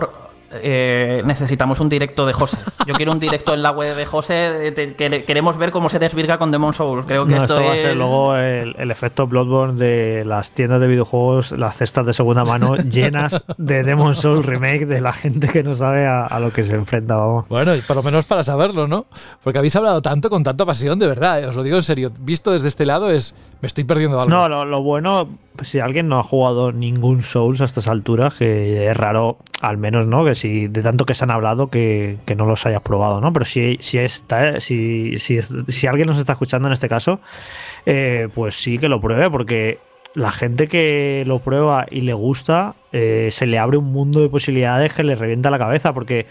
Eh, 0.62 1.22
necesitamos 1.26 1.80
un 1.80 1.90
directo 1.90 2.26
de 2.26 2.34
José. 2.34 2.58
Yo 2.86 2.94
quiero 2.94 3.12
un 3.12 3.20
directo 3.20 3.54
en 3.54 3.62
la 3.64 3.72
web 3.72 3.96
de 3.96 4.06
José. 4.06 4.68
eh, 4.68 4.72
te- 4.72 4.96
que- 4.96 5.24
queremos 5.26 5.58
ver 5.58 5.72
cómo 5.72 5.90
se 5.90 6.00
desvirga 6.00 6.38
con 6.38 6.52
Demon 6.52 6.74
Souls. 6.74 7.06
Creo 7.08 7.26
que 7.26 7.32
No, 7.36 7.42
esto, 7.42 7.54
esto 7.56 7.66
va 7.66 7.72
a 7.72 7.76
es... 7.76 7.82
ser 7.82 7.96
luego 7.96 8.36
el, 8.38 8.76
el 8.78 8.92
efecto 8.92 9.28
Bloodborne 9.28 9.80
de 9.80 10.24
las 10.26 10.52
tiendas 10.52 10.80
de 10.82 10.88
videojuegos, 10.88 11.52
las 11.52 11.78
cestas 11.78 12.06
de 12.06 12.14
segunda 12.14 12.44
mano 12.44 12.76
llenas 12.90 13.46
de 13.58 13.84
Demon 13.84 14.16
Souls 14.16 14.46
Remake 14.46 14.86
de 14.86 15.02
la 15.02 15.14
gente 15.14 15.48
que 15.48 15.64
no 15.64 15.74
sabe 15.74 16.06
a, 16.06 16.26
a 16.26 16.40
lo 16.40 16.52
que 16.52 16.64
se 16.64 16.76
enfrenta. 16.76 17.16
Vamos. 17.16 17.48
Bueno, 17.50 17.76
y 17.76 17.82
por 17.82 17.96
lo 17.96 18.04
menos 18.04 18.26
para 18.26 18.44
saberlo, 18.44 18.88
¿no? 18.88 19.06
Porque 19.44 19.58
habéis 19.60 19.76
hablado 19.76 20.02
tanto 20.02 20.30
con 20.30 20.44
tanta 20.44 20.66
pasión, 20.66 21.00
de 21.00 21.08
verdad, 21.08 21.42
eh, 21.42 21.46
os 21.48 21.56
lo 21.56 21.64
digo 21.64 21.78
en 21.78 21.84
serio. 21.84 22.12
Visto 22.20 22.52
desde 22.52 22.68
este 22.68 22.86
lado, 22.86 23.10
es 23.12 23.36
me 23.62 23.68
estoy 23.68 23.84
perdiendo 23.86 24.20
algo. 24.20 24.30
No, 24.34 24.50
lo, 24.50 24.66
lo 24.66 24.82
bueno, 24.82 25.30
si 25.62 25.80
alguien 25.80 26.08
no 26.10 26.20
ha 26.20 26.24
jugado 26.24 26.72
ningún 26.72 27.22
Souls 27.24 27.62
a 27.62 27.66
estas 27.66 27.88
alturas, 27.88 28.34
que 28.36 28.88
es 28.90 28.98
raro, 28.98 29.38
al 29.62 29.78
menos, 29.78 30.06
¿no? 30.08 30.26
Que 30.26 30.36
de 30.44 30.82
tanto 30.82 31.06
que 31.06 31.14
se 31.14 31.24
han 31.24 31.32
hablado, 31.32 31.70
que, 31.70 32.18
que 32.26 32.36
no 32.36 32.46
los 32.46 32.66
hayas 32.66 32.82
probado, 32.82 33.22
¿no? 33.22 33.32
Pero 33.34 33.46
si, 33.46 33.78
si, 33.82 33.98
está, 33.98 34.60
si, 34.60 35.18
si, 35.20 35.42
si 35.42 35.88
alguien 35.88 36.08
nos 36.08 36.18
está 36.18 36.34
escuchando 36.34 36.68
en 36.68 36.74
este 36.74 36.90
caso, 36.90 37.20
eh, 37.86 38.30
pues 38.34 38.56
sí 38.56 38.78
que 38.78 38.90
lo 38.90 39.00
pruebe, 39.00 39.30
porque 39.30 39.80
la 40.16 40.32
gente 40.32 40.68
que 40.68 41.24
lo 41.26 41.40
prueba 41.40 41.86
y 41.90 42.02
le 42.02 42.14
gusta, 42.14 42.76
eh, 42.92 43.30
se 43.32 43.48
le 43.48 43.58
abre 43.60 43.78
un 43.78 43.92
mundo 43.92 44.22
de 44.22 44.30
posibilidades 44.30 44.94
que 44.94 45.04
le 45.04 45.16
revienta 45.16 45.50
la 45.50 45.60
cabeza, 45.60 45.94
porque 45.94 46.28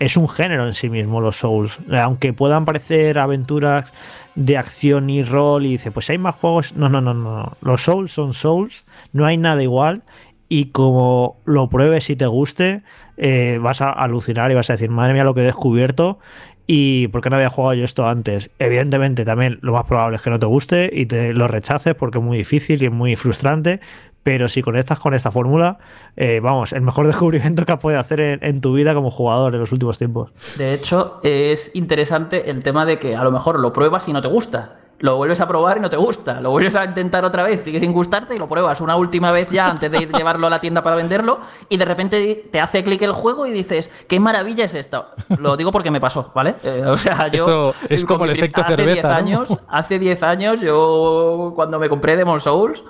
es 0.00 0.16
un 0.16 0.28
género 0.28 0.66
en 0.66 0.72
sí 0.72 0.88
mismo 0.88 1.20
los 1.20 1.36
Souls. 1.36 1.78
Aunque 1.92 2.32
puedan 2.32 2.64
parecer 2.64 3.18
aventuras 3.18 3.92
de 4.34 4.56
acción 4.56 5.10
y 5.10 5.22
rol 5.22 5.66
y 5.66 5.72
dice, 5.72 5.90
pues 5.90 6.10
hay 6.10 6.18
más 6.18 6.36
juegos. 6.36 6.74
No, 6.74 6.88
no, 6.88 7.00
no, 7.00 7.14
no. 7.14 7.56
Los 7.60 7.82
Souls 7.82 8.10
son 8.10 8.32
Souls, 8.32 8.84
no 9.12 9.26
hay 9.26 9.36
nada 9.36 9.62
igual. 9.62 10.02
Y 10.48 10.66
como 10.66 11.36
lo 11.44 11.68
pruebes 11.68 12.10
y 12.10 12.16
te 12.16 12.26
guste, 12.26 12.82
eh, 13.22 13.58
vas 13.60 13.82
a 13.82 13.90
alucinar 13.90 14.50
y 14.50 14.54
vas 14.54 14.70
a 14.70 14.72
decir, 14.72 14.88
madre 14.88 15.12
mía, 15.12 15.24
lo 15.24 15.34
que 15.34 15.42
he 15.42 15.44
descubierto. 15.44 16.18
¿Y 16.66 17.08
por 17.08 17.20
qué 17.20 17.28
no 17.28 17.36
había 17.36 17.50
jugado 17.50 17.74
yo 17.74 17.84
esto 17.84 18.08
antes? 18.08 18.50
Evidentemente, 18.58 19.24
también 19.24 19.58
lo 19.60 19.72
más 19.72 19.84
probable 19.84 20.16
es 20.16 20.22
que 20.22 20.30
no 20.30 20.38
te 20.38 20.46
guste 20.46 20.88
y 20.90 21.04
te 21.04 21.34
lo 21.34 21.46
rechaces 21.46 21.94
porque 21.94 22.18
es 22.18 22.24
muy 22.24 22.38
difícil 22.38 22.82
y 22.82 22.86
es 22.86 22.92
muy 22.92 23.16
frustrante. 23.16 23.80
Pero 24.22 24.48
si 24.48 24.62
conectas 24.62 25.00
con 25.00 25.12
esta 25.12 25.30
fórmula, 25.30 25.78
eh, 26.16 26.40
vamos, 26.40 26.72
el 26.72 26.80
mejor 26.80 27.06
descubrimiento 27.08 27.66
que 27.66 27.72
has 27.72 27.80
podido 27.80 28.00
hacer 28.00 28.20
en, 28.20 28.42
en 28.42 28.62
tu 28.62 28.72
vida 28.72 28.94
como 28.94 29.10
jugador 29.10 29.54
en 29.54 29.60
los 29.60 29.72
últimos 29.72 29.98
tiempos. 29.98 30.32
De 30.56 30.72
hecho, 30.72 31.20
es 31.22 31.72
interesante 31.74 32.50
el 32.50 32.62
tema 32.62 32.86
de 32.86 32.98
que 32.98 33.16
a 33.16 33.24
lo 33.24 33.32
mejor 33.32 33.60
lo 33.60 33.72
pruebas 33.74 34.08
y 34.08 34.14
no 34.14 34.22
te 34.22 34.28
gusta. 34.28 34.76
Lo 35.00 35.16
vuelves 35.16 35.40
a 35.40 35.48
probar 35.48 35.78
y 35.78 35.80
no 35.80 35.90
te 35.90 35.96
gusta. 35.96 36.40
Lo 36.40 36.50
vuelves 36.50 36.76
a 36.76 36.84
intentar 36.84 37.24
otra 37.24 37.42
vez, 37.42 37.62
sigue 37.62 37.80
sin 37.80 37.92
gustarte 37.92 38.34
y 38.34 38.38
lo 38.38 38.48
pruebas 38.48 38.80
una 38.80 38.96
última 38.96 39.32
vez 39.32 39.50
ya 39.50 39.68
antes 39.68 39.90
de 39.90 40.02
ir 40.02 40.12
llevarlo 40.16 40.46
a 40.46 40.50
la 40.50 40.60
tienda 40.60 40.82
para 40.82 40.96
venderlo 40.96 41.40
y 41.68 41.76
de 41.76 41.84
repente 41.84 42.48
te 42.50 42.60
hace 42.60 42.84
clic 42.84 43.00
el 43.02 43.12
juego 43.12 43.46
y 43.46 43.50
dices, 43.50 43.90
¿qué 44.06 44.20
maravilla 44.20 44.64
es 44.66 44.74
esto? 44.74 45.06
Lo 45.38 45.56
digo 45.56 45.72
porque 45.72 45.90
me 45.90 46.00
pasó, 46.00 46.30
¿vale? 46.34 46.56
Eh, 46.70 46.84
o 46.86 46.96
sea, 46.96 47.26
yo... 47.28 47.42
Esto 47.42 47.74
es 47.88 48.04
como 48.04 48.26
el 48.26 48.32
efecto 48.32 48.60
hace 48.60 48.76
cerveza, 48.76 48.92
10 48.92 49.04
¿no? 49.04 49.10
años, 49.10 49.58
hace 49.66 49.98
10 49.98 50.22
años 50.22 50.60
yo 50.60 51.52
cuando 51.56 51.80
me 51.80 51.88
compré 51.88 52.16
Demon 52.16 52.38
Souls 52.38 52.84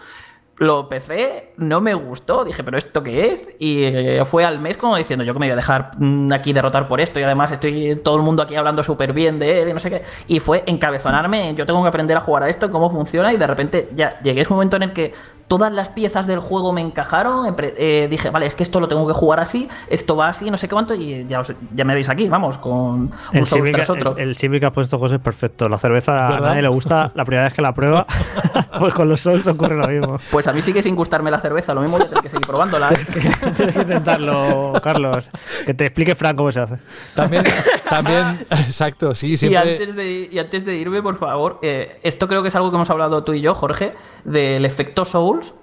lo 0.60 0.80
empecé, 0.80 1.52
no 1.56 1.80
me 1.80 1.94
gustó, 1.94 2.44
dije, 2.44 2.62
pero 2.62 2.76
¿esto 2.76 3.02
qué 3.02 3.32
es? 3.32 3.48
Y 3.58 3.82
eh, 3.82 4.22
fue 4.26 4.44
al 4.44 4.60
mes 4.60 4.76
como 4.76 4.94
diciendo, 4.94 5.24
yo 5.24 5.32
que 5.32 5.38
me 5.38 5.46
voy 5.46 5.52
a 5.52 5.56
dejar 5.56 5.92
mm, 5.96 6.30
aquí 6.34 6.52
derrotar 6.52 6.86
por 6.86 7.00
esto 7.00 7.18
y 7.18 7.22
además 7.22 7.50
estoy 7.50 7.96
todo 8.04 8.16
el 8.16 8.22
mundo 8.22 8.42
aquí 8.42 8.54
hablando 8.56 8.82
súper 8.82 9.14
bien 9.14 9.38
de 9.38 9.62
él 9.62 9.70
y 9.70 9.72
no 9.72 9.78
sé 9.78 9.88
qué. 9.88 10.02
Y 10.26 10.38
fue 10.38 10.62
encabezonarme, 10.66 11.54
yo 11.54 11.64
tengo 11.64 11.80
que 11.80 11.88
aprender 11.88 12.14
a 12.14 12.20
jugar 12.20 12.42
a 12.42 12.50
esto, 12.50 12.70
cómo 12.70 12.90
funciona 12.90 13.32
y 13.32 13.38
de 13.38 13.46
repente 13.46 13.88
ya 13.96 14.20
llegué 14.20 14.40
a 14.40 14.42
ese 14.42 14.52
momento 14.52 14.76
en 14.76 14.82
el 14.82 14.92
que 14.92 15.14
todas 15.50 15.72
las 15.72 15.88
piezas 15.88 16.28
del 16.28 16.38
juego 16.38 16.72
me 16.72 16.80
encajaron, 16.80 17.52
eh, 17.58 18.06
dije, 18.08 18.30
vale, 18.30 18.46
es 18.46 18.54
que 18.54 18.62
esto 18.62 18.78
lo 18.78 18.86
tengo 18.86 19.04
que 19.04 19.12
jugar 19.12 19.40
así, 19.40 19.68
esto 19.88 20.14
va 20.14 20.28
así, 20.28 20.48
no 20.48 20.56
sé 20.56 20.68
qué 20.68 20.74
cuánto 20.76 20.94
y 20.94 21.26
ya, 21.26 21.40
os- 21.40 21.52
ya 21.74 21.84
me 21.84 21.92
veis 21.92 22.08
aquí, 22.08 22.28
vamos, 22.28 22.56
con 22.58 22.72
un 22.72 23.10
El 23.32 23.46
símil, 23.46 23.72
tras 23.72 23.86
que, 23.86 23.92
otro. 23.92 24.16
el, 24.16 24.36
el 24.40 24.60
que 24.60 24.66
ha 24.66 24.70
puesto 24.72 24.96
José 24.96 25.16
es 25.16 25.20
perfecto. 25.20 25.68
La 25.68 25.76
cerveza 25.76 26.28
a 26.36 26.38
nadie 26.40 26.62
le 26.62 26.68
gusta 26.68 27.10
la 27.16 27.24
primera 27.24 27.44
vez 27.48 27.52
que 27.52 27.62
la 27.62 27.74
prueba. 27.74 28.06
pues 28.78 28.94
con 28.94 29.08
los 29.08 29.20
Souls 29.20 29.44
ocurre 29.48 29.76
lo 29.76 29.88
mismo. 29.88 30.18
Pues 30.30 30.46
a 30.46 30.52
mí 30.52 30.62
sigue 30.62 30.82
sin 30.82 30.94
gustarme 30.94 31.32
la 31.32 31.40
cerveza, 31.40 31.74
lo 31.74 31.80
mismo 31.80 31.96
voy 31.96 32.06
a 32.06 32.08
tener 32.08 32.22
que 32.22 32.28
seguir 32.30 32.46
probándola. 32.46 32.88
Tienes 33.56 33.74
que 33.74 33.80
intentarlo, 33.82 34.74
Carlos. 34.84 35.28
Que 35.66 35.74
te 35.74 35.86
explique 35.86 36.14
Frank 36.14 36.36
cómo 36.36 36.52
se 36.52 36.60
hace. 36.60 36.76
También, 37.16 37.42
también, 37.90 38.46
exacto, 38.50 39.16
sí, 39.16 39.32
Y 39.32 39.36
siempre. 39.36 39.58
antes, 39.72 39.96
de, 39.96 40.28
y 40.30 40.38
antes 40.38 40.64
de 40.64 40.76
irme, 40.76 41.02
por 41.02 41.18
favor, 41.18 41.58
eh, 41.62 41.98
esto 42.04 42.28
creo 42.28 42.42
que 42.42 42.48
es 42.48 42.54
algo 42.54 42.70
que 42.70 42.76
hemos 42.76 42.90
hablado 42.90 43.24
tú 43.24 43.32
y 43.32 43.40
yo, 43.40 43.54
Jorge, 43.54 43.94
del 44.24 44.64
efecto 44.64 45.04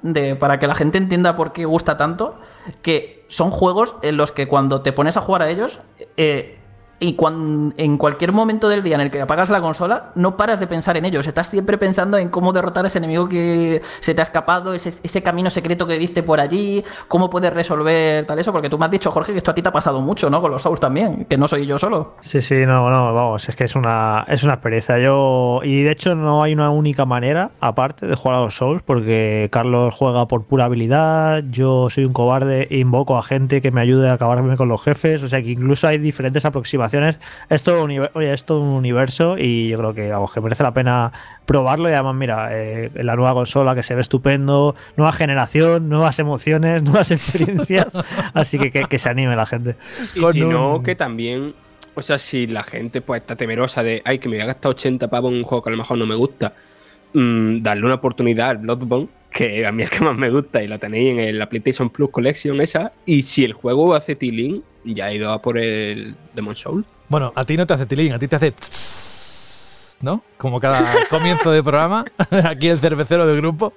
De, 0.02 0.36
para 0.36 0.60
que 0.60 0.68
la 0.68 0.76
gente 0.76 0.98
entienda 0.98 1.36
por 1.36 1.54
qué 1.54 1.66
gusta 1.66 1.98
tanto, 1.98 2.38
que 2.82 3.26
son 3.28 3.52
juegos 3.52 3.96
en 4.02 4.18
los 4.18 4.32
que 4.32 4.48
cuando 4.48 4.82
te 4.82 4.94
pones 4.94 5.18
a 5.18 5.22
jugar 5.22 5.42
a 5.42 5.50
ellos, 5.50 5.82
eh, 6.16 6.60
y 7.00 7.14
cuan- 7.14 7.74
en 7.78 7.98
cualquier 7.98 8.32
momento 8.32 8.70
del 8.70 8.82
día 8.84 8.96
en 8.96 9.02
el 9.02 9.12
que 9.12 9.22
apagas 9.22 9.50
la 9.50 9.62
consola, 9.62 10.12
no 10.16 10.36
paras 10.36 10.60
de 10.60 10.68
pensar 10.68 10.98
en 10.98 11.06
ellos. 11.06 11.28
Estás 11.28 11.48
siempre 11.48 11.78
pensando 11.78 12.18
en 12.18 12.30
cómo 12.30 12.54
derrotar 12.54 12.84
a 12.86 12.88
ese 12.88 12.98
enemigo 12.98 13.30
que 13.30 13.82
se 14.00 14.16
te 14.16 14.22
ha 14.22 14.24
escapado, 14.24 14.74
ese, 14.74 14.90
ese 15.04 15.22
camino 15.22 15.50
secreto 15.50 15.86
que 15.86 15.98
viste 15.98 16.24
por 16.24 16.40
allí, 16.40 16.84
cómo 17.08 17.30
puedes 17.30 17.54
resolver 17.54 18.26
tal 18.26 18.40
eso, 18.40 18.52
porque 18.52 18.70
tú 18.70 18.78
me 18.80 18.86
has 18.86 18.92
dicho, 18.92 19.12
Jorge, 19.12 19.32
que 19.32 19.38
esto 19.38 19.52
a 19.52 19.54
ti 19.54 19.62
te 19.62 19.70
ha 19.70 19.72
pasado 19.72 20.02
mucho, 20.02 20.30
¿no? 20.30 20.42
Con 20.42 20.50
los 20.52 20.62
Souls 20.64 20.80
también, 20.80 21.26
que 21.30 21.38
no 21.38 21.48
soy 21.48 21.68
yo 21.68 21.78
solo. 21.78 22.16
Sí, 22.22 22.42
sí, 22.42 22.66
no, 22.66 22.90
no, 22.90 23.14
vamos, 23.14 23.48
es 23.48 23.56
que 23.56 23.66
es 23.66 23.76
una, 23.76 24.26
es 24.28 24.44
una 24.44 24.54
experiencia. 24.54 24.98
Yo, 24.98 25.60
y 25.64 25.84
de 25.84 25.92
hecho 25.92 26.16
no 26.16 26.42
hay 26.42 26.54
una 26.54 26.72
única 26.72 27.06
manera, 27.06 27.52
aparte 27.60 28.08
de 28.08 28.16
jugar 28.16 28.40
a 28.40 28.42
los 28.42 28.56
Souls, 28.58 28.82
porque 28.82 29.50
Carlos 29.52 29.94
juega 29.94 30.28
por 30.28 30.46
pura 30.46 30.66
habilidad, 30.66 31.44
yo 31.50 31.90
soy 31.92 32.06
un 32.06 32.14
cobarde 32.14 32.68
e 32.72 32.80
invoco 32.80 33.18
a 33.18 33.22
gente 33.22 33.62
que 33.62 33.70
me 33.72 33.82
ayude 33.82 34.10
a 34.10 34.14
acabarme 34.14 34.58
con 34.58 34.68
los 34.70 34.82
jefes, 34.84 35.22
o 35.22 35.28
sea 35.28 35.42
que 35.44 35.52
incluso 35.52 35.88
hay 35.88 36.00
diferentes 36.00 36.44
aproximaciones. 36.46 36.87
Es 37.50 37.64
todo, 37.64 37.84
un 37.84 37.92
univer- 37.92 38.12
oye, 38.14 38.34
es 38.34 38.46
todo 38.46 38.62
un 38.62 38.70
universo 38.70 39.38
y 39.38 39.70
yo 39.70 39.78
creo 39.78 39.94
que, 39.94 40.12
vamos, 40.12 40.34
que 40.34 40.42
merece 40.42 40.64
la 40.64 40.74
pena 40.74 41.12
probarlo 41.46 41.90
y 41.90 41.94
además, 41.94 42.16
mira, 42.16 42.50
eh, 42.52 42.92
la 42.96 43.16
nueva 43.16 43.34
consola 43.34 43.74
que 43.76 43.84
se 43.84 43.96
ve 43.96 44.02
estupendo, 44.02 44.76
nueva 44.98 45.14
generación, 45.14 45.88
nuevas 45.90 46.20
emociones, 46.20 46.84
nuevas 46.84 47.12
experiencias, 47.12 47.98
así 48.34 48.60
que 48.60 48.72
que, 48.72 48.84
que 48.86 48.98
se 48.98 49.10
anime 49.10 49.36
la 49.36 49.46
gente. 49.46 49.76
Y 50.16 50.20
Con 50.20 50.34
si 50.34 50.42
no, 50.42 50.82
que 50.84 50.96
también, 50.96 51.54
o 51.96 52.02
sea, 52.02 52.20
si 52.20 52.48
la 52.48 52.64
gente 52.64 53.02
pues 53.02 53.22
está 53.22 53.36
temerosa 53.36 53.84
de, 53.84 54.02
ay, 54.06 54.20
que 54.20 54.30
me 54.30 54.36
voy 54.38 54.44
a 54.44 54.48
gastar 54.48 54.72
80 54.72 55.10
pavos 55.10 55.32
en 55.32 55.38
un 55.40 55.44
juego 55.44 55.64
que 55.64 55.70
a 55.70 55.72
lo 55.72 55.78
mejor 55.78 55.98
no 55.98 56.06
me 56.06 56.16
gusta, 56.16 56.54
mm, 57.14 57.62
darle 57.62 57.86
una 57.86 57.96
oportunidad 57.96 58.50
al 58.50 58.58
Bloodborne, 58.58 59.08
que 59.32 59.66
a 59.66 59.72
mí 59.72 59.84
es 59.84 59.90
que 59.90 60.04
más 60.04 60.18
me 60.18 60.30
gusta 60.30 60.64
y 60.64 60.68
la 60.68 60.78
tenéis 60.78 61.18
en 61.20 61.38
la 61.38 61.48
PlayStation 61.48 61.90
Plus 61.90 62.10
Collection 62.10 62.60
esa. 62.62 62.92
Y 63.06 63.22
si 63.24 63.44
el 63.44 63.54
juego 63.54 63.94
hace 63.94 64.16
tilín, 64.16 64.64
ya 64.84 65.12
he 65.12 65.16
ido 65.16 65.32
a 65.32 65.42
por 65.42 65.58
el 65.58 66.16
Demon 66.34 66.56
Soul. 66.56 66.86
Bueno, 67.10 67.32
a 67.36 67.44
ti 67.44 67.58
no 67.58 67.68
te 67.68 67.74
hace 67.74 67.86
tilín, 67.86 68.14
a 68.14 68.20
ti 68.20 68.28
te 68.28 68.36
hace... 68.36 68.54
¿No? 70.02 70.22
Como 70.38 70.60
cada 70.60 70.94
comienzo 71.10 71.52
de 71.52 71.64
programa. 71.64 72.06
Aquí 72.46 72.68
el 72.68 72.80
cervecero 72.80 73.26
del 73.26 73.38
grupo. 73.38 73.74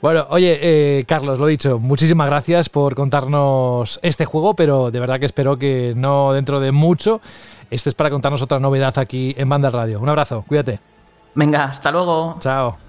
Bueno, 0.00 0.26
oye, 0.30 0.58
eh, 0.60 1.04
Carlos, 1.06 1.38
lo 1.38 1.46
dicho, 1.46 1.78
muchísimas 1.78 2.26
gracias 2.26 2.68
por 2.68 2.96
contarnos 2.96 4.00
este 4.02 4.24
juego, 4.24 4.56
pero 4.56 4.90
de 4.90 4.98
verdad 4.98 5.20
que 5.20 5.26
espero 5.26 5.58
que 5.58 5.92
no 5.96 6.32
dentro 6.32 6.58
de 6.58 6.72
mucho 6.72 7.20
estés 7.70 7.94
para 7.94 8.10
contarnos 8.10 8.42
otra 8.42 8.58
novedad 8.58 8.98
aquí 8.98 9.34
en 9.38 9.48
Banda 9.48 9.70
Radio. 9.70 10.00
Un 10.00 10.08
abrazo, 10.08 10.44
cuídate. 10.46 10.80
Venga, 11.34 11.64
hasta 11.64 11.90
luego. 11.90 12.36
Chao. 12.40 12.81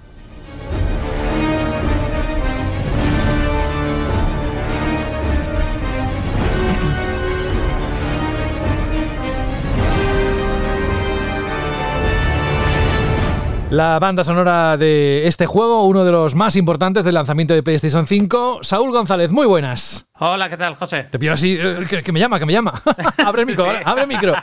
La 13.73 13.97
banda 13.97 14.23
sonora 14.23 14.77
de 14.77 15.25
este 15.25 15.47
juego, 15.47 15.87
uno 15.87 16.05
de 16.05 16.11
los 16.11 16.35
más 16.35 16.55
importantes 16.55 17.03
del 17.05 17.15
lanzamiento 17.15 17.55
de 17.55 17.63
PlayStation 17.63 18.05
5. 18.05 18.59
Saúl 18.61 18.91
González, 18.91 19.31
muy 19.31 19.47
buenas. 19.47 20.07
Hola, 20.19 20.47
¿qué 20.47 20.57
tal, 20.57 20.75
José? 20.75 21.07
Te 21.09 21.17
pido 21.17 21.33
así, 21.33 21.57
eh, 21.59 21.83
que, 21.89 22.03
que 22.03 22.11
me 22.11 22.19
llama, 22.19 22.37
que 22.37 22.45
me 22.45 22.53
llama. 22.53 22.79
abre 23.25 23.41
el 23.41 23.47
micro, 23.47 23.65
abre 23.83 24.03
el 24.03 24.07
micro. 24.07 24.35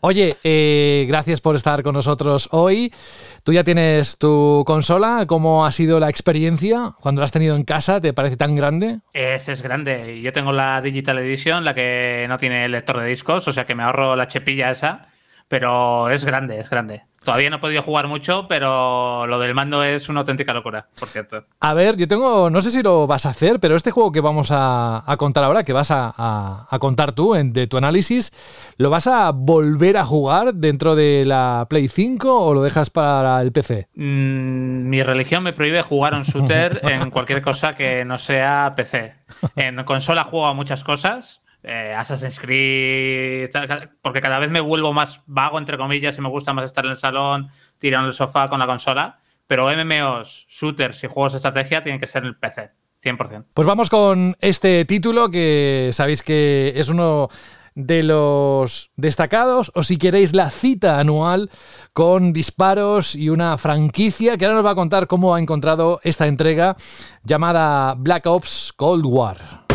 Oye, 0.00 0.36
eh, 0.44 1.06
gracias 1.08 1.40
por 1.40 1.56
estar 1.56 1.82
con 1.82 1.94
nosotros 1.94 2.48
hoy. 2.52 2.94
Tú 3.42 3.52
ya 3.52 3.64
tienes 3.64 4.16
tu 4.16 4.62
consola. 4.64 5.24
¿Cómo 5.26 5.66
ha 5.66 5.72
sido 5.72 5.98
la 5.98 6.08
experiencia 6.08 6.94
cuando 7.00 7.22
la 7.22 7.24
has 7.24 7.32
tenido 7.32 7.56
en 7.56 7.64
casa? 7.64 8.00
¿Te 8.00 8.12
parece 8.12 8.36
tan 8.36 8.54
grande? 8.54 9.00
Es, 9.12 9.48
es 9.48 9.60
grande. 9.60 10.20
Yo 10.20 10.32
tengo 10.32 10.52
la 10.52 10.80
Digital 10.82 11.18
Edition, 11.18 11.64
la 11.64 11.74
que 11.74 12.26
no 12.28 12.38
tiene 12.38 12.68
lector 12.68 13.00
de 13.00 13.08
discos, 13.08 13.48
o 13.48 13.52
sea 13.52 13.66
que 13.66 13.74
me 13.74 13.82
ahorro 13.82 14.14
la 14.14 14.28
chepilla 14.28 14.70
esa. 14.70 15.08
Pero 15.48 16.10
es 16.10 16.24
grande, 16.24 16.60
es 16.60 16.70
grande. 16.70 17.02
Todavía 17.26 17.50
no 17.50 17.56
he 17.56 17.58
podido 17.58 17.82
jugar 17.82 18.06
mucho, 18.06 18.46
pero 18.48 19.26
lo 19.26 19.40
del 19.40 19.52
mando 19.52 19.82
es 19.82 20.08
una 20.08 20.20
auténtica 20.20 20.54
locura, 20.54 20.86
por 20.96 21.08
cierto. 21.08 21.44
A 21.58 21.74
ver, 21.74 21.96
yo 21.96 22.06
tengo, 22.06 22.50
no 22.50 22.62
sé 22.62 22.70
si 22.70 22.84
lo 22.84 23.08
vas 23.08 23.26
a 23.26 23.30
hacer, 23.30 23.58
pero 23.58 23.74
este 23.74 23.90
juego 23.90 24.12
que 24.12 24.20
vamos 24.20 24.52
a, 24.52 25.02
a 25.04 25.16
contar 25.16 25.42
ahora, 25.42 25.64
que 25.64 25.72
vas 25.72 25.90
a, 25.90 26.14
a, 26.16 26.68
a 26.70 26.78
contar 26.78 27.10
tú 27.10 27.34
en, 27.34 27.52
de 27.52 27.66
tu 27.66 27.78
análisis, 27.78 28.32
¿lo 28.76 28.90
vas 28.90 29.08
a 29.08 29.32
volver 29.32 29.96
a 29.96 30.06
jugar 30.06 30.54
dentro 30.54 30.94
de 30.94 31.24
la 31.26 31.66
Play 31.68 31.88
5 31.88 32.32
o 32.32 32.54
lo 32.54 32.62
dejas 32.62 32.90
para 32.90 33.42
el 33.42 33.50
PC? 33.50 33.88
Mm, 33.96 34.88
mi 34.88 35.02
religión 35.02 35.42
me 35.42 35.52
prohíbe 35.52 35.82
jugar 35.82 36.14
un 36.14 36.22
shooter 36.22 36.80
en 36.88 37.10
cualquier 37.10 37.42
cosa 37.42 37.74
que 37.74 38.04
no 38.04 38.18
sea 38.18 38.74
PC. 38.76 39.14
En 39.56 39.82
consola 39.82 40.22
juego 40.22 40.46
a 40.46 40.54
muchas 40.54 40.84
cosas, 40.84 41.42
eh, 41.66 41.92
Assassin's 41.96 42.38
Creed, 42.38 43.50
porque 44.00 44.20
cada 44.20 44.38
vez 44.38 44.50
me 44.50 44.60
vuelvo 44.60 44.92
más 44.92 45.22
vago, 45.26 45.58
entre 45.58 45.76
comillas, 45.76 46.16
y 46.16 46.20
me 46.20 46.28
gusta 46.28 46.52
más 46.52 46.64
estar 46.64 46.84
en 46.84 46.92
el 46.92 46.96
salón, 46.96 47.50
tirando 47.78 48.06
el 48.06 48.14
sofá 48.14 48.48
con 48.48 48.60
la 48.60 48.66
consola. 48.66 49.18
Pero 49.48 49.68
MMOs, 49.68 50.46
shooters 50.48 51.02
y 51.02 51.08
juegos 51.08 51.32
de 51.32 51.36
estrategia 51.38 51.82
tienen 51.82 52.00
que 52.00 52.06
ser 52.06 52.22
en 52.22 52.28
el 52.28 52.36
PC, 52.36 52.70
100%. 53.02 53.46
Pues 53.52 53.66
vamos 53.66 53.90
con 53.90 54.36
este 54.40 54.84
título 54.84 55.28
que 55.28 55.90
sabéis 55.92 56.22
que 56.22 56.72
es 56.76 56.88
uno 56.88 57.28
de 57.74 58.02
los 58.02 58.90
destacados, 58.96 59.70
o 59.74 59.82
si 59.82 59.98
queréis 59.98 60.34
la 60.34 60.50
cita 60.50 60.98
anual 60.98 61.50
con 61.92 62.32
disparos 62.32 63.14
y 63.14 63.28
una 63.28 63.58
franquicia 63.58 64.36
que 64.36 64.46
ahora 64.46 64.56
nos 64.56 64.66
va 64.66 64.70
a 64.70 64.76
contar 64.76 65.06
cómo 65.06 65.34
ha 65.34 65.40
encontrado 65.40 66.00
esta 66.02 66.26
entrega 66.26 66.76
llamada 67.24 67.94
Black 67.98 68.26
Ops 68.26 68.72
Cold 68.74 69.04
War. 69.04 69.65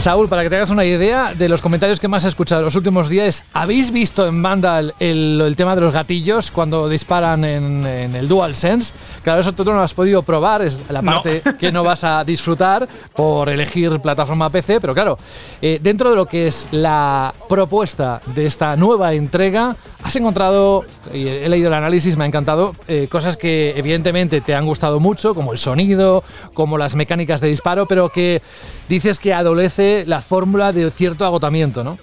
Saúl, 0.00 0.30
para 0.30 0.42
que 0.42 0.48
te 0.48 0.56
hagas 0.56 0.70
una 0.70 0.86
idea 0.86 1.34
de 1.34 1.46
los 1.46 1.60
comentarios 1.60 2.00
que 2.00 2.08
más 2.08 2.24
he 2.24 2.28
escuchado 2.28 2.62
en 2.62 2.64
los 2.64 2.74
últimos 2.74 3.10
días, 3.10 3.44
¿habéis 3.52 3.90
visto 3.90 4.26
en 4.26 4.42
Vandal 4.42 4.94
el, 4.98 5.42
el 5.44 5.56
tema 5.56 5.74
de 5.74 5.82
los 5.82 5.92
gatillos 5.92 6.50
cuando 6.50 6.88
disparan 6.88 7.44
en, 7.44 7.84
en, 7.84 8.16
el 8.16 8.26
DualSense? 8.26 8.94
Claro, 9.22 9.42
eso 9.42 9.52
tú 9.52 9.62
no 9.62 9.74
lo 9.74 9.82
has 9.82 9.92
podido 9.92 10.22
probar, 10.22 10.62
es 10.62 10.80
la 10.88 11.02
parte 11.02 11.42
no. 11.44 11.58
que 11.58 11.70
no 11.70 11.84
vas 11.84 12.02
a 12.04 12.24
disfrutar 12.24 12.88
por 13.14 13.50
elegir 13.50 14.00
plataforma 14.00 14.48
PC, 14.48 14.80
pero 14.80 14.94
claro, 14.94 15.18
eh, 15.60 15.78
dentro 15.82 16.08
de 16.08 16.16
lo 16.16 16.24
que 16.24 16.46
es 16.46 16.66
la 16.70 17.34
propuesta 17.46 18.22
de 18.34 18.46
esta 18.46 18.76
nueva 18.76 19.12
entrega, 19.12 19.76
has 20.02 20.16
encontrado, 20.16 20.82
y 21.12 21.28
he 21.28 21.48
leído 21.50 21.68
el 21.68 21.74
análisis, 21.74 22.16
me 22.16 22.24
ha 22.24 22.26
encantado, 22.26 22.74
eh, 22.88 23.06
cosas 23.10 23.36
que 23.36 23.74
evidentemente 23.76 24.40
te 24.40 24.54
han 24.54 24.64
gustado 24.64 24.98
mucho, 24.98 25.34
como 25.34 25.52
el 25.52 25.58
sonido, 25.58 26.24
como 26.54 26.78
las 26.78 26.94
mecánicas 26.94 27.42
de 27.42 27.48
disparo, 27.48 27.84
pero 27.84 28.08
que 28.08 28.40
dices 28.90 29.20
que 29.20 29.32
adolece 29.32 30.04
la 30.06 30.20
fórmula 30.20 30.72
de 30.72 30.90
cierto 30.90 31.24
agotamiento, 31.24 31.84
¿no? 31.84 31.96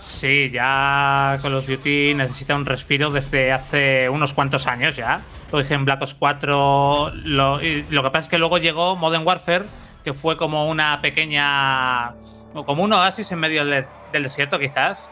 Sí, 0.00 0.50
ya 0.50 1.38
Call 1.42 1.54
of 1.54 1.66
Duty 1.66 2.14
necesita 2.14 2.56
un 2.56 2.64
respiro 2.64 3.10
desde 3.10 3.52
hace 3.52 4.08
unos 4.08 4.32
cuantos 4.32 4.66
años 4.66 4.96
ya. 4.96 5.20
Lo 5.52 5.58
dije 5.58 5.74
en 5.74 5.84
Black 5.84 6.00
Ops 6.00 6.14
4. 6.14 7.12
Lo, 7.14 7.58
que 7.58 7.84
pasa 7.90 8.18
es 8.20 8.28
que 8.28 8.38
luego 8.38 8.56
llegó 8.56 8.96
Modern 8.96 9.26
Warfare, 9.26 9.66
que 10.02 10.14
fue 10.14 10.38
como 10.38 10.68
una 10.68 11.00
pequeña. 11.02 12.14
como 12.54 12.82
un 12.82 12.92
oasis 12.94 13.30
en 13.32 13.40
medio 13.40 13.64
del, 13.66 13.84
del 14.12 14.22
desierto, 14.22 14.58
quizás. 14.58 15.10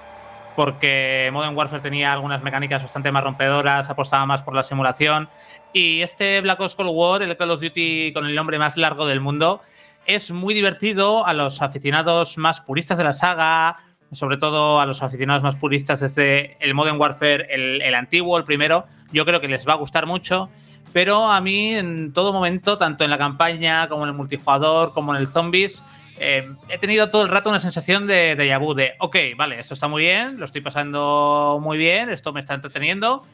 Porque 0.57 1.29
Modern 1.31 1.57
Warfare 1.57 1.83
tenía 1.83 2.13
algunas 2.13 2.43
mecánicas 2.43 2.83
bastante 2.83 3.13
más 3.13 3.23
rompedoras, 3.23 3.91
apostaba 3.91 4.25
más 4.25 4.43
por 4.43 4.55
la 4.55 4.63
simulación. 4.63 5.29
Y 5.75 6.01
este 6.01 6.41
Black 6.41 6.61
Ops 6.61 6.75
Cold 6.75 6.91
War, 6.91 7.23
el 7.23 7.37
Call 7.37 7.51
of 7.51 7.61
Duty 7.61 8.13
con 8.15 8.25
el 8.27 8.35
nombre 8.35 8.59
más 8.59 8.79
largo 8.79 9.07
del 9.07 9.21
mundo, 9.21 9.63
es 10.07 10.31
muy 10.31 10.55
divertido 10.55 11.27
a 11.27 11.33
los 11.33 11.63
aficionados 11.63 12.39
más 12.39 12.61
puristas 12.61 12.99
de 12.99 13.05
la 13.05 13.13
saga, 13.13 13.79
sobre 14.13 14.37
todo 14.37 14.81
a 14.81 14.87
los 14.87 15.03
aficionados 15.03 15.43
más 15.43 15.57
puristas 15.57 16.01
desde 16.01 16.57
el 16.61 16.75
Modern 16.75 17.01
Warfare, 17.01 17.49
el, 17.51 17.95
antiguo, 17.95 18.37
el 18.37 18.45
primero. 18.45 18.87
Yo 19.13 19.25
creo 19.25 19.41
que 19.41 19.49
les 19.49 19.67
va 19.67 19.73
a 19.75 19.77
gustar 19.77 20.07
mucho. 20.07 20.51
Pero 20.93 21.31
a 21.31 21.41
mí, 21.41 21.75
en 21.75 22.13
todo 22.13 22.35
momento, 22.35 22.77
tanto 22.77 23.05
en 23.05 23.11
la 23.11 23.17
campaña 23.17 23.89
como 23.89 24.03
en 24.05 24.11
el 24.11 24.15
multijugador, 24.15 24.93
como 24.93 25.15
en 25.15 25.23
el 25.23 25.29
Zombies, 25.29 25.83
eh, 26.19 26.47
he 26.69 26.77
tenido 26.77 27.09
todo 27.09 27.23
el 27.23 27.29
rato 27.29 27.49
una 27.49 27.61
sensación 27.61 28.07
de, 28.07 28.37
de 28.37 28.45
de, 28.45 28.93
ok, 28.99 29.17
vale, 29.37 29.59
esto 29.59 29.73
está 29.73 29.89
muy 29.89 30.03
bien, 30.03 30.39
lo 30.39 30.45
estoy 30.45 30.61
pasando 30.61 31.59
muy 31.63 31.79
bien, 31.79 32.11
esto 32.11 32.33
me 32.35 32.41
está 32.41 32.53
entreteniendo, 32.53 33.25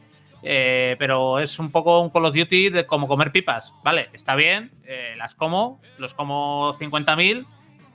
eh, 0.42 0.96
pero 0.98 1.38
es 1.38 1.58
un 1.58 1.70
poco 1.70 2.00
un 2.00 2.10
Call 2.10 2.26
of 2.26 2.34
Duty 2.34 2.70
de 2.70 2.86
como 2.86 3.08
comer 3.08 3.32
pipas. 3.32 3.74
Vale, 3.82 4.10
está 4.12 4.34
bien, 4.34 4.72
eh, 4.84 5.14
las 5.16 5.34
como, 5.34 5.80
los 5.98 6.14
como 6.14 6.74
50.000, 6.74 7.46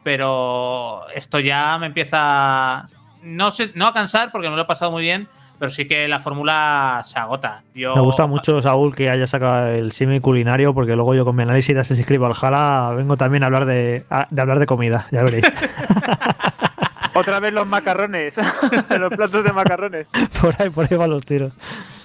pero 0.03 1.07
esto 1.13 1.39
ya 1.39 1.77
me 1.77 1.87
empieza 1.87 2.87
no, 3.23 3.51
sé, 3.51 3.71
no 3.75 3.87
a 3.87 3.93
cansar 3.93 4.31
porque 4.31 4.49
me 4.49 4.55
lo 4.55 4.63
he 4.63 4.65
pasado 4.65 4.91
muy 4.91 5.01
bien, 5.01 5.27
pero 5.59 5.71
sí 5.71 5.87
que 5.87 6.07
la 6.07 6.19
fórmula 6.19 7.01
se 7.03 7.17
agota. 7.17 7.63
Yo, 7.73 7.95
me 7.95 8.01
gusta 8.01 8.27
mucho, 8.27 8.61
Saúl, 8.61 8.95
que 8.95 9.09
haya 9.09 9.27
sacado 9.27 9.67
el 9.67 9.91
símil 9.91 10.21
culinario, 10.21 10.73
porque 10.73 10.95
luego 10.95 11.15
yo 11.15 11.25
con 11.25 11.35
mi 11.35 11.43
análisis 11.43 11.73
de 11.73 11.81
Assassin's 11.81 12.05
Creed 12.05 12.19
Valhalla 12.19 12.93
vengo 12.95 13.17
también 13.17 13.43
a 13.43 13.45
hablar 13.47 13.65
de, 13.65 14.05
a, 14.09 14.27
de 14.29 14.41
hablar 14.41 14.59
de 14.59 14.65
comida, 14.65 15.07
ya 15.11 15.23
veréis. 15.23 15.45
Otra 17.15 17.39
vez 17.39 17.53
los 17.53 17.67
macarrones, 17.67 18.35
los 18.99 19.13
platos 19.13 19.43
de 19.43 19.53
macarrones. 19.53 20.09
Por 20.41 20.55
ahí, 20.59 20.69
por 20.69 20.87
ahí 20.89 20.97
van 20.97 21.11
los 21.11 21.25
tiros. 21.25 21.53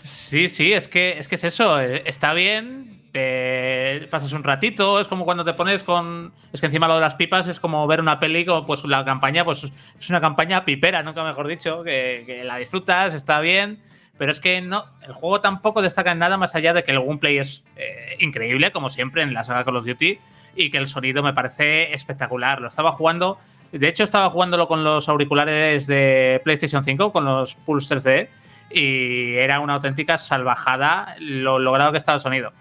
Sí, 0.09 0.49
sí, 0.49 0.73
es 0.73 0.89
que, 0.89 1.19
es 1.19 1.29
que 1.29 1.35
es 1.35 1.45
eso. 1.45 1.81
Está 1.81 2.33
bien, 2.33 3.03
te 3.13 4.07
pasas 4.11 4.33
un 4.33 4.43
ratito, 4.43 5.01
es 5.01 5.09
como 5.09 5.25
cuando 5.27 5.45
te 5.45 5.53
pones 5.53 5.85
con. 5.85 6.33
Es 6.53 6.61
que 6.61 6.67
encima 6.67 6.89
lo 6.89 6.95
de 6.95 7.03
las 7.03 7.15
pipas 7.15 7.47
es 7.47 7.61
como 7.61 7.87
ver 7.87 8.01
una 8.01 8.19
peli, 8.19 8.47
como 8.47 8.65
pues 8.65 8.85
la 8.85 9.05
campaña, 9.05 9.45
pues 9.45 9.65
es 9.99 10.11
una 10.11 10.21
campaña 10.21 10.65
pipera, 10.65 11.03
nunca 11.03 11.23
mejor 11.25 11.47
dicho, 11.47 11.83
que, 11.83 12.43
la 12.45 12.57
disfrutas, 12.57 13.15
está 13.15 13.41
bien. 13.41 13.81
Pero 14.17 14.33
es 14.33 14.41
que 14.41 14.61
no, 14.61 14.87
el 15.03 15.13
juego 15.13 15.41
tampoco 15.41 15.83
destaca 15.83 16.11
en 16.11 16.19
nada 16.19 16.37
más 16.39 16.55
allá 16.55 16.73
de 16.73 16.83
que 16.83 16.91
el 16.91 17.01
gameplay 17.01 17.39
es 17.39 17.65
eh, 17.77 18.17
increíble, 18.19 18.73
como 18.73 18.89
siempre 18.89 19.23
en 19.23 19.33
la 19.33 19.45
saga 19.45 19.65
Call 19.65 19.77
of 19.77 19.85
Duty, 19.85 20.19
y 20.57 20.71
que 20.71 20.79
el 20.79 20.89
sonido 20.89 21.23
me 21.23 21.35
parece 21.35 21.93
espectacular. 21.93 22.61
Lo 22.61 22.69
estaba 22.69 22.93
jugando, 22.93 23.39
de 23.71 23.87
hecho 23.87 24.05
estaba 24.05 24.31
jugándolo 24.31 24.67
con 24.67 24.83
los 24.83 25.09
auriculares 25.09 25.87
de 25.87 26.41
PlayStation 26.43 26.85
5, 26.85 27.13
con 27.13 27.27
los 27.27 27.55
Pulse 27.55 27.95
3D, 27.95 28.29
y 28.71 29.35
era 29.37 29.61
una 29.61 29.75
auténtica 29.75 30.19
salvajada 30.19 31.17
lo 31.19 31.59
logrado 31.59 31.93
que 31.93 31.99
estaba 31.99 32.17
el 32.17 32.23
sonido. 32.23 32.53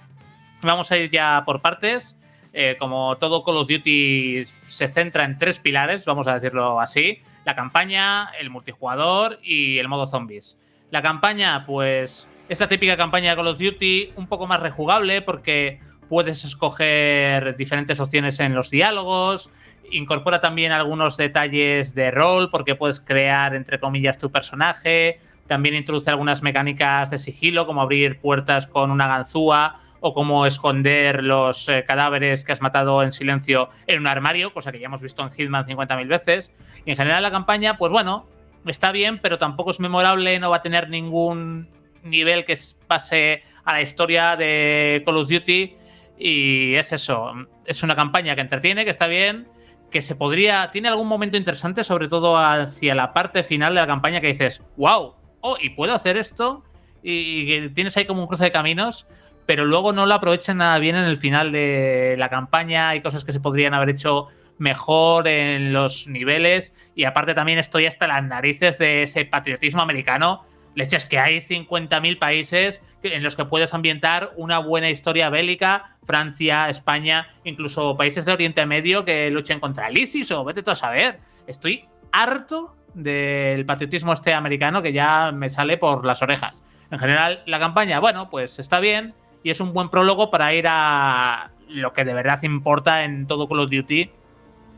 Vamos 0.62 0.92
a 0.92 0.98
ir 0.98 1.12
ya 1.12 1.44
por 1.46 1.62
partes. 1.62 2.18
Eh, 2.54 2.76
como 2.80 3.18
todo 3.18 3.44
Call 3.44 3.58
of 3.58 3.68
Duty 3.68 4.46
se 4.66 4.88
centra 4.88 5.26
en 5.26 5.38
tres 5.38 5.60
pilares, 5.60 6.06
vamos 6.06 6.28
a 6.28 6.34
decirlo 6.34 6.80
así: 6.80 7.22
la 7.46 7.56
campaña, 7.56 8.32
el 8.40 8.50
multijugador 8.50 9.40
y 9.44 9.78
el 9.78 9.88
modo 9.88 10.08
zombies. 10.08 10.58
La 10.90 11.02
campaña, 11.02 11.66
pues, 11.66 12.28
esta 12.50 12.68
típica 12.68 12.98
campaña 12.98 13.32
de 13.32 13.36
Call 13.36 13.48
of 13.48 13.60
Duty, 13.60 14.14
un 14.16 14.28
poco 14.28 14.48
más 14.48 14.62
rejugable 14.62 15.22
porque 15.22 15.80
puedes 16.10 16.46
escoger 16.46 17.56
diferentes 17.58 18.00
opciones 18.00 18.40
en 18.40 18.56
los 18.56 18.70
diálogos, 18.70 19.52
incorpora 19.92 20.42
también 20.42 20.72
algunos 20.72 21.18
detalles 21.18 21.94
de 21.94 22.12
rol 22.12 22.50
porque 22.50 22.76
puedes 22.76 23.00
crear, 23.00 23.56
entre 23.56 23.80
comillas, 23.80 24.18
tu 24.18 24.32
personaje, 24.32 25.20
también 25.48 25.76
introduce 25.76 26.10
algunas 26.10 26.44
mecánicas 26.44 27.10
de 27.10 27.18
sigilo, 27.18 27.66
como 27.66 27.82
abrir 27.82 28.20
puertas 28.20 28.68
con 28.68 28.92
una 28.92 29.08
ganzúa 29.08 29.82
o 30.00 30.14
como 30.14 30.46
esconder 30.46 31.24
los 31.24 31.68
eh, 31.70 31.84
cadáveres 31.88 32.44
que 32.44 32.52
has 32.52 32.62
matado 32.62 33.02
en 33.04 33.12
silencio 33.12 33.70
en 33.88 34.00
un 34.00 34.08
armario, 34.08 34.54
cosa 34.54 34.72
que 34.72 34.80
ya 34.80 34.86
hemos 34.86 35.02
visto 35.02 35.24
en 35.24 35.32
Hitman 35.32 35.66
50.000 35.66 36.08
veces. 36.08 36.54
Y 36.86 36.92
en 36.92 36.98
general 36.98 37.24
la 37.24 37.32
campaña, 37.32 37.78
pues 37.78 37.92
bueno, 37.92 38.28
está 38.66 38.92
bien, 38.92 39.20
pero 39.20 39.38
tampoco 39.38 39.72
es 39.72 39.80
memorable, 39.80 40.40
no 40.40 40.50
va 40.50 40.58
a 40.58 40.62
tener 40.62 40.90
ningún 40.90 41.70
nivel 42.04 42.46
que 42.46 42.58
pase 42.88 43.44
a 43.66 43.74
la 43.74 43.82
historia 43.82 44.36
de 44.36 45.02
Call 45.06 45.18
of 45.18 45.28
Duty. 45.28 45.76
Y 46.20 46.76
es 46.76 46.94
eso, 46.94 47.34
es 47.66 47.84
una 47.84 47.96
campaña 47.96 48.36
que 48.36 48.42
entretiene, 48.42 48.86
que 48.86 48.92
está 48.92 49.08
bien, 49.08 49.48
que 49.92 50.02
se 50.02 50.16
podría. 50.16 50.72
Tiene 50.72 50.90
algún 50.90 51.08
momento 51.08 51.38
interesante, 51.38 51.84
sobre 51.84 52.08
todo 52.08 52.38
hacia 52.38 52.96
la 52.96 53.14
parte 53.14 53.44
final 53.44 53.76
de 53.76 53.82
la 53.82 53.88
campaña, 53.88 54.22
que 54.22 54.28
dices, 54.28 54.64
wow, 54.78 55.16
oh, 55.52 55.58
y 55.60 55.70
puedo 55.72 55.94
hacer 55.94 56.18
esto. 56.18 56.64
Y, 57.04 57.48
que 57.48 57.70
tienes 57.70 57.96
ahí 57.98 58.06
como 58.06 58.22
un 58.22 58.28
cruce 58.28 58.46
de 58.46 58.52
caminos, 58.52 59.08
pero 59.46 59.66
luego 59.66 59.94
no 59.94 60.06
lo 60.06 60.14
aprovechan 60.14 60.58
nada 60.58 60.78
bien 60.80 60.96
en 60.96 61.06
el 61.06 61.18
final 61.18 61.52
de 61.52 62.16
la 62.18 62.30
campaña. 62.30 62.90
Hay 62.90 63.02
cosas 63.02 63.24
que 63.24 63.34
se 63.34 63.40
podrían 63.40 63.74
haber 63.74 63.90
hecho 63.90 64.28
mejor 64.58 65.28
en 65.28 65.74
los 65.74 66.08
niveles. 66.08 66.74
Y 66.96 67.06
aparte, 67.06 67.34
también 67.34 67.60
estoy 67.60 67.86
hasta 67.86 68.08
las 68.08 68.24
narices 68.24 68.78
de 68.78 69.04
ese 69.04 69.26
patriotismo 69.26 69.82
americano. 69.82 70.46
Leches, 70.76 71.06
que 71.06 71.18
hay 71.18 71.40
50.000 71.40 72.20
países 72.20 72.84
en 73.02 73.24
los 73.24 73.36
que 73.36 73.46
puedes 73.46 73.74
ambientar 73.74 74.34
una 74.36 74.60
buena 74.60 74.90
historia 74.90 75.30
bélica, 75.30 75.98
Francia, 76.04 76.70
España, 76.70 77.28
incluso 77.44 77.96
países 77.98 78.26
de 78.26 78.34
Oriente 78.34 78.66
Medio 78.66 79.06
que 79.06 79.32
luchen 79.32 79.60
contra 79.60 79.88
el 79.88 79.98
ISIS 79.98 80.32
o 80.32 80.44
vete 80.44 80.64
tú 80.64 80.72
a 80.72 80.76
saber. 80.76 81.20
Estoy 81.48 81.86
harto 82.12 82.77
del 82.98 83.66
patriotismo 83.66 84.12
este 84.12 84.34
americano 84.34 84.82
que 84.82 84.92
ya 84.92 85.32
me 85.32 85.50
sale 85.50 85.78
por 85.78 86.06
las 86.06 86.22
orejas. 86.22 86.64
En 86.90 87.00
general, 87.00 87.44
la 87.46 87.60
campaña, 87.60 88.00
bueno, 88.00 88.30
pues 88.30 88.60
está 88.60 88.80
bien 88.80 89.14
y 89.44 89.52
es 89.52 89.62
un 89.62 89.72
buen 89.72 89.90
prólogo 89.90 90.32
para 90.32 90.54
ir 90.54 90.66
a 90.68 91.52
lo 91.70 91.94
que 91.94 92.06
de 92.06 92.14
verdad 92.14 92.42
importa 92.44 93.04
en 93.04 93.28
todo 93.28 93.48
Call 93.48 93.60
of 93.60 93.70
Duty, 93.70 94.10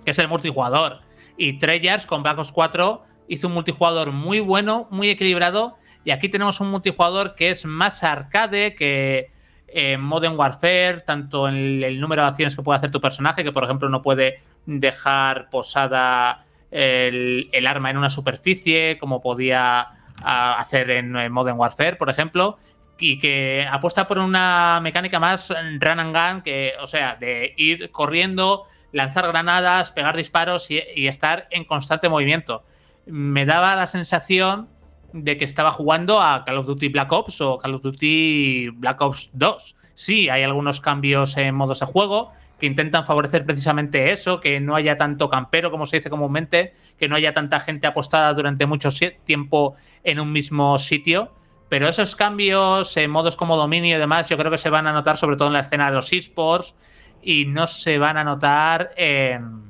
que 0.04 0.12
es 0.12 0.20
el 0.20 0.28
multijugador. 0.28 1.00
Y 1.38 1.60
Treyarch 1.60 2.06
con 2.06 2.24
Black 2.24 2.40
Ops 2.40 2.52
4 2.52 3.04
hizo 3.30 3.48
un 3.48 3.54
multijugador 3.54 4.12
muy 4.12 4.42
bueno, 4.42 4.88
muy 4.92 5.10
equilibrado. 5.10 5.78
Y 6.04 6.12
aquí 6.12 6.28
tenemos 6.28 6.60
un 6.60 6.72
multijugador 6.72 7.36
que 7.36 7.52
es 7.52 7.66
más 7.66 8.04
arcade 8.04 8.76
que 8.76 9.32
en 9.68 10.02
Modern 10.02 10.38
Warfare, 10.38 11.02
tanto 11.06 11.48
en 11.48 11.84
el 11.84 12.02
número 12.02 12.24
de 12.24 12.28
acciones 12.28 12.56
que 12.56 12.64
puede 12.64 12.78
hacer 12.78 12.92
tu 12.92 13.00
personaje, 13.00 13.44
que 13.44 13.52
por 13.52 13.64
ejemplo 13.64 13.88
no 13.88 14.02
puede 14.02 14.42
dejar 14.66 15.50
posada 15.50 16.46
el, 16.72 17.68
arma 17.68 17.90
en 17.90 17.98
una 17.98 18.10
superficie, 18.10 18.98
como 18.98 19.22
podía 19.22 19.88
hacer 20.24 20.92
en, 20.92 21.32
Modern 21.32 21.58
Warfare, 21.58 21.96
por 21.96 22.10
ejemplo, 22.10 22.58
y 22.98 23.20
que 23.20 23.66
apuesta 23.70 24.08
por 24.08 24.20
una 24.20 24.80
mecánica 24.82 25.20
más 25.20 25.50
run 25.50 26.00
and 26.00 26.16
gun, 26.16 26.42
que, 26.42 26.74
o 26.82 26.88
sea, 26.88 27.16
de 27.16 27.54
ir 27.58 27.92
corriendo, 27.92 28.66
lanzar 28.92 29.28
granadas, 29.28 29.92
pegar 29.92 30.18
disparos 30.18 30.70
y, 30.70 30.82
y 30.96 31.08
estar 31.08 31.48
en 31.52 31.64
constante 31.64 32.10
movimiento. 32.10 32.64
Me 33.06 33.46
daba 33.46 33.76
la 33.76 33.88
sensación 33.88 34.68
de 35.14 35.38
que 35.38 35.46
estaba 35.46 35.72
jugando 35.72 36.22
a 36.22 36.44
Call 36.46 36.58
of 36.58 36.66
Duty 36.66 36.90
Black 36.90 37.12
Ops 37.12 37.42
o 37.42 37.58
Call 37.58 37.76
of 37.76 37.82
Duty 37.82 38.70
Black 38.70 39.02
Ops 39.02 39.30
2. 39.34 39.76
Sí, 39.94 40.30
hay 40.30 40.44
algunos 40.44 40.82
cambios 40.82 41.36
en 41.38 41.56
modos 41.56 41.80
de 41.80 41.86
juego, 41.86 42.32
que 42.60 42.66
intentan 42.66 43.06
favorecer 43.06 43.46
precisamente 43.46 44.12
eso, 44.12 44.40
que 44.42 44.60
no 44.60 44.76
haya 44.76 44.98
tanto 44.98 45.30
campero, 45.30 45.72
como 45.72 45.86
se 45.86 45.98
dice 45.98 46.10
comúnmente, 46.10 46.74
que 46.98 47.08
no 47.08 47.16
haya 47.16 47.34
tanta 47.34 47.60
gente 47.60 47.88
apostada 47.88 48.34
durante 48.34 48.66
mucho 48.66 48.90
tiempo 49.24 49.76
en 50.04 50.20
un 50.20 50.32
mismo 50.32 50.78
sitio. 50.78 51.34
Pero 51.70 51.88
esos 51.88 52.16
cambios 52.16 52.98
en 52.98 53.12
modos 53.12 53.38
como 53.38 53.56
dominio 53.56 53.96
y 53.96 54.00
demás, 54.00 54.28
yo 54.28 54.38
creo 54.38 54.52
que 54.52 54.58
se 54.58 54.70
van 54.70 54.88
a 54.88 54.94
notar 54.94 55.18
sobre 55.18 55.38
todo 55.38 55.48
en 55.48 55.54
la 55.54 55.60
escena 55.62 55.90
de 55.90 55.96
los 55.96 56.12
esports 56.12 56.76
y 57.22 57.46
no 57.46 57.68
se 57.68 57.98
van 57.98 58.18
a 58.18 58.24
notar 58.24 58.90
en, 58.98 59.70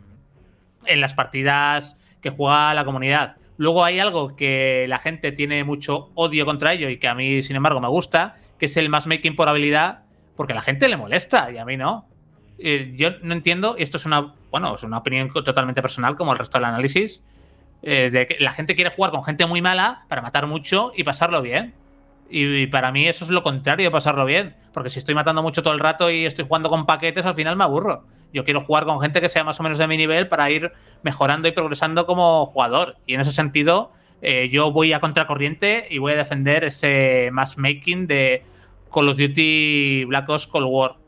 las 0.86 1.14
partidas 1.14 1.98
que 2.22 2.30
juega 2.30 2.74
la 2.74 2.86
comunidad. 2.86 3.36
Luego 3.58 3.84
hay 3.84 4.00
algo 4.00 4.36
que 4.36 4.86
la 4.88 5.00
gente 5.00 5.34
tiene 5.34 5.64
mucho 5.64 6.12
odio 6.16 6.46
contra 6.46 6.74
ello 6.74 6.90
y 6.90 6.98
que 6.98 7.10
a 7.10 7.16
mí, 7.16 7.42
sin 7.42 7.58
embargo, 7.58 7.82
me 7.82 7.90
gusta, 7.90 8.38
que 8.58 8.68
es 8.68 8.78
el 8.78 8.90
matchmaking 8.90 9.36
por 9.36 9.50
habilidad, 9.50 10.04
porque 10.38 10.54
a 10.54 10.56
la 10.56 10.62
gente 10.62 10.88
le 10.88 10.96
molesta 10.96 11.52
y 11.52 11.58
a 11.58 11.66
mí 11.66 11.76
no. 11.76 12.08
Eh, 12.62 12.94
yo 12.96 13.12
no 13.22 13.34
entiendo, 13.34 13.76
y 13.78 13.84
esto 13.84 13.98
es 13.98 14.06
una, 14.06 14.34
bueno, 14.52 14.76
es 14.76 14.84
una 14.84 14.98
opinión 14.98 15.30
totalmente 15.30 15.82
personal, 15.82 16.16
como 16.16 16.34
el 16.34 16.38
resto 16.38 16.58
del 16.58 16.66
análisis, 16.66 17.24
eh, 17.82 18.10
de 18.12 18.28
que 18.28 18.38
la 18.40 18.52
gente 18.52 18.76
quiere 18.76 18.92
jugar 18.92 19.12
con 19.12 19.24
gente 19.24 19.46
muy 19.46 19.62
mala 19.62 20.06
para 20.10 20.22
matar 20.22 20.48
mucho 20.48 20.92
y 20.96 21.04
pasarlo 21.04 21.42
bien. 21.42 21.74
Y, 22.30 22.68
para 22.68 22.92
mí 22.92 23.08
eso 23.08 23.26
es 23.26 23.32
lo 23.32 23.42
contrario 23.42 23.88
de 23.88 23.92
pasarlo 23.92 24.26
bien. 24.26 24.56
Porque 24.74 24.90
si 24.90 25.00
estoy 25.00 25.16
matando 25.16 25.42
mucho 25.42 25.64
todo 25.64 25.74
el 25.74 25.80
rato 25.80 26.12
y 26.12 26.26
estoy 26.26 26.46
jugando 26.46 26.70
con 26.70 26.86
paquetes, 26.86 27.26
al 27.26 27.34
final 27.34 27.56
me 27.56 27.64
aburro. 27.64 28.04
Yo 28.34 28.44
quiero 28.44 28.62
jugar 28.62 28.86
con 28.86 29.00
gente 29.00 29.20
que 29.20 29.30
sea 29.30 29.44
más 29.44 29.60
o 29.60 29.64
menos 29.64 29.80
de 29.80 29.88
mi 29.88 29.98
nivel 29.98 30.28
para 30.28 30.52
ir 30.52 30.72
mejorando 31.02 31.48
y 31.48 31.52
progresando 31.52 32.06
como 32.06 32.46
jugador. 32.46 32.98
Y 33.08 33.16
en 33.16 33.22
ese 33.22 33.32
sentido, 33.32 33.92
eh, 34.22 34.50
yo 34.52 34.72
voy 34.72 34.94
a 34.94 35.00
contracorriente 35.00 35.88
y 35.90 35.98
voy 35.98 36.14
a 36.14 36.18
defender 36.18 36.64
ese 36.66 37.30
matchmaking 37.32 38.06
de 38.06 38.44
Call 38.94 39.10
of 39.10 39.18
Duty 39.18 40.06
Black 40.06 40.30
Ops 40.30 40.46
Cold 40.46 40.68
War. 40.70 40.99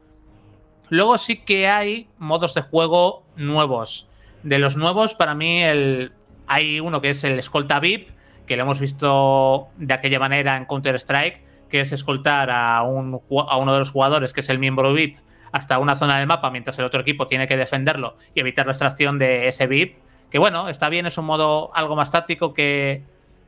Luego 0.92 1.18
sí 1.18 1.38
que 1.38 1.70
hay 1.70 2.10
modos 2.20 2.54
de 2.54 2.62
juego 2.62 3.24
nuevos. 3.38 4.10
De 4.44 4.60
los 4.60 4.76
nuevos, 4.76 5.16
para 5.16 5.34
mí 5.36 5.64
el, 5.64 6.12
hay 6.48 6.82
uno 6.82 7.00
que 7.00 7.12
es 7.12 7.24
el 7.24 7.40
escolta 7.40 7.80
VIP, 7.80 8.10
que 8.46 8.58
lo 8.58 8.64
hemos 8.64 8.82
visto 8.82 9.70
de 9.78 9.94
aquella 9.94 10.20
manera 10.20 10.58
en 10.58 10.66
Counter-Strike, 10.66 11.70
que 11.70 11.80
es 11.80 11.94
escoltar 11.94 12.52
a, 12.52 12.84
un, 12.84 13.22
a 13.48 13.56
uno 13.56 13.72
de 13.72 13.80
los 13.80 13.90
jugadores, 13.90 14.34
que 14.34 14.42
es 14.42 14.50
el 14.50 14.60
miembro 14.60 14.92
VIP, 14.92 15.16
hasta 15.54 15.80
una 15.80 15.96
zona 15.96 16.20
del 16.20 16.28
mapa, 16.28 16.52
mientras 16.52 16.78
el 16.78 16.84
otro 16.84 17.00
equipo 17.00 17.26
tiene 17.26 17.48
que 17.48 17.56
defenderlo 17.56 18.18
y 18.36 18.42
evitar 18.42 18.66
la 18.66 18.74
extracción 18.74 19.18
de 19.18 19.48
ese 19.48 19.68
VIP. 19.68 19.96
Que 20.30 20.40
bueno, 20.40 20.68
está 20.68 20.90
bien, 20.90 21.06
es 21.06 21.18
un 21.18 21.24
modo 21.24 21.74
algo 21.74 21.96
más 21.96 22.12
táctico 22.12 22.54
que, 22.54 23.02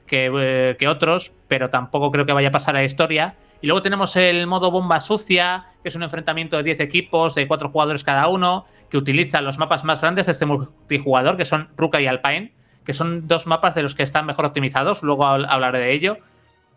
que, 0.07 0.31
eh, 0.33 0.77
que 0.79 0.87
otros, 0.87 1.33
pero 1.49 1.69
tampoco 1.69 2.09
creo 2.09 2.25
que 2.25 2.31
vaya 2.31 2.47
a 2.47 2.51
pasar 2.51 2.77
a 2.77 2.79
la 2.79 2.85
historia. 2.85 3.35
Y 3.64 3.68
luego 3.68 3.81
tenemos 3.81 4.18
el 4.18 4.45
modo 4.45 4.72
bomba 4.72 4.99
sucia, 4.99 5.68
que 5.81 5.88
es 5.88 5.95
un 5.95 6.03
enfrentamiento 6.03 6.57
de 6.57 6.64
10 6.64 6.81
equipos, 6.81 7.34
de 7.34 7.48
4 7.48 7.69
jugadores 7.69 8.03
cada 8.03 8.27
uno, 8.27 8.65
que 8.90 8.98
utiliza 8.98 9.40
los 9.40 9.57
mapas 9.57 9.85
más 9.85 10.02
grandes 10.02 10.26
de 10.26 10.34
este 10.34 10.45
multijugador, 10.45 11.38
que 11.38 11.45
son 11.45 11.69
Ruka 11.77 12.02
y 12.02 12.07
Alpine, 12.07 12.52
que 12.84 12.91
son 12.91 13.26
dos 13.26 13.48
mapas 13.48 13.73
de 13.73 13.81
los 13.81 13.95
que 13.95 14.03
están 14.03 14.26
mejor 14.26 14.44
optimizados, 14.44 15.02
luego 15.02 15.26
hablaré 15.26 15.80
de 15.80 15.94
ello. 15.94 16.18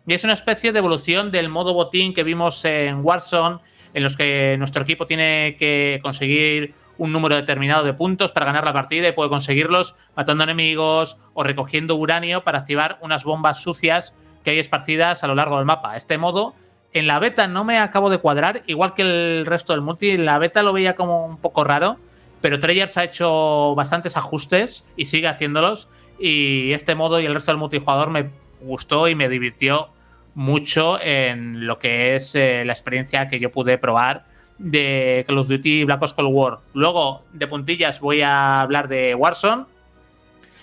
Y 0.05 0.13
es 0.13 0.23
una 0.23 0.31
especie 0.31 0.71
de 0.71 0.79
evolución 0.79 1.29
del 1.29 1.49
modo 1.49 1.73
botín 1.73 2.13
que 2.13 2.23
vimos 2.23 2.63
en 2.63 3.03
Warzone, 3.03 3.59
en 3.93 4.03
los 4.03 4.15
que 4.15 4.55
nuestro 4.57 4.83
equipo 4.83 5.05
tiene 5.05 5.57
que 5.59 5.99
conseguir 6.01 6.73
un 6.97 7.11
número 7.11 7.35
determinado 7.35 7.83
de 7.83 7.91
puntos 7.91 8.31
para 8.31 8.45
ganar 8.45 8.63
la 8.63 8.71
partida 8.71 9.09
y 9.09 9.11
puede 9.11 9.29
conseguirlos 9.29 9.95
matando 10.15 10.45
enemigos 10.45 11.19
o 11.33 11.43
recogiendo 11.43 11.95
uranio 11.97 12.45
para 12.45 12.59
activar 12.59 12.97
unas 13.01 13.25
bombas 13.25 13.61
sucias 13.61 14.15
que 14.45 14.51
hay 14.51 14.59
esparcidas 14.59 15.25
a 15.25 15.27
lo 15.27 15.35
largo 15.35 15.57
del 15.57 15.65
mapa. 15.65 15.97
Este 15.97 16.17
modo 16.17 16.53
en 16.93 17.07
la 17.07 17.19
beta 17.19 17.47
no 17.47 17.63
me 17.63 17.79
acabo 17.79 18.09
de 18.09 18.19
cuadrar, 18.19 18.63
igual 18.67 18.93
que 18.93 19.01
el 19.01 19.45
resto 19.45 19.73
del 19.73 19.81
multi. 19.81 20.09
En 20.09 20.25
la 20.25 20.37
beta 20.39 20.63
lo 20.63 20.73
veía 20.73 20.95
como 20.95 21.25
un 21.25 21.37
poco 21.37 21.63
raro, 21.63 21.97
pero 22.41 22.59
Treyarch 22.59 22.97
ha 22.97 23.03
hecho 23.03 23.75
bastantes 23.75 24.17
ajustes 24.17 24.85
y 24.95 25.05
sigue 25.05 25.27
haciéndolos. 25.27 25.89
Y 26.19 26.71
este 26.71 26.95
modo 26.95 27.19
y 27.19 27.25
el 27.25 27.33
resto 27.33 27.51
del 27.51 27.59
multijugador 27.59 28.09
me 28.09 28.29
gustó 28.61 29.07
y 29.07 29.15
me 29.15 29.29
divirtió 29.29 29.89
mucho 30.33 30.99
en 31.01 31.65
lo 31.65 31.79
que 31.79 32.15
es 32.15 32.35
eh, 32.35 32.63
la 32.65 32.73
experiencia 32.73 33.27
que 33.27 33.39
yo 33.39 33.51
pude 33.51 33.77
probar 33.77 34.25
de 34.57 35.23
Call 35.27 35.37
of 35.37 35.47
Duty 35.47 35.83
Black 35.83 36.01
Ops 36.01 36.13
Cold 36.13 36.29
War. 36.31 36.59
Luego, 36.73 37.23
de 37.33 37.47
puntillas, 37.47 37.99
voy 37.99 38.21
a 38.21 38.61
hablar 38.61 38.87
de 38.87 39.13
Warzone, 39.13 39.65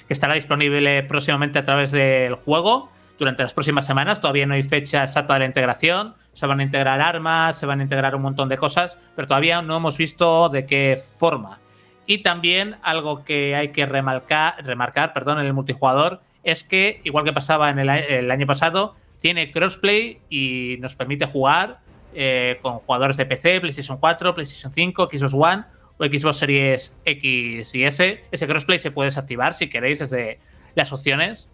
que 0.07 0.15
estará 0.15 0.35
disponible 0.35 1.03
próximamente 1.05 1.59
a 1.59 1.65
través 1.65 1.93
del 1.93 2.35
juego 2.35 2.91
durante 3.19 3.43
las 3.43 3.53
próximas 3.53 3.87
semanas. 3.87 4.21
Todavía 4.21 4.47
no 4.47 4.55
hay 4.55 4.63
fecha 4.63 5.05
exacta 5.05 5.35
de 5.35 5.41
la 5.41 5.47
integración. 5.47 6.15
Se 6.33 6.47
van 6.47 6.61
a 6.61 6.63
integrar 6.63 7.01
armas, 7.01 7.59
se 7.59 7.67
van 7.67 7.81
a 7.81 7.83
integrar 7.83 8.15
un 8.15 8.23
montón 8.23 8.49
de 8.49 8.57
cosas, 8.57 8.99
pero 9.15 9.29
todavía 9.29 9.63
no 9.63 9.77
hemos 9.77 9.97
visto 9.97 10.49
de 10.49 10.67
qué 10.67 10.99
forma. 11.19 11.61
Y 12.07 12.19
también 12.19 12.77
algo 12.83 13.25
que 13.25 13.55
hay 13.55 13.69
que 13.69 13.87
remarcar, 13.87 14.65
remarcar 14.65 15.13
perdón, 15.13 15.39
en 15.39 15.47
el 15.47 15.55
multijugador 15.55 16.21
es 16.43 16.63
que, 16.63 17.01
igual 17.05 17.25
que 17.25 17.33
pasaba 17.33 17.71
en 17.71 17.79
el, 17.79 18.31
año 18.31 18.47
pasado, 18.47 18.97
tiene 19.21 19.51
crossplay 19.51 20.21
y 20.29 20.77
nos 20.81 20.97
permite 20.97 21.25
jugar 21.25 21.79
eh, 22.13 22.59
con 22.61 22.81
jugadores 22.81 23.17
de 23.17 23.25
PC, 23.25 23.61
PlayStation 23.61 23.97
4, 23.97 24.35
PlayStation 24.35 24.73
5, 24.75 25.09
Xbox 25.11 25.33
One 25.33 25.65
o 25.97 26.05
Xbox 26.05 26.37
Series 26.37 26.95
X 27.07 27.75
y 27.75 27.85
S. 27.85 28.25
Ese 28.31 28.47
crossplay 28.47 28.79
se 28.79 28.91
puede 28.91 29.07
desactivar 29.07 29.55
si 29.55 29.71
queréis 29.71 30.01
desde 30.01 30.39
las 30.75 30.93
opciones 30.93 31.49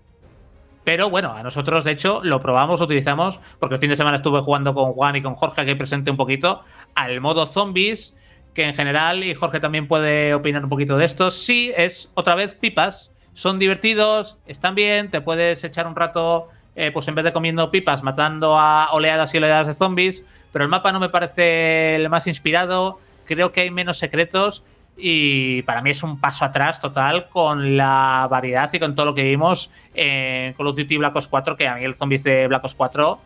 Pero 0.84 1.10
bueno, 1.10 1.32
a 1.32 1.42
nosotros, 1.42 1.84
de 1.84 1.92
hecho, 1.92 2.20
lo 2.24 2.40
probamos, 2.40 2.80
lo 2.80 2.86
utilizamos, 2.86 3.38
porque 3.58 3.74
el 3.74 3.80
fin 3.80 3.90
de 3.90 3.96
semana 3.96 4.16
estuve 4.16 4.40
jugando 4.40 4.72
con 4.72 4.92
Juan 4.92 5.16
y 5.16 5.22
con 5.22 5.34
Jorge, 5.34 5.64
que 5.64 5.76
presente 5.76 6.10
un 6.10 6.16
poquito, 6.16 6.62
al 6.94 7.20
modo 7.20 7.46
zombies, 7.46 8.16
que 8.54 8.64
en 8.64 8.74
general, 8.74 9.22
y 9.22 9.34
Jorge 9.34 9.60
también 9.60 9.86
puede 9.86 10.34
opinar 10.34 10.64
un 10.64 10.70
poquito 10.70 10.96
de 10.96 11.04
esto, 11.04 11.30
sí 11.30 11.72
es 11.76 12.10
otra 12.14 12.34
vez 12.34 12.54
pipas. 12.54 13.12
Son 13.32 13.58
divertidos, 13.58 14.38
están 14.46 14.74
bien, 14.74 15.10
te 15.10 15.20
puedes 15.20 15.62
echar 15.62 15.86
un 15.86 15.94
rato, 15.94 16.48
eh, 16.74 16.90
pues 16.92 17.06
en 17.08 17.14
vez 17.14 17.24
de 17.24 17.32
comiendo 17.32 17.70
pipas, 17.70 18.02
matando 18.02 18.58
a 18.58 18.88
oleadas 18.92 19.32
y 19.34 19.38
oleadas 19.38 19.68
de 19.68 19.74
zombies, 19.74 20.24
pero 20.52 20.64
el 20.64 20.68
mapa 20.68 20.92
no 20.92 20.98
me 20.98 21.10
parece 21.10 21.94
el 21.96 22.08
más 22.08 22.26
inspirado, 22.26 22.98
creo 23.26 23.52
que 23.52 23.60
hay 23.60 23.70
menos 23.70 23.98
secretos 23.98 24.64
y 25.00 25.62
para 25.62 25.82
mí 25.82 25.90
es 25.90 26.02
un 26.02 26.20
paso 26.20 26.44
atrás 26.44 26.80
total 26.80 27.28
con 27.28 27.76
la 27.76 28.26
variedad 28.30 28.70
y 28.72 28.78
con 28.78 28.94
todo 28.94 29.06
lo 29.06 29.14
que 29.14 29.22
vimos 29.22 29.70
en 29.94 30.52
Call 30.54 30.66
of 30.66 30.76
Duty 30.76 30.96
Black 30.98 31.16
Ops 31.16 31.28
4, 31.28 31.56
que 31.56 31.68
a 31.68 31.74
mí 31.76 31.84
el 31.84 31.94
zombies 31.94 32.24
de 32.24 32.46
Black 32.46 32.64
Ops 32.64 32.74
4 32.74 33.18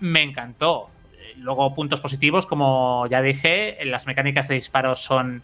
me 0.00 0.22
encantó. 0.22 0.90
Luego 1.36 1.74
puntos 1.74 2.00
positivos, 2.00 2.46
como 2.46 3.06
ya 3.08 3.22
dije, 3.22 3.78
las 3.84 4.06
mecánicas 4.06 4.48
de 4.48 4.56
disparos 4.56 5.02
son 5.02 5.42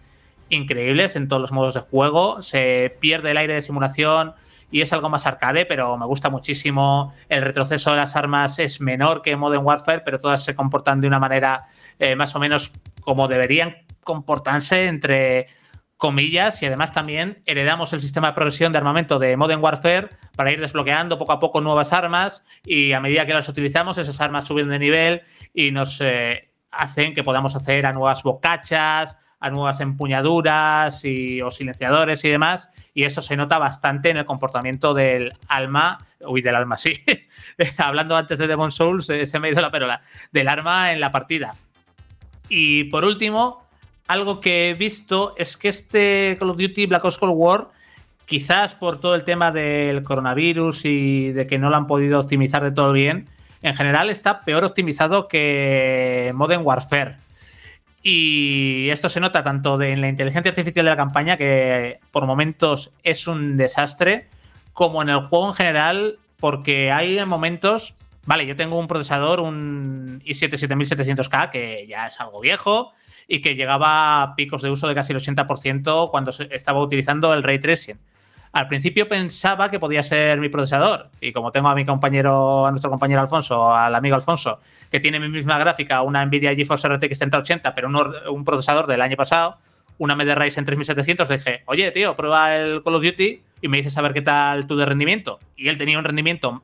increíbles 0.48 1.16
en 1.16 1.28
todos 1.28 1.40
los 1.40 1.52
modos 1.52 1.74
de 1.74 1.80
juego, 1.80 2.42
se 2.42 2.94
pierde 3.00 3.30
el 3.30 3.36
aire 3.36 3.54
de 3.54 3.62
simulación 3.62 4.34
y 4.70 4.82
es 4.82 4.92
algo 4.92 5.08
más 5.08 5.26
arcade, 5.26 5.64
pero 5.64 5.96
me 5.96 6.06
gusta 6.06 6.28
muchísimo. 6.28 7.14
El 7.28 7.42
retroceso 7.42 7.90
de 7.90 7.96
las 7.96 8.16
armas 8.16 8.58
es 8.58 8.80
menor 8.80 9.22
que 9.22 9.36
Modern 9.36 9.64
Warfare, 9.64 10.02
pero 10.04 10.18
todas 10.18 10.44
se 10.44 10.54
comportan 10.54 11.00
de 11.00 11.06
una 11.06 11.18
manera 11.18 11.66
eh, 11.98 12.16
más 12.16 12.34
o 12.34 12.40
menos 12.40 12.72
como 13.00 13.28
deberían 13.28 13.85
comportarse 14.06 14.86
entre 14.86 15.48
comillas 15.96 16.62
y 16.62 16.66
además 16.66 16.92
también 16.92 17.42
heredamos 17.44 17.92
el 17.92 18.00
sistema 18.00 18.28
de 18.28 18.34
progresión 18.34 18.70
de 18.70 18.78
armamento 18.78 19.18
de 19.18 19.36
Modern 19.36 19.62
Warfare 19.62 20.10
para 20.36 20.52
ir 20.52 20.60
desbloqueando 20.60 21.18
poco 21.18 21.32
a 21.32 21.40
poco 21.40 21.60
nuevas 21.60 21.92
armas 21.92 22.44
y 22.64 22.92
a 22.92 23.00
medida 23.00 23.26
que 23.26 23.34
las 23.34 23.48
utilizamos 23.48 23.98
esas 23.98 24.20
armas 24.20 24.44
suben 24.44 24.68
de 24.68 24.78
nivel 24.78 25.22
y 25.52 25.72
nos 25.72 26.00
eh, 26.00 26.50
hacen 26.70 27.14
que 27.14 27.24
podamos 27.24 27.56
hacer 27.56 27.86
a 27.86 27.92
nuevas 27.92 28.22
bocachas, 28.22 29.18
a 29.40 29.50
nuevas 29.50 29.80
empuñaduras 29.80 31.04
y, 31.04 31.40
o 31.40 31.50
silenciadores 31.50 32.24
y 32.24 32.30
demás 32.30 32.70
y 32.94 33.04
eso 33.04 33.22
se 33.22 33.36
nota 33.36 33.58
bastante 33.58 34.10
en 34.10 34.18
el 34.18 34.24
comportamiento 34.24 34.94
del 34.94 35.32
alma, 35.48 35.98
uy, 36.20 36.42
del 36.42 36.54
alma, 36.54 36.76
sí, 36.76 36.92
hablando 37.78 38.16
antes 38.16 38.38
de 38.38 38.46
Demon 38.46 38.70
Souls, 38.70 39.10
eh, 39.10 39.26
se 39.26 39.40
me 39.40 39.48
ha 39.48 39.50
ido 39.50 39.62
la 39.62 39.70
perola, 39.70 40.02
del 40.30 40.48
arma 40.48 40.92
en 40.92 41.00
la 41.00 41.10
partida. 41.10 41.56
Y 42.48 42.84
por 42.84 43.04
último, 43.04 43.65
algo 44.06 44.40
que 44.40 44.70
he 44.70 44.74
visto 44.74 45.34
es 45.36 45.56
que 45.56 45.68
este 45.68 46.36
Call 46.38 46.50
of 46.50 46.56
Duty 46.56 46.86
Black 46.86 47.04
Ops 47.04 47.18
Cold 47.18 47.34
War, 47.34 47.68
quizás 48.24 48.74
por 48.74 49.00
todo 49.00 49.14
el 49.14 49.24
tema 49.24 49.52
del 49.52 50.02
coronavirus 50.02 50.84
y 50.84 51.32
de 51.32 51.46
que 51.46 51.58
no 51.58 51.70
lo 51.70 51.76
han 51.76 51.86
podido 51.86 52.20
optimizar 52.20 52.62
de 52.62 52.72
todo 52.72 52.92
bien, 52.92 53.28
en 53.62 53.74
general 53.74 54.10
está 54.10 54.44
peor 54.44 54.64
optimizado 54.64 55.28
que 55.28 56.32
Modern 56.34 56.64
Warfare. 56.64 57.16
Y 58.02 58.88
esto 58.90 59.08
se 59.08 59.18
nota 59.18 59.42
tanto 59.42 59.82
en 59.82 60.00
la 60.00 60.08
inteligencia 60.08 60.50
artificial 60.50 60.84
de 60.84 60.90
la 60.90 60.96
campaña, 60.96 61.36
que 61.36 61.98
por 62.12 62.24
momentos 62.26 62.92
es 63.02 63.26
un 63.26 63.56
desastre, 63.56 64.28
como 64.72 65.02
en 65.02 65.08
el 65.08 65.20
juego 65.22 65.48
en 65.48 65.54
general, 65.54 66.18
porque 66.38 66.92
hay 66.92 67.24
momentos. 67.24 67.94
Vale, 68.24 68.46
yo 68.46 68.54
tengo 68.54 68.78
un 68.78 68.86
procesador, 68.86 69.40
un 69.40 70.22
i7 70.24 70.50
7700K, 70.50 71.50
que 71.50 71.86
ya 71.88 72.06
es 72.06 72.20
algo 72.20 72.40
viejo, 72.40 72.92
y 73.28 73.40
que 73.40 73.55
llegaba 73.55 74.23
a 74.23 74.35
picos 74.36 74.62
de 74.62 74.70
uso 74.70 74.89
de 74.89 74.94
casi 74.94 75.12
el 75.12 75.20
80% 75.20 76.11
cuando 76.11 76.31
estaba 76.51 76.81
utilizando 76.81 77.35
el 77.35 77.43
ray 77.43 77.59
tracing. 77.59 77.98
Al 78.53 78.69
principio 78.69 79.07
pensaba 79.07 79.70
que 79.70 79.78
podía 79.78 80.03
ser 80.03 80.39
mi 80.40 80.48
procesador 80.48 81.11
y 81.20 81.32
como 81.32 81.53
tengo 81.53 81.69
a 81.69 81.74
mi 81.74 81.85
compañero, 81.85 82.66
a 82.66 82.70
nuestro 82.70 82.89
compañero 82.89 83.20
Alfonso, 83.20 83.74
al 83.74 83.94
amigo 83.94 84.16
Alfonso, 84.16 84.61
que 84.90 85.01
tiene 85.01 85.20
mi 85.20 85.28
misma 85.28 85.59
gráfica, 85.59 86.01
una 86.03 86.24
Nvidia 86.24 86.55
GeForce 86.55 86.89
RTX 86.89 87.19
3080, 87.19 87.74
pero 87.74 87.89
un, 88.31 88.44
procesador 88.44 88.86
del 88.86 89.03
año 89.03 89.16
pasado, 89.16 89.59
una 89.98 90.15
AMD 90.15 90.35
Ryzen 90.36 90.65
3700, 90.65 91.28
dije, 91.28 91.62
oye, 91.66 91.90
tío, 91.90 92.16
prueba 92.16 92.57
el 92.57 92.82
Call 92.82 92.94
of 92.94 93.03
Duty 93.03 93.43
y 93.61 93.69
me 93.69 93.77
dices 93.78 93.98
a 93.98 94.03
ver 94.03 94.15
qué 94.15 94.23
tal 94.23 94.66
tú 94.66 94.77
de 94.77 94.86
rendimiento. 94.86 95.39
Y 95.55 95.69
él 95.69 95.77
tenía 95.77 95.98
un 95.98 96.05
rendimiento 96.05 96.62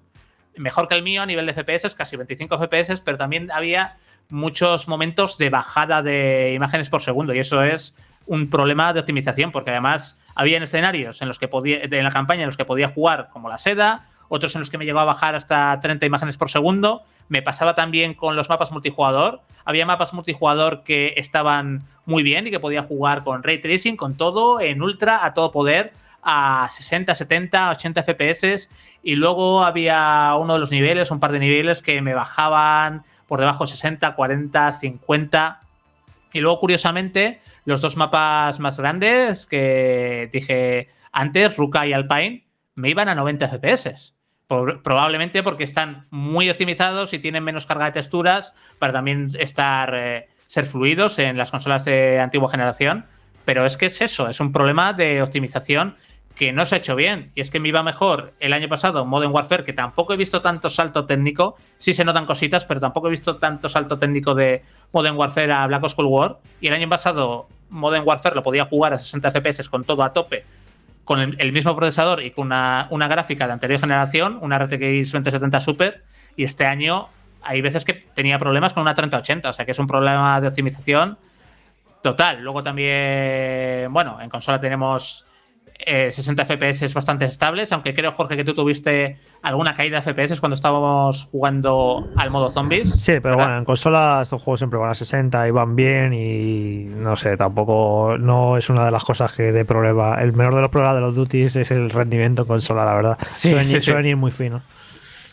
mejor 0.57 0.89
que 0.89 0.95
el 0.95 1.03
mío 1.03 1.23
a 1.23 1.27
nivel 1.27 1.45
de 1.47 1.53
FPS, 1.53 1.95
casi 1.95 2.17
25 2.17 2.59
FPS, 2.59 3.03
pero 3.03 3.19
también 3.19 3.51
había 3.51 3.97
muchos 4.31 4.89
momentos 4.89 5.39
de 5.39 5.51
bajada 5.51 6.03
de 6.03 6.53
imágenes 6.55 6.91
por 6.91 7.03
segundo 7.03 7.35
y 7.35 7.39
eso 7.39 7.63
es 7.63 7.95
un 8.27 8.49
problema 8.49 8.93
de 8.93 9.01
optimización 9.01 9.53
porque 9.53 9.71
además 9.71 10.19
había 10.35 10.59
escenarios 10.59 11.23
en 11.23 11.29
los 11.29 11.39
que 11.39 11.49
podía 11.49 11.83
en 11.83 12.05
la 12.05 12.11
campaña 12.11 12.43
en 12.43 12.47
los 12.47 12.57
que 12.57 12.65
podía 12.65 12.89
jugar 12.89 13.29
como 13.33 13.49
la 13.49 13.59
seda, 13.59 14.09
otros 14.29 14.55
en 14.55 14.61
los 14.61 14.71
que 14.71 14.79
me 14.79 14.85
llegó 14.85 15.01
a 15.01 15.05
bajar 15.05 15.35
hasta 15.35 15.79
30 15.81 16.07
imágenes 16.07 16.39
por 16.39 16.51
segundo. 16.51 17.03
Me 17.29 17.43
pasaba 17.43 17.75
también 17.75 18.15
con 18.15 18.35
los 18.35 18.49
mapas 18.49 18.73
multijugador. 18.73 19.43
Había 19.65 19.85
mapas 19.85 20.15
multijugador 20.15 20.83
que 20.85 21.15
estaban 21.17 21.83
muy 22.07 22.23
bien 22.23 22.47
y 22.47 22.51
que 22.51 22.61
podía 22.61 22.83
jugar 22.83 23.25
con 23.25 23.43
ray 23.43 23.61
tracing, 23.61 23.97
con 23.97 24.17
todo 24.17 24.61
en 24.61 24.83
ultra 24.83 25.25
a 25.25 25.35
todo 25.35 25.53
poder 25.53 25.93
a 26.23 26.69
60, 26.71 27.15
70, 27.15 27.71
80 27.71 28.03
FPS 28.05 28.69
y 29.03 29.17
luego 29.17 29.65
había 29.65 30.35
uno 30.39 30.55
de 30.55 30.61
los 30.61 30.71
niveles, 30.71 31.11
un 31.11 31.21
par 31.21 31.33
de 31.33 31.41
niveles 31.41 31.83
que 31.83 32.01
me 32.01 32.15
bajaban 32.15 33.05
por 33.33 33.41
debajo 33.41 33.67
60, 33.67 34.15
40, 34.15 34.73
50. 34.73 35.61
Y 36.35 36.41
luego, 36.41 36.61
curiosamente, 36.61 37.41
los 37.65 37.81
dos 37.81 37.97
mapas 37.97 38.61
más 38.61 38.79
grandes 38.79 39.47
que 39.47 40.29
dije 40.31 40.91
antes, 41.13 41.57
Ruka 41.57 41.87
y 41.87 41.95
Alpine, 41.95 42.47
me 42.75 42.91
iban 42.91 43.09
a 43.09 43.15
90 43.15 43.49
FPS. 43.49 44.15
probablemente 44.47 45.43
porque 45.43 45.65
están 45.65 46.09
muy 46.11 46.51
optimizados 46.51 47.15
y 47.15 47.21
tienen 47.21 47.43
menos 47.43 47.65
carga 47.65 47.87
de 47.87 47.93
texturas 47.93 48.53
para 48.79 48.93
también 48.93 49.31
estar 49.39 49.95
eh, 49.95 50.29
ser 50.47 50.67
fluidos 50.67 51.19
en 51.19 51.39
las 51.39 51.51
consolas 51.51 51.87
de 51.87 52.21
antigua 52.21 52.51
generación. 52.51 53.07
Pero 53.47 53.65
es 53.65 53.79
que 53.79 53.87
es 53.87 54.03
eso, 54.03 54.29
es 54.29 54.41
un 54.41 54.53
problema 54.53 54.93
de 54.93 55.23
optimización 55.23 55.97
que 56.35 56.53
no 56.53 56.65
se 56.67 56.75
ha 56.75 56.79
hecho 56.79 56.97
bien. 56.97 57.31
Y 57.35 57.41
es 57.41 57.51
que 57.51 57.61
me 57.61 57.69
iba 57.69 57.83
mejor 57.83 58.33
el 58.41 58.53
año 58.53 58.69
pasado 58.69 59.05
Modern 59.05 59.33
Warfare, 59.33 59.65
que 59.65 59.73
tampoco 59.73 60.15
he 60.15 60.17
visto 60.17 60.41
tanto 60.41 60.71
salto 60.71 61.05
técnico. 61.05 61.57
Sí 61.79 61.95
se 61.95 62.05
notan 62.05 62.27
cositas, 62.27 62.65
pero 62.65 62.81
tampoco 62.81 63.09
he 63.09 63.11
visto 63.11 63.37
tanto 63.37 63.69
salto 63.69 63.99
técnico 63.99 64.35
de 64.35 64.63
Modern 64.93 65.17
Warfare 65.17 65.53
a 65.53 65.67
Black 65.67 65.83
Ops 65.85 65.95
Cold 65.95 66.09
War. 66.09 66.39
Y 66.61 66.69
el 66.69 66.75
año 66.75 66.89
pasado 66.89 67.49
Modern 67.71 68.07
Warfare 68.07 68.35
lo 68.35 68.43
podía 68.43 68.65
jugar 68.65 68.93
a 68.95 68.99
60 68.99 69.31
FPS 69.31 69.69
con 69.69 69.85
todo 69.85 70.03
a 70.03 70.13
tope, 70.13 70.45
con 71.05 71.21
el, 71.21 71.53
mismo 71.53 71.75
procesador 71.77 72.23
y 72.23 72.31
con 72.31 72.47
una, 72.47 72.87
una, 72.91 73.09
gráfica 73.09 73.47
de 73.47 73.53
anterior 73.53 73.81
generación, 73.81 74.39
una 74.41 74.59
RTX 74.59 75.13
2070 75.13 75.61
Super. 75.61 76.03
Y 76.37 76.45
este 76.45 76.65
año 76.65 77.09
hay 77.43 77.61
veces 77.61 77.85
que 77.85 77.95
tenía 77.95 78.39
problemas 78.39 78.73
con 78.73 78.83
una 78.83 78.95
3080, 78.95 79.49
o 79.49 79.53
sea 79.53 79.65
que 79.65 79.73
es 79.73 79.79
un 79.79 79.87
problema 79.87 80.41
de 80.41 80.49
optimización 80.49 81.19
total. 82.03 82.43
Luego 82.43 82.63
también, 82.63 83.93
bueno, 83.93 84.19
en 84.21 84.29
consola 84.29 84.61
tenemos 84.61 85.27
60 85.85 86.43
eh, 86.43 86.47
FPS 86.47 86.95
bastante 86.95 87.25
estables, 87.25 87.73
aunque 87.73 87.95
creo, 87.95 88.13
Jorge, 88.13 88.37
que 88.37 88.45
tú 88.45 88.55
tuviste 88.55 89.19
alguna 89.43 89.75
caída 89.75 90.01
de 90.01 90.13
FPS 90.13 90.41
cuando 90.41 90.55
estábamos 90.55 91.29
jugando 91.31 92.09
al 92.17 92.31
modo 92.31 92.51
zombies. 92.51 92.93
Sí, 92.95 93.15
pero 93.21 93.37
bueno, 93.37 93.59
en 93.59 93.65
consola 93.65 94.21
estos 94.23 94.41
juegos 94.43 94.61
siempre 94.61 94.79
van 94.79 94.91
a 94.91 94.95
60 94.95 95.49
y 95.49 95.51
van 95.51 95.75
bien 95.75 96.15
y 96.15 96.85
no 96.85 97.17
sé, 97.17 97.37
tampoco 97.37 98.17
no 98.19 98.57
es 98.57 98.71
una 98.71 98.85
de 98.85 98.91
las 98.91 99.05
cosas 99.05 99.33
que 99.33 99.53
de 99.53 99.65
problema. 99.65 100.23
El 100.23 100.33
menor 100.33 100.55
de 100.55 100.61
los 100.61 100.71
problemas 100.71 100.95
de 100.95 101.01
los 101.01 101.15
duties 101.15 101.57
es 101.57 101.71
el 101.71 101.91
rendimiento 101.91 102.43
en 102.43 102.49
consola, 102.49 102.85
la 102.85 102.95
verdad. 102.95 103.19
Sí, 103.33 103.53
suelen, 103.81 104.07
ir 104.07 104.17
muy 104.17 104.31
fino. 104.31 104.63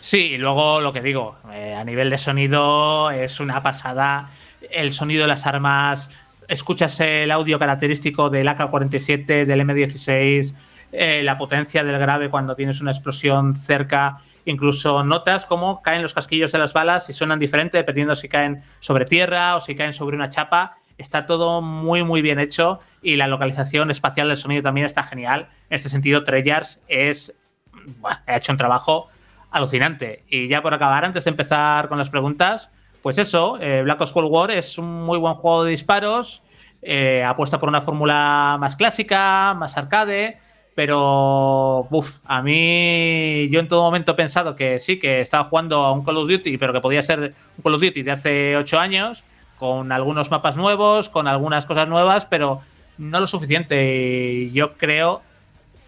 Sí, 0.01 0.17
y 0.17 0.37
luego 0.37 0.81
lo 0.81 0.93
que 0.93 1.01
digo, 1.01 1.35
eh, 1.51 1.75
a 1.75 1.83
nivel 1.83 2.09
de 2.09 2.17
sonido 2.17 3.11
es 3.11 3.39
una 3.39 3.61
pasada. 3.61 4.29
El 4.71 4.93
sonido 4.93 5.23
de 5.23 5.27
las 5.27 5.45
armas 5.45 6.09
escuchas 6.49 6.99
el 6.99 7.31
audio 7.31 7.59
característico 7.59 8.29
del 8.29 8.47
AK-47, 8.47 9.45
del 9.45 9.61
M16, 9.61 10.55
eh, 10.91 11.21
la 11.23 11.37
potencia 11.37 11.83
del 11.83 11.97
grave 11.99 12.29
cuando 12.29 12.55
tienes 12.55 12.81
una 12.81 12.91
explosión 12.91 13.55
cerca. 13.55 14.21
Incluso 14.45 15.03
notas 15.03 15.45
cómo 15.45 15.83
caen 15.83 16.01
los 16.01 16.15
casquillos 16.15 16.51
de 16.51 16.57
las 16.57 16.73
balas 16.73 17.07
y 17.09 17.13
suenan 17.13 17.37
diferente 17.37 17.77
dependiendo 17.77 18.15
si 18.15 18.27
caen 18.27 18.63
sobre 18.79 19.05
tierra 19.05 19.55
o 19.55 19.61
si 19.61 19.75
caen 19.75 19.93
sobre 19.93 20.15
una 20.15 20.29
chapa. 20.29 20.77
Está 20.97 21.27
todo 21.27 21.61
muy, 21.61 22.03
muy 22.03 22.21
bien 22.21 22.39
hecho 22.39 22.79
y 23.01 23.15
la 23.15 23.27
localización 23.27 23.91
espacial 23.91 24.27
del 24.27 24.37
sonido 24.37 24.63
también 24.63 24.87
está 24.87 25.03
genial. 25.03 25.49
En 25.69 25.75
este 25.75 25.87
sentido, 25.87 26.23
Treyarch 26.23 26.79
es, 26.87 27.39
ha 28.03 28.37
hecho 28.37 28.51
un 28.51 28.57
trabajo 28.57 29.07
alucinante. 29.51 30.23
Y 30.27 30.47
ya 30.47 30.63
por 30.63 30.73
acabar, 30.73 31.05
antes 31.05 31.25
de 31.25 31.29
empezar 31.29 31.87
con 31.87 31.99
las 31.99 32.09
preguntas, 32.09 32.71
pues 33.01 33.17
eso, 33.17 33.57
eh, 33.61 33.81
Black 33.83 34.01
Ops 34.01 34.11
Cold 34.11 34.29
War 34.29 34.51
es 34.51 34.77
un 34.77 35.05
muy 35.05 35.17
buen 35.17 35.33
juego 35.33 35.63
de 35.63 35.71
disparos, 35.71 36.41
eh, 36.81 37.23
apuesta 37.23 37.59
por 37.59 37.69
una 37.69 37.81
fórmula 37.81 38.57
más 38.59 38.75
clásica, 38.75 39.53
más 39.53 39.77
arcade, 39.77 40.37
pero 40.75 41.87
uf, 41.89 42.19
a 42.25 42.41
mí 42.41 43.49
yo 43.49 43.59
en 43.59 43.67
todo 43.67 43.83
momento 43.83 44.13
he 44.13 44.15
pensado 44.15 44.55
que 44.55 44.79
sí, 44.79 44.99
que 44.99 45.21
estaba 45.21 45.43
jugando 45.43 45.83
a 45.83 45.91
un 45.91 46.03
Call 46.03 46.17
of 46.17 46.29
Duty, 46.29 46.57
pero 46.57 46.71
que 46.71 46.79
podía 46.79 47.01
ser 47.01 47.33
un 47.57 47.63
Call 47.63 47.75
of 47.75 47.81
Duty 47.81 48.01
de 48.01 48.11
hace 48.11 48.57
ocho 48.57 48.79
años, 48.79 49.23
con 49.57 49.91
algunos 49.91 50.31
mapas 50.31 50.55
nuevos, 50.55 51.09
con 51.09 51.27
algunas 51.27 51.65
cosas 51.65 51.87
nuevas, 51.87 52.25
pero 52.25 52.61
no 52.97 53.19
lo 53.19 53.27
suficiente. 53.27 53.93
Y 54.45 54.51
yo 54.51 54.77
creo, 54.77 55.21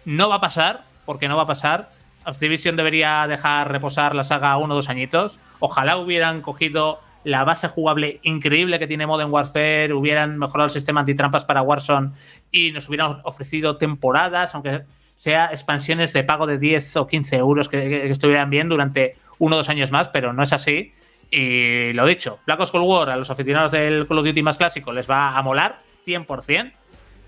no 0.04 0.28
va 0.28 0.36
a 0.36 0.40
pasar, 0.40 0.82
porque 1.06 1.26
no 1.26 1.36
va 1.36 1.44
a 1.44 1.46
pasar, 1.46 1.88
Activision 2.24 2.76
debería 2.76 3.26
dejar 3.26 3.70
reposar 3.70 4.14
la 4.14 4.24
saga 4.24 4.56
uno 4.56 4.74
o 4.74 4.76
dos 4.76 4.88
añitos. 4.88 5.38
Ojalá 5.60 5.96
hubieran 5.96 6.40
cogido 6.40 7.00
la 7.24 7.44
base 7.44 7.68
jugable 7.68 8.20
increíble 8.22 8.78
que 8.78 8.86
tiene 8.86 9.06
Modern 9.06 9.30
Warfare, 9.30 9.92
hubieran 9.92 10.38
mejorado 10.38 10.66
el 10.66 10.70
sistema 10.70 11.00
antitrampas 11.00 11.44
para 11.44 11.62
Warzone 11.62 12.12
y 12.50 12.72
nos 12.72 12.88
hubieran 12.88 13.20
ofrecido 13.24 13.76
temporadas, 13.76 14.54
aunque 14.54 14.82
sea 15.14 15.46
expansiones 15.46 16.12
de 16.12 16.24
pago 16.24 16.46
de 16.46 16.58
10 16.58 16.96
o 16.96 17.06
15 17.06 17.36
euros 17.36 17.68
que, 17.68 17.88
que 17.88 18.10
estuvieran 18.10 18.50
bien 18.50 18.68
durante 18.68 19.16
uno 19.38 19.56
o 19.56 19.58
dos 19.58 19.68
años 19.68 19.92
más, 19.92 20.08
pero 20.08 20.32
no 20.32 20.42
es 20.42 20.52
así. 20.52 20.92
Y 21.30 21.92
lo 21.94 22.04
dicho, 22.06 22.40
Black 22.44 22.60
Ops 22.60 22.70
Cold 22.70 22.84
War 22.84 23.10
a 23.10 23.16
los 23.16 23.30
aficionados 23.30 23.70
del 23.70 24.06
Call 24.06 24.18
of 24.18 24.26
Duty 24.26 24.42
más 24.42 24.58
clásico 24.58 24.92
les 24.92 25.08
va 25.08 25.36
a 25.36 25.42
molar 25.42 25.78
100%, 26.06 26.72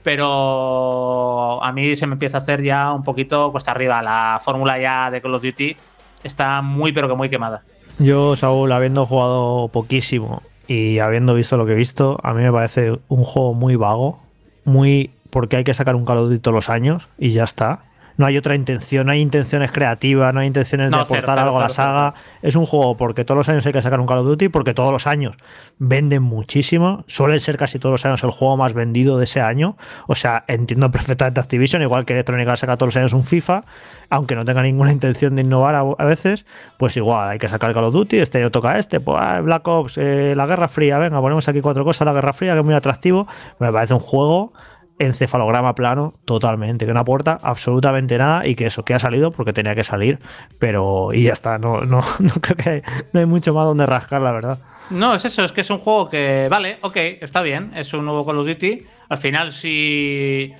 pero 0.04 1.64
a 1.64 1.72
mí 1.72 1.96
se 1.96 2.06
me 2.06 2.12
empieza 2.12 2.36
a 2.36 2.40
hacer 2.40 2.62
ya 2.62 2.92
un 2.92 3.02
poquito 3.02 3.50
cuesta 3.50 3.72
arriba. 3.72 4.02
La 4.02 4.38
fórmula 4.40 4.78
ya 4.78 5.10
de 5.10 5.20
Call 5.20 5.34
of 5.34 5.42
Duty 5.42 5.74
está 6.22 6.60
muy 6.62 6.92
pero 6.92 7.08
que 7.08 7.14
muy 7.14 7.30
quemada. 7.30 7.62
Yo, 7.98 8.36
Saúl, 8.36 8.70
habiendo 8.72 9.06
jugado 9.06 9.68
poquísimo 9.68 10.42
y 10.68 10.98
habiendo 10.98 11.34
visto 11.34 11.56
lo 11.56 11.64
que 11.64 11.72
he 11.72 11.76
visto, 11.76 12.18
a 12.22 12.34
mí 12.34 12.42
me 12.42 12.52
parece 12.52 12.98
un 13.08 13.24
juego 13.24 13.54
muy 13.54 13.76
vago, 13.76 14.20
muy 14.64 15.10
porque 15.30 15.56
hay 15.56 15.64
que 15.64 15.74
sacar 15.74 15.96
un 15.96 16.04
Call 16.04 16.18
of 16.18 16.28
Duty 16.28 16.38
todos 16.38 16.54
los 16.54 16.68
años 16.68 17.08
y 17.18 17.32
ya 17.32 17.44
está 17.44 17.80
no 18.16 18.26
hay 18.26 18.36
otra 18.36 18.54
intención, 18.54 19.06
no 19.06 19.12
hay 19.12 19.20
intenciones 19.20 19.72
creativas, 19.72 20.32
no 20.32 20.40
hay 20.40 20.46
intenciones 20.46 20.90
de 20.90 20.96
aportar 20.96 21.38
algo 21.38 21.58
a 21.58 21.62
la 21.62 21.68
saga. 21.68 22.14
Es 22.42 22.56
un 22.56 22.66
juego 22.66 22.96
porque 22.96 23.24
todos 23.24 23.38
los 23.38 23.48
años 23.48 23.66
hay 23.66 23.72
que 23.72 23.82
sacar 23.82 24.00
un 24.00 24.06
Call 24.06 24.18
of 24.18 24.26
Duty, 24.26 24.48
porque 24.48 24.74
todos 24.74 24.92
los 24.92 25.06
años 25.06 25.36
venden 25.78 26.22
muchísimo, 26.22 27.04
suele 27.06 27.40
ser 27.40 27.56
casi 27.56 27.78
todos 27.78 27.92
los 27.92 28.06
años 28.06 28.22
el 28.22 28.30
juego 28.30 28.56
más 28.56 28.72
vendido 28.72 29.18
de 29.18 29.24
ese 29.24 29.40
año. 29.40 29.76
O 30.06 30.14
sea, 30.14 30.44
entiendo 30.46 30.90
perfectamente 30.90 31.40
Activision, 31.40 31.82
igual 31.82 32.04
que 32.04 32.12
Electronic 32.12 32.54
saca 32.56 32.76
todos 32.76 32.94
los 32.94 32.96
años 32.96 33.12
un 33.12 33.24
FIFA, 33.24 33.64
aunque 34.10 34.34
no 34.34 34.44
tenga 34.44 34.62
ninguna 34.62 34.92
intención 34.92 35.34
de 35.34 35.42
innovar 35.42 35.74
a, 35.74 36.04
veces, 36.04 36.46
pues 36.78 36.96
igual 36.96 37.30
hay 37.30 37.38
que 37.38 37.48
sacar 37.48 37.70
el 37.70 37.74
Call 37.74 37.84
of 37.84 37.94
Duty, 37.94 38.18
este 38.18 38.38
año 38.38 38.50
toca 38.50 38.78
este, 38.78 39.00
pues 39.00 39.18
ah, 39.20 39.40
Black 39.40 39.66
Ops, 39.66 39.98
eh, 39.98 40.34
la 40.36 40.46
Guerra 40.46 40.68
Fría, 40.68 40.98
venga, 40.98 41.20
ponemos 41.20 41.48
aquí 41.48 41.60
cuatro 41.60 41.84
cosas, 41.84 42.04
la 42.06 42.12
Guerra 42.12 42.32
Fría, 42.32 42.52
que 42.52 42.60
es 42.60 42.64
muy 42.64 42.74
atractivo, 42.74 43.26
me 43.58 43.72
parece 43.72 43.94
un 43.94 44.00
juego 44.00 44.52
encefalograma 44.98 45.74
plano 45.74 46.14
totalmente, 46.24 46.86
que 46.86 46.94
no 46.94 47.00
aporta 47.00 47.38
absolutamente 47.42 48.16
nada 48.16 48.46
y 48.46 48.54
que 48.54 48.66
eso 48.66 48.84
que 48.84 48.94
ha 48.94 48.98
salido 48.98 49.32
porque 49.32 49.52
tenía 49.52 49.74
que 49.74 49.84
salir, 49.84 50.20
pero 50.58 51.12
y 51.12 51.24
ya 51.24 51.32
está, 51.32 51.58
no, 51.58 51.80
no, 51.82 52.02
no 52.18 52.34
creo 52.40 52.56
que 52.56 52.82
no 53.12 53.20
hay 53.20 53.26
mucho 53.26 53.54
más 53.54 53.66
donde 53.66 53.86
rascar, 53.86 54.22
la 54.22 54.32
verdad. 54.32 54.58
No, 54.90 55.14
es 55.14 55.24
eso, 55.24 55.44
es 55.44 55.52
que 55.52 55.62
es 55.62 55.70
un 55.70 55.78
juego 55.78 56.08
que, 56.08 56.46
vale, 56.50 56.78
ok, 56.82 56.96
está 56.96 57.42
bien, 57.42 57.72
es 57.74 57.92
un 57.94 58.04
nuevo 58.04 58.24
Call 58.24 58.38
of 58.38 58.46
Duty. 58.46 58.86
Al 59.08 59.18
final, 59.18 59.52
si 59.52 60.52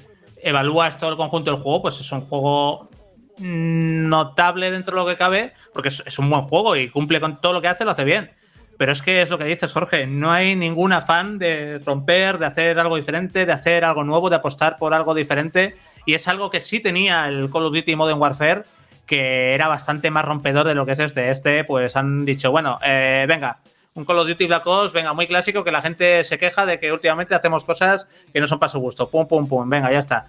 evalúas 0.43 0.99
todo 0.99 1.11
el 1.11 1.17
conjunto 1.17 1.51
del 1.51 1.61
juego, 1.61 1.83
pues 1.83 2.01
es 2.01 2.11
un 2.11 2.23
juego 2.23 2.91
notable 3.39 4.71
dentro 4.71 4.95
de 4.97 5.03
lo 5.03 5.09
que 5.09 5.17
cabe, 5.17 5.53
porque 5.73 5.89
es 5.89 6.19
un 6.19 6.31
buen 6.31 6.43
juego 6.43 6.77
y 6.77 6.89
cumple 6.89 7.21
con 7.21 7.41
todo 7.41 7.53
lo 7.53 7.63
que 7.63 7.69
hace, 7.69 7.85
lo 7.85 7.91
hace 7.91 8.05
bien. 8.05 8.31
Pero 8.77 8.93
es 8.93 9.03
que 9.03 9.23
es 9.23 9.31
lo 9.31 9.39
que 9.39 9.45
dices, 9.45 9.73
Jorge, 9.73 10.07
no 10.07 10.33
hay 10.33 10.57
ningún 10.57 10.93
afán 10.93 11.39
de 11.39 11.81
romper, 11.85 12.39
de 12.39 12.47
hacer 12.47 12.79
algo 12.79 12.97
diferente, 12.97 13.47
de 13.47 13.53
hacer 13.53 13.85
algo 13.85 14.05
nuevo, 14.05 14.31
de 14.31 14.37
apostar 14.37 14.79
por 14.79 14.95
algo 14.95 15.15
diferente. 15.15 15.77
Y 16.07 16.15
es 16.15 16.27
algo 16.29 16.51
que 16.51 16.61
sí 16.61 16.81
tenía 16.81 17.29
el 17.29 17.51
Call 17.51 17.67
of 17.67 17.75
Duty 17.75 17.97
Modern 17.97 18.21
Warfare, 18.21 18.63
que 19.07 19.55
era 19.55 19.69
bastante 19.69 20.11
más 20.11 20.25
rompedor 20.25 20.67
de 20.67 20.75
lo 20.75 20.87
que 20.87 20.93
es 20.93 20.99
este. 20.99 21.31
Este, 21.31 21.65
pues 21.65 21.97
han 21.97 22.25
dicho, 22.25 22.51
bueno, 22.51 22.79
eh, 22.85 23.27
venga, 23.29 23.59
un 23.95 24.05
Call 24.05 24.19
of 24.19 24.29
Duty 24.29 24.47
Black 24.47 24.67
Ops, 24.67 24.93
venga, 24.93 25.13
muy 25.13 25.29
clásico, 25.29 25.63
que 25.63 25.71
la 25.71 25.81
gente 25.81 26.25
se 26.25 26.37
queja 26.39 26.67
de 26.67 26.81
que 26.81 26.93
últimamente 26.93 27.35
hacemos 27.35 27.65
cosas 27.65 28.09
que 28.33 28.41
no 28.41 28.47
son 28.47 28.59
para 28.59 28.71
su 28.71 28.81
gusto. 28.81 29.09
Pum, 29.09 29.27
pum, 29.27 29.49
pum, 29.49 29.69
venga, 29.71 29.91
ya 29.93 29.99
está. 29.99 30.27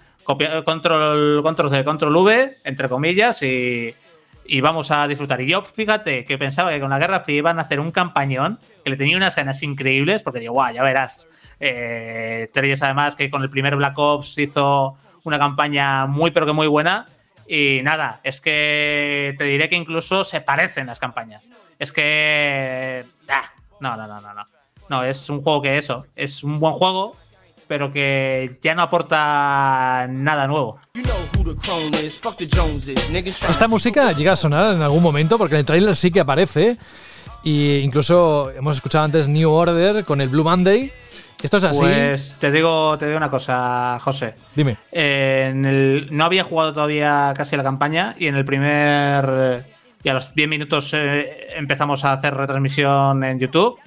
control, 0.64 1.42
control 1.42 1.70
C, 1.70 1.84
control 1.84 2.16
V, 2.16 2.58
entre 2.64 2.88
comillas, 2.88 3.42
y, 3.42 3.92
y 4.48 4.60
vamos 4.60 4.90
a 4.90 5.06
disfrutar. 5.08 5.40
Y 5.40 5.48
yo, 5.48 5.62
fíjate, 5.62 6.24
que 6.24 6.38
pensaba 6.38 6.70
que 6.70 6.80
con 6.80 6.90
la 6.90 6.98
Guerra 6.98 7.20
Fría 7.20 7.38
iban 7.38 7.58
a 7.58 7.62
hacer 7.62 7.80
un 7.80 7.90
campañón, 7.90 8.58
que 8.84 8.90
le 8.90 8.96
tenía 8.96 9.16
unas 9.16 9.36
ganas 9.36 9.62
increíbles, 9.62 10.22
porque 10.22 10.40
digo, 10.40 10.54
guau, 10.54 10.72
ya 10.72 10.82
verás. 10.82 11.26
Eh, 11.58 12.50
además 12.54 13.16
que 13.16 13.30
con 13.30 13.42
el 13.42 13.50
primer 13.50 13.76
Black 13.76 13.98
Ops 13.98 14.38
hizo 14.38 14.96
una 15.24 15.38
campaña 15.38 16.06
muy, 16.06 16.30
pero 16.30 16.46
que 16.46 16.52
muy 16.52 16.66
buena. 16.66 17.06
Y 17.48 17.80
nada, 17.82 18.20
es 18.24 18.40
que 18.40 19.34
te 19.38 19.44
diré 19.44 19.68
que 19.68 19.76
incluso 19.76 20.24
se 20.24 20.40
parecen 20.40 20.86
las 20.86 20.98
campañas. 20.98 21.48
Es 21.78 21.92
que... 21.92 23.04
Ah, 23.28 23.50
no, 23.80 23.96
no, 23.96 24.06
no, 24.06 24.20
no, 24.20 24.34
no. 24.34 24.42
No, 24.88 25.04
es 25.04 25.28
un 25.30 25.40
juego 25.40 25.62
que 25.62 25.78
eso, 25.78 26.06
es 26.14 26.44
un 26.44 26.60
buen 26.60 26.72
juego, 26.72 27.16
pero 27.66 27.90
que 27.90 28.58
ya 28.62 28.74
no 28.74 28.82
aporta 28.82 30.06
nada 30.08 30.46
nuevo. 30.46 30.78
Esta 33.48 33.68
música 33.68 34.12
llega 34.12 34.32
a 34.32 34.36
sonar 34.36 34.74
en 34.74 34.82
algún 34.82 35.02
momento 35.02 35.38
porque 35.38 35.54
en 35.54 35.60
el 35.60 35.66
trailer 35.66 35.96
sí 35.96 36.10
que 36.10 36.20
aparece. 36.20 36.76
Y 37.42 37.78
incluso 37.78 38.50
hemos 38.50 38.76
escuchado 38.76 39.04
antes 39.04 39.28
New 39.28 39.50
Order 39.50 40.04
con 40.04 40.20
el 40.20 40.28
Blue 40.28 40.42
Monday. 40.42 40.92
¿Esto 41.40 41.58
es 41.58 41.64
así? 41.64 41.78
Pues 41.78 42.36
te 42.40 42.50
digo, 42.50 42.98
te 42.98 43.06
digo 43.06 43.16
una 43.16 43.30
cosa, 43.30 43.98
José. 44.00 44.34
Dime. 44.54 44.78
no 46.10 46.24
había 46.24 46.42
jugado 46.42 46.72
todavía 46.72 47.32
casi 47.36 47.56
la 47.56 47.62
campaña 47.62 48.16
y 48.18 48.26
en 48.26 48.34
el 48.34 48.44
primer. 48.44 49.64
Y 50.02 50.08
a 50.08 50.14
los 50.14 50.34
10 50.34 50.48
minutos 50.48 50.90
eh, 50.94 51.48
empezamos 51.56 52.04
a 52.04 52.12
hacer 52.12 52.34
retransmisión 52.34 53.22
en 53.22 53.38
YouTube 53.38 53.78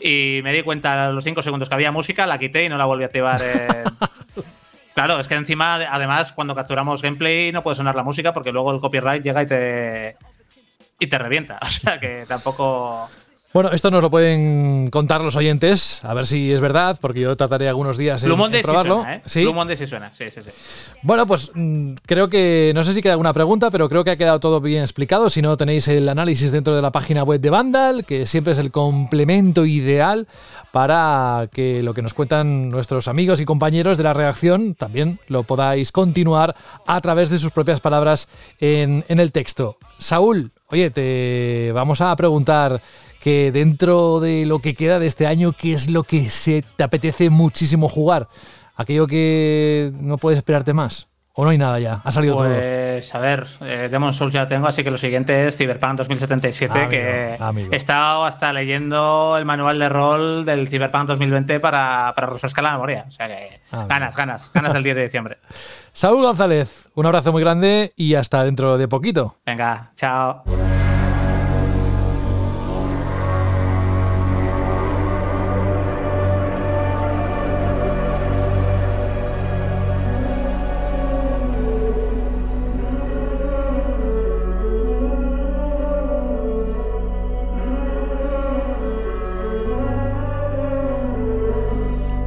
y 0.00 0.40
me 0.42 0.52
di 0.52 0.62
cuenta 0.62 1.08
a 1.08 1.12
los 1.12 1.24
5 1.24 1.42
segundos 1.42 1.68
que 1.68 1.74
había 1.74 1.90
música, 1.90 2.26
la 2.26 2.38
quité 2.38 2.64
y 2.64 2.68
no 2.68 2.76
la 2.76 2.84
volví 2.84 3.04
a 3.04 3.06
activar. 3.06 3.42
claro, 4.96 5.20
es 5.20 5.28
que 5.28 5.34
encima, 5.34 5.74
además, 5.74 6.32
cuando 6.32 6.54
capturamos 6.54 7.02
gameplay 7.02 7.52
no 7.52 7.62
puede 7.62 7.76
sonar 7.76 7.94
la 7.94 8.02
música 8.02 8.32
porque 8.32 8.50
luego 8.50 8.72
el 8.72 8.80
copyright 8.80 9.22
llega 9.22 9.42
y 9.42 9.46
te, 9.46 10.16
y 10.98 11.06
te 11.06 11.18
revienta. 11.18 11.58
O 11.62 11.68
sea 11.68 12.00
que 12.00 12.24
tampoco... 12.26 13.08
Bueno, 13.52 13.70
esto 13.72 13.90
nos 13.90 14.02
lo 14.02 14.10
pueden 14.10 14.90
contar 14.90 15.22
los 15.22 15.34
oyentes, 15.34 16.04
a 16.04 16.12
ver 16.12 16.26
si 16.26 16.52
es 16.52 16.60
verdad, 16.60 16.98
porque 17.00 17.20
yo 17.20 17.36
trataré 17.36 17.68
algunos 17.68 17.96
días 17.96 18.22
en, 18.22 18.30
en 18.30 18.62
probarlo. 18.62 18.96
Sí 19.24 19.42
suena, 19.42 19.54
¿eh? 19.54 19.64
Blue 19.64 19.76
sí 19.76 19.86
suena, 19.86 20.12
sí, 20.12 20.24
sí, 20.28 20.42
sí. 20.42 20.50
Bueno, 21.00 21.26
pues 21.26 21.50
mm, 21.54 21.94
creo 22.04 22.28
que, 22.28 22.72
no 22.74 22.84
sé 22.84 22.92
si 22.92 23.00
queda 23.00 23.14
alguna 23.14 23.32
pregunta, 23.32 23.70
pero 23.70 23.88
creo 23.88 24.04
que 24.04 24.10
ha 24.10 24.16
quedado 24.18 24.40
todo 24.40 24.60
bien 24.60 24.82
explicado. 24.82 25.30
Si 25.30 25.40
no, 25.40 25.56
tenéis 25.56 25.88
el 25.88 26.06
análisis 26.06 26.52
dentro 26.52 26.76
de 26.76 26.82
la 26.82 26.92
página 26.92 27.22
web 27.22 27.40
de 27.40 27.48
Vandal, 27.48 28.04
que 28.04 28.26
siempre 28.26 28.52
es 28.52 28.58
el 28.58 28.70
complemento 28.70 29.64
ideal 29.64 30.26
para 30.72 31.48
que 31.52 31.82
lo 31.82 31.94
que 31.94 32.02
nos 32.02 32.14
cuentan 32.14 32.70
nuestros 32.70 33.08
amigos 33.08 33.40
y 33.40 33.44
compañeros 33.44 33.96
de 33.96 34.04
la 34.04 34.12
redacción 34.12 34.74
también 34.74 35.20
lo 35.28 35.44
podáis 35.44 35.92
continuar 35.92 36.54
a 36.86 37.00
través 37.00 37.30
de 37.30 37.38
sus 37.38 37.52
propias 37.52 37.80
palabras 37.80 38.28
en, 38.60 39.04
en 39.08 39.20
el 39.20 39.32
texto. 39.32 39.78
Saúl, 39.98 40.52
oye, 40.68 40.90
te 40.90 41.72
vamos 41.72 42.00
a 42.00 42.14
preguntar 42.16 42.82
que 43.20 43.50
dentro 43.52 44.20
de 44.20 44.46
lo 44.46 44.60
que 44.60 44.74
queda 44.74 44.98
de 44.98 45.06
este 45.06 45.26
año, 45.26 45.52
¿qué 45.52 45.72
es 45.72 45.88
lo 45.90 46.04
que 46.04 46.28
se 46.30 46.64
te 46.76 46.84
apetece 46.84 47.30
muchísimo 47.30 47.88
jugar? 47.88 48.28
Aquello 48.76 49.06
que 49.06 49.90
no 49.98 50.18
puedes 50.18 50.36
esperarte 50.36 50.72
más. 50.72 51.08
¿O 51.38 51.44
no 51.44 51.50
hay 51.50 51.58
nada 51.58 51.78
ya? 51.78 52.00
¿Ha 52.02 52.10
salido 52.10 52.34
todo? 52.34 52.48
Pues 52.48 53.14
a 53.14 53.18
ver, 53.18 53.46
eh, 53.60 53.88
Demon 53.90 54.14
Souls 54.14 54.32
ya 54.32 54.46
tengo, 54.46 54.68
así 54.68 54.82
que 54.82 54.90
lo 54.90 54.96
siguiente 54.96 55.46
es 55.46 55.58
Cyberpunk 55.58 55.98
2077, 55.98 56.88
que 56.88 57.38
he 57.70 57.76
estado 57.76 58.24
hasta 58.24 58.54
leyendo 58.54 59.36
el 59.36 59.44
manual 59.44 59.78
de 59.78 59.90
rol 59.90 60.46
del 60.46 60.66
Cyberpunk 60.66 61.08
2020 61.08 61.60
para, 61.60 62.14
para 62.16 62.28
refrescar 62.28 62.64
la 62.64 62.72
memoria. 62.72 63.04
O 63.06 63.10
sea 63.10 63.28
que 63.28 63.60
ganas, 63.70 64.16
ganas, 64.16 64.50
ganas 64.54 64.72
del 64.72 64.82
10 64.82 64.96
de 64.96 65.02
diciembre. 65.02 65.38
Saúl 65.92 66.22
González, 66.22 66.88
un 66.94 67.04
abrazo 67.04 67.32
muy 67.32 67.42
grande 67.42 67.92
y 67.96 68.14
hasta 68.14 68.42
dentro 68.42 68.78
de 68.78 68.88
poquito. 68.88 69.36
Venga, 69.44 69.92
chao. 69.94 70.42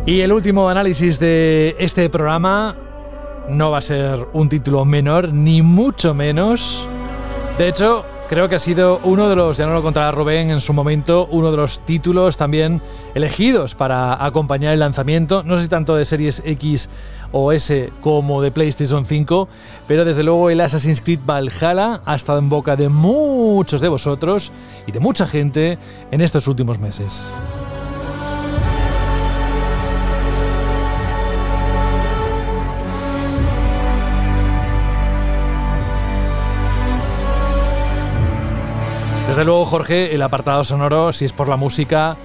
Y 0.10 0.22
el 0.22 0.32
último 0.32 0.68
análisis 0.68 1.20
de 1.20 1.76
este 1.78 2.10
programa 2.10 2.76
no 3.48 3.70
va 3.70 3.78
a 3.78 3.82
ser 3.84 4.26
un 4.34 4.50
título 4.50 4.84
menor, 4.84 5.32
ni 5.32 5.62
mucho 5.62 6.16
menos. 6.16 6.88
De 7.60 7.68
hecho, 7.68 8.04
creo 8.28 8.50
que 8.50 8.56
ha 8.56 8.60
sido 8.60 9.00
uno 9.04 9.30
de 9.30 9.36
los, 9.36 9.58
ya 9.58 9.68
no 9.68 9.74
lo 9.76 9.84
contará 9.84 10.10
Rubén 10.10 10.50
en 10.50 10.62
su 10.62 10.74
momento, 10.74 11.28
uno 11.30 11.52
de 11.52 11.58
los 11.58 11.82
títulos 11.82 12.38
también 12.38 12.82
elegidos 13.14 13.76
para 13.76 14.26
acompañar 14.26 14.74
el 14.74 14.80
lanzamiento, 14.80 15.44
no 15.44 15.58
sé 15.58 15.64
si 15.66 15.70
tanto 15.70 15.96
de 15.96 16.06
Series 16.06 16.42
X 16.44 16.90
o 17.32 17.52
S 17.52 17.92
como 18.02 18.42
de 18.42 18.50
PlayStation 18.50 19.06
5, 19.06 19.48
pero 19.88 20.06
desde 20.06 20.24
luego 20.24 20.50
el 20.50 20.60
Assassin's 20.62 21.02
Creed 21.02 21.20
Valhalla 21.24 22.02
ha 22.04 22.16
estado 22.16 22.40
en 22.40 22.50
boca 22.50 22.76
de 22.76 22.90
muchos 22.90 23.80
de 23.80 23.90
vosotros 23.90 24.52
y 24.88 24.92
de 24.92 25.00
mucha 25.00 25.28
gente 25.28 25.78
en 26.10 26.22
estos 26.22 26.48
últimos 26.48 26.80
meses. 26.80 27.28
Desde 39.30 39.46
luego, 39.46 39.66
Jorge, 39.66 40.14
el 40.16 40.22
apartado 40.22 40.64
sonoro, 40.64 41.14
si 41.14 41.24
es 41.26 41.34
por 41.34 41.48
la 41.48 41.56
música, 41.56 42.18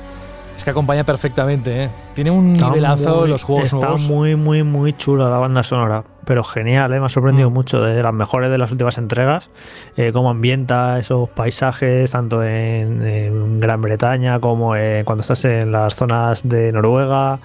es 0.56 0.64
que 0.64 0.70
acompaña 0.70 1.05
perfectamente. 1.05 1.85
¿eh? 1.85 1.90
Tiene 2.14 2.31
un 2.31 2.55
Está 2.55 2.68
nivelazo 2.70 3.20
muy- 3.20 3.28
los 3.28 3.43
juegos 3.43 3.64
Está 3.64 3.76
nuevos. 3.78 4.01
muy, 4.02 4.36
muy, 4.36 4.62
muy 4.62 4.94
chula 4.97 5.28
la 5.28 5.36
banda 5.39 5.62
sonora. 5.62 6.05
Pero 6.24 6.43
genial, 6.43 6.93
¿eh? 6.94 7.01
me 7.01 7.06
ha 7.06 7.09
sorprendido 7.10 7.51
Mm. 7.51 7.52
mucho. 7.52 7.82
De 7.82 8.02
las 8.02 8.12
mejores 8.14 8.51
de 8.51 8.56
las 8.59 8.72
últimas 8.72 8.97
entregas. 8.98 9.51
eh, 9.97 10.10
cómo 10.12 10.31
ambienta 10.31 10.98
esos 10.98 11.28
paisajes, 11.28 12.10
tanto 12.10 12.43
en, 12.43 13.06
en 13.06 13.60
Gran 13.60 13.81
Bretaña 13.82 14.40
como 14.40 14.74
eh, 14.74 15.02
cuando 15.05 15.20
estás 15.20 15.44
en 15.44 15.70
las 15.72 15.94
zonas 15.94 16.48
de 16.48 16.72
Noruega. 16.72 17.39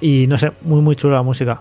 Y 0.00 0.26
no 0.26 0.36
sé, 0.38 0.52
muy, 0.62 0.80
muy 0.80 0.96
chula 0.96 1.16
la 1.16 1.22
música. 1.22 1.60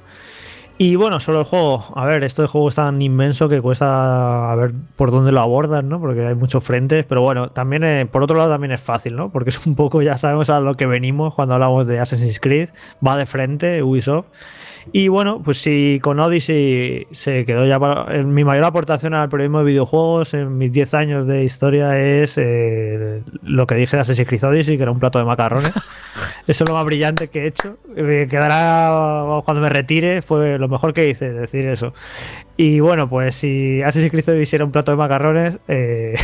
Y 0.84 0.96
bueno, 0.96 1.20
sobre 1.20 1.38
el 1.38 1.46
juego, 1.46 1.94
a 1.94 2.06
ver, 2.06 2.24
este 2.24 2.48
juego 2.48 2.68
es 2.68 2.74
tan 2.74 3.00
inmenso 3.04 3.48
que 3.48 3.62
cuesta 3.62 4.52
a 4.52 4.56
ver 4.56 4.74
por 4.96 5.12
dónde 5.12 5.32
lo 5.32 5.40
abordan, 5.40 5.88
¿no? 5.88 6.00
Porque 6.00 6.26
hay 6.26 6.34
muchos 6.34 6.64
frentes, 6.64 7.06
pero 7.06 7.22
bueno, 7.22 7.52
también 7.52 7.84
eh, 7.84 8.08
por 8.08 8.24
otro 8.24 8.36
lado 8.36 8.50
también 8.50 8.72
es 8.72 8.82
fácil, 8.82 9.16
¿no? 9.16 9.32
Porque 9.32 9.52
es 9.52 9.68
un 9.68 9.76
poco, 9.76 10.02
ya 10.02 10.18
sabemos 10.18 10.50
a 10.50 10.60
lo 10.60 10.74
que 10.78 10.88
venimos 10.88 11.36
cuando 11.36 11.54
hablamos 11.54 11.86
de 11.86 12.00
Assassin's 12.00 12.40
Creed, 12.40 12.70
va 13.06 13.16
de 13.16 13.28
frente 13.28 13.84
Ubisoft. 13.84 14.26
Y 14.94 15.08
bueno, 15.10 15.42
pues 15.44 15.60
si 15.60 16.00
con 16.02 16.20
Odyssey 16.20 17.08
se 17.12 17.46
quedó 17.46 17.66
ya 17.66 17.80
para- 17.80 18.16
en 18.16 18.34
mi 18.34 18.44
mayor 18.44 18.64
aportación 18.66 19.14
al 19.14 19.30
periodismo 19.30 19.60
de 19.60 19.66
videojuegos 19.66 20.34
en 20.34 20.58
mis 20.58 20.72
10 20.72 20.94
años 20.94 21.28
de 21.28 21.44
historia 21.44 22.00
es 22.00 22.38
eh, 22.38 23.22
lo 23.44 23.68
que 23.68 23.76
dije 23.76 23.96
de 23.96 24.02
Assassin's 24.02 24.28
Creed 24.28 24.44
Odyssey, 24.44 24.78
que 24.78 24.84
era 24.84 24.92
un 24.92 25.00
plato 25.00 25.20
de 25.20 25.26
macarrones. 25.26 25.72
Eso 26.48 26.64
es 26.64 26.70
lo 26.70 26.76
más 26.76 26.86
brillante 26.86 27.28
que 27.30 27.44
he 27.44 27.48
hecho. 27.48 27.78
Me 27.96 28.28
quedará 28.28 29.42
cuando 29.46 29.62
me 29.62 29.70
retire, 29.70 30.22
fue 30.22 30.58
lo 30.58 30.68
mejor 30.68 30.94
que 30.94 31.08
hice, 31.10 31.32
decir 31.32 31.68
eso. 31.68 31.94
Y 32.58 32.80
bueno, 32.80 33.08
pues 33.08 33.36
si 33.36 33.82
Assassin's 33.84 34.12
Creed 34.12 34.28
Odyssey 34.30 34.58
era 34.58 34.66
un 34.66 34.72
plato 34.72 34.92
de 34.92 34.98
macarrones, 34.98 35.60
eh, 35.68 36.16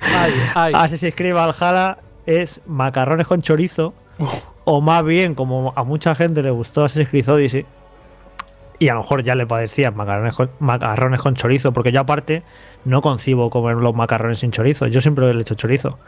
Ay, 0.00 0.32
ay. 0.54 0.72
Assassin's 0.74 1.14
Creed 1.14 1.34
Valhalla 1.34 1.98
es 2.26 2.60
macarrones 2.66 3.26
con 3.26 3.40
chorizo, 3.40 3.94
o 4.64 4.80
más 4.80 5.04
bien, 5.04 5.34
como 5.34 5.72
a 5.76 5.84
mucha 5.84 6.14
gente 6.14 6.42
le 6.42 6.50
gustó 6.50 6.84
Assassin's 6.84 7.08
Creed 7.10 7.28
Odyssey, 7.28 7.66
y 8.82 8.88
a 8.88 8.94
lo 8.94 9.02
mejor 9.02 9.22
ya 9.22 9.36
le 9.36 9.46
parecían 9.46 9.94
macarrones 9.94 10.34
con, 10.34 10.50
macarrones 10.58 11.20
con 11.20 11.36
chorizo, 11.36 11.72
porque 11.72 11.92
yo 11.92 12.00
aparte 12.00 12.42
no 12.84 13.00
concibo 13.00 13.48
comer 13.48 13.76
los 13.76 13.94
macarrones 13.94 14.40
sin 14.40 14.50
chorizo, 14.50 14.88
yo 14.88 15.00
siempre 15.00 15.32
le 15.32 15.38
he 15.38 15.42
hecho 15.42 15.54
chorizo. 15.54 16.00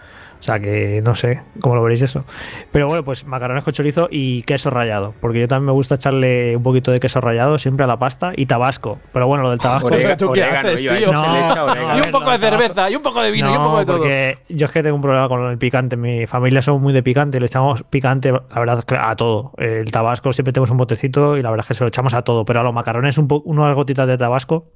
O 0.44 0.46
sea 0.46 0.60
que 0.60 1.00
no 1.02 1.14
sé 1.14 1.40
cómo 1.58 1.74
lo 1.74 1.82
veréis 1.82 2.02
eso. 2.02 2.22
Pero 2.70 2.86
bueno, 2.86 3.02
pues 3.02 3.24
macarrones 3.26 3.64
con 3.64 3.72
chorizo 3.72 4.08
y 4.10 4.42
queso 4.42 4.68
rallado. 4.68 5.14
Porque 5.22 5.40
yo 5.40 5.48
también 5.48 5.64
me 5.68 5.72
gusta 5.72 5.94
echarle 5.94 6.54
un 6.54 6.62
poquito 6.62 6.90
de 6.90 7.00
queso 7.00 7.22
rallado 7.22 7.58
siempre 7.58 7.84
a 7.84 7.86
la 7.86 7.98
pasta 7.98 8.32
y 8.36 8.44
tabasco. 8.44 8.98
Pero 9.14 9.26
bueno, 9.26 9.42
lo 9.44 9.50
del 9.52 9.58
tabasco. 9.58 9.86
Orega- 9.88 10.18
¿Tú 10.18 10.32
qué 10.32 10.42
orégano, 10.42 10.68
haces, 10.68 10.80
tío? 10.82 10.92
echa 10.92 11.12
No, 11.12 11.96
y 11.96 12.00
un 12.02 12.10
poco 12.10 12.30
de 12.30 12.36
cerveza, 12.36 12.90
y 12.90 12.94
un 12.96 13.02
poco 13.02 13.22
de 13.22 13.30
vino, 13.30 13.48
y 13.48 13.52
un 13.52 13.56
No, 13.56 13.64
poco 13.64 13.78
de 13.78 13.84
todo. 13.86 13.96
Porque 14.00 14.36
yo 14.50 14.66
es 14.66 14.72
que 14.72 14.82
tengo 14.82 14.96
un 14.96 15.00
problema 15.02 15.28
con 15.30 15.50
el 15.50 15.56
picante. 15.56 15.96
Mi 15.96 16.26
familia 16.26 16.60
somos 16.60 16.82
muy 16.82 16.92
de 16.92 17.02
picante, 17.02 17.40
le 17.40 17.46
echamos 17.46 17.82
picante, 17.84 18.30
la 18.30 18.42
verdad, 18.60 18.84
a 19.00 19.16
todo. 19.16 19.52
El 19.56 19.90
tabasco 19.90 20.30
siempre 20.34 20.52
tenemos 20.52 20.70
un 20.70 20.76
botecito 20.76 21.38
y 21.38 21.42
la 21.42 21.48
verdad 21.48 21.64
es 21.64 21.68
que 21.68 21.74
se 21.74 21.84
lo 21.84 21.88
echamos 21.88 22.12
a 22.12 22.20
todo. 22.20 22.44
Pero 22.44 22.60
a 22.60 22.62
los 22.62 22.74
macarones, 22.74 23.16
un 23.16 23.28
unas 23.46 23.74
gotitas 23.74 24.06
de 24.06 24.18
tabasco 24.18 24.66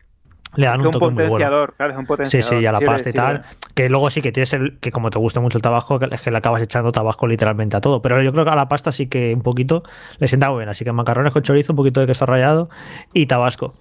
le 0.61 0.67
dan 0.67 0.81
un 0.81 0.87
un 0.87 0.93
toque 0.93 1.05
muy 1.07 1.15
bueno. 1.15 1.29
potenciador, 1.29 1.75
claro, 1.77 1.93
es 1.93 1.99
un 1.99 2.05
Sí, 2.05 2.09
potenciador. 2.09 2.45
sí, 2.59 2.63
y 2.63 2.67
a 2.67 2.73
la 2.73 2.81
pasta 2.81 3.11
y 3.11 3.13
tal. 3.13 3.43
Que 3.75 3.89
luego 3.89 4.11
sí 4.11 4.21
que 4.21 4.33
tienes 4.33 4.53
el. 4.53 4.79
Que 4.81 4.91
como 4.93 5.09
te 5.11 5.19
gusta 5.19 5.41
mucho 5.41 5.57
el 5.59 5.63
tabasco, 5.63 5.99
que- 5.99 6.09
es 6.13 6.21
que 6.21 6.31
le 6.31 6.39
acabas 6.39 6.61
echando 6.63 6.91
tabasco 6.93 7.27
literalmente 7.27 7.77
a 7.77 7.81
todo. 7.81 8.03
Pero 8.03 8.21
yo 8.23 8.33
creo 8.33 8.45
que 8.45 8.51
a 8.51 8.57
la 8.57 8.69
pasta 8.69 8.91
sí 8.93 9.07
que 9.09 9.33
un 9.35 9.43
poquito 9.43 9.83
le 10.19 10.29
sienta 10.29 10.51
muy 10.51 10.59
bien. 10.59 10.69
Así 10.69 10.85
que 10.85 10.93
macarrones 10.93 11.33
con 11.33 11.43
chorizo, 11.43 11.73
un 11.73 11.77
poquito 11.77 12.01
de 12.01 12.07
queso 12.07 12.27
rallado 12.27 12.69
y 13.15 13.27
tabasco. 13.27 13.75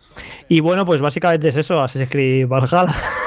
Y 0.49 0.59
bueno, 0.61 0.85
pues 0.85 1.01
básicamente 1.01 1.47
es 1.49 1.55
eso. 1.55 1.81
Assassin's 1.81 2.09
Creed 2.11 2.47
Valhalla. 2.47 2.93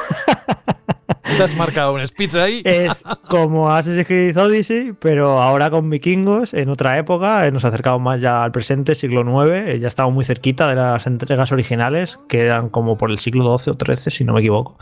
Has 1.40 1.56
marcado 1.56 1.94
un 1.94 2.06
speech 2.06 2.34
ahí. 2.34 2.60
es 2.66 3.02
como 3.30 3.70
Assassin's 3.70 4.06
Creed 4.06 4.36
Odyssey, 4.36 4.92
pero 4.92 5.40
ahora 5.40 5.70
con 5.70 5.88
vikingos, 5.88 6.52
en 6.52 6.68
otra 6.68 6.98
época, 6.98 7.46
eh, 7.46 7.50
nos 7.50 7.64
acercamos 7.64 8.02
más 8.02 8.20
ya 8.20 8.44
al 8.44 8.52
presente, 8.52 8.94
siglo 8.94 9.22
IX, 9.22 9.68
eh, 9.68 9.78
ya 9.80 9.88
estamos 9.88 10.12
muy 10.12 10.22
cerquita 10.22 10.68
de 10.68 10.74
las 10.74 11.06
entregas 11.06 11.50
originales, 11.50 12.20
que 12.28 12.42
eran 12.42 12.68
como 12.68 12.98
por 12.98 13.10
el 13.10 13.18
siglo 13.18 13.56
XII 13.56 13.72
o 13.72 13.76
XIII, 13.82 14.10
si 14.10 14.24
no 14.24 14.34
me 14.34 14.40
equivoco. 14.40 14.76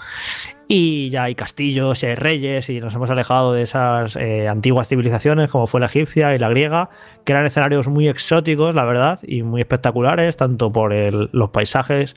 Y 0.66 1.10
ya 1.10 1.22
hay 1.22 1.36
castillos, 1.36 2.02
y 2.02 2.06
hay 2.06 2.14
reyes, 2.16 2.68
y 2.70 2.80
nos 2.80 2.92
hemos 2.94 3.08
alejado 3.08 3.52
de 3.52 3.62
esas 3.62 4.16
eh, 4.16 4.48
antiguas 4.48 4.88
civilizaciones, 4.88 5.50
como 5.50 5.68
fue 5.68 5.78
la 5.78 5.86
egipcia 5.86 6.34
y 6.34 6.40
la 6.40 6.48
griega, 6.48 6.90
que 7.24 7.32
eran 7.32 7.46
escenarios 7.46 7.86
muy 7.86 8.08
exóticos, 8.08 8.74
la 8.74 8.84
verdad, 8.84 9.20
y 9.22 9.44
muy 9.44 9.60
espectaculares, 9.60 10.36
tanto 10.36 10.72
por 10.72 10.92
los 10.92 11.50
paisajes 11.50 12.16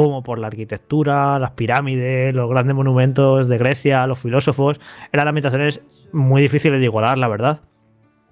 como 0.00 0.22
por 0.22 0.38
la 0.38 0.46
arquitectura, 0.46 1.38
las 1.38 1.50
pirámides, 1.50 2.34
los 2.34 2.48
grandes 2.48 2.74
monumentos 2.74 3.48
de 3.48 3.58
Grecia, 3.58 4.06
los 4.06 4.18
filósofos. 4.18 4.80
Eran 5.12 5.28
ambientaciones 5.28 5.82
muy 6.10 6.40
difíciles 6.40 6.78
de 6.78 6.86
igualar, 6.86 7.18
la 7.18 7.28
verdad. 7.28 7.60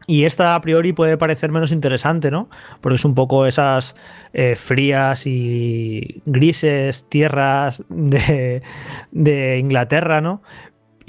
Y 0.06 0.24
esta 0.24 0.54
a 0.54 0.60
priori 0.62 0.94
puede 0.94 1.18
parecer 1.18 1.52
menos 1.52 1.70
interesante, 1.70 2.30
¿no? 2.30 2.48
Porque 2.80 2.96
es 2.96 3.04
un 3.04 3.14
poco 3.14 3.44
esas 3.44 3.96
eh, 4.32 4.56
frías 4.56 5.26
y 5.26 6.22
grises 6.24 7.06
tierras 7.10 7.84
de, 7.90 8.62
de 9.10 9.58
Inglaterra, 9.58 10.22
¿no? 10.22 10.40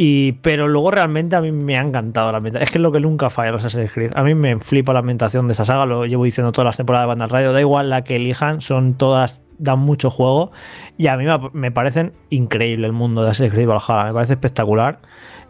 Y, 0.01 0.31
pero 0.41 0.69
luego 0.69 0.91
realmente 0.91 1.35
a 1.35 1.41
mí 1.41 1.51
me 1.51 1.77
ha 1.77 1.81
encantado 1.81 2.31
la 2.31 2.37
ambientación. 2.37 2.63
Es 2.63 2.71
que 2.71 2.77
es 2.77 2.81
lo 2.81 2.93
que 2.93 3.01
nunca 3.01 3.29
falla 3.29 3.51
los 3.51 3.65
Assassin's 3.65 3.91
Creed. 3.91 4.11
A 4.15 4.23
mí 4.23 4.33
me 4.33 4.57
flipa 4.59 4.93
la 4.93 4.99
ambientación 4.99 5.47
de 5.49 5.51
esta 5.51 5.65
saga, 5.65 5.85
lo 5.85 6.05
llevo 6.05 6.23
diciendo 6.23 6.53
todas 6.53 6.67
las 6.67 6.77
temporadas 6.77 7.03
de 7.03 7.07
Banda 7.09 7.27
Radio. 7.27 7.51
Da 7.51 7.59
igual 7.59 7.89
la 7.89 8.05
que 8.05 8.15
elijan, 8.15 8.61
son 8.61 8.93
todas, 8.93 9.43
dan 9.57 9.79
mucho 9.79 10.09
juego. 10.09 10.53
Y 10.97 11.07
a 11.07 11.17
mí 11.17 11.25
me, 11.51 11.71
parecen 11.71 12.13
increíble 12.29 12.87
el 12.87 12.93
mundo 12.93 13.23
de 13.23 13.31
Assassin's 13.31 13.51
Creed 13.51 13.67
Valhalla. 13.67 14.05
Me 14.05 14.13
parece 14.13 14.33
espectacular. 14.35 14.99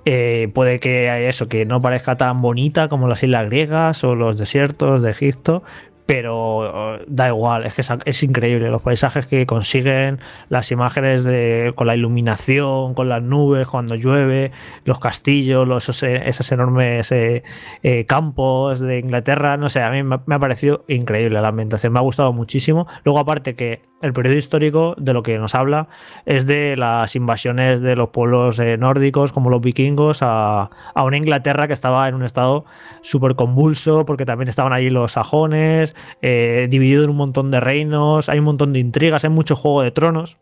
Eh, 0.06 0.50
puede 0.52 0.80
que 0.80 1.30
eso, 1.30 1.48
que 1.48 1.68
no 1.68 1.80
parezca 1.80 2.18
tan 2.18 2.42
bonita 2.42 2.88
como 2.90 3.08
las 3.08 3.22
islas 3.22 3.46
griegas 3.46 4.04
o 4.04 4.16
los 4.16 4.40
desiertos 4.40 5.04
de 5.04 5.12
Egipto, 5.12 5.62
pero 6.10 6.96
eh, 6.96 7.06
da 7.06 7.28
igual, 7.28 7.68
es 7.68 7.76
que 7.76 7.84
es, 8.06 8.24
increíble 8.24 8.72
los 8.72 8.82
paisajes 8.82 9.28
que 9.28 9.46
consiguen, 9.46 10.18
las 10.50 10.72
imágenes 10.72 11.24
de, 11.24 11.72
con 11.76 11.86
la 11.86 11.96
iluminación, 11.96 12.96
con 12.96 13.10
las 13.10 13.22
nubes, 13.22 13.68
cuando 13.68 13.94
llueve, 13.94 14.52
los 14.86 15.00
castillos, 15.00 15.68
los, 15.68 15.84
esos, 15.88 16.02
esos 16.02 16.52
enormes 16.52 17.12
eh, 17.12 17.44
eh, 17.84 18.06
campos 18.08 18.80
de 18.80 18.98
Inglaterra, 18.98 19.56
no 19.58 19.70
sé, 19.70 19.84
a 19.84 19.92
mí 19.92 20.02
me, 20.02 20.18
me, 20.26 20.34
ha 20.34 20.40
parecido 20.40 20.84
increíble 20.88 21.40
la 21.42 21.50
ambientación, 21.50 21.94
me 21.94 22.00
ha 22.00 22.02
gustado 22.02 22.34
muchísimo. 22.34 22.88
Luego 23.04 23.20
aparte 23.20 23.56
que 23.56 23.84
el 24.02 24.14
periodo 24.14 24.38
histórico 24.38 24.96
de 24.98 25.14
lo 25.14 25.24
que 25.24 25.38
nos 25.38 25.56
habla 25.56 25.90
es 26.26 26.46
de 26.46 26.76
las 26.78 27.16
invasiones 27.16 27.82
de 27.82 27.96
los 27.96 28.10
pueblos 28.10 28.60
eh, 28.60 28.78
nórdicos 28.78 29.32
como 29.32 29.50
los 29.50 29.62
vikingos 29.62 30.20
a, 30.22 30.70
a, 30.94 31.04
una 31.04 31.18
Inglaterra 31.18 31.68
que 31.68 31.74
estaba 31.74 32.08
en 32.08 32.16
un 32.16 32.24
estado 32.24 32.66
súper 33.02 33.36
convulso 33.36 34.06
porque 34.06 34.26
también 34.26 34.48
estaban 34.48 34.74
allí 34.74 34.90
los 34.90 35.14
sajones, 35.14 35.96
eh, 36.22 36.68
dividido 36.70 37.04
en 37.04 37.12
un 37.12 37.18
montón 37.18 37.52
de 37.52 37.60
reinos, 37.60 38.30
hay 38.30 38.40
un 38.40 38.46
montón 38.46 38.74
de 38.74 38.80
intrigas, 38.80 39.24
hay 39.24 39.30
mucho 39.30 39.56
juego 39.56 39.82
de 39.82 39.92
tronos. 39.92 40.38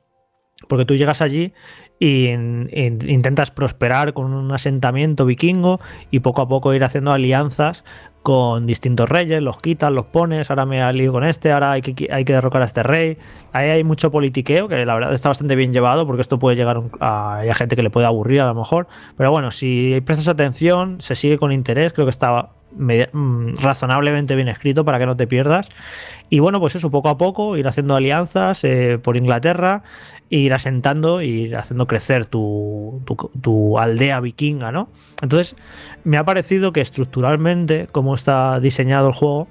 Porque 0.68 0.86
tú 0.86 0.96
llegas 0.96 1.22
allí 1.22 1.54
in, 2.00 2.70
intentas 2.74 3.52
prosperar 3.52 4.14
con 4.14 4.34
un 4.34 4.52
asentamiento 4.52 5.26
vikingo 5.26 5.80
y 6.10 6.22
poco 6.22 6.42
a 6.42 6.48
poco 6.48 6.74
ir 6.74 6.84
haciendo 6.84 7.12
alianzas 7.12 7.84
con 8.28 8.66
distintos 8.66 9.08
reyes, 9.08 9.42
los 9.42 9.58
quitas, 9.60 9.90
los 9.90 10.08
pones, 10.08 10.50
ahora 10.50 10.66
me 10.66 10.82
alío 10.82 11.14
con 11.14 11.24
este, 11.24 11.54
ahora 11.54 11.72
hay 11.72 11.82
que, 11.82 12.12
hay 12.12 12.26
que 12.26 12.34
derrocar 12.34 12.62
a 12.62 12.66
este 12.66 12.84
rey. 12.84 13.18
Ahí 13.54 13.70
hay 13.70 13.86
mucho 13.86 14.12
politiqueo 14.12 14.68
que 14.68 14.86
la 14.86 14.96
verdad 14.96 15.14
está 15.14 15.30
bastante 15.30 15.56
bien 15.56 15.72
llevado 15.72 16.06
porque 16.06 16.24
esto 16.24 16.38
puede 16.38 16.58
llegar 16.58 16.82
a, 17.00 17.42
gente 17.56 17.78
que 17.78 17.84
le 17.84 17.90
puede 17.90 18.06
aburrir 18.06 18.42
a 18.42 18.46
lo 18.48 18.54
mejor. 18.54 18.90
Pero 19.16 19.32
bueno, 19.32 19.52
si 19.52 20.02
prestas 20.02 20.28
atención, 20.28 21.00
se 21.00 21.16
sigue 21.16 21.38
con 21.38 21.54
interés, 21.54 21.94
creo 21.94 22.06
que 22.06 22.10
está 22.10 22.50
mm, 22.74 23.56
razonablemente 23.62 24.36
bien 24.36 24.50
escrito 24.50 24.84
para 24.84 25.00
que 25.00 25.06
no 25.06 25.16
te 25.16 25.26
pierdas. 25.26 25.70
Y 26.30 26.40
bueno, 26.40 26.60
pues 26.60 26.76
eso, 26.76 26.92
poco 26.92 27.08
a 27.08 27.18
poco, 27.18 27.56
ir 27.56 27.66
haciendo 27.66 27.96
alianzas 27.96 28.62
eh, 28.66 29.00
por 29.02 29.16
Inglaterra, 29.16 29.84
ir 30.30 30.54
asentando, 30.54 31.22
ir 31.22 31.56
haciendo 31.56 31.88
crecer 31.88 32.26
tu, 32.26 33.02
tu, 33.06 33.16
tu, 33.42 33.80
aldea 33.80 34.20
vikinga, 34.20 34.72
¿no? 34.72 34.90
Entonces, 35.22 35.56
me 36.04 36.18
ha 36.18 36.26
parecido 36.26 36.74
que 36.74 36.82
estructuralmente, 36.82 37.88
como 37.92 38.14
está 38.16 38.60
diseñado 38.60 39.08
el 39.08 39.14
juego, 39.14 39.48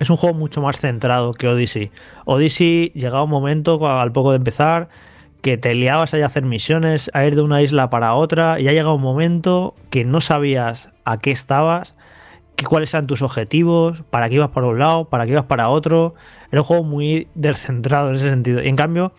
es 0.00 0.10
un 0.10 0.16
juego 0.16 0.36
mucho 0.36 0.60
más 0.60 0.78
centrado 0.78 1.32
que 1.32 1.46
Odyssey. 1.46 1.90
Odyssey 2.24 2.92
llegaba 2.94 3.22
un 3.22 3.30
momento, 3.30 3.86
al 3.86 4.12
poco 4.12 4.30
de 4.30 4.38
empezar, 4.38 4.88
que 5.40 5.58
te 5.58 5.74
liabas 5.74 6.14
a 6.14 6.24
hacer 6.24 6.44
misiones, 6.44 7.10
a 7.14 7.24
ir 7.24 7.36
de 7.36 7.42
una 7.42 7.62
isla 7.62 7.90
para 7.90 8.14
otra, 8.14 8.58
y 8.58 8.68
ha 8.68 8.72
llegado 8.72 8.94
un 8.94 9.02
momento 9.02 9.74
que 9.90 10.04
no 10.04 10.20
sabías 10.20 10.90
a 11.04 11.18
qué 11.18 11.30
estabas, 11.30 11.94
que 12.56 12.64
cuáles 12.64 12.92
eran 12.94 13.06
tus 13.06 13.22
objetivos, 13.22 14.02
para 14.10 14.28
qué 14.28 14.36
ibas 14.36 14.50
para 14.50 14.66
un 14.66 14.78
lado, 14.78 15.04
para 15.08 15.26
qué 15.26 15.32
ibas 15.32 15.44
para 15.44 15.68
otro. 15.68 16.14
Era 16.50 16.62
un 16.62 16.66
juego 16.66 16.84
muy 16.84 17.28
descentrado 17.34 18.08
en 18.08 18.14
ese 18.16 18.30
sentido. 18.30 18.62
Y 18.62 18.68
en 18.68 18.76
cambio, 18.76 19.12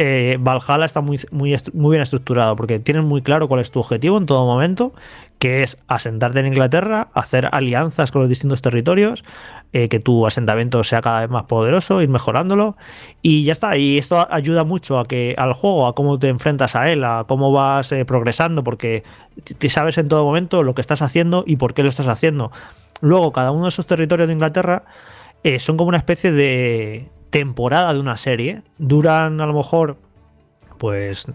eh, 0.00 0.36
Valhalla 0.38 0.84
está 0.84 1.00
muy, 1.00 1.18
muy, 1.32 1.56
bien 1.90 2.00
estructurado 2.00 2.54
porque 2.54 2.78
tienen 2.78 3.04
muy 3.04 3.20
claro 3.20 3.48
cuál 3.48 3.60
es 3.60 3.72
tu 3.72 3.80
objetivo 3.80 4.16
en 4.16 4.26
todo 4.26 4.46
momento, 4.46 4.92
que 5.40 5.64
es 5.64 5.76
asentarte 5.88 6.38
en 6.38 6.46
Inglaterra, 6.46 7.08
hacer 7.14 7.48
alianzas 7.50 8.12
con 8.12 8.22
los 8.22 8.28
distintos 8.28 8.62
territorios, 8.62 9.24
eh, 9.72 9.88
que 9.88 9.98
tu 9.98 10.24
asentamiento 10.24 10.84
sea 10.84 11.02
cada 11.02 11.20
vez 11.20 11.30
más 11.30 11.44
poderoso, 11.46 12.00
ir 12.00 12.08
mejorándolo 12.08 12.76
y 13.22 13.42
ya 13.42 13.50
está. 13.50 13.76
Y 13.76 13.98
esto 13.98 14.24
ayuda 14.30 14.62
mucho 14.62 15.00
a 15.00 15.04
que 15.04 15.34
al 15.36 15.52
juego, 15.52 15.88
a 15.88 15.96
cómo 15.96 16.16
te 16.20 16.28
enfrentas 16.28 16.76
a 16.76 16.92
él, 16.92 17.02
a 17.02 17.24
cómo 17.26 17.50
vas 17.50 17.90
eh, 17.90 18.04
progresando, 18.04 18.62
porque 18.62 19.02
te 19.58 19.68
sabes 19.68 19.98
en 19.98 20.06
todo 20.06 20.24
momento 20.24 20.62
lo 20.62 20.76
que 20.76 20.80
estás 20.80 21.02
haciendo 21.02 21.42
y 21.44 21.56
por 21.56 21.74
qué 21.74 21.82
lo 21.82 21.88
estás 21.88 22.06
haciendo. 22.06 22.52
Luego, 23.00 23.32
cada 23.32 23.50
uno 23.50 23.64
de 23.64 23.70
esos 23.70 23.86
territorios 23.86 24.28
de 24.28 24.34
Inglaterra 24.34 24.84
son 25.58 25.76
como 25.76 25.88
una 25.88 25.98
especie 25.98 26.30
de 26.32 27.08
temporada 27.30 27.92
de 27.92 28.00
una 28.00 28.16
serie. 28.16 28.62
Duran 28.78 29.40
a 29.40 29.46
lo 29.46 29.54
mejor, 29.54 29.96
pues 30.78 31.26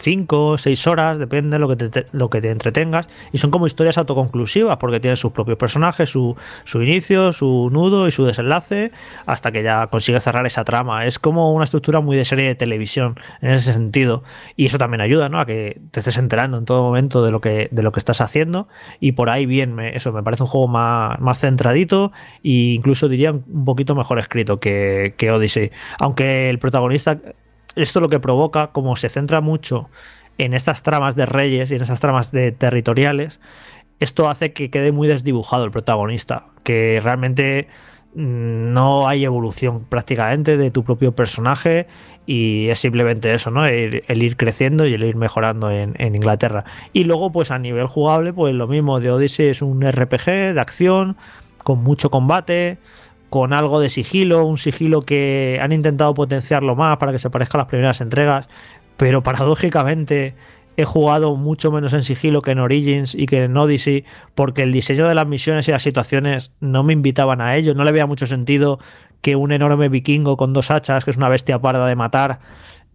5 0.00 0.46
o 0.46 0.58
6 0.58 0.86
horas, 0.86 1.18
depende 1.18 1.56
de 1.56 1.58
lo 1.58 1.68
que, 1.68 1.76
te, 1.76 2.06
lo 2.12 2.30
que 2.30 2.40
te 2.40 2.48
entretengas, 2.48 3.08
y 3.32 3.38
son 3.38 3.50
como 3.50 3.66
historias 3.66 3.98
autoconclusivas, 3.98 4.78
porque 4.78 4.98
tienen 4.98 5.16
sus 5.16 5.32
propios 5.32 5.58
personajes, 5.58 6.08
su, 6.08 6.36
su, 6.64 6.82
inicio, 6.82 7.32
su 7.32 7.68
nudo 7.70 8.08
y 8.08 8.12
su 8.12 8.24
desenlace, 8.24 8.92
hasta 9.26 9.52
que 9.52 9.62
ya 9.62 9.86
consigue 9.88 10.20
cerrar 10.20 10.46
esa 10.46 10.64
trama. 10.64 11.06
Es 11.06 11.18
como 11.18 11.52
una 11.52 11.64
estructura 11.64 12.00
muy 12.00 12.16
de 12.16 12.24
serie 12.24 12.46
de 12.46 12.54
televisión 12.54 13.18
en 13.42 13.50
ese 13.50 13.72
sentido, 13.72 14.22
y 14.56 14.66
eso 14.66 14.78
también 14.78 15.00
ayuda 15.02 15.28
¿no? 15.28 15.38
a 15.38 15.46
que 15.46 15.80
te 15.90 16.00
estés 16.00 16.16
enterando 16.16 16.56
en 16.58 16.64
todo 16.64 16.82
momento 16.82 17.22
de 17.24 17.30
lo 17.30 17.40
que, 17.40 17.68
de 17.70 17.82
lo 17.82 17.92
que 17.92 17.98
estás 17.98 18.20
haciendo, 18.20 18.68
y 19.00 19.12
por 19.12 19.28
ahí 19.28 19.44
bien, 19.44 19.74
me, 19.74 19.94
eso 19.96 20.12
me 20.12 20.22
parece 20.22 20.44
un 20.44 20.48
juego 20.48 20.68
más, 20.68 21.20
más 21.20 21.38
centradito 21.38 22.12
e 22.42 22.74
incluso 22.74 23.08
diría 23.08 23.32
un 23.32 23.64
poquito 23.64 23.94
mejor 23.94 24.18
escrito 24.18 24.60
que, 24.60 25.14
que 25.16 25.30
Odyssey, 25.30 25.70
aunque 25.98 26.48
el 26.48 26.58
protagonista 26.58 27.18
esto 27.76 28.00
lo 28.00 28.08
que 28.08 28.20
provoca, 28.20 28.68
como 28.68 28.96
se 28.96 29.08
centra 29.08 29.40
mucho 29.40 29.88
en 30.38 30.54
estas 30.54 30.82
tramas 30.82 31.16
de 31.16 31.26
reyes 31.26 31.70
y 31.70 31.74
en 31.74 31.82
estas 31.82 32.00
tramas 32.00 32.32
de 32.32 32.52
territoriales, 32.52 33.40
esto 34.00 34.28
hace 34.28 34.52
que 34.52 34.70
quede 34.70 34.92
muy 34.92 35.06
desdibujado 35.06 35.64
el 35.64 35.70
protagonista, 35.70 36.46
que 36.64 37.00
realmente 37.02 37.68
mm, 38.14 38.72
no 38.72 39.06
hay 39.06 39.24
evolución 39.24 39.84
prácticamente 39.84 40.56
de 40.56 40.70
tu 40.70 40.84
propio 40.84 41.12
personaje 41.12 41.86
y 42.26 42.68
es 42.68 42.78
simplemente 42.78 43.34
eso, 43.34 43.50
¿no? 43.50 43.66
El, 43.66 44.02
ir 44.08 44.36
creciendo 44.36 44.86
y 44.86 44.94
el 44.94 45.02
ir 45.02 45.16
mejorando 45.16 45.70
en, 45.70 45.94
en, 45.98 46.14
Inglaterra. 46.14 46.64
Y 46.92 47.04
luego, 47.04 47.32
pues 47.32 47.50
a 47.50 47.58
nivel 47.58 47.86
jugable, 47.86 48.32
pues 48.32 48.54
lo 48.54 48.66
mismo 48.66 49.00
de 49.00 49.10
Odyssey 49.10 49.48
es 49.48 49.62
un 49.62 49.82
RPG 49.82 50.54
de 50.54 50.60
acción 50.60 51.16
con 51.58 51.82
mucho 51.82 52.10
combate, 52.10 52.78
con 53.30 53.52
algo 53.52 53.80
de 53.80 53.88
sigilo, 53.88 54.44
un 54.44 54.58
sigilo 54.58 55.02
que 55.02 55.58
han 55.62 55.72
intentado 55.72 56.12
potenciarlo 56.14 56.76
más 56.76 56.98
para 56.98 57.12
que 57.12 57.18
se 57.18 57.30
parezca 57.30 57.56
a 57.56 57.60
las 57.60 57.68
primeras 57.68 58.00
entregas, 58.00 58.48
pero 58.96 59.22
paradójicamente 59.24 60.34
he 60.76 60.84
jugado 60.84 61.36
mucho 61.36 61.70
menos 61.70 61.92
en 61.92 62.02
sigilo 62.02 62.42
que 62.42 62.52
en 62.52 62.58
Origins 62.58 63.14
y 63.14 63.26
que 63.26 63.44
en 63.44 63.56
Odyssey, 63.56 64.04
porque 64.34 64.62
el 64.62 64.72
diseño 64.72 65.06
de 65.06 65.14
las 65.14 65.26
misiones 65.26 65.68
y 65.68 65.72
las 65.72 65.82
situaciones 65.82 66.52
no 66.60 66.82
me 66.82 66.92
invitaban 66.92 67.40
a 67.40 67.56
ello, 67.56 67.74
no 67.74 67.84
le 67.84 67.92
veía 67.92 68.06
mucho 68.06 68.26
sentido 68.26 68.78
que 69.20 69.36
un 69.36 69.52
enorme 69.52 69.88
vikingo 69.88 70.36
con 70.36 70.52
dos 70.52 70.70
hachas, 70.70 71.04
que 71.04 71.10
es 71.10 71.16
una 71.16 71.28
bestia 71.28 71.58
parda 71.58 71.86
de 71.86 71.96
matar, 71.96 72.40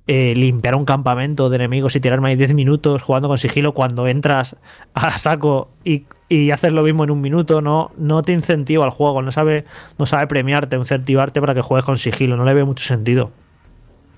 eh, 0.08 0.34
limpiar 0.36 0.76
un 0.76 0.86
campamento 0.86 1.50
de 1.50 1.56
enemigos 1.56 1.96
y 1.96 2.00
tirarme 2.00 2.30
ahí 2.30 2.36
10 2.36 2.54
minutos 2.54 3.02
jugando 3.02 3.28
con 3.28 3.40
sigilo 3.40 3.74
cuando 3.74 4.08
entras 4.08 4.56
a 4.94 5.18
saco 5.18 5.70
y, 5.84 6.06
y, 6.30 6.52
haces 6.52 6.72
lo 6.74 6.84
mismo 6.84 7.04
en 7.04 7.12
un 7.12 7.22
minuto, 7.22 7.62
no, 7.62 7.92
no 7.98 8.22
te 8.22 8.32
incentiva 8.32 8.86
al 8.86 8.92
juego, 8.92 9.24
no 9.24 9.32
sabe, 9.32 9.66
no 9.98 10.06
sabe 10.06 10.28
premiarte, 10.28 10.76
incentivarte 10.76 11.42
para 11.42 11.56
que 11.56 11.62
juegues 11.62 11.86
con 11.86 11.98
sigilo, 11.98 12.38
no 12.38 12.46
le 12.46 12.54
ve 12.54 12.64
mucho 12.64 12.86
sentido. 12.86 13.32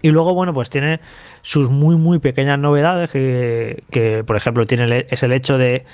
Y 0.02 0.12
luego, 0.12 0.34
bueno, 0.34 0.54
pues 0.54 0.70
tiene 0.70 1.00
sus 1.42 1.70
muy, 1.70 1.96
muy 1.96 2.20
pequeñas 2.20 2.60
novedades, 2.60 3.10
que, 3.10 3.84
que 3.90 4.24
por 4.24 4.36
ejemplo, 4.36 4.66
tiene, 4.66 5.08
es 5.10 5.24
el 5.24 5.32
hecho 5.32 5.58
de 5.58 5.86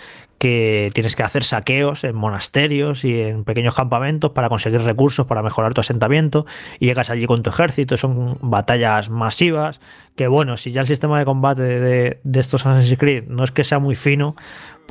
que 0.43 0.91
tienes 0.93 1.15
que 1.15 1.23
hacer 1.23 1.45
saqueos 1.45 2.03
en 2.03 2.17
monasterios 2.17 3.05
y 3.05 3.21
en 3.21 3.45
pequeños 3.45 3.75
campamentos 3.75 4.31
para 4.31 4.49
conseguir 4.49 4.81
recursos 4.81 5.25
para 5.25 5.41
mejorar 5.41 5.73
tu 5.73 5.79
asentamiento 5.79 6.45
y 6.81 6.87
llegas 6.87 7.09
allí 7.09 7.25
con 7.27 7.43
tu 7.43 7.49
ejército, 7.49 7.95
son 7.95 8.37
batallas 8.41 9.09
masivas, 9.09 9.79
que 10.17 10.27
bueno, 10.27 10.57
si 10.57 10.73
ya 10.73 10.81
el 10.81 10.87
sistema 10.87 11.17
de 11.17 11.23
combate 11.23 11.61
de, 11.61 12.19
estos 12.33 12.65
Assassin's 12.65 12.99
Creed 12.99 13.27
no 13.29 13.45
es 13.45 13.51
que 13.51 13.63
sea 13.63 13.79
muy 13.79 13.95
fino, 13.95 14.35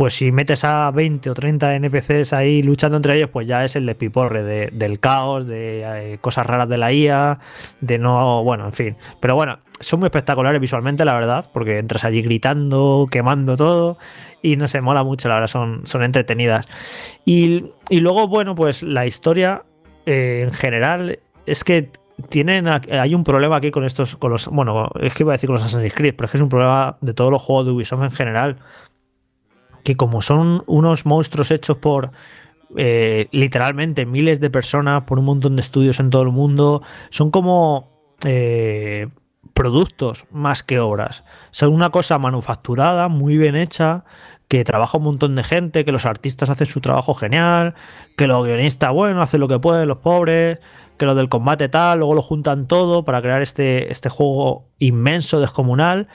pues 0.02 0.14
si 0.14 0.32
metes 0.32 0.64
a 0.64 0.90
20 0.90 1.30
o 1.30 1.32
30 1.32 1.76
NPCs 1.76 2.32
ahí 2.32 2.60
luchando 2.60 2.96
entre 2.96 3.14
ellos, 3.14 3.30
pues 3.30 3.46
ya 3.46 3.64
es 3.64 3.76
el 3.76 3.86
despiporre 3.86 4.42
de, 4.42 4.68
del 4.72 4.98
caos, 4.98 5.46
de 5.46 6.14
eh, 6.14 6.18
cosas 6.20 6.44
raras 6.44 6.68
de 6.68 6.76
la 6.76 6.92
IA, 6.92 7.38
de 7.80 7.98
no, 7.98 8.42
bueno, 8.42 8.64
en 8.64 8.72
fin. 8.72 8.96
Pero 9.20 9.36
bueno, 9.36 9.60
son 9.78 10.00
muy 10.00 10.08
espectaculares 10.08 10.60
visualmente, 10.60 11.04
la 11.04 11.14
verdad, 11.14 11.48
porque 11.52 11.78
entras 11.78 12.02
allí 12.02 12.20
gritando, 12.20 13.06
quemando 13.12 13.56
todo 13.56 13.96
y 14.42 14.56
no 14.56 14.66
se 14.66 14.80
mola 14.80 15.04
mucho, 15.04 15.28
la 15.28 15.36
verdad, 15.36 15.46
son, 15.46 15.86
son 15.86 16.02
entretenidas. 16.02 16.66
Y, 17.24 17.66
y 17.88 18.00
luego, 18.00 18.26
bueno, 18.26 18.56
pues 18.56 18.82
la 18.82 19.06
historia 19.06 19.62
eh, 20.04 20.40
en 20.48 20.52
general 20.52 21.20
es 21.46 21.62
que 21.62 21.90
tienen 22.28 22.66
hay 22.66 23.14
un 23.14 23.22
problema 23.22 23.56
aquí 23.56 23.70
con 23.70 23.84
estos 23.84 24.16
con 24.16 24.32
los 24.32 24.46
bueno 24.48 24.90
es 25.00 25.14
que 25.14 25.22
iba 25.22 25.32
a 25.32 25.34
decir 25.34 25.48
con 25.48 25.54
los 25.54 25.64
Assassin's 25.64 25.94
Creed 25.94 26.14
pero 26.14 26.26
es 26.26 26.30
que 26.30 26.36
es 26.38 26.42
un 26.42 26.48
problema 26.48 26.96
de 27.00 27.14
todos 27.14 27.30
los 27.30 27.42
juegos 27.42 27.66
de 27.66 27.72
Ubisoft 27.72 28.02
en 28.02 28.10
general 28.10 28.58
que 29.82 29.96
como 29.96 30.22
son 30.22 30.62
unos 30.66 31.06
monstruos 31.06 31.50
hechos 31.50 31.78
por 31.78 32.12
eh, 32.76 33.28
literalmente 33.32 34.06
miles 34.06 34.40
de 34.40 34.50
personas, 34.50 35.02
por 35.04 35.18
un 35.18 35.26
montón 35.26 35.56
de 35.56 35.62
estudios 35.62 36.00
en 36.00 36.10
todo 36.10 36.22
el 36.22 36.30
mundo, 36.30 36.82
son 37.10 37.30
como 37.30 37.90
eh, 38.24 39.08
productos 39.54 40.26
más 40.30 40.62
que 40.62 40.80
obras. 40.80 41.24
Son 41.50 41.72
una 41.72 41.90
cosa 41.90 42.18
manufacturada, 42.18 43.08
muy 43.08 43.36
bien 43.36 43.56
hecha, 43.56 44.04
que 44.48 44.64
trabaja 44.64 44.98
un 44.98 45.04
montón 45.04 45.34
de 45.34 45.44
gente, 45.44 45.84
que 45.84 45.92
los 45.92 46.06
artistas 46.06 46.50
hacen 46.50 46.66
su 46.66 46.80
trabajo 46.80 47.14
genial, 47.14 47.74
que 48.16 48.26
los 48.26 48.44
guionistas, 48.44 48.92
bueno, 48.92 49.22
hacen 49.22 49.40
lo 49.40 49.48
que 49.48 49.58
pueden, 49.58 49.88
los 49.88 49.98
pobres, 49.98 50.58
que 50.98 51.06
lo 51.06 51.14
del 51.14 51.28
combate 51.28 51.68
tal, 51.68 51.98
luego 51.98 52.14
lo 52.14 52.22
juntan 52.22 52.66
todo 52.66 53.04
para 53.04 53.22
crear 53.22 53.42
este, 53.42 53.90
este 53.90 54.08
juego 54.08 54.68
inmenso, 54.78 55.40
descomunal, 55.40 56.08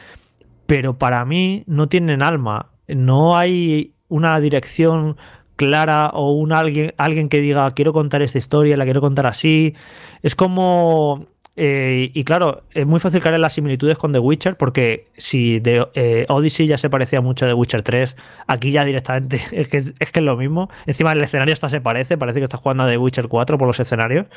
pero 0.65 0.97
para 0.97 1.25
mí 1.25 1.63
no 1.67 1.87
tienen 1.87 2.21
alma 2.21 2.67
no 2.87 3.37
hay 3.37 3.93
una 4.09 4.39
dirección 4.39 5.17
clara 5.55 6.09
o 6.13 6.31
un 6.31 6.53
alguien, 6.53 6.93
alguien 6.97 7.29
que 7.29 7.41
diga 7.41 7.69
quiero 7.71 7.93
contar 7.93 8.21
esta 8.21 8.37
historia, 8.37 8.77
la 8.77 8.85
quiero 8.85 9.01
contar 9.01 9.25
así. 9.25 9.75
Es 10.21 10.35
como 10.35 11.27
eh, 11.59 12.11
y 12.13 12.23
claro, 12.23 12.61
es 12.71 12.85
muy 12.85 12.99
fácil 12.99 13.19
caer 13.19 13.33
en 13.33 13.41
las 13.41 13.53
similitudes 13.53 13.97
con 13.97 14.13
The 14.13 14.19
Witcher, 14.19 14.57
porque 14.57 15.07
si 15.17 15.59
de 15.59 15.87
eh, 15.95 16.27
Odyssey 16.29 16.67
ya 16.67 16.77
se 16.77 16.87
parecía 16.87 17.19
mucho 17.19 17.45
a 17.45 17.47
The 17.47 17.55
Witcher 17.55 17.81
3, 17.81 18.15
aquí 18.45 18.69
ya 18.69 18.85
directamente 18.85 19.41
es 19.51 19.67
que 19.67 19.77
es, 19.77 19.91
que 19.91 20.19
es 20.19 20.21
lo 20.21 20.37
mismo. 20.37 20.69
Encima 20.85 21.11
el 21.13 21.21
escenario 21.21 21.53
hasta 21.53 21.67
se 21.67 21.81
parece, 21.81 22.15
parece 22.15 22.39
que 22.39 22.43
está 22.43 22.57
jugando 22.57 22.83
a 22.83 22.87
The 22.87 22.99
Witcher 22.99 23.27
4 23.27 23.57
por 23.57 23.67
los 23.67 23.79
escenarios. 23.79 24.27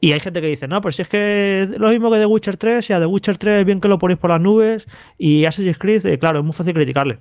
Y 0.00 0.12
hay 0.12 0.20
gente 0.20 0.40
que 0.40 0.46
dice, 0.46 0.66
no, 0.66 0.80
pues 0.80 0.96
si 0.96 1.02
es 1.02 1.08
que 1.08 1.68
lo 1.76 1.90
mismo 1.90 2.10
que 2.10 2.16
The 2.18 2.26
Witcher 2.26 2.56
3, 2.56 2.88
y 2.88 2.92
a 2.94 3.00
The 3.00 3.06
Witcher 3.06 3.36
3 3.36 3.66
bien 3.66 3.78
que 3.78 3.88
lo 3.88 3.98
ponéis 3.98 4.18
por 4.18 4.30
las 4.30 4.40
nubes, 4.40 4.88
y 5.18 5.44
Assassin's 5.44 5.76
Creed, 5.76 6.06
eh, 6.06 6.18
claro, 6.18 6.38
es 6.38 6.44
muy 6.44 6.54
fácil 6.54 6.72
criticarle. 6.72 7.18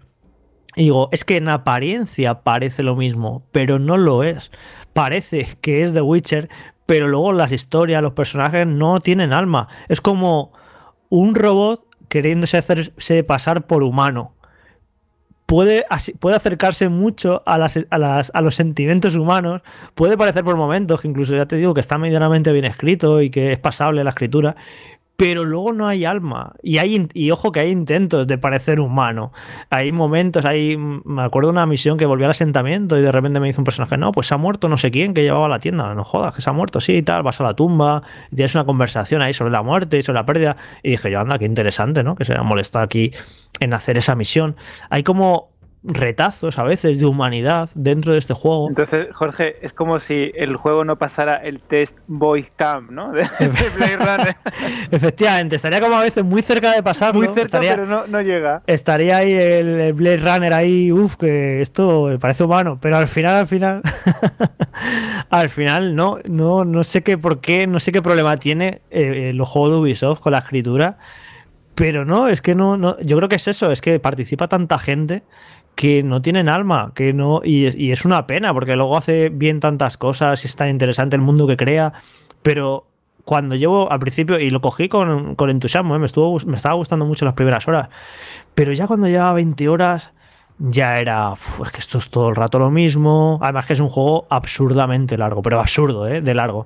Y 0.76 0.84
digo, 0.84 1.10
es 1.12 1.24
que 1.24 1.38
en 1.38 1.50
apariencia 1.50 2.42
parece 2.42 2.84
lo 2.84 2.96
mismo, 2.96 3.44
pero 3.52 3.80
no 3.80 3.98
lo 3.98 4.24
es. 4.24 4.52
Parece 4.94 5.48
que 5.62 5.82
es 5.82 5.94
The 5.94 6.02
Witcher, 6.02 6.50
pero 6.86 7.08
luego 7.08 7.34
las 7.34 7.52
historias, 7.52 8.02
los 8.02 8.14
personajes 8.14 8.68
no 8.68 9.00
tienen 9.00 9.34
alma. 9.34 9.68
Es 9.88 10.02
como 10.02 10.52
un 11.10 11.36
robot 11.36 11.86
queriéndose 12.10 12.58
hacerse 12.58 13.24
pasar 13.24 13.66
por 13.68 13.84
humano. 13.84 14.34
Puede, 15.46 15.86
puede 16.20 16.36
acercarse 16.36 16.90
mucho 16.90 17.44
a, 17.46 17.60
las, 17.60 17.78
a, 17.78 18.24
a, 18.34 18.42
los 18.42 18.56
sentimientos 18.56 19.16
humanos, 19.16 19.62
puede 19.94 20.18
parecer 20.18 20.44
por 20.44 20.56
momentos 20.56 21.02
que 21.02 21.08
incluso 21.08 21.36
ya 21.36 21.46
te 21.46 21.56
digo 21.56 21.76
que 21.76 21.82
está 21.82 22.00
medianamente 22.00 22.52
bien 22.52 22.66
escrito 22.66 23.22
y 23.22 23.30
que 23.30 23.52
es 23.52 23.60
pasable 23.60 24.04
la 24.04 24.10
escritura, 24.10 24.56
pero 25.18 25.46
luego 25.46 25.74
no 25.74 25.88
hay 25.88 26.06
alma. 26.06 26.54
Y, 26.62 26.78
hay, 26.78 27.08
y 27.14 27.32
ojo 27.32 27.52
que 27.52 27.62
hay 27.62 27.72
intentos 27.72 28.28
de 28.28 28.38
parecer 28.38 28.80
humano. 28.80 29.32
Hay 29.70 29.92
momentos, 29.92 30.46
hay, 30.46 30.78
me 30.78 31.24
acuerdo 31.24 31.50
una 31.50 31.66
misión 31.66 31.98
que 31.98 32.06
volví 32.06 32.24
al 32.24 32.32
asentamiento 32.32 32.98
y 32.98 33.02
de 33.02 33.12
repente 33.12 33.40
me 33.40 33.48
dice 33.48 33.62
un 33.62 33.66
personaje, 33.66 33.98
no, 33.98 34.12
pues 34.12 34.28
se 34.28 34.34
ha 34.34 34.38
muerto 34.38 34.68
no 34.68 34.78
sé 34.78 34.92
quién 34.92 35.14
que 35.14 35.24
llevaba 35.24 35.48
la 35.48 35.60
tienda. 35.60 35.94
No 35.94 36.04
jodas, 36.04 36.36
que 36.36 36.42
se 36.42 36.50
ha 36.50 36.54
muerto, 36.54 36.82
sí 36.82 36.98
y 36.98 37.02
tal. 37.02 37.24
Vas 37.24 37.40
a 37.40 37.44
la 37.44 37.54
tumba 37.54 38.04
y 38.32 38.36
tienes 38.36 38.56
una 38.56 38.66
conversación 38.66 39.22
ahí 39.22 39.34
sobre 39.34 39.52
la 39.52 39.62
muerte 39.62 39.98
y 39.98 40.04
sobre 40.04 40.20
la 40.20 40.26
pérdida. 40.26 40.58
Y 40.84 40.92
dije 40.92 41.12
yo, 41.12 41.20
anda, 41.20 41.40
qué 41.40 41.46
interesante, 41.46 42.04
¿no? 42.04 42.16
Que 42.16 42.26
se 42.26 42.34
haya 42.34 42.44
molestado 42.44 42.84
aquí 42.84 43.12
en 43.60 43.74
hacer 43.74 43.98
esa 43.98 44.16
misión. 44.16 44.56
Hay 44.90 45.04
como 45.04 45.55
retazos 45.88 46.58
a 46.58 46.64
veces 46.64 47.00
de 47.00 47.06
humanidad 47.06 47.70
dentro 47.76 48.14
de 48.14 48.20
este 48.20 48.34
juego. 48.34 48.68
Entonces, 48.70 49.08
Jorge, 49.14 49.58
es 49.62 49.72
como 49.72 50.00
si 50.00 50.32
el 50.36 50.56
juego 50.56 50.84
no 50.84 50.98
pasara 50.98 51.36
el 51.36 51.62
test 51.62 51.98
Voice 52.08 52.52
Camp, 52.56 52.92
¿no? 52.92 53.12
De. 53.12 53.22
Efectivamente, 54.92 55.56
estaría 55.56 55.80
como 55.80 55.96
a 55.96 56.04
veces 56.04 56.24
muy 56.24 56.42
cerca 56.42 56.74
de 56.74 56.82
pasarlo. 56.82 57.20
Muy 57.20 57.28
cerca, 57.28 57.44
estaría, 57.44 57.72
pero 57.72 57.86
no, 57.86 58.08
no, 58.08 58.22
llega. 58.22 58.64
Estaría 58.68 59.18
ahí 59.18 59.34
el, 59.34 59.80
el, 59.80 59.94
Blade 59.94 60.18
Runner 60.18 60.54
ahí, 60.54 60.92
uff, 60.92 61.16
que 61.18 61.62
esto 61.62 62.18
parece 62.20 62.44
humano, 62.44 62.80
pero 62.82 62.98
al 62.98 63.08
final, 63.08 63.36
al 63.36 63.48
final, 63.48 63.82
al 65.30 65.50
final 65.50 65.96
no, 65.96 66.20
no, 66.26 66.66
no 66.66 66.84
sé 66.84 67.04
qué 67.04 67.18
por 67.18 67.42
qué, 67.42 67.68
no 67.68 67.80
sé 67.80 67.92
qué 67.92 68.02
problema 68.02 68.38
tiene 68.38 68.82
eh, 68.90 69.32
los 69.34 69.48
juegos 69.48 69.72
de 69.72 69.78
Ubisoft 69.78 70.20
con 70.20 70.32
la 70.32 70.40
escritura 70.40 70.98
Pero 71.76 72.06
no, 72.06 72.28
es 72.28 72.42
que 72.42 72.56
no, 72.56 72.78
no, 72.78 73.00
yo 73.02 73.18
creo 73.18 73.30
que 73.30 73.36
es 73.36 73.48
eso, 73.48 73.72
es 73.72 73.82
que 73.82 74.00
participa 74.00 74.48
tanta 74.48 74.80
gente 74.80 75.24
que 75.76 76.04
no 76.04 76.22
tienen 76.22 76.50
alma, 76.50 76.92
que 76.96 77.14
no, 77.14 77.42
y, 77.44 77.68
y 77.76 77.92
es 77.92 78.06
una 78.06 78.28
pena, 78.28 78.54
porque 78.54 78.76
luego 78.76 78.98
hace 78.98 79.30
bien 79.30 79.60
tantas 79.60 79.98
cosas 79.98 80.44
y 80.44 80.48
es 80.48 80.56
tan 80.56 80.70
interesante 80.70 81.16
el 81.16 81.22
mundo 81.22 81.48
que 81.48 81.58
crea, 81.58 81.94
pero 82.42 82.88
cuando 83.26 83.56
llevo 83.56 83.92
al 83.92 84.00
principio, 84.00 84.40
y 84.40 84.50
lo 84.52 84.62
cogí 84.62 84.88
con, 84.88 85.36
con 85.36 85.50
entusiasmo, 85.50 85.96
¿eh? 85.96 86.00
me, 86.00 86.06
estuvo, 86.06 86.40
me 86.46 86.56
estaba 86.56 86.76
gustando 86.76 87.06
mucho 87.06 87.26
las 87.26 87.34
primeras 87.34 87.68
horas, 87.68 87.90
pero 88.54 88.72
ya 88.72 88.88
cuando 88.88 89.08
llevaba 89.08 89.34
20 89.34 89.68
horas 89.68 90.14
ya 90.58 91.00
era, 91.00 91.34
es 91.64 91.72
que 91.72 91.80
esto 91.80 91.98
es 91.98 92.10
todo 92.10 92.30
el 92.30 92.36
rato 92.36 92.60
lo 92.60 92.72
mismo. 92.72 93.40
Además 93.42 93.66
que 93.66 93.74
es 93.74 93.80
un 93.80 93.90
juego 93.90 94.26
absurdamente 94.30 95.18
largo, 95.18 95.42
pero 95.42 95.60
absurdo, 95.60 96.08
¿eh? 96.08 96.22
De 96.22 96.34
largo. 96.34 96.66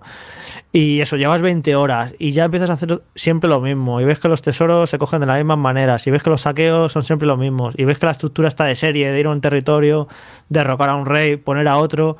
Y 0.71 1.01
eso, 1.01 1.17
llevas 1.17 1.41
20 1.41 1.75
horas 1.75 2.13
y 2.19 2.31
ya 2.31 2.45
empiezas 2.45 2.69
a 2.69 2.73
hacer 2.73 3.01
siempre 3.15 3.49
lo 3.49 3.59
mismo. 3.59 3.99
Y 3.99 4.05
ves 4.05 4.19
que 4.19 4.27
los 4.27 4.41
tesoros 4.41 4.89
se 4.89 4.99
cogen 4.99 5.21
de 5.21 5.25
la 5.25 5.35
misma 5.35 5.55
manera. 5.55 5.97
Y 6.05 6.11
ves 6.11 6.21
que 6.21 6.29
los 6.29 6.41
saqueos 6.41 6.91
son 6.91 7.03
siempre 7.03 7.27
los 7.27 7.39
mismos. 7.39 7.73
Y 7.77 7.85
ves 7.85 7.97
que 7.97 8.05
la 8.05 8.11
estructura 8.11 8.47
está 8.47 8.65
de 8.65 8.75
serie, 8.75 9.11
de 9.11 9.19
ir 9.19 9.25
a 9.25 9.31
un 9.31 9.41
territorio, 9.41 10.07
derrocar 10.49 10.89
a 10.89 10.95
un 10.95 11.07
rey, 11.07 11.37
poner 11.37 11.67
a 11.67 11.77
otro. 11.77 12.17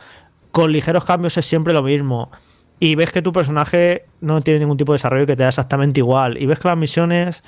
Con 0.52 0.72
ligeros 0.72 1.06
cambios 1.06 1.38
es 1.38 1.46
siempre 1.46 1.74
lo 1.74 1.84
mismo. 1.84 2.32
Y 2.80 2.96
ves 2.96 3.12
que 3.12 3.22
tu 3.22 3.32
personaje 3.32 4.06
no 4.22 4.42
tiene 4.42 4.62
ningún 4.62 4.78
tipo 4.78 4.94
de 4.94 4.96
desarrollo 4.96 5.28
que 5.28 5.36
te 5.36 5.44
da 5.44 5.50
exactamente 5.50 6.00
igual. 6.00 6.42
Y 6.42 6.48
ves 6.48 6.60
que 6.60 6.68
las 6.68 6.78
misiones 6.78 7.44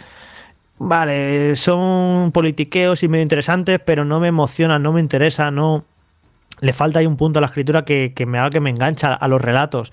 vale, 0.81 1.55
son 1.55 2.31
politiqueos 2.31 3.03
y 3.03 3.07
medio 3.07 3.23
interesantes, 3.23 3.79
pero 3.85 4.03
no 4.03 4.19
me 4.19 4.27
emocionan, 4.27 4.81
no 4.81 4.91
me 4.91 4.99
interesa, 4.99 5.51
no. 5.51 5.85
Le 6.59 6.73
falta 6.73 6.99
ahí 6.99 7.05
un 7.05 7.17
punto 7.17 7.39
a 7.39 7.41
la 7.41 7.47
escritura 7.47 7.85
que, 7.85 8.13
que 8.15 8.25
me 8.25 8.37
haga 8.37 8.51
que 8.51 8.59
me 8.59 8.69
engancha 8.69 9.13
a 9.13 9.27
los 9.27 9.41
relatos. 9.41 9.91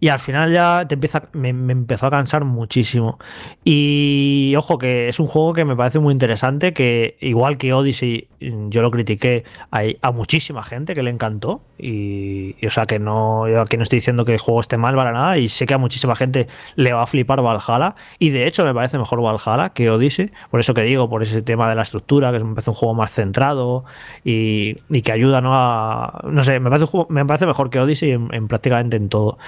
Y 0.00 0.08
al 0.08 0.18
final 0.18 0.52
ya 0.52 0.86
te 0.88 0.94
empieza, 0.94 1.28
me, 1.32 1.52
me, 1.52 1.72
empezó 1.72 2.06
a 2.06 2.10
cansar 2.10 2.44
muchísimo. 2.44 3.18
Y 3.64 4.54
ojo, 4.56 4.78
que 4.78 5.08
es 5.08 5.18
un 5.20 5.26
juego 5.26 5.54
que 5.54 5.64
me 5.64 5.76
parece 5.76 5.98
muy 5.98 6.12
interesante, 6.12 6.72
que 6.72 7.16
igual 7.20 7.58
que 7.58 7.72
Odyssey, 7.72 8.28
yo 8.40 8.82
lo 8.82 8.90
critiqué, 8.90 9.44
hay 9.70 9.98
a 10.02 10.10
muchísima 10.10 10.62
gente 10.62 10.94
que 10.94 11.02
le 11.02 11.10
encantó. 11.10 11.62
Y, 11.78 12.54
o 12.66 12.70
sea 12.70 12.86
que 12.86 12.98
no, 12.98 13.48
yo 13.48 13.60
aquí 13.60 13.76
no 13.76 13.82
estoy 13.82 13.98
diciendo 13.98 14.24
que 14.24 14.32
el 14.32 14.38
juego 14.38 14.60
esté 14.60 14.76
mal 14.76 14.94
para 14.94 15.12
nada. 15.12 15.38
Y 15.38 15.48
sé 15.48 15.66
que 15.66 15.74
a 15.74 15.78
muchísima 15.78 16.14
gente 16.16 16.48
le 16.76 16.92
va 16.92 17.02
a 17.02 17.06
flipar 17.06 17.42
Valhalla. 17.42 17.94
Y 18.18 18.30
de 18.30 18.46
hecho 18.46 18.64
me 18.64 18.74
parece 18.74 18.98
mejor 18.98 19.20
Valhalla 19.20 19.70
que 19.70 19.90
Odyssey. 19.90 20.30
Por 20.50 20.60
eso 20.60 20.74
que 20.74 20.82
digo, 20.82 21.08
por 21.08 21.22
ese 21.22 21.42
tema 21.42 21.68
de 21.68 21.74
la 21.74 21.82
estructura, 21.82 22.32
que 22.32 22.38
me 22.38 22.54
parece 22.54 22.70
un 22.70 22.76
juego 22.76 22.94
más 22.94 23.12
centrado 23.12 23.84
y, 24.24 24.76
y 24.88 25.02
que 25.02 25.12
ayuda 25.12 25.40
¿no? 25.40 25.54
a. 25.54 26.20
No 26.30 26.42
sé, 26.42 26.60
me 26.60 26.70
parece, 26.70 26.86
me 27.08 27.24
parece 27.24 27.46
mejor 27.46 27.70
que 27.70 27.80
Odyssey 27.80 28.12
en, 28.12 28.28
en 28.32 28.48
prácticamente 28.48 28.96
en 28.96 29.08
todo. 29.08 29.38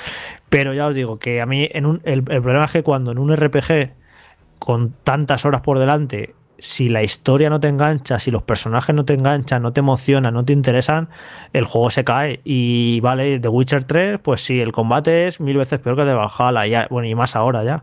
Pero 0.51 0.75
ya 0.75 0.89
os 0.89 0.95
digo 0.95 1.19
que 1.19 1.41
a 1.41 1.47
mí 1.47 1.69
en 1.73 2.01
el, 2.05 2.23
problema 2.25 2.65
es 2.65 2.73
que 2.73 2.83
cuando 2.83 3.13
en 3.13 3.19
un 3.19 3.35
RPG 3.35 3.95
con 4.59 4.93
tantas 5.05 5.45
horas 5.47 5.63
por 5.63 5.79
delante, 5.79 6.35
si 6.59 6.89
la 6.89 7.03
historia 7.03 7.49
no 7.49 7.61
te 7.61 7.69
engancha, 7.69 8.19
si 8.19 8.31
los 8.31 8.43
personajes 8.43 8.95
no 8.95 9.05
te 9.05 9.15
enganchan, 9.15 9.63
no 9.63 9.73
te 9.73 9.81
emocionan, 9.81 10.35
no 10.35 10.45
te 10.45 10.53
interesan, 10.53 11.09
el 11.53 11.65
juego 11.65 11.91
se 11.91 12.05
cae. 12.05 12.41
Y 12.45 13.01
vale, 13.01 13.39
The 13.39 13.49
Witcher 13.49 13.85
3, 13.85 14.19
pues 14.19 14.43
sí, 14.43 14.61
el 14.61 14.73
combate 14.73 15.29
es 15.29 15.41
mil 15.41 15.57
veces 15.57 15.79
peor 15.79 15.97
que 15.97 16.05
de 16.05 16.15
Valhalla, 16.15 16.67
ya, 16.67 16.87
bueno, 16.91 17.09
y 17.09 17.15
más 17.15 17.37
ahora 17.37 17.65
ya. 17.65 17.83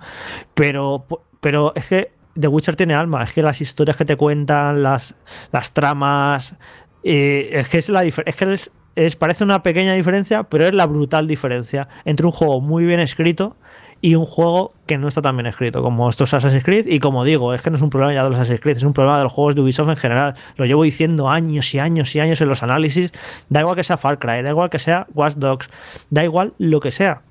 Pero, 0.54 1.06
pero 1.40 1.74
es 1.74 1.88
que 1.88 2.12
The 2.40 2.50
Witcher 2.50 2.76
tiene 2.76 2.94
alma, 2.94 3.24
es 3.24 3.32
que 3.32 3.42
las 3.42 3.62
historias 3.62 3.98
que 3.98 4.06
te 4.06 4.18
cuentan, 4.18 4.84
las, 4.84 5.16
las 5.52 5.74
tramas, 5.74 6.56
eh, 7.04 7.50
es 7.54 7.70
que 7.70 7.78
es 7.78 7.90
la 7.90 8.04
es 8.04 8.36
que 8.36 8.58
es, 8.98 9.16
parece 9.16 9.44
una 9.44 9.62
pequeña 9.62 9.94
diferencia, 9.94 10.44
pero 10.44 10.66
es 10.66 10.74
la 10.74 10.88
brutal 10.88 11.28
diferencia 11.28 11.88
entre 12.04 12.26
un 12.26 12.32
juego 12.32 12.62
muy 12.62 12.84
bien 12.84 13.00
escrito 13.00 13.56
y 14.02 14.16
un 14.16 14.26
juego 14.26 14.74
que 14.88 14.98
no 14.98 15.08
está 15.08 15.22
tan 15.22 15.38
bien 15.38 15.46
escrito 15.46 15.84
como 15.84 16.10
estos 16.10 16.34
Assassin's 16.34 16.64
Creed. 16.64 16.88
Y 16.88 17.00
como 17.00 17.24
digo, 17.24 17.54
es 17.54 17.62
que 17.62 17.70
no 17.70 17.76
es 17.76 17.84
un 17.84 17.92
problema 17.92 18.14
ya 18.14 18.24
de 18.24 18.32
los 18.32 18.40
Assassin's 18.40 18.60
Creed, 18.60 18.78
es 18.78 18.84
un 18.84 18.94
problema 18.94 19.20
de 19.20 19.26
los 19.26 19.32
juegos 19.32 19.54
de 19.54 19.62
Ubisoft 19.62 19.90
en 19.90 19.98
general. 19.98 20.36
Lo 20.56 20.66
llevo 20.66 20.84
diciendo 20.84 21.30
años 21.30 21.74
y 21.76 21.80
años 21.80 22.16
y 22.16 22.20
años 22.20 22.42
en 22.42 22.50
los 22.50 22.64
análisis. 22.64 23.12
Da 23.50 23.60
igual 23.60 23.76
que 23.76 23.84
sea 23.84 23.98
Far 23.98 24.18
Cry, 24.18 24.42
da 24.42 24.50
igual 24.50 24.72
que 24.72 24.80
sea 24.80 25.06
Watch 25.14 25.36
Dogs, 25.36 25.70
da 26.10 26.24
igual 26.24 26.54
lo 26.58 26.80
que 26.80 26.90
sea. 26.90 27.22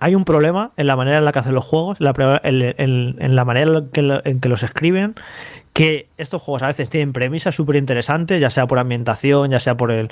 Hay 0.00 0.14
un 0.14 0.24
problema 0.24 0.72
en 0.76 0.86
la 0.86 0.96
manera 0.96 1.18
en 1.18 1.24
la 1.24 1.32
que 1.32 1.38
hacen 1.38 1.54
los 1.54 1.64
juegos, 1.64 1.98
en 2.00 2.04
la, 3.36 3.44
manera 3.44 3.82
en 4.24 4.40
que, 4.40 4.48
los 4.48 4.62
escriben, 4.62 5.14
que 5.72 6.08
estos 6.18 6.42
juegos 6.42 6.62
a 6.62 6.66
veces 6.66 6.90
tienen 6.90 7.12
premisas 7.12 7.54
súper 7.54 7.76
interesantes, 7.76 8.40
ya 8.40 8.50
sea 8.50 8.66
por 8.66 8.78
ambientación, 8.78 9.50
ya 9.50 9.60
sea 9.60 9.76
por, 9.76 9.90
el, 9.90 10.08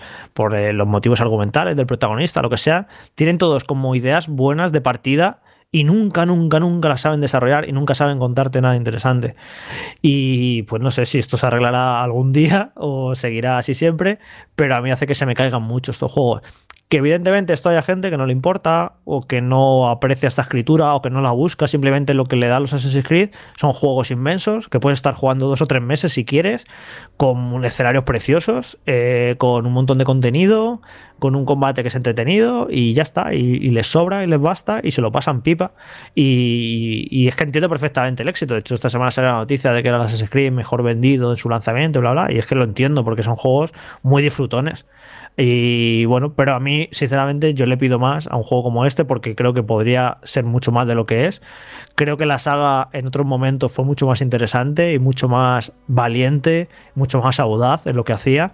los 0.76 0.86
motivos 0.86 1.20
argumentales 1.20 1.76
del 1.76 1.86
protagonista, 1.86 2.42
lo 2.42 2.50
que 2.50 2.59
sea, 2.59 2.86
tienen 3.14 3.38
todos 3.38 3.64
como 3.64 3.94
ideas 3.94 4.28
buenas 4.28 4.72
de 4.72 4.80
partida 4.80 5.40
y 5.74 5.84
nunca, 5.84 6.26
nunca, 6.26 6.60
nunca 6.60 6.88
las 6.90 7.00
saben 7.00 7.20
desarrollar 7.20 7.68
y 7.68 7.72
nunca 7.72 7.94
saben 7.94 8.18
contarte 8.18 8.60
nada 8.60 8.76
interesante. 8.76 9.34
Y 10.02 10.64
pues 10.64 10.82
no 10.82 10.90
sé 10.90 11.06
si 11.06 11.18
esto 11.18 11.38
se 11.38 11.46
arreglará 11.46 12.02
algún 12.02 12.32
día 12.32 12.72
o 12.76 13.14
seguirá 13.14 13.59
así 13.59 13.74
siempre, 13.74 14.18
pero 14.54 14.76
a 14.76 14.80
mí 14.80 14.90
hace 14.90 15.06
que 15.06 15.14
se 15.14 15.26
me 15.26 15.34
caigan 15.34 15.62
mucho 15.62 15.90
estos 15.90 16.12
juegos 16.12 16.42
que 16.93 16.98
evidentemente 16.98 17.55
esto 17.55 17.70
haya 17.70 17.81
gente 17.81 18.10
que 18.10 18.19
no 18.19 18.27
le 18.27 18.35
importa 18.35 18.97
o 19.06 19.23
que 19.23 19.40
no 19.40 19.89
aprecia 19.89 20.27
esta 20.27 20.43
escritura 20.43 20.94
o 20.94 21.01
que 21.01 21.09
no 21.09 21.23
la 21.23 21.31
busca, 21.31 21.66
simplemente 21.66 22.12
lo 22.12 22.27
que 22.27 22.36
le 22.36 22.48
da 22.48 22.59
a 22.59 22.60
los 22.60 22.74
Assassin's 22.74 23.09
Creed 23.09 23.31
son 23.56 23.73
juegos 23.73 24.10
inmensos 24.10 24.69
que 24.69 24.78
puedes 24.78 24.98
estar 24.98 25.14
jugando 25.14 25.48
dos 25.48 25.62
o 25.62 25.66
tres 25.66 25.82
meses 25.82 26.12
si 26.12 26.27
quieres, 26.27 26.66
con 27.16 27.64
escenarios 27.64 28.05
preciosos, 28.05 28.78
eh, 28.85 29.36
con 29.39 29.64
un 29.64 29.73
montón 29.73 29.97
de 29.97 30.05
contenido, 30.05 30.82
con 31.19 31.35
un 31.35 31.47
combate 31.47 31.81
que 31.81 31.89
es 31.89 31.94
entretenido 31.94 32.66
y 32.69 32.93
ya 32.93 33.05
está, 33.05 33.32
y, 33.32 33.70
les 33.70 33.86
sobra 33.86 34.23
y 34.23 34.27
les 34.27 34.40
basta 34.40 34.81
y 34.82 34.90
se 34.90 35.01
lo 35.01 35.12
pasan 35.12 35.40
pipa. 35.40 35.73
Y, 36.14 37.06
y, 37.10 37.28
es 37.28 37.36
que 37.36 37.44
entiendo 37.44 37.70
perfectamente 37.70 38.23
el 38.23 38.28
éxito. 38.28 38.55
De 38.55 38.60
hecho, 38.60 38.74
esta 38.74 38.90
semana 38.90 39.12
salió 39.12 39.31
la 39.31 39.39
noticia 39.39 39.73
de 39.73 39.82
que 39.82 39.89
era 39.89 39.98
el 39.98 40.02
Assassin's 40.02 40.28
Creed 40.28 40.52
mejor 40.52 40.82
vendido 40.82 41.31
en 41.31 41.36
su 41.36 41.48
lanzamiento, 41.48 42.01
bla, 42.01 42.10
bla, 42.10 42.32
y 42.32 42.39
es 42.39 42.47
que 42.47 42.56
lo 42.56 42.64
entiendo 42.64 43.05
porque 43.05 43.23
son 43.23 43.36
juegos 43.36 43.73
muy 44.02 44.20
disfrutones. 44.20 44.85
Y 45.36 46.04
bueno, 46.04 46.34
pero 46.34 46.54
a 46.54 46.60
mí, 46.60 46.88
sinceramente, 46.92 47.54
yo 47.54 47.64
le 47.66 47.78
pido 47.78 47.98
más 47.98 48.26
a 48.26 48.36
un 48.36 48.42
juego 48.42 48.64
como 48.64 48.84
este 48.84 49.04
porque 49.04 49.34
creo 49.34 49.54
que 49.54 49.62
podría 49.62 50.18
ser 50.24 50.44
mucho 50.44 50.72
más 50.72 50.86
de 50.86 50.94
lo 50.94 51.06
que 51.06 51.26
es. 51.26 51.40
Creo 51.94 52.16
que 52.16 52.26
la 52.26 52.38
saga 52.38 52.88
en 52.92 53.06
otros 53.06 53.26
momentos 53.26 53.72
fue 53.72 53.84
mucho 53.84 54.06
más 54.06 54.20
interesante 54.20 54.92
y 54.92 54.98
mucho 54.98 55.28
más 55.28 55.72
valiente, 55.86 56.68
mucho 56.94 57.22
más 57.22 57.40
audaz 57.40 57.86
en 57.86 57.96
lo 57.96 58.04
que 58.04 58.12
hacía. 58.12 58.52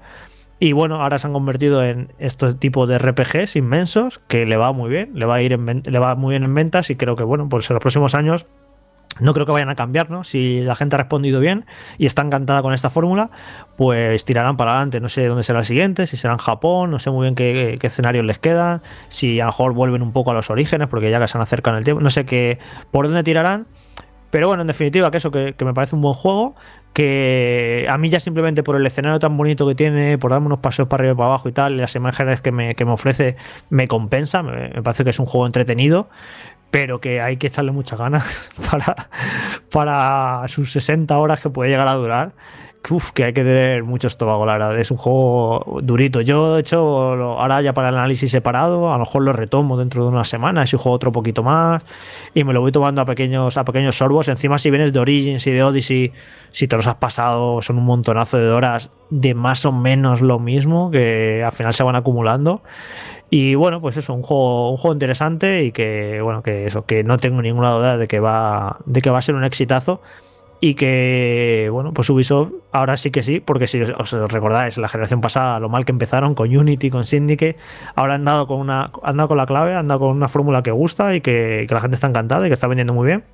Y 0.60 0.72
bueno, 0.72 1.00
ahora 1.02 1.18
se 1.18 1.26
han 1.26 1.32
convertido 1.32 1.84
en 1.84 2.12
este 2.18 2.54
tipo 2.54 2.86
de 2.86 2.98
RPGs 2.98 3.56
inmensos 3.56 4.18
que 4.26 4.44
le 4.44 4.56
va 4.56 4.72
muy 4.72 4.90
bien, 4.90 5.12
le 5.14 5.24
va 5.24 5.36
a 5.36 5.42
ir 5.42 5.52
en, 5.52 5.82
le 5.84 5.98
va 5.98 6.14
muy 6.16 6.32
bien 6.32 6.42
en 6.42 6.54
ventas 6.54 6.90
y 6.90 6.96
creo 6.96 7.14
que 7.14 7.22
bueno, 7.22 7.48
pues 7.48 7.70
en 7.70 7.74
los 7.74 7.80
próximos 7.80 8.14
años 8.16 8.46
no 9.20 9.34
creo 9.34 9.46
que 9.46 9.52
vayan 9.52 9.70
a 9.70 9.74
cambiar, 9.74 10.10
¿no? 10.10 10.24
Si 10.24 10.60
la 10.60 10.74
gente 10.74 10.96
ha 10.96 10.98
respondido 10.98 11.40
bien 11.40 11.66
y 11.98 12.06
está 12.06 12.22
encantada 12.22 12.62
con 12.62 12.74
esta 12.74 12.90
fórmula, 12.90 13.30
pues 13.76 14.24
tirarán 14.24 14.56
para 14.56 14.72
adelante. 14.72 15.00
No 15.00 15.08
sé 15.08 15.26
dónde 15.26 15.42
será 15.42 15.60
el 15.60 15.64
siguiente, 15.64 16.06
si 16.06 16.16
será 16.16 16.34
en 16.34 16.38
Japón, 16.38 16.90
no 16.90 16.98
sé 16.98 17.10
muy 17.10 17.22
bien 17.22 17.34
qué, 17.34 17.78
qué 17.80 17.86
escenarios 17.86 18.24
les 18.24 18.38
quedan, 18.38 18.82
si 19.08 19.40
a 19.40 19.44
lo 19.44 19.50
mejor 19.50 19.72
vuelven 19.72 20.02
un 20.02 20.12
poco 20.12 20.30
a 20.30 20.34
los 20.34 20.50
orígenes, 20.50 20.88
porque 20.88 21.10
ya 21.10 21.20
que 21.20 21.28
se 21.28 21.38
han 21.38 21.42
acercado 21.42 21.76
en 21.76 21.78
el 21.78 21.84
tiempo, 21.84 22.02
no 22.02 22.10
sé 22.10 22.24
qué, 22.24 22.58
por 22.90 23.06
dónde 23.06 23.22
tirarán. 23.22 23.66
Pero 24.30 24.48
bueno, 24.48 24.60
en 24.62 24.66
definitiva, 24.66 25.10
que 25.10 25.16
eso, 25.18 25.30
que, 25.30 25.54
me 25.64 25.72
parece 25.72 25.96
un 25.96 26.02
buen 26.02 26.14
juego, 26.14 26.54
que 26.92 27.86
a 27.88 27.96
mí 27.96 28.10
ya 28.10 28.20
simplemente 28.20 28.62
por 28.62 28.76
el 28.76 28.84
escenario 28.84 29.18
tan 29.18 29.36
bonito 29.36 29.66
que 29.66 29.74
tiene, 29.74 30.18
por 30.18 30.30
darme 30.30 30.48
unos 30.48 30.58
paseos 30.58 30.88
para 30.88 31.02
arriba 31.02 31.14
y 31.14 31.16
para 31.16 31.28
abajo 31.28 31.48
y 31.48 31.52
tal, 31.52 31.76
las 31.78 31.94
imágenes 31.94 32.42
que 32.42 32.52
me, 32.52 32.74
que 32.74 32.84
me 32.84 32.92
ofrece, 32.92 33.36
me 33.70 33.88
compensa, 33.88 34.42
me, 34.42 34.82
parece 34.82 35.04
que 35.04 35.10
es 35.10 35.18
un 35.18 35.26
juego 35.26 35.46
entretenido, 35.46 36.10
pero 36.70 37.00
que 37.00 37.20
hay 37.20 37.36
que 37.36 37.46
echarle 37.46 37.72
muchas 37.72 37.98
ganas 37.98 38.50
para, 38.70 39.10
para 39.70 40.48
sus 40.48 40.72
60 40.72 41.16
horas 41.16 41.40
que 41.40 41.50
puede 41.50 41.70
llegar 41.70 41.88
a 41.88 41.94
durar. 41.94 42.32
Uf, 42.90 43.10
que 43.10 43.24
hay 43.24 43.32
que 43.34 43.44
tener 43.44 43.84
mucho 43.84 44.06
estómago, 44.06 44.46
la 44.46 44.52
verdad. 44.52 44.78
Es 44.78 44.90
un 44.90 44.96
juego 44.96 45.80
durito. 45.82 46.22
Yo, 46.22 46.54
de 46.54 46.60
hecho, 46.60 46.78
ahora 46.78 47.60
ya 47.60 47.74
para 47.74 47.90
el 47.90 47.96
análisis 47.96 48.30
separado, 48.30 48.90
a 48.90 48.94
lo 48.94 49.00
mejor 49.00 49.24
lo 49.24 49.32
retomo 49.34 49.76
dentro 49.76 50.04
de 50.04 50.08
una 50.08 50.24
semana, 50.24 50.66
si 50.66 50.78
juego 50.78 50.92
otro 50.92 51.12
poquito 51.12 51.42
más, 51.42 51.82
y 52.32 52.44
me 52.44 52.54
lo 52.54 52.62
voy 52.62 52.72
tomando 52.72 53.02
a 53.02 53.04
pequeños, 53.04 53.58
a 53.58 53.64
pequeños 53.64 53.98
sorbos. 53.98 54.28
Encima, 54.28 54.56
si 54.56 54.70
vienes 54.70 54.94
de 54.94 55.00
Origins 55.00 55.46
y 55.46 55.50
de 55.50 55.62
Odyssey, 55.62 56.12
si 56.50 56.66
te 56.66 56.76
los 56.76 56.86
has 56.86 56.94
pasado, 56.94 57.60
son 57.60 57.76
un 57.76 57.84
montonazo 57.84 58.38
de 58.38 58.48
horas 58.48 58.90
de 59.10 59.34
más 59.34 59.66
o 59.66 59.72
menos 59.72 60.22
lo 60.22 60.38
mismo, 60.38 60.90
que 60.90 61.42
al 61.44 61.52
final 61.52 61.74
se 61.74 61.82
van 61.82 61.96
acumulando. 61.96 62.62
Y 63.30 63.54
bueno, 63.54 63.80
pues 63.80 63.96
eso, 63.96 64.14
un 64.14 64.22
juego, 64.22 64.70
un 64.70 64.76
juego 64.78 64.94
interesante 64.94 65.64
y 65.64 65.72
que, 65.72 66.20
bueno, 66.22 66.42
que 66.42 66.66
eso, 66.66 66.86
que 66.86 67.04
no 67.04 67.18
tengo 67.18 67.42
ninguna 67.42 67.72
duda 67.72 67.98
de 67.98 68.08
que 68.08 68.20
va, 68.20 68.78
de 68.86 69.02
que 69.02 69.10
va 69.10 69.18
a 69.18 69.22
ser 69.22 69.34
un 69.34 69.44
exitazo 69.44 70.00
y 70.60 70.74
que, 70.74 71.68
bueno, 71.70 71.92
pues 71.92 72.08
Ubisoft 72.10 72.52
ahora 72.72 72.96
sí 72.96 73.10
que 73.10 73.22
sí, 73.22 73.40
porque 73.40 73.66
si 73.66 73.80
os 73.80 74.12
recordáis, 74.12 74.76
la 74.78 74.88
generación 74.88 75.20
pasada, 75.20 75.60
lo 75.60 75.68
mal 75.68 75.84
que 75.84 75.92
empezaron 75.92 76.34
con 76.34 76.54
Unity, 76.56 76.90
con 76.90 77.04
Syndicate, 77.04 77.56
ahora 77.94 78.14
han 78.14 78.24
dado 78.24 78.46
con 78.46 78.60
una, 78.60 78.90
han 79.02 79.16
dado 79.16 79.28
con 79.28 79.36
la 79.36 79.46
clave, 79.46 79.74
han 79.74 79.88
dado 79.88 80.00
con 80.00 80.10
una 80.16 80.28
fórmula 80.28 80.62
que 80.62 80.70
gusta 80.70 81.14
y 81.14 81.20
que, 81.20 81.66
que 81.68 81.74
la 81.74 81.80
gente 81.80 81.94
está 81.96 82.08
encantada 82.08 82.46
y 82.46 82.50
que 82.50 82.54
está 82.54 82.66
vendiendo 82.66 82.94
muy 82.94 83.06
bien. 83.06 83.24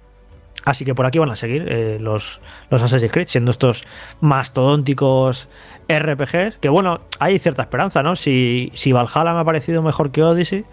Así 0.64 0.84
que 0.84 0.94
por 0.94 1.04
aquí 1.06 1.18
van 1.18 1.30
a 1.30 1.36
seguir 1.36 1.66
eh, 1.68 1.98
los, 2.00 2.40
los 2.70 2.82
Assassin's 2.82 3.12
Creed, 3.12 3.26
siendo 3.26 3.50
estos 3.50 3.84
mastodónticos 4.20 5.48
RPGs. 5.88 6.56
Que 6.58 6.68
bueno, 6.68 7.00
hay 7.18 7.38
cierta 7.38 7.62
esperanza, 7.62 8.02
¿no? 8.02 8.16
Si, 8.16 8.70
si 8.74 8.92
Valhalla 8.92 9.34
me 9.34 9.40
ha 9.40 9.44
parecido 9.44 9.82
mejor 9.82 10.10
que 10.10 10.22
Odyssey, 10.22 10.64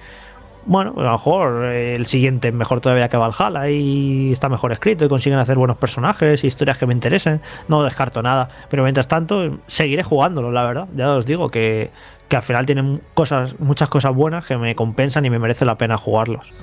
bueno, 0.65 0.93
a 0.95 1.01
lo 1.01 1.11
mejor 1.11 1.65
eh, 1.65 1.95
el 1.95 2.05
siguiente 2.05 2.49
es 2.49 2.53
mejor 2.53 2.81
todavía 2.81 3.09
que 3.09 3.17
Valhalla 3.17 3.69
y 3.69 4.31
está 4.31 4.47
mejor 4.47 4.71
escrito 4.71 5.03
y 5.03 5.09
consiguen 5.09 5.39
hacer 5.39 5.57
buenos 5.57 5.77
personajes 5.77 6.43
y 6.43 6.47
historias 6.47 6.77
que 6.77 6.85
me 6.85 6.93
interesen. 6.93 7.41
No 7.67 7.83
descarto 7.83 8.21
nada, 8.21 8.49
pero 8.69 8.83
mientras 8.83 9.07
tanto 9.07 9.57
seguiré 9.67 10.03
jugándolo, 10.03 10.51
la 10.51 10.63
verdad. 10.63 10.87
Ya 10.95 11.11
os 11.11 11.25
digo 11.25 11.49
que, 11.49 11.91
que 12.29 12.35
al 12.35 12.43
final 12.43 12.65
tienen 12.65 13.01
cosas, 13.13 13.59
muchas 13.59 13.89
cosas 13.89 14.13
buenas 14.13 14.45
que 14.45 14.57
me 14.57 14.75
compensan 14.75 15.25
y 15.25 15.29
me 15.29 15.39
merece 15.39 15.65
la 15.65 15.77
pena 15.77 15.97
jugarlos. 15.97 16.53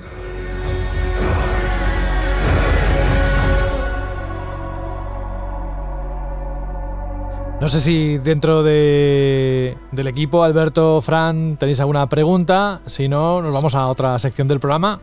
No 7.61 7.67
sé 7.67 7.81
si 7.81 8.17
dentro 8.19 8.63
de, 8.63 9.75
del 9.91 10.07
equipo, 10.07 10.43
Alberto, 10.45 11.01
Fran, 11.01 11.57
tenéis 11.57 11.81
alguna 11.81 12.07
pregunta. 12.07 12.79
Si 12.85 13.09
no, 13.09 13.41
nos 13.41 13.51
vamos 13.51 13.75
a 13.75 13.87
otra 13.87 14.17
sección 14.17 14.47
del 14.47 14.61
programa. 14.61 15.01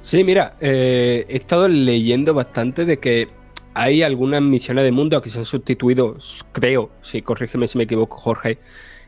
Sí, 0.00 0.22
mira, 0.22 0.54
eh, 0.60 1.26
he 1.28 1.36
estado 1.36 1.66
leyendo 1.66 2.32
bastante 2.32 2.84
de 2.84 3.00
que 3.00 3.28
hay 3.74 4.04
algunas 4.04 4.40
misiones 4.40 4.84
de 4.84 4.92
mundo 4.92 5.20
que 5.20 5.30
se 5.30 5.40
han 5.40 5.46
sustituido, 5.46 6.16
creo, 6.52 6.90
sí, 7.02 7.22
corrígeme 7.22 7.66
si 7.66 7.76
me 7.76 7.84
equivoco, 7.84 8.18
Jorge, 8.18 8.58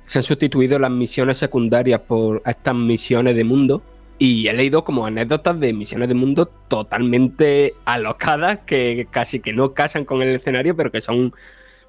se 0.02 0.18
han 0.18 0.24
sustituido 0.24 0.81
las 0.81 0.90
misiones 0.90 1.39
secundarias 1.39 2.01
por 2.01 2.43
estas 2.44 2.74
misiones 2.74 3.36
de 3.36 3.44
mundo. 3.44 3.81
Y 4.18 4.48
he 4.48 4.52
leído 4.52 4.82
como 4.85 5.06
anécdotas 5.06 5.59
de 5.60 5.72
misiones 5.72 6.09
de 6.09 6.14
mundo 6.14 6.47
totalmente 6.47 7.74
alocadas 7.85 8.59
que 8.66 9.06
casi 9.09 9.39
que 9.39 9.52
no 9.52 9.72
casan 9.72 10.05
con 10.05 10.20
el 10.20 10.35
escenario, 10.35 10.77
pero 10.77 10.90
que 10.90 11.01
son 11.01 11.32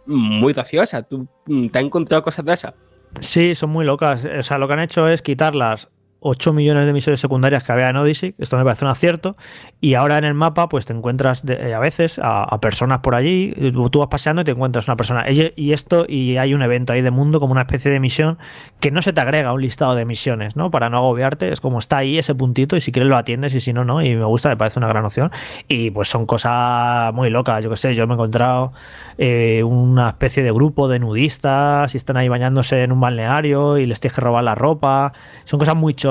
muy 0.06 0.54
graciosa. 0.54 1.04
¿Tú 1.04 1.28
mm, 1.46 1.68
te 1.68 1.80
has 1.80 1.86
encontrado 1.86 2.24
cosas 2.24 2.46
de 2.46 2.54
esas? 2.54 2.74
Sí, 3.20 3.56
son 3.56 3.70
muy 3.72 3.86
locas. 3.86 4.26
O 4.26 4.44
sea, 4.44 4.58
lo 4.58 4.68
que 4.68 4.74
han 4.74 4.80
hecho 4.80 5.08
es 5.08 5.22
quitarlas 5.22 5.90
8 6.24 6.54
millones 6.54 6.86
de 6.86 6.94
misiones 6.94 7.20
secundarias 7.20 7.64
que 7.64 7.72
había 7.72 7.90
en 7.90 7.98
Odyssey, 7.98 8.36
esto 8.38 8.56
me 8.56 8.64
parece 8.64 8.86
un 8.86 8.92
acierto, 8.92 9.36
y 9.80 9.96
ahora 9.96 10.20
en 10.20 10.24
el 10.24 10.36
mapa 10.36 10.70
pues 10.70 10.86
te 10.86 10.94
encuentras 10.94 11.44
eh, 11.48 11.74
a 11.74 11.80
veces 11.80 12.20
a, 12.22 12.60
personas 12.62 13.00
por 13.00 13.16
allí, 13.16 13.54
tú 13.92 14.00
vas 14.00 14.08
paseando 14.08 14.44
y 14.44 14.46
te 14.46 14.52
encuentras 14.52 14.88
una 14.88 14.96
persona, 14.96 15.26
y 15.30 15.74
esto, 15.74 16.06
y 16.08 16.38
hay 16.38 16.54
un 16.54 16.62
evento 16.62 16.94
ahí 16.94 17.02
de 17.02 17.10
mundo 17.10 17.40
como 17.40 17.54
una 17.54 17.62
especie 17.62 17.90
de 17.90 18.00
misión 18.00 18.38
que 18.80 18.92
no 18.92 19.02
se 19.02 19.14
te 19.14 19.22
agrega 19.22 19.52
un 19.52 19.62
listado 19.62 19.96
de 19.96 20.06
misiones, 20.06 20.56
¿no? 20.56 20.70
Para 20.70 20.92
no 20.92 20.98
agobiarte, 20.98 21.52
es 21.52 21.60
como 21.60 21.80
está 21.80 21.98
ahí 21.98 22.20
ese 22.20 22.36
puntito 22.36 22.76
y 22.76 22.82
si 22.82 22.92
quieres 22.92 23.10
lo 23.10 23.18
atiendes 23.18 23.56
y 23.56 23.60
si 23.60 23.74
no, 23.74 23.84
no, 23.84 24.04
y 24.04 24.16
me 24.16 24.26
gusta, 24.26 24.50
me 24.50 24.58
parece 24.58 24.78
una 24.78 24.88
gran 24.88 25.04
opción, 25.04 25.32
y 25.68 25.90
pues 25.90 26.08
son 26.08 26.28
cosas 26.28 27.12
muy 27.16 27.32
locas, 27.32 27.64
yo 27.64 27.72
qué 27.72 27.78
sé, 27.78 27.96
yo 27.96 28.06
me 28.06 28.14
he 28.14 28.16
encontrado 28.16 28.74
eh, 29.18 29.64
una 29.64 30.10
especie 30.10 30.44
de 30.44 30.52
grupo 30.52 30.88
de 30.88 31.00
nudistas 31.00 31.96
y 31.96 31.98
están 31.98 32.18
ahí 32.18 32.30
bañándose 32.30 32.84
en 32.84 32.92
un 32.92 33.00
balneario 33.00 33.80
y 33.80 33.88
les 33.88 34.00
tienes 34.00 34.14
que 34.14 34.22
robar 34.22 34.44
la 34.44 34.54
ropa, 34.54 35.14
son 35.46 35.58
cosas 35.58 35.76
muy 35.76 35.96
chorras 35.96 36.11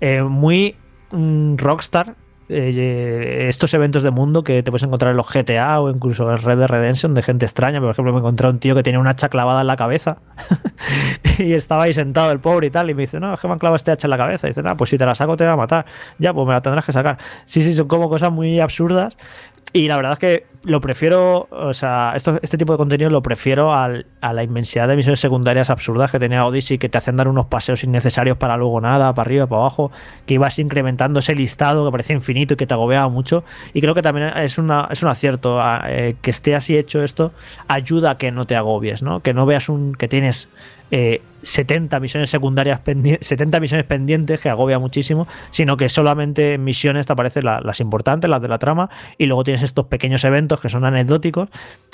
eh, 0.00 0.22
muy 0.22 0.76
mm, 1.10 1.56
rockstar. 1.56 2.16
Eh, 2.50 3.46
estos 3.48 3.72
eventos 3.72 4.02
de 4.02 4.10
mundo 4.10 4.44
que 4.44 4.62
te 4.62 4.70
puedes 4.70 4.82
encontrar 4.82 5.12
en 5.12 5.16
los 5.16 5.32
GTA 5.32 5.80
o 5.80 5.88
incluso 5.88 6.30
en 6.30 6.36
Red 6.36 6.58
Dead 6.58 6.68
Redemption 6.68 7.14
de 7.14 7.22
gente 7.22 7.46
extraña. 7.46 7.80
Por 7.80 7.90
ejemplo, 7.90 8.12
me 8.12 8.18
encontré 8.18 8.48
un 8.48 8.58
tío 8.58 8.74
que 8.74 8.82
tenía 8.82 9.00
un 9.00 9.06
hacha 9.06 9.30
clavada 9.30 9.62
en 9.62 9.66
la 9.66 9.76
cabeza 9.76 10.18
y 11.38 11.54
estaba 11.54 11.84
ahí 11.84 11.94
sentado 11.94 12.30
el 12.32 12.40
pobre 12.40 12.66
y 12.66 12.70
tal. 12.70 12.90
Y 12.90 12.94
me 12.94 13.02
dice, 13.02 13.18
no, 13.18 13.32
es 13.32 13.40
que 13.40 13.46
me 13.48 13.54
han 13.54 13.58
clavado 13.58 13.76
este 13.76 13.92
hacha 13.92 14.06
en 14.06 14.10
la 14.10 14.18
cabeza. 14.18 14.46
Y 14.46 14.50
dice, 14.50 14.62
no, 14.62 14.76
pues 14.76 14.90
si 14.90 14.98
te 14.98 15.06
la 15.06 15.14
saco 15.14 15.36
te 15.36 15.46
va 15.46 15.52
a 15.52 15.56
matar. 15.56 15.86
Ya, 16.18 16.34
pues 16.34 16.46
me 16.46 16.52
la 16.52 16.60
tendrás 16.60 16.84
que 16.84 16.92
sacar. 16.92 17.16
Sí, 17.46 17.62
sí, 17.62 17.72
son 17.72 17.88
como 17.88 18.10
cosas 18.10 18.30
muy 18.30 18.60
absurdas 18.60 19.16
y 19.76 19.88
la 19.88 19.96
verdad 19.96 20.12
es 20.12 20.18
que 20.20 20.46
lo 20.62 20.80
prefiero, 20.80 21.48
o 21.50 21.74
sea, 21.74 22.12
este 22.14 22.56
tipo 22.56 22.72
de 22.72 22.78
contenido 22.78 23.10
lo 23.10 23.22
prefiero 23.22 23.74
al, 23.74 24.06
a 24.20 24.32
la 24.32 24.44
inmensidad 24.44 24.86
de 24.86 24.94
misiones 24.94 25.18
secundarias 25.18 25.68
absurdas 25.68 26.12
que 26.12 26.20
tenía 26.20 26.46
Odyssey, 26.46 26.78
que 26.78 26.88
te 26.88 26.96
hacen 26.96 27.16
dar 27.16 27.26
unos 27.26 27.46
paseos 27.46 27.82
innecesarios 27.82 28.36
para 28.36 28.56
luego 28.56 28.80
nada, 28.80 29.12
para 29.14 29.26
arriba, 29.26 29.48
para 29.48 29.62
abajo, 29.62 29.90
que 30.26 30.34
ibas 30.34 30.60
incrementando 30.60 31.18
ese 31.18 31.34
listado 31.34 31.84
que 31.84 31.90
parecía 31.90 32.14
infinito 32.14 32.54
y 32.54 32.56
que 32.56 32.68
te 32.68 32.74
agobiaba 32.74 33.08
mucho. 33.08 33.42
Y 33.72 33.80
creo 33.80 33.96
que 33.96 34.02
también 34.02 34.28
es, 34.38 34.58
una, 34.58 34.86
es 34.92 35.02
un 35.02 35.08
acierto 35.08 35.60
eh, 35.88 36.14
que 36.22 36.30
esté 36.30 36.54
así 36.54 36.78
hecho 36.78 37.02
esto, 37.02 37.32
ayuda 37.66 38.12
a 38.12 38.16
que 38.16 38.30
no 38.30 38.44
te 38.44 38.54
agobies, 38.54 39.02
¿no? 39.02 39.20
Que 39.20 39.34
no 39.34 39.44
veas 39.44 39.68
un 39.68 39.96
que 39.96 40.06
tienes 40.06 40.48
70 41.42 41.96
eh, 41.96 42.00
misiones 42.00 42.30
secundarias 42.30 42.80
70 42.84 43.60
misiones 43.60 43.86
pendientes 43.86 44.40
que 44.40 44.48
agobia 44.48 44.78
muchísimo, 44.78 45.26
sino 45.50 45.76
que 45.76 45.88
solamente 45.88 46.54
en 46.54 46.64
misiones 46.64 47.06
te 47.06 47.12
aparecen 47.12 47.44
las 47.44 47.80
importantes, 47.80 48.30
las 48.30 48.40
de 48.40 48.48
la 48.48 48.58
trama, 48.58 48.90
y 49.18 49.26
luego 49.26 49.44
tienes 49.44 49.62
estos 49.62 49.86
pequeños 49.86 50.24
eventos 50.24 50.60
que 50.60 50.68
son 50.68 50.84
anecdóticos, 50.84 51.48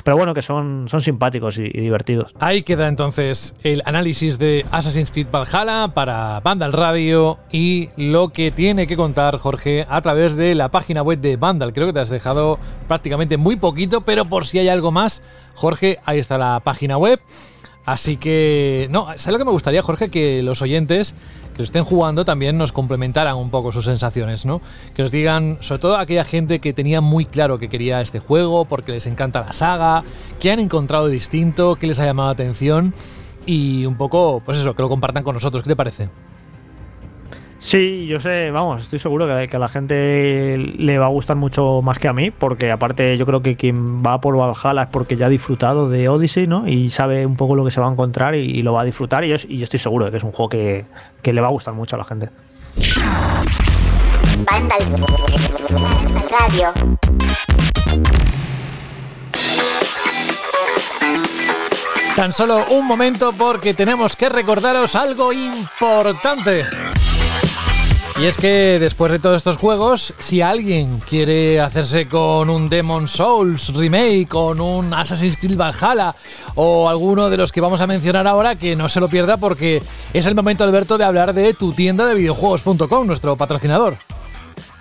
pero 0.04 0.16
bueno, 0.16 0.34
que 0.34 0.42
son, 0.42 0.86
son 0.88 1.00
simpáticos 1.00 1.58
y, 1.58 1.68
divertidos. 1.68 2.34
Ahí 2.40 2.62
queda 2.62 2.88
entonces 2.88 3.56
el 3.62 3.82
análisis 3.86 4.38
de 4.38 4.66
Assassin's 4.70 5.10
Creed 5.10 5.28
Valhalla 5.32 5.92
para 5.94 6.40
Vandal 6.40 6.72
Radio 6.72 7.38
y 7.50 7.88
lo 7.96 8.28
que 8.30 8.50
tiene 8.50 8.86
que 8.86 8.96
contar 8.96 9.38
Jorge 9.38 9.86
a 9.88 10.00
través 10.02 10.36
de 10.36 10.54
la 10.54 10.70
página 10.70 11.02
web 11.02 11.20
de 11.20 11.36
Vandal. 11.36 11.72
Creo 11.72 11.86
que 11.86 11.92
te 11.92 12.00
has 12.00 12.10
dejado 12.10 12.58
prácticamente 12.86 13.36
muy 13.36 13.56
poquito, 13.56 14.02
pero 14.02 14.26
por 14.26 14.46
si 14.46 14.58
hay 14.58 14.68
algo 14.68 14.90
más, 14.90 15.22
Jorge, 15.54 15.98
ahí 16.04 16.18
está 16.18 16.38
la 16.38 16.60
página 16.62 16.96
web. 16.96 17.20
Así 17.90 18.18
que, 18.18 18.86
no, 18.92 19.06
¿sabes 19.16 19.32
lo 19.32 19.38
que 19.38 19.44
me 19.44 19.50
gustaría, 19.50 19.82
Jorge? 19.82 20.10
Que 20.10 20.44
los 20.44 20.62
oyentes 20.62 21.16
que 21.54 21.58
lo 21.58 21.64
estén 21.64 21.82
jugando 21.82 22.24
también 22.24 22.56
nos 22.56 22.70
complementaran 22.70 23.34
un 23.34 23.50
poco 23.50 23.72
sus 23.72 23.84
sensaciones, 23.84 24.46
¿no? 24.46 24.60
Que 24.94 25.02
nos 25.02 25.10
digan, 25.10 25.58
sobre 25.58 25.80
todo 25.80 25.96
aquella 25.98 26.22
gente 26.22 26.60
que 26.60 26.72
tenía 26.72 27.00
muy 27.00 27.24
claro 27.24 27.58
que 27.58 27.68
quería 27.68 28.00
este 28.00 28.20
juego, 28.20 28.64
porque 28.64 28.92
les 28.92 29.06
encanta 29.06 29.40
la 29.40 29.52
saga, 29.52 30.04
que 30.38 30.52
han 30.52 30.60
encontrado 30.60 31.08
distinto, 31.08 31.74
que 31.74 31.88
les 31.88 31.98
ha 31.98 32.04
llamado 32.04 32.28
la 32.28 32.34
atención 32.34 32.94
y 33.44 33.84
un 33.86 33.96
poco, 33.96 34.40
pues 34.44 34.58
eso, 34.58 34.72
que 34.76 34.82
lo 34.82 34.88
compartan 34.88 35.24
con 35.24 35.34
nosotros. 35.34 35.64
¿Qué 35.64 35.70
te 35.70 35.74
parece? 35.74 36.08
Sí, 37.60 38.06
yo 38.06 38.20
sé, 38.20 38.50
vamos, 38.50 38.84
estoy 38.84 38.98
seguro 38.98 39.26
que, 39.26 39.54
a 39.54 39.58
la 39.58 39.68
gente 39.68 40.56
le 40.56 40.98
va 40.98 41.04
a 41.04 41.10
gustar 41.10 41.36
mucho 41.36 41.82
más 41.82 41.98
que 41.98 42.08
a 42.08 42.14
mí, 42.14 42.30
porque 42.30 42.72
aparte 42.72 43.18
yo 43.18 43.26
creo 43.26 43.42
que 43.42 43.54
quien 43.54 44.02
va 44.02 44.18
por 44.18 44.34
Valhalla 44.34 44.84
es 44.84 44.88
porque 44.88 45.18
ya 45.18 45.26
ha 45.26 45.28
disfrutado 45.28 45.90
de 45.90 46.08
Odyssey, 46.08 46.46
¿no? 46.46 46.66
Y 46.66 46.88
sabe 46.88 47.26
un 47.26 47.36
poco 47.36 47.54
lo 47.54 47.64
que 47.66 47.70
se 47.70 47.78
va 47.78 47.86
a 47.86 47.92
encontrar 47.92 48.34
y, 48.34 48.62
lo 48.62 48.72
va 48.72 48.80
a 48.80 48.84
disfrutar, 48.84 49.24
y 49.24 49.28
yo, 49.28 49.34
estoy 49.36 49.78
seguro 49.78 50.06
de 50.06 50.10
que 50.10 50.16
es 50.16 50.24
un 50.24 50.32
juego 50.32 50.48
que, 50.48 50.86
que, 51.20 51.34
le 51.34 51.42
va 51.42 51.48
a 51.48 51.50
gustar 51.50 51.74
mucho 51.74 51.96
a 51.96 51.98
la 51.98 52.04
gente. 52.04 52.30
Radio. 56.30 56.72
Tan 62.16 62.32
solo 62.32 62.64
un 62.70 62.86
momento 62.86 63.32
porque 63.32 63.74
tenemos 63.74 64.16
que 64.16 64.30
recordaros 64.30 64.94
algo 64.94 65.30
importante. 65.30 66.64
Y 68.20 68.26
es 68.26 68.36
que 68.36 68.78
después 68.78 69.10
de 69.10 69.18
todos 69.18 69.38
estos 69.38 69.56
juegos, 69.56 70.12
si 70.18 70.42
alguien 70.42 70.98
quiere 70.98 71.58
hacerse 71.58 72.06
con 72.06 72.50
un 72.50 72.68
Demon 72.68 73.08
Souls 73.08 73.72
remake, 73.74 74.28
con 74.28 74.60
un 74.60 74.92
Assassin's 74.92 75.38
Creed 75.38 75.56
Valhalla 75.56 76.14
o 76.54 76.90
alguno 76.90 77.30
de 77.30 77.38
los 77.38 77.50
que 77.50 77.62
vamos 77.62 77.80
a 77.80 77.86
mencionar 77.86 78.26
ahora, 78.26 78.56
que 78.56 78.76
no 78.76 78.90
se 78.90 79.00
lo 79.00 79.08
pierda 79.08 79.38
porque 79.38 79.82
es 80.12 80.26
el 80.26 80.34
momento, 80.34 80.64
Alberto, 80.64 80.98
de 80.98 81.04
hablar 81.04 81.32
de 81.32 81.54
tu 81.54 81.72
tienda 81.72 82.04
de 82.04 82.14
videojuegos.com, 82.14 83.06
nuestro 83.06 83.36
patrocinador. 83.36 83.96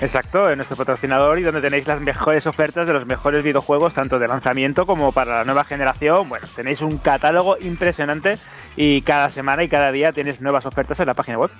Exacto, 0.02 0.49
en 0.49 0.57
nuestro 0.57 0.76
patrocinador 0.76 1.40
y 1.40 1.44
donde 1.44 1.61
tenéis 1.61 1.88
las 1.88 2.02
mejores 2.02 2.45
ofertas 2.45 2.88
de 2.88 2.94
los 2.94 3.06
mejores 3.06 3.41
videojuegos, 3.41 3.94
tanto 3.94 4.20
de 4.20 4.28
lanzamiento 4.28 4.86
como 4.86 5.14
para 5.14 5.40
la 5.40 5.44
nueva 5.45 5.64
generación. 5.64 6.28
Bueno, 6.28 6.45
tenéis 6.56 6.82
un 6.82 6.98
catálogo 6.98 7.57
impresionante 7.61 8.38
y 8.76 9.02
cada 9.02 9.30
semana 9.30 9.64
y 9.64 9.70
cada 9.70 9.94
día 9.94 10.11
tenéis 10.11 10.41
nuevas 10.41 10.66
ofertas 10.66 10.99
en 10.99 11.07
la 11.07 11.14
página 11.14 11.38
web. 11.38 11.52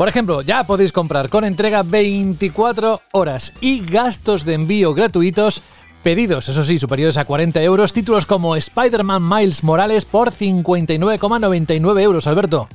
Por 0.00 0.08
ejemplo, 0.08 0.40
ya 0.40 0.64
podéis 0.64 0.92
comprar 0.92 1.28
con 1.28 1.44
entrega 1.44 1.82
24 1.82 3.02
horas 3.12 3.52
y 3.60 3.84
gastos 3.84 4.46
de 4.46 4.54
envío 4.54 4.94
gratuitos. 4.94 5.62
Pedidos, 6.02 6.48
eso 6.48 6.64
sí, 6.64 6.78
superiores 6.78 7.18
a 7.18 7.26
40 7.26 7.62
euros. 7.62 7.92
Títulos 7.92 8.24
como 8.24 8.56
Spider-Man 8.56 9.22
Miles 9.28 9.62
Morales 9.62 10.06
por 10.06 10.30
59,99 10.30 12.00
euros, 12.00 12.26
Alberto. 12.26 12.66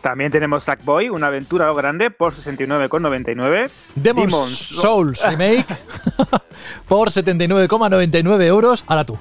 También 0.00 0.32
tenemos 0.32 0.64
Sackboy, 0.64 1.08
una 1.08 1.28
aventura 1.28 1.66
a 1.66 1.68
lo 1.68 1.76
grande, 1.76 2.10
por 2.10 2.34
69,99. 2.34 3.70
Demon's, 3.94 4.58
Souls 4.58 5.22
Remake 5.24 5.66
por 6.88 7.10
79,99 7.10 8.42
euros. 8.42 8.82
Ahora 8.88 9.04
tú. 9.04 9.16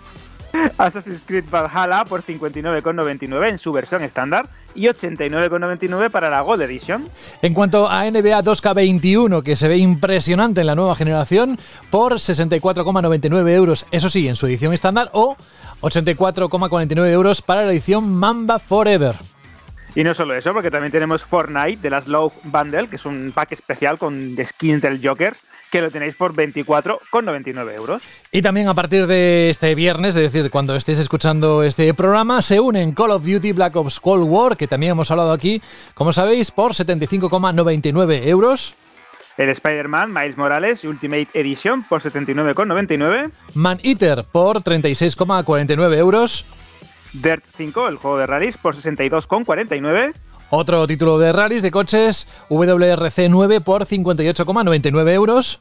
Assassin's 0.78 1.22
Creed 1.26 1.46
Valhalla 1.52 2.06
por 2.06 2.24
59,99 2.24 3.50
en 3.50 3.58
su 3.58 3.72
versión 3.72 4.04
estándar 4.04 4.48
y 4.74 4.88
89,99 4.88 6.12
para 6.12 6.30
la 6.30 6.42
Gold 6.42 6.62
Edition. 6.64 7.10
En 7.42 7.54
cuanto 7.54 7.90
a 7.90 8.04
NBA 8.04 8.44
2K21, 8.44 9.44
que 9.44 9.56
se 9.56 9.68
ve 9.68 9.78
impresionante 9.78 10.62
en 10.62 10.68
la 10.68 10.76
nueva 10.76 10.96
generación, 10.96 11.58
por 11.90 12.14
64,99 12.14 13.50
euros, 13.50 13.86
eso 13.92 14.10
sí, 14.10 14.28
en 14.28 14.36
su 14.36 14.48
edición 14.48 14.74
estándar, 14.74 15.10
o 15.14 15.38
84,49 15.82 17.08
euros 17.08 17.42
para 17.42 17.64
la 17.64 17.72
edición 17.72 18.14
Mamba 18.14 18.60
Forever. 18.60 19.16
Y 19.96 20.04
no 20.04 20.14
solo 20.14 20.36
eso, 20.36 20.54
porque 20.54 20.70
también 20.70 20.92
tenemos 20.92 21.24
Fortnite 21.24 21.78
de 21.82 21.90
las 21.90 22.06
Love 22.08 22.34
Bundle, 22.44 22.90
que 22.90 22.98
es 22.98 23.06
un 23.06 23.32
pack 23.34 23.54
especial 23.54 23.98
con 23.98 24.36
skins 24.44 24.82
del 24.82 25.00
Joker, 25.02 25.38
que 25.76 25.82
lo 25.82 25.92
tenéis 25.92 26.16
por 26.16 26.34
24,99 26.34 27.74
euros. 27.76 28.02
Y 28.32 28.42
también 28.42 28.70
a 28.70 28.74
partir 28.74 29.08
de 29.08 29.50
este 29.50 29.76
viernes, 29.76 30.16
es 30.16 30.32
decir, 30.32 30.50
cuando 30.50 30.74
estéis 30.74 31.00
escuchando 31.00 31.64
este 31.64 31.94
programa, 31.94 32.42
se 32.42 32.62
unen 32.62 32.94
Call 32.94 33.12
of 33.12 33.26
Duty 33.26 33.52
Black 33.52 33.76
Ops 33.76 34.00
Cold 34.00 34.24
War, 34.26 34.56
que 34.56 34.70
también 34.70 34.92
hemos 34.92 35.12
hablado 35.12 35.34
aquí, 35.34 35.62
como 35.94 36.14
sabéis, 36.14 36.50
por 36.50 36.72
75,99 36.72 38.26
euros. 38.26 38.74
El 39.36 39.50
Spider-Man 39.50 40.14
Miles 40.14 40.38
Morales 40.38 40.86
Ultimate 40.86 41.28
Edition 41.34 41.84
por 41.84 42.02
79,99. 42.02 43.32
Man 43.56 43.82
Eater 43.84 44.24
por 44.32 44.62
36,49 44.62 45.98
euros. 45.98 46.46
Dirt 47.12 47.44
5, 47.58 47.90
el 47.90 47.98
juego 47.98 48.18
de 48.18 48.28
rallies, 48.28 48.56
por 48.56 48.78
62,49. 48.78 50.14
Otro 50.50 50.86
título 50.86 51.18
de 51.18 51.32
rallies 51.32 51.62
de 51.62 51.72
coches, 51.72 52.28
WRC 52.50 53.30
9 53.30 53.62
por 53.62 53.86
58,99 53.86 55.10
euros. 55.12 55.60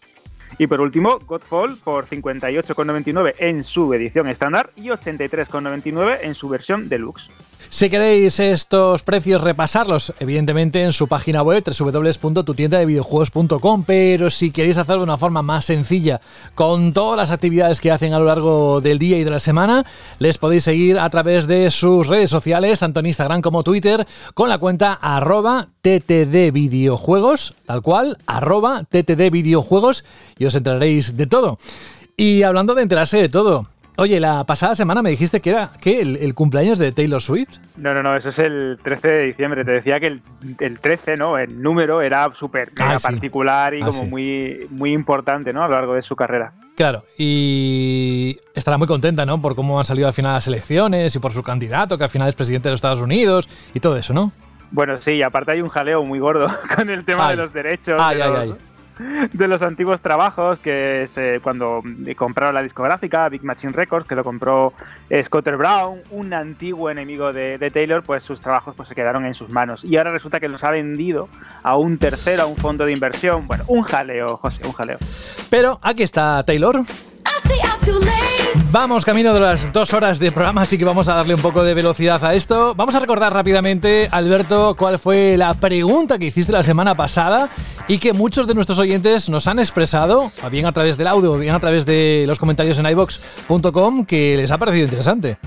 Y 0.58 0.66
por 0.66 0.80
último, 0.80 1.18
Godfall 1.26 1.76
por 1.82 2.06
58,99 2.06 3.34
en 3.38 3.64
su 3.64 3.92
edición 3.92 4.28
estándar 4.28 4.70
y 4.76 4.88
83,99 4.88 6.18
en 6.22 6.34
su 6.34 6.48
versión 6.48 6.88
deluxe. 6.88 7.28
Si 7.74 7.90
queréis 7.90 8.38
estos 8.38 9.02
precios 9.02 9.40
repasarlos, 9.40 10.14
evidentemente 10.20 10.84
en 10.84 10.92
su 10.92 11.08
página 11.08 11.42
web 11.42 11.64
www.tutiendadevideojuegos.com, 11.66 13.82
pero 13.84 14.30
si 14.30 14.52
queréis 14.52 14.78
hacerlo 14.78 15.00
de 15.00 15.10
una 15.10 15.18
forma 15.18 15.42
más 15.42 15.64
sencilla, 15.64 16.20
con 16.54 16.92
todas 16.92 17.16
las 17.16 17.32
actividades 17.32 17.80
que 17.80 17.90
hacen 17.90 18.12
a 18.12 18.20
lo 18.20 18.26
largo 18.26 18.80
del 18.80 19.00
día 19.00 19.18
y 19.18 19.24
de 19.24 19.30
la 19.32 19.40
semana, 19.40 19.84
les 20.20 20.38
podéis 20.38 20.62
seguir 20.62 21.00
a 21.00 21.10
través 21.10 21.48
de 21.48 21.68
sus 21.72 22.06
redes 22.06 22.30
sociales, 22.30 22.78
tanto 22.78 23.00
en 23.00 23.06
Instagram 23.06 23.42
como 23.42 23.64
Twitter, 23.64 24.06
con 24.34 24.48
la 24.48 24.58
cuenta 24.58 24.92
arroba 24.92 25.73
ttdvideojuegos, 25.84 27.54
tal 27.66 27.82
cual, 27.82 28.18
arroba 28.26 28.84
ttdvideojuegos, 28.90 30.04
y 30.38 30.46
os 30.46 30.54
enteraréis 30.54 31.16
de 31.16 31.26
todo. 31.26 31.58
Y 32.16 32.42
hablando 32.42 32.74
de 32.74 32.82
enterarse 32.82 33.18
de 33.18 33.28
todo, 33.28 33.66
Oye, 33.96 34.18
la 34.18 34.42
pasada 34.42 34.74
semana 34.74 35.02
me 35.02 35.10
dijiste 35.10 35.38
que 35.40 35.50
era 35.50 35.70
¿qué? 35.80 36.00
¿El, 36.00 36.34
cumpleaños 36.34 36.80
de 36.80 36.90
Taylor 36.90 37.22
Swift. 37.22 37.58
No, 37.76 37.94
no, 37.94 38.02
no, 38.02 38.16
eso 38.16 38.30
es 38.30 38.40
el 38.40 38.76
13 38.82 39.08
de 39.08 39.26
diciembre. 39.26 39.64
Te 39.64 39.70
decía 39.70 40.00
que 40.00 40.08
el, 40.58 40.80
13, 40.80 41.16
¿no? 41.16 41.38
El 41.38 41.62
número 41.62 42.02
era 42.02 42.28
súper 42.34 42.72
Ah, 42.80 42.98
sí. 42.98 43.04
particular 43.06 43.72
y 43.72 43.82
Ah, 43.82 43.86
como 43.86 44.00
sí. 44.00 44.06
muy, 44.06 44.66
muy 44.70 44.92
importante, 44.92 45.52
¿no? 45.52 45.62
A 45.62 45.68
lo 45.68 45.74
largo 45.76 45.94
de 45.94 46.02
su 46.02 46.16
carrera. 46.16 46.54
Claro, 46.74 47.04
y 47.16 48.36
estará 48.56 48.78
muy 48.78 48.88
contenta, 48.88 49.24
¿no? 49.26 49.40
Por 49.40 49.54
cómo 49.54 49.78
han 49.78 49.84
salido 49.84 50.08
al 50.08 50.12
final 50.14 50.32
las 50.32 50.48
elecciones 50.48 51.14
y 51.14 51.20
por 51.20 51.32
su 51.32 51.44
candidato, 51.44 51.96
que 51.96 52.02
al 52.02 52.10
final 52.10 52.28
es 52.28 52.34
presidente 52.34 52.68
de 52.68 52.72
los 52.72 52.78
Estados 52.78 53.00
Unidos 53.00 53.48
y 53.74 53.78
todo 53.78 53.96
eso, 53.96 54.12
¿no? 54.12 54.32
Bueno, 54.74 54.96
sí, 54.96 55.12
y 55.12 55.22
aparte 55.22 55.52
hay 55.52 55.62
un 55.62 55.68
jaleo 55.68 56.02
muy 56.04 56.18
gordo 56.18 56.48
con 56.76 56.90
el 56.90 57.04
tema 57.04 57.28
Ay. 57.28 57.36
de 57.36 57.42
los 57.42 57.52
derechos. 57.52 57.96
Ay, 58.02 58.16
de, 58.16 58.22
ay, 58.24 58.28
los, 58.28 58.58
ay. 58.98 59.28
de 59.32 59.46
los 59.46 59.62
antiguos 59.62 60.00
trabajos 60.00 60.58
que 60.58 61.04
se, 61.06 61.38
cuando 61.38 61.80
compraron 62.16 62.56
la 62.56 62.62
discográfica 62.62 63.28
Big 63.28 63.44
Machine 63.44 63.72
Records, 63.72 64.08
que 64.08 64.16
lo 64.16 64.24
compró 64.24 64.72
eh, 65.10 65.22
Scotter 65.22 65.56
Brown, 65.56 66.00
un 66.10 66.34
antiguo 66.34 66.90
enemigo 66.90 67.32
de, 67.32 67.56
de 67.56 67.70
Taylor, 67.70 68.02
pues 68.02 68.24
sus 68.24 68.40
trabajos 68.40 68.74
pues, 68.74 68.88
se 68.88 68.96
quedaron 68.96 69.24
en 69.26 69.34
sus 69.34 69.48
manos. 69.48 69.84
Y 69.84 69.96
ahora 69.96 70.10
resulta 70.10 70.40
que 70.40 70.48
los 70.48 70.64
ha 70.64 70.72
vendido 70.72 71.28
a 71.62 71.76
un 71.76 71.96
tercero, 71.98 72.42
a 72.42 72.46
un 72.46 72.56
fondo 72.56 72.84
de 72.84 72.90
inversión. 72.90 73.46
Bueno, 73.46 73.62
un 73.68 73.82
jaleo, 73.84 74.38
José, 74.38 74.66
un 74.66 74.72
jaleo. 74.72 74.98
Pero 75.50 75.78
aquí 75.82 76.02
está 76.02 76.42
Taylor. 76.44 76.80
Vamos 78.70 79.04
camino 79.04 79.32
de 79.32 79.40
las 79.40 79.72
dos 79.72 79.94
horas 79.94 80.18
de 80.18 80.32
programa, 80.32 80.62
así 80.62 80.76
que 80.76 80.84
vamos 80.84 81.08
a 81.08 81.14
darle 81.14 81.34
un 81.34 81.40
poco 81.40 81.62
de 81.62 81.74
velocidad 81.74 82.24
a 82.24 82.34
esto. 82.34 82.74
Vamos 82.74 82.94
a 82.96 83.00
recordar 83.00 83.32
rápidamente, 83.32 84.08
Alberto, 84.10 84.74
cuál 84.76 84.98
fue 84.98 85.36
la 85.36 85.54
pregunta 85.54 86.18
que 86.18 86.26
hiciste 86.26 86.50
la 86.50 86.64
semana 86.64 86.96
pasada 86.96 87.48
y 87.86 87.98
que 87.98 88.12
muchos 88.12 88.46
de 88.46 88.54
nuestros 88.54 88.78
oyentes 88.80 89.28
nos 89.28 89.46
han 89.46 89.60
expresado, 89.60 90.32
bien 90.50 90.66
a 90.66 90.72
través 90.72 90.96
del 90.96 91.06
audio, 91.06 91.38
bien 91.38 91.54
a 91.54 91.60
través 91.60 91.86
de 91.86 92.24
los 92.26 92.40
comentarios 92.40 92.78
en 92.78 92.86
ibox.com, 92.86 94.06
que 94.06 94.36
les 94.36 94.50
ha 94.50 94.58
parecido 94.58 94.84
interesante. 94.86 95.38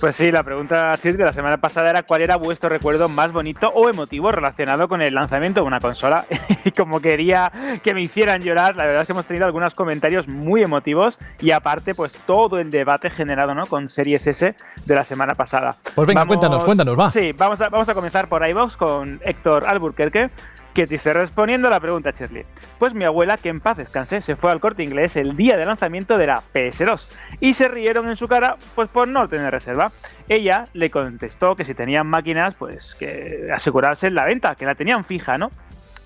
Pues 0.00 0.14
sí, 0.14 0.30
la 0.30 0.44
pregunta 0.44 0.96
Sir, 0.96 1.16
de 1.16 1.24
la 1.24 1.32
semana 1.32 1.56
pasada 1.56 1.90
era 1.90 2.04
cuál 2.04 2.22
era 2.22 2.36
vuestro 2.36 2.68
recuerdo 2.68 3.08
más 3.08 3.32
bonito 3.32 3.68
o 3.74 3.90
emotivo 3.90 4.30
relacionado 4.30 4.86
con 4.86 5.02
el 5.02 5.12
lanzamiento 5.12 5.60
de 5.60 5.66
una 5.66 5.80
consola. 5.80 6.24
y 6.64 6.70
como 6.70 7.00
quería 7.00 7.50
que 7.82 7.94
me 7.94 8.02
hicieran 8.02 8.42
llorar, 8.42 8.76
la 8.76 8.86
verdad 8.86 9.02
es 9.02 9.06
que 9.08 9.12
hemos 9.12 9.26
tenido 9.26 9.46
algunos 9.46 9.74
comentarios 9.74 10.28
muy 10.28 10.62
emotivos 10.62 11.18
y 11.40 11.50
aparte 11.50 11.96
pues 11.96 12.12
todo 12.12 12.60
el 12.60 12.70
debate 12.70 13.10
generado 13.10 13.56
¿no? 13.56 13.66
con 13.66 13.88
Series 13.88 14.24
S 14.28 14.54
de 14.84 14.94
la 14.94 15.02
semana 15.02 15.34
pasada. 15.34 15.74
Pues 15.96 16.06
venga, 16.06 16.24
cuéntanos, 16.26 16.64
cuéntanos, 16.64 16.96
va. 16.96 17.10
Sí, 17.10 17.32
vamos 17.36 17.60
a, 17.60 17.68
vamos 17.68 17.88
a 17.88 17.94
comenzar 17.94 18.28
por 18.28 18.48
iVox 18.48 18.76
con 18.76 19.20
Héctor 19.24 19.66
Alburquerque 19.66 20.30
que 20.78 20.86
dice 20.86 21.12
respondiendo 21.12 21.66
a 21.66 21.72
la 21.72 21.80
pregunta 21.80 22.12
Shirley. 22.12 22.44
Pues 22.78 22.94
mi 22.94 23.02
abuela, 23.02 23.36
que 23.36 23.48
en 23.48 23.58
paz 23.58 23.78
descanse, 23.78 24.22
se 24.22 24.36
fue 24.36 24.52
al 24.52 24.60
corte 24.60 24.84
inglés 24.84 25.16
el 25.16 25.36
día 25.36 25.56
de 25.56 25.66
lanzamiento 25.66 26.16
de 26.16 26.28
la 26.28 26.40
PS2 26.54 27.08
y 27.40 27.54
se 27.54 27.66
rieron 27.66 28.08
en 28.08 28.16
su 28.16 28.28
cara 28.28 28.56
pues 28.76 28.88
por 28.88 29.08
no 29.08 29.28
tener 29.28 29.50
reserva. 29.50 29.90
Ella 30.28 30.66
le 30.74 30.88
contestó 30.88 31.56
que 31.56 31.64
si 31.64 31.74
tenían 31.74 32.06
máquinas, 32.06 32.54
pues 32.54 32.94
que 32.94 33.48
asegurarse 33.52 34.08
la 34.10 34.24
venta, 34.24 34.54
que 34.54 34.66
la 34.66 34.76
tenían 34.76 35.04
fija, 35.04 35.36
¿no? 35.36 35.50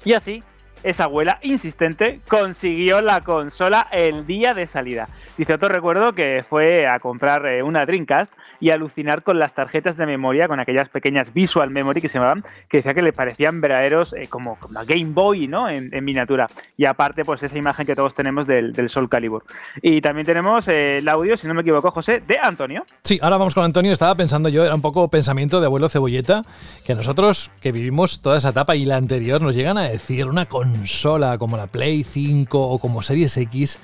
Y 0.07 0.15
así, 0.15 0.43
esa 0.83 1.05
abuela 1.05 1.39
insistente 1.43 2.21
consiguió 2.29 3.01
la 3.01 3.23
consola 3.23 3.89
el 3.93 4.27
día 4.27 4.55
de 4.55 4.67
salida. 4.67 5.09
Dice 5.37 5.55
otro 5.55 5.69
recuerdo 5.69 6.13
que 6.13 6.45
fue 6.49 6.87
a 6.87 6.99
comprar 7.01 7.47
eh, 7.47 7.63
una 7.63 7.87
Dreamcast 7.87 8.33
y 8.61 8.71
alucinar 8.71 9.23
con 9.23 9.39
las 9.39 9.55
tarjetas 9.55 9.97
de 9.97 10.07
memoria, 10.07 10.47
con 10.47 10.61
aquellas 10.61 10.89
pequeñas 10.89 11.33
Visual 11.33 11.71
Memory 11.71 12.01
que 12.01 12.09
se 12.09 12.19
llamaban, 12.19 12.45
que 12.69 12.79
decía 12.79 12.95
que 12.95 13.03
le 13.03 13.13
parecían 13.13 13.61
verdaderos 13.61 14.13
eh, 14.13 14.29
como, 14.29 14.57
la 14.71 14.85
Game 14.85 15.13
Boy, 15.13 15.49
¿no? 15.49 15.69
En, 15.69 15.91
miniatura. 16.05 16.47
Y 16.77 16.87
aparte, 16.87 17.25
pues 17.25 17.43
esa 17.43 17.59
imagen 17.59 17.87
que 17.87 17.97
todos 17.97 18.15
tenemos 18.15 18.47
del, 18.47 18.73
del 18.73 18.89
Soul 18.89 19.09
Calibur. 19.09 19.45
Y 19.83 20.01
también 20.01 20.27
tenemos 20.27 20.69
eh, 20.69 20.99
el 20.99 21.09
audio, 21.09 21.37
si 21.37 21.49
no 21.49 21.55
me 21.55 21.63
equivoco, 21.63 21.91
José, 21.91 22.23
de 22.27 22.39
Antonio. 22.41 22.85
Sí, 23.03 23.19
ahora 23.23 23.37
vamos 23.37 23.55
con 23.55 23.65
Antonio. 23.65 23.93
Estaba 23.93 24.15
pensando 24.15 24.49
yo, 24.49 24.65
era 24.65 24.75
un 24.75 24.83
poco 24.83 25.09
pensamiento 25.09 25.61
de 25.61 25.67
abuelo 25.67 25.89
cebolleta, 25.89 26.43
que 26.85 26.95
nosotros 26.95 27.51
que 27.61 27.73
vivimos 27.73 28.21
toda 28.21 28.39
esa 28.39 28.51
etapa 28.51 28.77
y 28.77 28.85
la 28.85 28.97
anterior 28.97 29.41
nos 29.41 29.55
llegan 29.55 29.79
a 29.79 29.83
decir 29.83 30.29
una 30.29 30.47
consola 30.79 31.39
como 31.39 31.57
la 31.57 31.67
Play 31.67 32.05
5 32.05 32.59
o 32.61 32.79
como 32.79 33.03
Series 33.03 33.37
X. 33.37 33.79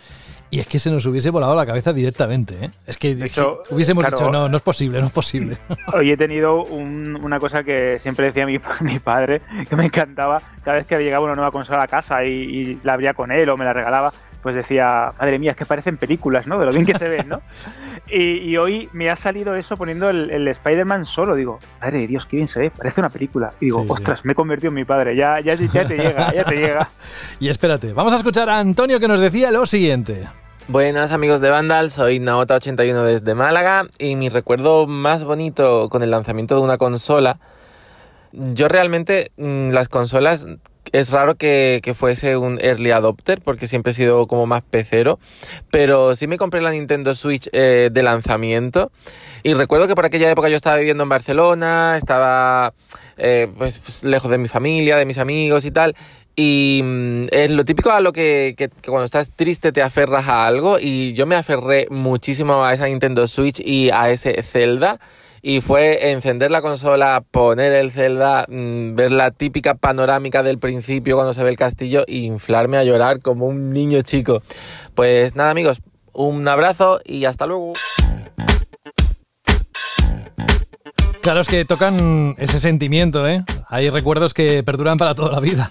Y 0.51 0.61
es 0.61 0.67
que 0.67 0.79
se 0.79 0.91
nos 0.91 1.05
hubiese 1.05 1.29
volado 1.29 1.55
la 1.55 1.67
cabeza 1.67 1.93
directamente, 1.93 2.57
¿eh? 2.65 2.71
Es 2.87 2.97
que 2.97 3.11
hecho, 3.11 3.63
hubiésemos 3.69 4.03
claro. 4.03 4.17
dicho, 4.17 4.31
no, 4.31 4.49
no 4.49 4.57
es 4.57 4.63
posible, 4.63 4.99
no 4.99 5.05
es 5.07 5.13
posible. 5.13 5.59
Hoy 5.93 6.11
he 6.11 6.17
tenido 6.17 6.65
un- 6.65 7.19
una 7.23 7.39
cosa 7.39 7.63
que 7.63 7.99
siempre 8.01 8.25
decía 8.25 8.47
mi, 8.47 8.59
mi 8.81 8.99
padre, 8.99 9.43
que 9.69 9.77
me 9.77 9.85
encantaba, 9.85 10.41
cada 10.65 10.79
vez 10.79 10.87
que 10.87 10.99
llegaba 10.99 11.27
una 11.27 11.35
nueva 11.35 11.51
consola 11.51 11.83
a 11.83 11.87
casa 11.87 12.25
y, 12.25 12.31
y 12.31 12.81
la 12.83 12.95
abría 12.95 13.13
con 13.13 13.31
él 13.31 13.47
o 13.51 13.59
me 13.59 13.67
la 13.67 13.75
regalaba, 13.75 14.11
pues 14.43 14.55
decía, 14.55 15.13
madre 15.19 15.39
mía, 15.39 15.51
es 15.53 15.57
que 15.57 15.65
parecen 15.67 15.97
películas, 15.97 16.47
¿no? 16.47 16.59
De 16.59 16.67
lo 16.67 16.73
bien 16.73 16.87
que 16.87 16.95
se 16.97 17.09
ven, 17.09 17.29
¿no? 17.29 17.41
Y, 18.11 18.39
y 18.51 18.57
hoy 18.57 18.89
me 18.93 19.11
ha 19.11 19.17
salido 19.17 19.55
eso 19.55 19.77
poniendo 19.77 20.09
el, 20.09 20.31
el 20.31 20.49
Spider-Man 20.49 21.05
solo. 21.05 21.35
Digo, 21.35 21.59
madre 21.81 21.99
de 21.99 22.07
Dios, 22.07 22.25
qué 22.27 22.37
bien 22.37 22.49
se 22.49 22.61
ve, 22.61 22.71
parece 22.71 23.01
una 23.01 23.11
película. 23.11 23.53
Y 23.61 23.67
digo, 23.67 23.81
Sí, 23.81 23.87
sí. 23.87 23.93
ostras, 23.93 24.25
me 24.25 24.33
he 24.33 24.35
convertido 24.35 24.69
en 24.69 24.75
mi 24.77 24.85
padre, 24.85 25.15
ya, 25.15 25.41
ya, 25.41 25.55
ya 25.55 25.85
te 25.87 25.97
llega, 25.97 26.33
ya 26.33 26.45
te 26.45 26.55
llega. 26.57 26.89
Y 27.41 27.49
espérate, 27.49 27.93
vamos 27.93 28.13
a 28.15 28.17
escuchar 28.17 28.49
a 28.49 28.59
Antonio 28.59 28.99
que 29.01 29.09
nos 29.09 29.21
decía 29.21 29.51
lo 29.51 29.67
siguiente. 29.67 30.27
Buenas 30.69 31.13
amigos 31.13 31.41
de 31.41 31.51
Vandal, 31.51 31.91
soy 31.91 32.19
Naota81 32.21 33.03
desde 33.03 33.35
Málaga 33.35 33.87
y 33.99 34.17
mi 34.17 34.29
recuerdo 34.29 34.87
más 34.87 35.25
bonito 35.25 35.89
con 35.89 36.03
el 36.03 36.11
lanzamiento 36.11 36.55
de 36.57 36.61
una 36.63 36.79
consola, 36.79 37.39
yo 38.33 38.69
realmente 38.69 39.33
mm, 39.37 39.71
las 39.71 39.89
consolas 39.89 40.47
es 40.93 41.11
raro 41.11 41.35
que, 41.37 41.81
que 41.83 41.95
fuese 41.95 42.37
un 42.37 42.59
early 42.61 42.91
adopter 42.91 43.41
porque 43.41 43.67
siempre 43.67 43.91
he 43.91 43.95
sido 43.95 44.27
como 44.27 44.47
más 44.47 44.63
pecero, 44.63 45.19
pero 45.71 46.15
sí 46.15 46.27
me 46.27 46.39
compré 46.39 46.61
la 46.61 46.71
Nintendo 46.71 47.15
Switch 47.15 47.49
eh, 47.53 47.91
de 47.93 48.03
lanzamiento 48.03 48.91
y 49.43 49.55
recuerdo 49.55 49.87
que 49.87 49.95
por 49.95 50.05
aquella 50.05 50.31
época 50.31 50.49
yo 50.49 50.57
estaba 50.57 50.77
viviendo 50.77 51.03
en 51.03 51.09
Barcelona, 51.09 51.97
estaba 51.97 52.73
eh, 53.17 53.49
pues, 53.57 53.79
pues, 53.79 54.05
lejos 54.05 54.31
de 54.31 54.39
mi 54.39 54.49
familia, 54.49 54.97
de 54.97 55.05
mis 55.05 55.19
amigos 55.19 55.65
y 55.65 55.71
tal. 55.71 55.95
Y 56.37 56.81
mm, 56.85 57.27
es 57.33 57.51
lo 57.51 57.65
típico 57.65 57.91
a 57.91 58.01
lo 58.01 58.13
que, 58.13 58.55
que- 58.57 58.69
que 58.69 58.91
cuando 58.91 59.05
estás 59.05 59.33
triste 59.33 59.73
te 59.73 59.83
aferras 59.83 60.29
a 60.29 60.47
algo 60.47 60.79
y 60.81 61.13
yo 61.15 61.27
me 61.27 61.35
aferré 61.35 61.89
muchísimo 61.91 62.65
a 62.65 62.73
esa 62.75 62.87
Nintendo 62.87 63.27
Switch 63.27 63.61
y 63.61 63.91
a 63.91 64.11
ese 64.11 64.41
Zelda 64.45 65.01
y 65.43 65.61
fue 65.61 66.11
encender 66.11 66.51
la 66.51 66.63
consola, 66.63 67.23
poner 67.31 67.73
el 67.73 67.91
Zelda, 67.91 68.47
mm, 68.49 68.95
ver 68.95 69.13
la 69.13 69.31
típica 69.31 69.75
panorámica 69.75 70.43
del 70.43 70.59
principio 70.59 71.17
cuando 71.17 71.35
se 71.35 71.43
ve 71.43 71.51
el 71.51 71.57
castillo 71.57 72.05
e 72.07 72.19
inflarme 72.19 72.77
a 72.77 72.85
llorar 72.85 73.21
como 73.21 73.47
un 73.47 73.71
niño 73.71 74.03
chico. 74.03 74.43
Pues 74.95 75.35
nada 75.35 75.51
amigos, 75.51 75.81
un 76.13 76.47
abrazo 76.49 77.01
y 77.05 77.25
hasta 77.25 77.47
luego. 77.47 77.73
Claro, 81.21 81.41
es 81.41 81.49
que 81.49 81.65
tocan 81.65 82.37
ese 82.39 82.59
sentimiento, 82.59 83.29
¿eh? 83.29 83.45
Hay 83.69 83.91
recuerdos 83.91 84.33
que 84.35 84.63
perduran 84.63 84.99
para 84.99 85.15
toda 85.15 85.33
la 85.33 85.41
vida. 85.41 85.71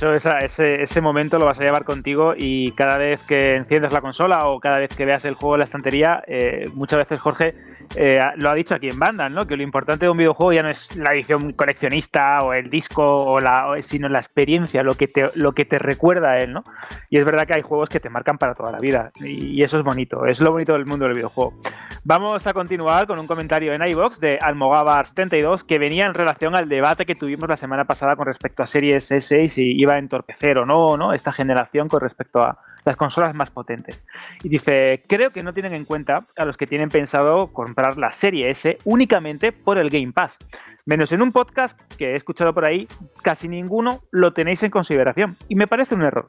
Hecho, 0.00 0.14
ese, 0.14 1.00
momento 1.00 1.38
lo 1.38 1.44
vas 1.44 1.60
a 1.60 1.64
llevar 1.64 1.84
contigo 1.84 2.34
y 2.36 2.72
cada 2.72 2.96
vez 2.96 3.20
que 3.26 3.56
enciendas 3.56 3.92
la 3.92 4.00
consola 4.00 4.48
o 4.48 4.58
cada 4.58 4.78
vez 4.78 4.94
que 4.94 5.04
veas 5.04 5.24
el 5.24 5.34
juego 5.34 5.56
en 5.56 5.58
la 5.60 5.64
estantería, 5.64 6.22
eh, 6.26 6.68
muchas 6.72 6.98
veces 7.00 7.20
Jorge 7.20 7.54
eh, 7.96 8.20
lo 8.36 8.50
ha 8.50 8.54
dicho 8.54 8.74
aquí 8.74 8.88
en 8.88 8.98
Vandal, 8.98 9.34
¿no? 9.34 9.46
Que 9.46 9.56
lo 9.56 9.62
importante 9.62 10.06
de 10.06 10.10
un 10.10 10.16
videojuego 10.16 10.52
ya 10.52 10.62
no 10.62 10.70
es 10.70 10.96
la 10.96 11.12
edición 11.12 11.52
coleccionista 11.52 12.42
o 12.42 12.54
el 12.54 12.70
disco, 12.70 13.02
o 13.02 13.40
la, 13.40 13.76
sino 13.80 14.08
la 14.08 14.18
experiencia, 14.18 14.82
lo 14.82 14.94
que, 14.94 15.08
te, 15.08 15.30
lo 15.34 15.52
que 15.52 15.64
te 15.64 15.78
recuerda 15.78 16.32
a 16.32 16.38
él, 16.38 16.52
¿no? 16.52 16.64
Y 17.10 17.18
es 17.18 17.24
verdad 17.24 17.46
que 17.46 17.54
hay 17.54 17.62
juegos 17.62 17.88
que 17.88 18.00
te 18.00 18.08
marcan 18.08 18.38
para 18.38 18.54
toda 18.54 18.72
la 18.72 18.80
vida 18.80 19.10
y 19.20 19.62
eso 19.62 19.78
es 19.78 19.84
bonito, 19.84 20.24
es 20.26 20.40
lo 20.40 20.52
bonito 20.52 20.72
del 20.72 20.86
mundo 20.86 21.04
del 21.04 21.14
videojuego. 21.14 21.54
Vamos 22.02 22.46
a 22.46 22.54
continuar 22.54 23.06
con 23.06 23.18
un 23.18 23.26
comentario 23.26 23.74
en 23.74 23.82
iBox 23.82 24.20
de 24.20 24.38
Almogávar72 24.38 25.64
que 25.64 25.78
venía 25.78 26.06
en 26.06 26.14
relación 26.14 26.56
al 26.56 26.66
debate 26.66 27.04
que 27.04 27.14
tuvimos 27.14 27.46
la 27.46 27.58
semana 27.58 27.84
pasada 27.84 28.16
con 28.16 28.24
respecto 28.24 28.62
a 28.62 28.66
Series 28.66 29.10
S 29.10 29.38
y 29.38 29.48
si 29.48 29.78
iba 29.78 29.92
a 29.92 29.98
entorpecer 29.98 30.56
o 30.56 30.64
no, 30.64 30.96
¿no? 30.96 31.12
esta 31.12 31.30
generación 31.30 31.88
con 31.88 32.00
respecto 32.00 32.40
a 32.40 32.58
las 32.86 32.96
consolas 32.96 33.34
más 33.34 33.50
potentes. 33.50 34.06
Y 34.42 34.48
dice, 34.48 35.02
creo 35.08 35.28
que 35.28 35.42
no 35.42 35.52
tienen 35.52 35.74
en 35.74 35.84
cuenta 35.84 36.24
a 36.38 36.46
los 36.46 36.56
que 36.56 36.66
tienen 36.66 36.88
pensado 36.88 37.52
comprar 37.52 37.98
la 37.98 38.12
Serie 38.12 38.48
S 38.48 38.78
únicamente 38.84 39.52
por 39.52 39.78
el 39.78 39.90
Game 39.90 40.12
Pass. 40.12 40.38
Menos 40.86 41.12
en 41.12 41.20
un 41.20 41.32
podcast 41.32 41.78
que 41.98 42.12
he 42.12 42.16
escuchado 42.16 42.54
por 42.54 42.64
ahí, 42.64 42.88
casi 43.22 43.46
ninguno 43.46 44.00
lo 44.10 44.32
tenéis 44.32 44.62
en 44.62 44.70
consideración. 44.70 45.36
Y 45.48 45.54
me 45.54 45.66
parece 45.66 45.94
un 45.94 46.02
error. 46.02 46.28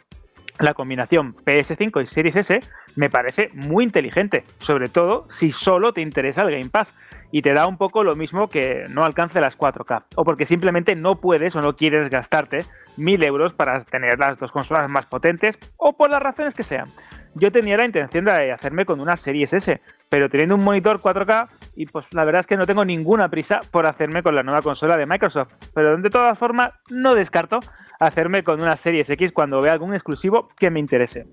La 0.61 0.75
combinación 0.75 1.33
PS5 1.33 2.03
y 2.03 2.05
Series 2.05 2.35
S 2.35 2.59
me 2.95 3.09
parece 3.09 3.49
muy 3.53 3.83
inteligente, 3.83 4.43
sobre 4.59 4.89
todo 4.89 5.25
si 5.31 5.51
solo 5.51 5.91
te 5.91 6.01
interesa 6.01 6.43
el 6.43 6.51
Game 6.51 6.69
Pass 6.69 6.95
y 7.31 7.41
te 7.41 7.53
da 7.53 7.65
un 7.65 7.77
poco 7.77 8.03
lo 8.03 8.15
mismo 8.15 8.47
que 8.47 8.83
no 8.89 9.03
alcance 9.03 9.41
las 9.41 9.57
4K, 9.57 10.05
o 10.15 10.23
porque 10.23 10.45
simplemente 10.45 10.95
no 10.95 11.15
puedes 11.15 11.55
o 11.55 11.61
no 11.61 11.73
quieres 11.73 12.09
gastarte 12.09 12.59
mil 12.95 13.23
euros 13.23 13.53
para 13.53 13.79
tener 13.79 14.19
las 14.19 14.37
dos 14.37 14.51
consolas 14.51 14.87
más 14.87 15.07
potentes, 15.07 15.57
o 15.77 15.93
por 15.93 16.11
las 16.11 16.21
razones 16.21 16.53
que 16.53 16.63
sean. 16.63 16.85
Yo 17.33 17.49
tenía 17.49 17.77
la 17.77 17.85
intención 17.85 18.25
de 18.25 18.51
hacerme 18.51 18.85
con 18.85 18.99
una 18.99 19.15
Series 19.15 19.53
S, 19.53 19.81
pero 20.09 20.29
teniendo 20.29 20.55
un 20.55 20.63
monitor 20.63 20.99
4K, 20.99 21.47
y 21.75 21.85
pues 21.85 22.05
la 22.13 22.25
verdad 22.25 22.41
es 22.41 22.47
que 22.47 22.57
no 22.57 22.67
tengo 22.67 22.83
ninguna 22.83 23.29
prisa 23.29 23.61
por 23.71 23.87
hacerme 23.87 24.21
con 24.21 24.35
la 24.35 24.43
nueva 24.43 24.61
consola 24.61 24.97
de 24.97 25.05
Microsoft. 25.05 25.53
Pero 25.73 25.97
de 25.97 26.09
todas 26.09 26.37
formas, 26.37 26.71
no 26.89 27.15
descarto 27.15 27.59
hacerme 28.01 28.43
con 28.43 28.59
una 28.59 28.75
Series 28.75 29.09
X 29.11 29.31
cuando 29.31 29.61
vea 29.61 29.73
algún 29.73 29.93
exclusivo 29.93 30.49
que 30.57 30.71
me 30.71 30.79
interese. 30.79 31.27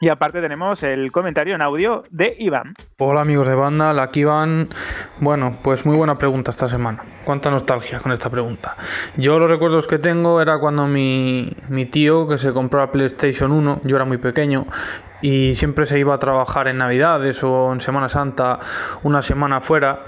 Y 0.00 0.08
aparte 0.08 0.40
tenemos 0.40 0.82
el 0.82 1.12
comentario 1.12 1.54
en 1.54 1.62
audio 1.62 2.02
de 2.10 2.34
Iván. 2.38 2.74
Hola 2.98 3.20
amigos 3.20 3.46
de 3.46 3.54
Vandal, 3.54 4.00
aquí 4.00 4.24
van. 4.24 4.68
Bueno, 5.20 5.56
pues 5.62 5.86
muy 5.86 5.96
buena 5.96 6.18
pregunta 6.18 6.50
esta 6.50 6.66
semana. 6.66 7.04
Cuánta 7.24 7.50
nostalgia 7.50 8.00
con 8.00 8.10
esta 8.10 8.30
pregunta. 8.30 8.76
Yo 9.16 9.38
los 9.38 9.48
recuerdos 9.48 9.86
que 9.86 9.98
tengo 9.98 10.40
era 10.40 10.58
cuando 10.58 10.88
mi, 10.88 11.56
mi 11.68 11.86
tío, 11.86 12.28
que 12.28 12.36
se 12.36 12.52
compró 12.52 12.80
la 12.80 12.90
PlayStation 12.90 13.52
1, 13.52 13.82
yo 13.84 13.96
era 13.96 14.04
muy 14.04 14.18
pequeño, 14.18 14.66
y 15.22 15.54
siempre 15.54 15.86
se 15.86 16.00
iba 16.00 16.14
a 16.14 16.18
trabajar 16.18 16.66
en 16.66 16.78
Navidades 16.78 17.44
o 17.44 17.72
en 17.72 17.80
Semana 17.80 18.08
Santa 18.08 18.58
una 19.04 19.22
semana 19.22 19.60
fuera 19.60 20.06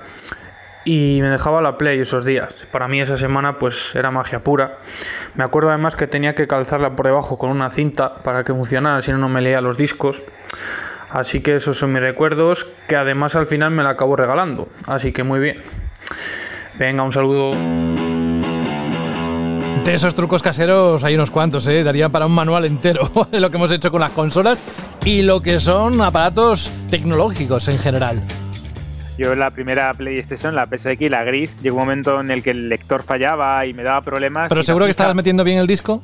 y 0.85 1.19
me 1.21 1.29
dejaba 1.29 1.61
la 1.61 1.79
Play 1.79 2.01
esos 2.01 2.25
días. 2.25 2.55
Para 2.71 2.89
mí 2.89 3.01
esa 3.01 3.17
semana 3.17 3.59
pues 3.59 3.95
era 3.95 4.11
magia 4.11 4.43
pura. 4.43 4.79
Me 5.35 5.45
acuerdo 5.45 5.71
además 5.71 5.97
que 5.97 6.07
tenía 6.07 6.35
que 6.35 6.47
calzarla 6.47 6.97
por 6.97 7.07
debajo 7.07 7.39
con 7.39 7.51
una 7.51 7.71
cinta 7.71 8.23
para 8.23 8.45
que 8.45 8.53
funcionara, 8.53 9.03
si 9.03 9.13
no 9.13 9.19
no 9.19 9.29
me 9.29 9.41
leía 9.41 9.61
los 9.61 9.77
discos. 9.77 10.23
Así 11.11 11.41
que 11.41 11.57
esos 11.57 11.79
son 11.79 11.93
mis 11.93 12.03
recuerdos, 12.03 12.67
que 12.87 12.97
además 12.97 13.35
al 13.35 13.47
final 13.47 13.73
me 13.73 13.83
la 13.83 13.91
acabo 13.91 14.17
regalando. 14.17 14.69
Así 14.87 15.13
que 15.13 15.25
muy 15.25 15.41
bien. 15.41 15.61
Venga, 16.79 17.03
un 17.03 17.13
saludo. 17.13 17.51
De 19.85 19.95
esos 19.95 20.15
trucos 20.15 20.43
caseros 20.43 21.03
hay 21.05 21.15
unos 21.15 21.31
cuantos, 21.31 21.67
¿eh? 21.67 21.83
Daría 21.83 22.09
para 22.09 22.27
un 22.27 22.33
manual 22.33 22.65
entero 22.65 23.11
de 23.31 23.41
lo 23.41 23.51
que 23.51 23.57
hemos 23.57 23.73
hecho 23.73 23.91
con 23.91 24.01
las 24.01 24.11
consolas 24.11 24.61
y 25.05 25.23
lo 25.23 25.41
que 25.41 25.59
son 25.59 26.01
aparatos 26.01 26.71
tecnológicos 26.89 27.67
en 27.69 27.79
general. 27.79 28.23
Yo 29.21 29.35
en 29.35 29.39
la 29.39 29.51
primera 29.51 29.93
PlayStation, 29.93 30.55
la 30.55 30.65
PSX, 30.65 31.11
la 31.11 31.23
gris, 31.25 31.61
llegó 31.61 31.77
un 31.77 31.83
momento 31.83 32.19
en 32.21 32.31
el 32.31 32.43
que 32.43 32.53
el 32.53 32.71
lector 32.71 33.03
fallaba 33.03 33.67
y 33.67 33.75
me 33.75 33.83
daba 33.83 34.01
problemas. 34.01 34.49
Pero 34.49 34.63
seguro 34.63 34.87
que 34.87 34.93
estabas 34.93 35.15
metiendo 35.15 35.45
bien 35.45 35.59
el 35.59 35.67
disco. 35.67 36.01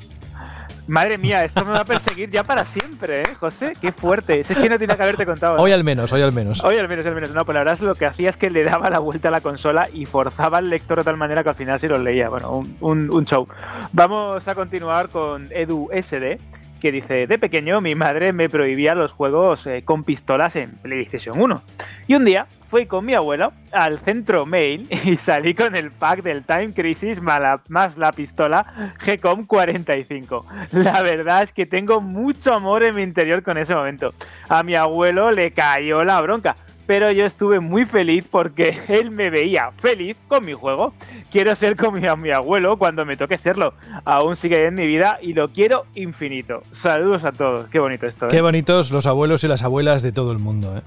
Madre 0.87 1.17
mía, 1.17 1.43
esto 1.43 1.65
me 1.65 1.73
va 1.73 1.81
a 1.81 1.85
perseguir 1.87 2.31
ya 2.31 2.45
para 2.45 2.67
siempre, 2.67 3.23
¿eh, 3.23 3.35
José? 3.41 3.73
Qué 3.81 3.91
fuerte. 3.91 4.45
Si 4.45 4.53
Es 4.53 4.59
que 4.59 4.69
no 4.69 4.79
tenía 4.79 4.97
que 4.99 5.03
haberte 5.03 5.25
contado. 5.25 5.57
Hoy 5.57 5.73
al 5.73 5.83
menos, 5.83 6.13
hoy 6.13 6.21
al 6.21 6.35
menos. 6.35 6.63
Hoy 6.63 6.77
al 6.77 6.89
menos, 6.89 7.07
al 7.07 7.15
menos. 7.15 7.31
No, 7.31 7.47
pues 7.47 7.55
la 7.55 7.61
verdad 7.61 7.75
es 7.75 7.81
lo 7.81 7.95
que 7.95 8.05
hacía 8.05 8.29
es 8.29 8.37
que 8.37 8.51
le 8.51 8.63
daba 8.65 8.91
la 8.91 8.99
vuelta 8.99 9.29
a 9.29 9.31
la 9.31 9.41
consola 9.41 9.89
y 9.91 10.05
forzaba 10.05 10.59
al 10.59 10.69
lector 10.69 10.99
de 10.99 11.05
tal 11.05 11.17
manera 11.17 11.43
que 11.43 11.49
al 11.49 11.55
final 11.57 11.81
sí 11.81 11.89
los 11.89 12.01
leía. 12.03 12.29
Bueno, 12.29 12.51
un, 12.51 12.77
un- 12.81 13.11
un 13.11 13.25
show. 13.25 13.49
Vamos 13.95 14.47
a 14.47 14.55
continuar 14.55 15.09
con 15.09 15.49
Edu 15.53 15.89
SD, 15.91 16.39
que 16.81 16.93
dice, 16.93 17.27
de 17.27 17.39
pequeño 17.39 17.81
mi 17.81 17.95
madre 17.95 18.33
me 18.33 18.49
prohibía 18.49 18.95
los 18.95 19.13
juegos 19.13 19.67
eh, 19.67 19.83
con 19.85 20.05
pistolas 20.05 20.57
en 20.57 20.73
PlayStation 20.83 21.41
1. 21.41 21.63
Y 22.09 22.15
un 22.15 22.25
día 22.25 22.47
fui 22.71 22.87
con 22.87 23.05
mi 23.05 23.15
abuelo 23.15 23.53
al 23.73 23.99
centro 23.99 24.47
mail 24.47 24.87
y 25.05 25.17
salí 25.17 25.55
con 25.55 25.77
el 25.77 25.91
pack 25.91 26.23
del 26.23 26.45
Time 26.45 26.73
Crisis 26.73 27.21
más 27.21 27.97
la, 27.97 28.13
pistola 28.13 28.95
GCOM 29.05 29.47
45. 29.47 30.47
La 30.73 31.03
verdad 31.03 31.43
es 31.43 31.53
que 31.53 31.67
tengo 31.67 32.01
mucho 32.01 32.53
amor 32.55 32.83
en 32.83 32.95
mi 32.95 33.03
interior 33.03 33.43
con 33.43 33.59
ese 33.59 33.75
momento. 33.75 34.13
A 34.49 34.63
mi 34.63 34.75
abuelo 34.75 35.31
le 35.31 35.53
cayó 35.53 36.05
la 36.05 36.21
bronca. 36.21 36.55
Pero 36.87 37.11
yo 37.11 37.25
estuve 37.25 37.61
muy 37.61 37.85
feliz 37.85 38.25
porque 38.31 38.79
él 38.89 39.11
me 39.11 39.31
veía 39.31 39.71
feliz 39.79 40.17
con 40.29 40.45
mi 40.45 40.53
juego. 40.53 40.95
Quiero 41.31 41.55
ser 41.57 41.77
como 41.77 41.99
mi, 41.99 42.07
mi 42.23 42.31
abuelo 42.31 42.77
cuando 42.77 43.05
me 43.05 43.17
toque 43.17 43.39
serlo. 43.39 43.75
Aún 44.05 44.37
sigue 44.37 44.67
en 44.67 44.75
mi 44.75 44.87
vida 44.87 45.19
y 45.21 45.33
lo 45.33 45.49
quiero 45.49 45.87
infinito. 45.95 46.63
Saludos 46.73 47.25
a 47.25 47.33
todos. 47.33 47.69
Qué 47.69 47.79
bonito 47.79 48.07
esto. 48.07 48.27
¿eh? 48.27 48.29
Qué 48.31 48.41
bonitos 48.41 48.91
los 48.91 49.07
abuelos 49.07 49.43
y 49.45 49.49
las 49.49 49.63
abuelas 49.63 50.03
de 50.03 50.13
todo 50.13 50.33
el 50.33 50.39
mundo, 50.39 50.77
¿eh? 50.77 50.83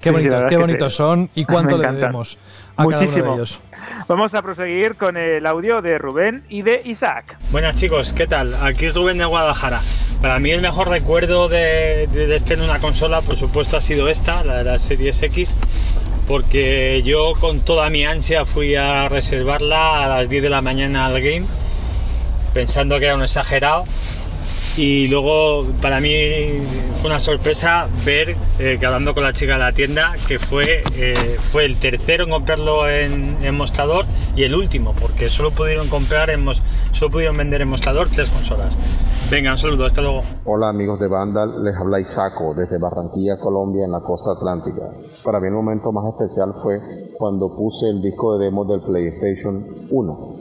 Qué 0.00 0.12
Sí, 0.20 0.28
qué 0.50 0.58
bonitos 0.58 0.92
sí. 0.92 0.98
son 0.98 1.30
y 1.34 1.44
cuánto 1.46 1.78
le 1.78 1.90
debemos 1.90 2.36
a 2.76 2.84
cada 2.84 2.88
uno 2.88 2.98
Muchísimo. 2.98 3.26
de 3.26 3.34
ellos. 3.34 3.60
Vamos 4.08 4.34
a 4.34 4.42
proseguir 4.42 4.96
con 4.96 5.16
el 5.16 5.46
audio 5.46 5.80
de 5.82 5.98
Rubén 5.98 6.44
y 6.48 6.62
de 6.62 6.82
Isaac. 6.84 7.38
Buenas 7.50 7.76
chicos, 7.76 8.12
¿qué 8.12 8.26
tal? 8.26 8.54
Aquí 8.62 8.86
es 8.86 8.94
Rubén 8.94 9.18
de 9.18 9.24
Guadalajara. 9.24 9.80
Para 10.20 10.38
mí 10.38 10.50
el 10.50 10.60
mejor 10.62 10.88
recuerdo 10.88 11.48
de, 11.48 12.08
de, 12.12 12.26
de 12.26 12.36
estar 12.36 12.56
en 12.58 12.64
una 12.64 12.78
consola, 12.78 13.20
por 13.20 13.36
supuesto, 13.36 13.76
ha 13.76 13.80
sido 13.80 14.08
esta, 14.08 14.42
la 14.44 14.58
de 14.58 14.64
la 14.64 14.78
Series 14.78 15.22
X, 15.22 15.56
porque 16.26 17.02
yo 17.04 17.34
con 17.38 17.60
toda 17.60 17.90
mi 17.90 18.04
ansia 18.04 18.44
fui 18.44 18.74
a 18.74 19.08
reservarla 19.08 20.04
a 20.04 20.08
las 20.08 20.28
10 20.28 20.42
de 20.42 20.50
la 20.50 20.62
mañana 20.62 21.06
al 21.06 21.20
game, 21.20 21.44
pensando 22.54 22.98
que 22.98 23.06
era 23.06 23.14
un 23.16 23.22
exagerado. 23.22 23.84
Y 24.76 25.06
luego 25.06 25.66
para 25.80 26.00
mí 26.00 26.10
fue 27.00 27.08
una 27.08 27.20
sorpresa 27.20 27.86
ver 28.04 28.36
eh, 28.58 28.76
que 28.80 28.86
hablando 28.86 29.14
con 29.14 29.22
la 29.22 29.32
chica 29.32 29.52
de 29.52 29.58
la 29.60 29.72
tienda 29.72 30.14
que 30.26 30.40
fue, 30.40 30.82
eh, 30.96 31.38
fue 31.40 31.64
el 31.64 31.78
tercero 31.78 32.24
en 32.24 32.30
comprarlo 32.30 32.88
en, 32.88 33.54
mostrador 33.54 34.04
y 34.34 34.42
el 34.42 34.52
último, 34.52 34.92
porque 35.00 35.30
solo 35.30 35.52
pudieron 35.52 35.88
comprar 35.88 36.30
en 36.30 36.44
solo 36.90 37.10
pudieron 37.10 37.36
vender 37.36 37.62
en 37.62 37.68
mostrador 37.68 38.08
tres 38.12 38.28
consolas. 38.30 38.76
Venga, 39.30 39.52
un 39.52 39.58
saludo, 39.58 39.86
hasta 39.86 40.02
luego. 40.02 40.22
Hola 40.44 40.70
amigos 40.70 40.98
de 40.98 41.06
Vandal, 41.06 41.62
les 41.62 41.76
habla 41.76 42.00
Isaco 42.00 42.52
desde 42.54 42.78
Barranquilla, 42.78 43.38
Colombia, 43.38 43.84
en 43.84 43.92
la 43.92 44.00
costa 44.00 44.32
atlántica. 44.32 44.90
Para 45.22 45.38
mí 45.38 45.46
el 45.46 45.54
momento 45.54 45.92
más 45.92 46.04
especial 46.12 46.52
fue 46.60 46.80
cuando 47.16 47.54
puse 47.54 47.88
el 47.88 48.02
disco 48.02 48.36
de 48.36 48.46
demo 48.46 48.64
del 48.64 48.80
PlayStation 48.80 49.86
1, 49.88 50.33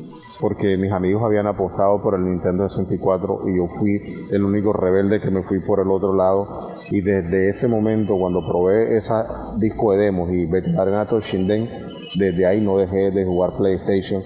porque 0.44 0.76
mis 0.76 0.92
amigos 0.92 1.24
habían 1.24 1.48
apostado 1.48 2.02
por 2.02 2.16
el 2.16 2.26
Nintendo 2.26 2.68
64 2.68 3.44
y 3.48 3.56
yo 3.60 3.68
fui 3.68 4.02
el 4.30 4.44
único 4.44 4.74
rebelde 4.74 5.22
que 5.22 5.32
me 5.32 5.42
fui 5.44 5.60
por 5.60 5.80
el 5.80 5.90
otro 5.90 6.14
lado. 6.14 6.74
Y 6.90 7.00
desde 7.00 7.48
ese 7.48 7.70
momento, 7.70 8.18
cuando 8.18 8.46
probé 8.46 8.98
ese 8.98 9.14
disco 9.56 9.94
de 9.94 10.00
demos 10.00 10.30
y 10.32 10.46
Veteranato 10.46 11.22
Shinden, 11.22 11.70
desde 12.16 12.46
ahí 12.46 12.60
no 12.60 12.78
dejé 12.78 13.12
de 13.12 13.24
jugar 13.24 13.54
PlayStation 13.54 14.22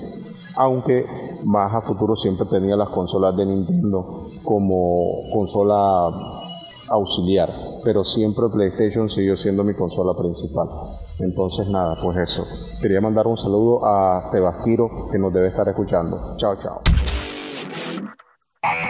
aunque 0.55 1.05
más 1.43 1.71
a 1.75 1.81
futuro 1.81 2.15
siempre 2.15 2.47
tenía 2.47 2.75
las 2.75 2.89
consolas 2.89 3.37
de 3.37 3.45
Nintendo 3.45 4.31
como 4.43 5.29
consola 5.31 6.09
auxiliar, 6.89 7.53
pero 7.83 8.03
siempre 8.03 8.49
PlayStation 8.51 9.07
siguió 9.07 9.37
siendo 9.37 9.63
mi 9.63 9.75
consola 9.75 10.15
principal. 10.17 10.67
Entonces 11.19 11.67
nada, 11.69 11.97
pues 12.01 12.17
eso. 12.17 12.45
Quería 12.81 13.01
mandar 13.01 13.27
un 13.27 13.37
saludo 13.37 13.85
a 13.85 14.21
Sebastiro 14.21 15.09
que 15.11 15.17
nos 15.17 15.33
debe 15.33 15.47
estar 15.47 15.67
escuchando. 15.67 16.35
Chao, 16.37 16.55
chao. 16.55 16.81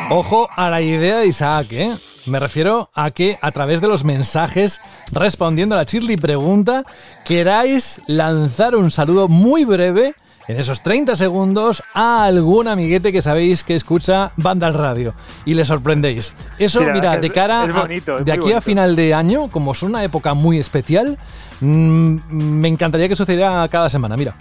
Ojo 0.09 0.47
a 0.55 0.69
la 0.69 0.81
idea 0.81 1.19
de 1.19 1.27
Isaac, 1.27 1.67
¿eh? 1.71 1.99
Me 2.25 2.39
refiero 2.39 2.89
a 2.93 3.11
que 3.11 3.37
a 3.41 3.51
través 3.51 3.79
de 3.79 3.87
los 3.87 4.03
mensajes 4.03 4.81
respondiendo 5.11 5.75
a 5.75 5.77
la 5.77 5.85
Chirly 5.85 6.17
pregunta, 6.17 6.83
queráis 7.23 8.01
lanzar 8.07 8.75
un 8.75 8.91
saludo 8.91 9.29
muy 9.29 9.63
breve 9.63 10.13
en 10.47 10.57
esos 10.57 10.81
30 10.81 11.15
segundos 11.15 11.83
a 11.93 12.23
algún 12.25 12.67
amiguete 12.67 13.11
que 13.11 13.21
sabéis 13.21 13.63
que 13.63 13.75
escucha 13.75 14.31
Banda 14.37 14.67
al 14.67 14.73
Radio 14.73 15.13
y 15.45 15.53
le 15.53 15.65
sorprendéis. 15.65 16.33
Eso, 16.57 16.81
mira, 16.81 16.93
verdad 16.93 17.19
de 17.19 17.29
cara 17.31 17.65
es 17.65 17.73
bonito, 17.73 18.17
de 18.19 18.31
aquí 18.31 18.53
a 18.53 18.61
final 18.61 18.95
de 18.95 19.13
año, 19.13 19.49
como 19.49 19.71
es 19.71 19.83
una 19.83 20.03
época 20.03 20.33
muy 20.33 20.57
especial, 20.57 21.17
mm, 21.59 22.17
me 22.31 22.67
encantaría 22.67 23.09
que 23.09 23.15
sucediera 23.15 23.67
cada 23.69 23.89
semana, 23.89 24.15
mira. 24.15 24.35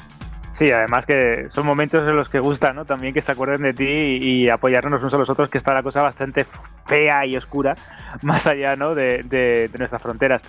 Sí, 0.57 0.71
además 0.71 1.05
que 1.05 1.49
son 1.51 1.67
momentos 1.67 2.03
en 2.09 2.17
los 2.17 2.31
que 2.31 2.39
gusta, 2.39 2.73
¿no? 2.73 2.87
También 2.87 3.13
que 3.13 3.21
se 3.21 3.31
acuerden 3.31 3.61
de 3.61 3.75
ti 3.75 3.85
y, 3.87 4.49
apoyarnos 4.49 5.01
unos 5.01 5.13
a 5.13 5.19
los 5.19 5.29
otros, 5.29 5.51
que 5.51 5.59
está 5.59 5.75
la 5.75 5.83
cosa 5.83 6.01
bastante 6.01 6.47
fea 6.87 7.27
y 7.27 7.37
oscura, 7.37 7.75
más 8.23 8.47
allá, 8.47 8.75
¿no? 8.75 8.95
De, 8.95 9.23
de- 9.25 9.69
de 9.69 9.79
nuestras 9.79 10.01
fronteras. 10.01 10.41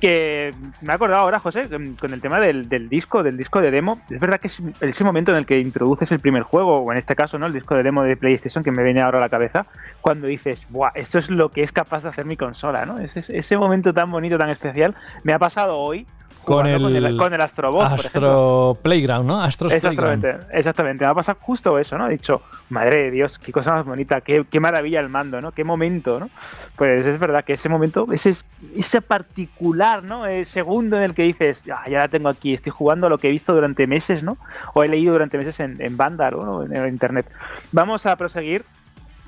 Que 0.00 0.52
me 0.80 0.92
he 0.92 0.96
acordado 0.96 1.20
ahora, 1.22 1.38
José, 1.38 1.68
con 2.00 2.12
el 2.12 2.20
tema 2.20 2.40
del, 2.40 2.68
del 2.68 2.88
disco, 2.88 3.22
del 3.22 3.36
disco 3.36 3.60
de 3.60 3.70
demo. 3.70 4.00
Es 4.10 4.18
verdad 4.18 4.40
que 4.40 4.48
es 4.48 4.60
ese 4.80 5.04
momento 5.04 5.30
en 5.30 5.36
el 5.36 5.46
que 5.46 5.60
introduces 5.60 6.10
el 6.10 6.18
primer 6.18 6.42
juego, 6.42 6.78
o 6.78 6.90
en 6.90 6.98
este 6.98 7.14
caso, 7.14 7.38
¿no? 7.38 7.46
El 7.46 7.52
disco 7.52 7.76
de 7.76 7.84
demo 7.84 8.02
de 8.02 8.16
PlayStation 8.16 8.64
que 8.64 8.72
me 8.72 8.82
viene 8.82 9.02
ahora 9.02 9.18
a 9.18 9.20
la 9.20 9.28
cabeza, 9.28 9.66
cuando 10.00 10.26
dices, 10.26 10.60
¡buah! 10.70 10.90
Esto 10.96 11.18
es 11.18 11.30
lo 11.30 11.50
que 11.50 11.62
es 11.62 11.70
capaz 11.70 12.02
de 12.02 12.08
hacer 12.08 12.24
mi 12.24 12.36
consola, 12.36 12.86
¿no? 12.86 12.98
Ese, 12.98 13.22
ese 13.28 13.56
momento 13.56 13.94
tan 13.94 14.10
bonito, 14.10 14.36
tan 14.36 14.50
especial, 14.50 14.96
me 15.22 15.32
ha 15.32 15.38
pasado 15.38 15.78
hoy. 15.78 16.08
Con 16.44 16.66
el, 16.66 17.16
con 17.16 17.32
el 17.34 17.40
Astro 17.40 17.72
Bot, 17.72 17.88
por 17.90 17.98
ejemplo. 18.00 18.04
Astro 18.28 18.78
Playground, 18.82 19.26
¿no? 19.26 19.42
Astros 19.42 19.72
Playground. 19.72 20.24
Exactamente, 20.24 20.58
exactamente. 20.58 21.04
Me 21.04 21.10
ha 21.10 21.14
pasado 21.14 21.38
justo 21.40 21.78
eso, 21.78 21.96
¿no? 21.98 22.06
He 22.08 22.12
dicho, 22.12 22.42
madre 22.70 23.04
de 23.04 23.10
Dios, 23.10 23.38
qué 23.38 23.50
cosa 23.52 23.72
más 23.72 23.84
bonita, 23.86 24.20
qué, 24.20 24.44
qué 24.50 24.60
maravilla 24.60 25.00
el 25.00 25.08
mando, 25.08 25.40
¿no? 25.40 25.52
Qué 25.52 25.64
momento, 25.64 26.20
¿no? 26.20 26.28
Pues 26.76 27.04
es 27.06 27.18
verdad 27.18 27.44
que 27.44 27.54
ese 27.54 27.68
momento, 27.68 28.06
ese, 28.12 28.30
es- 28.30 28.44
ese 28.76 29.00
particular, 29.00 30.02
¿no? 30.02 30.26
El 30.26 30.46
segundo 30.46 30.96
en 30.96 31.02
el 31.04 31.14
que 31.14 31.22
dices, 31.22 31.64
"Ah, 31.72 31.88
ya 31.88 31.98
la 31.98 32.08
tengo 32.08 32.28
aquí, 32.28 32.52
estoy 32.54 32.70
jugando 32.72 33.06
a 33.06 33.10
lo 33.10 33.18
que 33.18 33.28
he 33.28 33.30
visto 33.30 33.54
durante 33.54 33.86
meses, 33.86 34.22
¿no? 34.22 34.36
O 34.74 34.82
he 34.82 34.88
leído 34.88 35.12
durante 35.12 35.38
meses 35.38 35.58
en, 35.60 35.76
en 35.80 35.96
Vandal, 35.96 36.34
¿no? 36.36 36.64
En, 36.64 36.74
en 36.74 36.88
internet. 36.88 37.26
Vamos 37.72 38.06
a 38.06 38.16
proseguir 38.16 38.64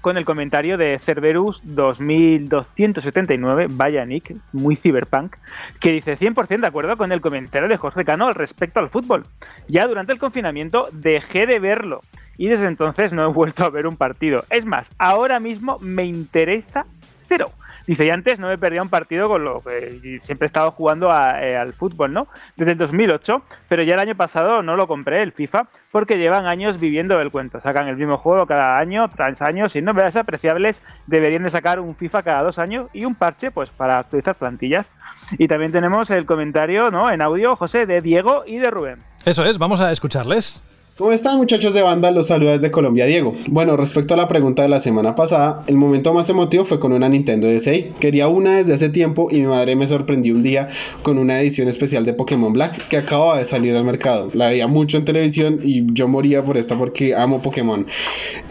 con 0.00 0.16
el 0.16 0.24
comentario 0.24 0.78
de 0.78 0.98
Cerberus 0.98 1.60
2279, 1.64 3.66
vaya 3.70 4.04
Nick, 4.04 4.34
muy 4.52 4.76
cyberpunk, 4.76 5.36
que 5.80 5.92
dice 5.92 6.16
100% 6.16 6.60
de 6.60 6.66
acuerdo 6.66 6.96
con 6.96 7.12
el 7.12 7.20
comentario 7.20 7.68
de 7.68 7.76
Jorge 7.76 8.04
Cano 8.04 8.28
al 8.28 8.34
respecto 8.34 8.80
al 8.80 8.90
fútbol. 8.90 9.24
Ya 9.68 9.86
durante 9.86 10.12
el 10.12 10.18
confinamiento 10.18 10.88
dejé 10.92 11.46
de 11.46 11.58
verlo 11.58 12.00
y 12.38 12.48
desde 12.48 12.66
entonces 12.66 13.12
no 13.12 13.24
he 13.24 13.32
vuelto 13.32 13.64
a 13.64 13.70
ver 13.70 13.86
un 13.86 13.96
partido. 13.96 14.44
Es 14.50 14.66
más, 14.66 14.90
ahora 14.98 15.40
mismo 15.40 15.78
me 15.80 16.04
interesa 16.04 16.86
cero. 17.28 17.50
Dice, 17.86 18.06
y 18.06 18.10
antes 18.10 18.38
no 18.38 18.48
me 18.48 18.58
perdía 18.58 18.82
un 18.82 18.88
partido 18.88 19.28
con 19.28 19.44
lo 19.44 19.62
que 19.62 20.18
siempre 20.20 20.44
he 20.44 20.48
estado 20.48 20.70
jugando 20.72 21.08
eh, 21.10 21.56
al 21.56 21.72
fútbol, 21.72 22.12
¿no? 22.12 22.28
Desde 22.56 22.72
el 22.72 22.78
2008, 22.78 23.42
pero 23.68 23.82
ya 23.82 23.94
el 23.94 24.00
año 24.00 24.16
pasado 24.16 24.62
no 24.62 24.76
lo 24.76 24.88
compré, 24.88 25.22
el 25.22 25.32
FIFA, 25.32 25.68
porque 25.92 26.18
llevan 26.18 26.46
años 26.46 26.80
viviendo 26.80 27.20
el 27.20 27.30
cuento. 27.30 27.60
Sacan 27.60 27.88
el 27.88 27.96
mismo 27.96 28.18
juego 28.18 28.46
cada 28.46 28.78
año, 28.78 29.08
tras 29.10 29.40
años, 29.40 29.74
no 29.76 29.92
novedades 29.92 30.16
apreciables 30.16 30.82
deberían 31.06 31.44
de 31.44 31.50
sacar 31.50 31.80
un 31.80 31.94
FIFA 31.94 32.22
cada 32.22 32.42
dos 32.42 32.58
años 32.58 32.88
y 32.92 33.04
un 33.04 33.14
parche, 33.14 33.50
pues, 33.50 33.70
para 33.70 33.98
actualizar 33.98 34.34
plantillas. 34.34 34.92
Y 35.38 35.48
también 35.48 35.72
tenemos 35.72 36.10
el 36.10 36.26
comentario, 36.26 36.90
¿no? 36.90 37.10
En 37.10 37.22
audio, 37.22 37.56
José, 37.56 37.86
de 37.86 38.00
Diego 38.00 38.44
y 38.46 38.58
de 38.58 38.70
Rubén. 38.70 39.02
Eso 39.24 39.44
es, 39.44 39.58
vamos 39.58 39.80
a 39.80 39.90
escucharles. 39.92 40.62
¿Cómo 40.98 41.12
están 41.12 41.36
muchachos 41.36 41.74
de 41.74 41.82
banda? 41.82 42.10
Los 42.10 42.28
saluda 42.28 42.52
desde 42.52 42.70
Colombia 42.70 43.04
Diego. 43.04 43.34
Bueno, 43.48 43.76
respecto 43.76 44.14
a 44.14 44.16
la 44.16 44.28
pregunta 44.28 44.62
de 44.62 44.70
la 44.70 44.80
semana 44.80 45.14
pasada, 45.14 45.62
el 45.66 45.76
momento 45.76 46.14
más 46.14 46.30
emotivo 46.30 46.64
fue 46.64 46.80
con 46.80 46.94
una 46.94 47.06
Nintendo 47.06 47.52
DSi. 47.52 47.90
Quería 48.00 48.28
una 48.28 48.56
desde 48.56 48.72
hace 48.72 48.88
tiempo 48.88 49.28
y 49.30 49.40
mi 49.40 49.46
madre 49.46 49.76
me 49.76 49.86
sorprendió 49.86 50.34
un 50.34 50.40
día 50.40 50.68
con 51.02 51.18
una 51.18 51.38
edición 51.38 51.68
especial 51.68 52.06
de 52.06 52.14
Pokémon 52.14 52.54
Black 52.54 52.88
que 52.88 52.96
acababa 52.96 53.36
de 53.36 53.44
salir 53.44 53.76
al 53.76 53.84
mercado. 53.84 54.30
La 54.32 54.48
veía 54.48 54.68
mucho 54.68 54.96
en 54.96 55.04
televisión 55.04 55.60
y 55.62 55.84
yo 55.92 56.08
moría 56.08 56.42
por 56.42 56.56
esta 56.56 56.78
porque 56.78 57.14
amo 57.14 57.42
Pokémon. 57.42 57.86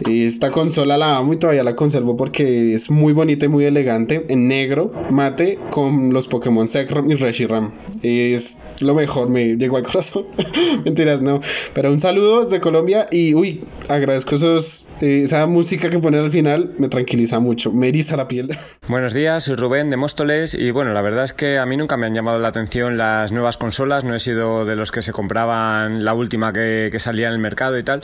Esta 0.08 0.52
consola 0.52 0.96
la 0.96 1.16
amo 1.16 1.32
y 1.32 1.38
todavía 1.38 1.64
la 1.64 1.74
conservo 1.74 2.16
porque 2.16 2.74
es 2.74 2.92
muy 2.92 3.12
bonita 3.12 3.46
y 3.46 3.48
muy 3.48 3.64
elegante, 3.64 4.24
en 4.28 4.46
negro, 4.46 4.92
mate, 5.10 5.58
con 5.72 6.12
los 6.12 6.28
Pokémon 6.28 6.68
Zekrom 6.68 7.10
y 7.10 7.16
Reshiram. 7.16 7.72
Es 8.04 8.58
lo 8.82 8.94
mejor, 8.94 9.30
me 9.30 9.56
llegó 9.56 9.78
al 9.78 9.82
corazón. 9.82 10.26
Mentiras, 10.84 11.22
no. 11.22 11.40
Pero 11.74 11.90
un 11.90 11.98
saludo 11.98 12.35
desde 12.44 12.60
Colombia 12.60 13.06
y 13.10 13.34
uy, 13.34 13.64
agradezco 13.88 14.34
esos, 14.34 14.88
eh, 15.00 15.22
esa 15.24 15.46
música 15.46 15.90
que 15.90 15.98
ponen 15.98 16.20
al 16.20 16.30
final, 16.30 16.74
me 16.78 16.88
tranquiliza 16.88 17.38
mucho, 17.40 17.72
me 17.72 17.88
eriza 17.88 18.16
la 18.16 18.28
piel. 18.28 18.56
Buenos 18.88 19.14
días, 19.14 19.44
soy 19.44 19.56
Rubén 19.56 19.90
de 19.90 19.96
Móstoles 19.96 20.54
y 20.54 20.70
bueno, 20.70 20.92
la 20.92 21.02
verdad 21.02 21.24
es 21.24 21.32
que 21.32 21.58
a 21.58 21.66
mí 21.66 21.76
nunca 21.76 21.96
me 21.96 22.06
han 22.06 22.14
llamado 22.14 22.38
la 22.38 22.48
atención 22.48 22.96
las 22.96 23.32
nuevas 23.32 23.56
consolas, 23.56 24.04
no 24.04 24.14
he 24.14 24.20
sido 24.20 24.64
de 24.64 24.76
los 24.76 24.92
que 24.92 25.02
se 25.02 25.12
compraban 25.12 26.04
la 26.04 26.14
última 26.14 26.52
que, 26.52 26.88
que 26.92 27.00
salía 27.00 27.28
en 27.28 27.34
el 27.34 27.38
mercado 27.38 27.78
y 27.78 27.82
tal, 27.82 28.00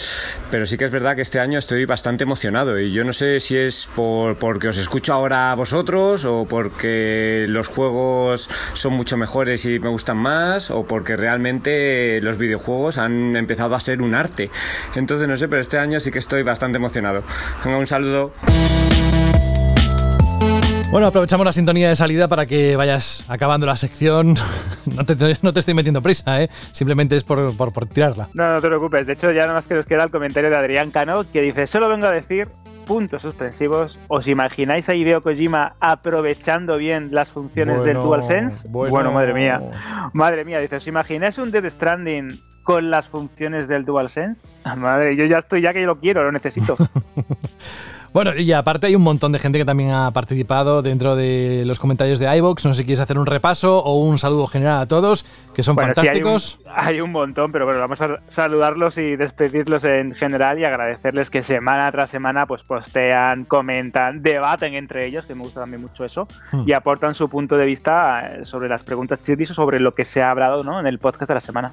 pero 0.51 0.67
sí 0.67 0.77
que 0.77 0.85
es 0.85 0.91
verdad 0.91 1.17
que 1.17 1.23
este 1.23 1.41
año 1.41 1.59
estoy 1.59 1.85
bastante 1.85 2.25
emocionado 2.25 2.79
y 2.79 2.93
yo 2.93 3.05
no 3.05 3.13
sé 3.13 3.41
si 3.41 3.57
es 3.57 3.89
por, 3.95 4.37
porque 4.37 4.69
os 4.69 4.79
escucho 4.79 5.13
ahora 5.13 5.53
a 5.53 5.55
vosotros 5.55 6.25
o 6.25 6.47
porque 6.47 7.47
los 7.49 7.69
juegos 7.69 8.49
son 8.73 8.95
mucho 8.95 9.17
mejores 9.17 9.65
y 9.65 9.79
me 9.79 9.89
gustan 9.89 10.17
más 10.17 10.71
o 10.71 10.85
porque 10.87 11.17
realmente 11.17 12.21
los 12.23 12.39
videojuegos 12.39 12.99
han 12.99 13.37
empezado 13.37 13.75
a 13.75 13.81
ser 13.81 14.03
un 14.03 14.15
arte. 14.23 14.51
Entonces 14.95 15.29
no 15.29 15.37
sé, 15.37 15.49
pero 15.49 15.61
este 15.61 15.79
año 15.79 16.01
sí 16.01 16.11
que 16.11 16.19
estoy 16.19 16.43
bastante 16.43 16.79
emocionado. 16.79 17.23
Venga, 17.65 17.79
un 17.79 17.87
saludo. 17.87 18.33
Bueno, 20.93 21.07
aprovechamos 21.07 21.47
la 21.47 21.53
sintonía 21.53 21.89
de 21.89 21.97
salida 21.97 22.29
para 22.29 22.45
que 22.45 22.77
vayas 22.77 23.25
acabando 23.29 23.67
la 23.67 23.77
sección. 23.77 24.37
No 24.85 25.07
te, 25.07 25.15
no 25.43 25.53
te 25.53 25.61
estoy 25.61 25.75
metiendo 25.75 26.03
prisa, 26.03 26.43
¿eh? 26.43 26.51
Simplemente 26.73 27.15
es 27.15 27.23
por, 27.23 27.57
por, 27.57 27.73
por 27.73 27.87
tirarla. 27.87 28.29
No, 28.35 28.53
no 28.53 28.61
te 28.61 28.67
preocupes. 28.67 29.07
De 29.07 29.13
hecho, 29.13 29.31
ya 29.31 29.43
nada 29.43 29.55
más 29.55 29.69
que 29.69 29.75
nos 29.75 29.87
queda 29.87 30.03
el 30.03 30.11
comentario 30.11 30.51
de 30.51 30.57
Adrián 30.57 30.91
Cano, 30.91 31.25
que 31.33 31.41
dice, 31.41 31.69
solo 31.69 31.89
vengo 31.89 32.07
a 32.07 32.11
decir, 32.11 32.49
puntos 32.83 33.23
suspensivos, 33.23 33.97
¿os 34.09 34.27
imagináis 34.27 34.89
a 34.89 34.95
Hideo 34.95 35.23
Kojima 35.23 35.77
aprovechando 35.79 36.77
bien 36.77 37.09
las 37.13 37.31
funciones 37.31 37.85
del 37.85 37.95
DualSense? 37.95 38.69
bueno. 38.69 38.91
bueno, 38.91 39.13
madre 39.13 39.33
mía. 39.33 39.63
Madre 40.13 40.45
mía, 40.45 40.59
dice, 40.59 40.77
¿os 40.77 40.87
imagináis 40.89 41.39
un 41.39 41.53
Dead 41.53 41.71
Stranding 41.71 42.41
con 42.63 42.91
las 42.91 43.09
funciones 43.09 43.69
del 43.69 43.85
DualSense? 43.85 44.47
Madre, 44.77 45.17
yo 45.17 45.25
ya 45.25 45.39
estoy, 45.39 45.63
ya 45.63 45.73
que 45.73 45.81
lo 45.81 45.99
quiero, 45.99 46.25
lo 46.25 46.33
necesito. 46.33 46.77
Bueno, 48.13 48.37
y 48.37 48.53
aparte 48.53 48.87
hay 48.89 48.95
un 48.95 49.01
montón 49.03 49.33
de 49.33 49.39
gente 49.39 49.59
que 49.59 49.65
también 49.65 49.91
ha 49.91 50.11
participado 50.11 50.83
dentro 50.83 51.17
de 51.17 51.63
los 51.67 51.79
comentarios 51.79 52.19
de 52.19 52.27
iVoox. 52.37 52.65
No 52.67 52.73
sé 52.75 52.81
si 52.81 52.85
quieres 52.85 53.01
hacer 53.01 53.19
un 53.19 53.25
repaso 53.25 53.79
o 53.79 54.01
un 54.01 54.19
saludo 54.19 54.47
general 54.47 54.81
a 54.83 54.87
todos, 54.87 55.25
que 55.55 55.63
son 55.63 55.77
Bueno, 55.77 55.95
sí, 55.95 56.01
hay 56.01 56.19
un- 56.23 56.23
fantásticos. 56.25 56.59
hay, 56.75 57.01
un, 57.01 57.11
montón, 57.11 57.51
pero 57.53 57.65
bueno, 57.65 57.81
vamos 57.81 58.01
a 58.03 58.21
saludarlos 58.29 58.99
y 58.99 59.17
despedirlos 59.17 59.85
en 59.85 60.15
general 60.15 60.59
y 60.59 60.65
agradecerles 60.65 61.31
que 61.31 61.43
semana 61.43 61.91
tras 61.91 62.11
semana 62.11 62.45
pues 62.47 62.63
postean, 62.63 63.45
comentan, 63.47 64.23
debaten 64.23 64.75
entre 64.75 65.07
ellos, 65.07 65.25
que 65.25 65.35
me 65.35 65.43
gusta 65.43 65.61
también 65.61 65.81
mucho 65.81 66.05
eso, 66.05 66.29
Hmm. 66.53 66.65
y 66.67 66.73
aportan 66.75 67.15
su 67.15 67.31
punto 67.31 67.57
de 67.57 67.65
vista 67.65 68.21
eh, 68.21 68.45
sobre 68.45 68.69
las 68.69 68.83
preguntas 68.83 69.21
chiris 69.25 69.51
o 69.53 69.55
sobre 69.55 69.81
lo 69.81 69.93
que 69.93 70.05
se 70.05 70.23
ha 70.23 70.31
hablado 70.31 70.63
¿no? 70.65 70.79
en 70.79 70.87
el 70.87 70.99
podcast 70.99 71.29
de 71.29 71.35
la 71.35 71.41
semana. 71.41 71.73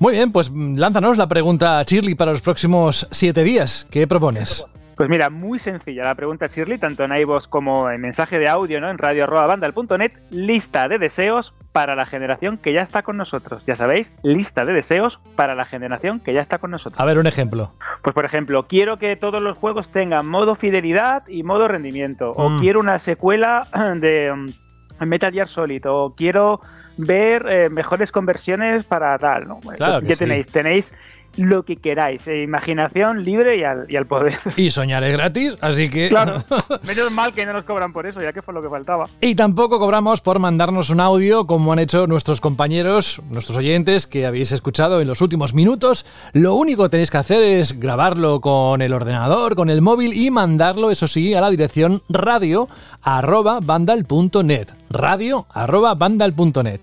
Muy 0.00 0.14
bien, 0.14 0.32
pues 0.32 0.50
lánzanos 0.52 1.16
la 1.16 1.28
pregunta, 1.28 1.80
Shirley, 1.86 2.16
para 2.16 2.32
los 2.32 2.40
próximos 2.40 3.06
siete 3.12 3.44
días. 3.44 3.86
¿Qué 3.90 4.06
propones? 4.08 4.66
Pues 4.96 5.10
mira, 5.10 5.28
muy 5.28 5.58
sencilla 5.58 6.04
la 6.04 6.14
pregunta, 6.14 6.46
Shirley, 6.46 6.78
tanto 6.78 7.04
en 7.04 7.14
iVoox 7.14 7.48
como 7.48 7.90
en 7.90 8.00
mensaje 8.00 8.38
de 8.38 8.48
audio, 8.48 8.80
¿no? 8.80 8.88
En 8.88 8.96
radio.bandal.net, 8.96 10.12
lista 10.30 10.88
de 10.88 10.98
deseos 10.98 11.52
para 11.72 11.94
la 11.94 12.06
generación 12.06 12.56
que 12.56 12.72
ya 12.72 12.80
está 12.80 13.02
con 13.02 13.18
nosotros. 13.18 13.62
Ya 13.66 13.76
sabéis, 13.76 14.10
lista 14.22 14.64
de 14.64 14.72
deseos 14.72 15.20
para 15.36 15.54
la 15.54 15.66
generación 15.66 16.20
que 16.20 16.32
ya 16.32 16.40
está 16.40 16.56
con 16.56 16.70
nosotros. 16.70 16.98
A 16.98 17.04
ver, 17.04 17.18
un 17.18 17.26
ejemplo. 17.26 17.72
Pues 18.02 18.14
por 18.14 18.24
ejemplo, 18.24 18.66
quiero 18.66 18.98
que 18.98 19.16
todos 19.16 19.42
los 19.42 19.58
juegos 19.58 19.90
tengan 19.90 20.26
modo 20.26 20.54
fidelidad 20.54 21.28
y 21.28 21.42
modo 21.42 21.68
rendimiento. 21.68 22.30
O 22.32 22.48
Mm. 22.48 22.58
quiero 22.60 22.80
una 22.80 22.98
secuela 22.98 23.66
de 23.96 24.32
mm, 24.34 25.04
Metal 25.06 25.30
Gear 25.30 25.48
Solid. 25.48 25.82
O 25.90 26.14
quiero 26.16 26.62
ver 26.96 27.44
eh, 27.50 27.68
mejores 27.68 28.10
conversiones 28.12 28.84
para 28.84 29.18
tal. 29.18 29.46
¿no? 29.46 29.60
Claro 29.60 30.00
pues 30.00 30.02
que 30.04 30.08
ya 30.08 30.14
sí. 30.14 30.24
tenéis, 30.24 30.46
tenéis 30.48 30.94
lo 31.36 31.64
que 31.64 31.76
queráis. 31.76 32.26
eh, 32.28 32.42
imaginación 32.42 33.24
libre 33.24 33.56
y 33.56 33.64
al, 33.64 33.86
y 33.88 33.96
al 33.96 34.06
poder. 34.06 34.38
Y 34.56 34.70
soñar 34.70 35.04
es 35.04 35.12
gratis, 35.12 35.56
así 35.60 35.88
que... 35.88 36.08
Claro. 36.16 36.42
Menos 36.86 37.10
mal 37.12 37.32
que 37.32 37.44
no 37.44 37.52
nos 37.52 37.64
cobran 37.64 37.92
por 37.92 38.06
eso, 38.06 38.20
ya 38.22 38.32
que 38.32 38.40
fue 38.42 38.54
lo 38.54 38.62
que 38.62 38.68
faltaba. 38.68 39.06
Y 39.20 39.34
tampoco 39.34 39.78
cobramos 39.78 40.20
por 40.20 40.38
mandarnos 40.38 40.90
un 40.90 41.00
audio 41.00 41.46
como 41.46 41.72
han 41.72 41.78
hecho 41.78 42.06
nuestros 42.06 42.40
compañeros, 42.40 43.20
nuestros 43.30 43.58
oyentes 43.58 44.06
que 44.06 44.24
habéis 44.26 44.52
escuchado 44.52 45.00
en 45.00 45.08
los 45.08 45.20
últimos 45.20 45.52
minutos. 45.52 46.06
Lo 46.32 46.54
único 46.54 46.84
que 46.84 46.88
tenéis 46.90 47.10
que 47.10 47.18
hacer 47.18 47.42
es 47.42 47.78
grabarlo 47.78 48.40
con 48.40 48.80
el 48.82 48.92
ordenador, 48.94 49.54
con 49.56 49.68
el 49.68 49.82
móvil 49.82 50.12
y 50.14 50.30
mandarlo, 50.30 50.90
eso 50.90 51.06
sí, 51.06 51.34
a 51.34 51.40
la 51.40 51.50
dirección 51.50 52.02
radio 52.08 52.68
arroba 53.02 53.58
vandal.net. 53.62 54.68
Radio 54.90 55.46
arroba 55.52 55.94
vandal.net. 55.94 56.80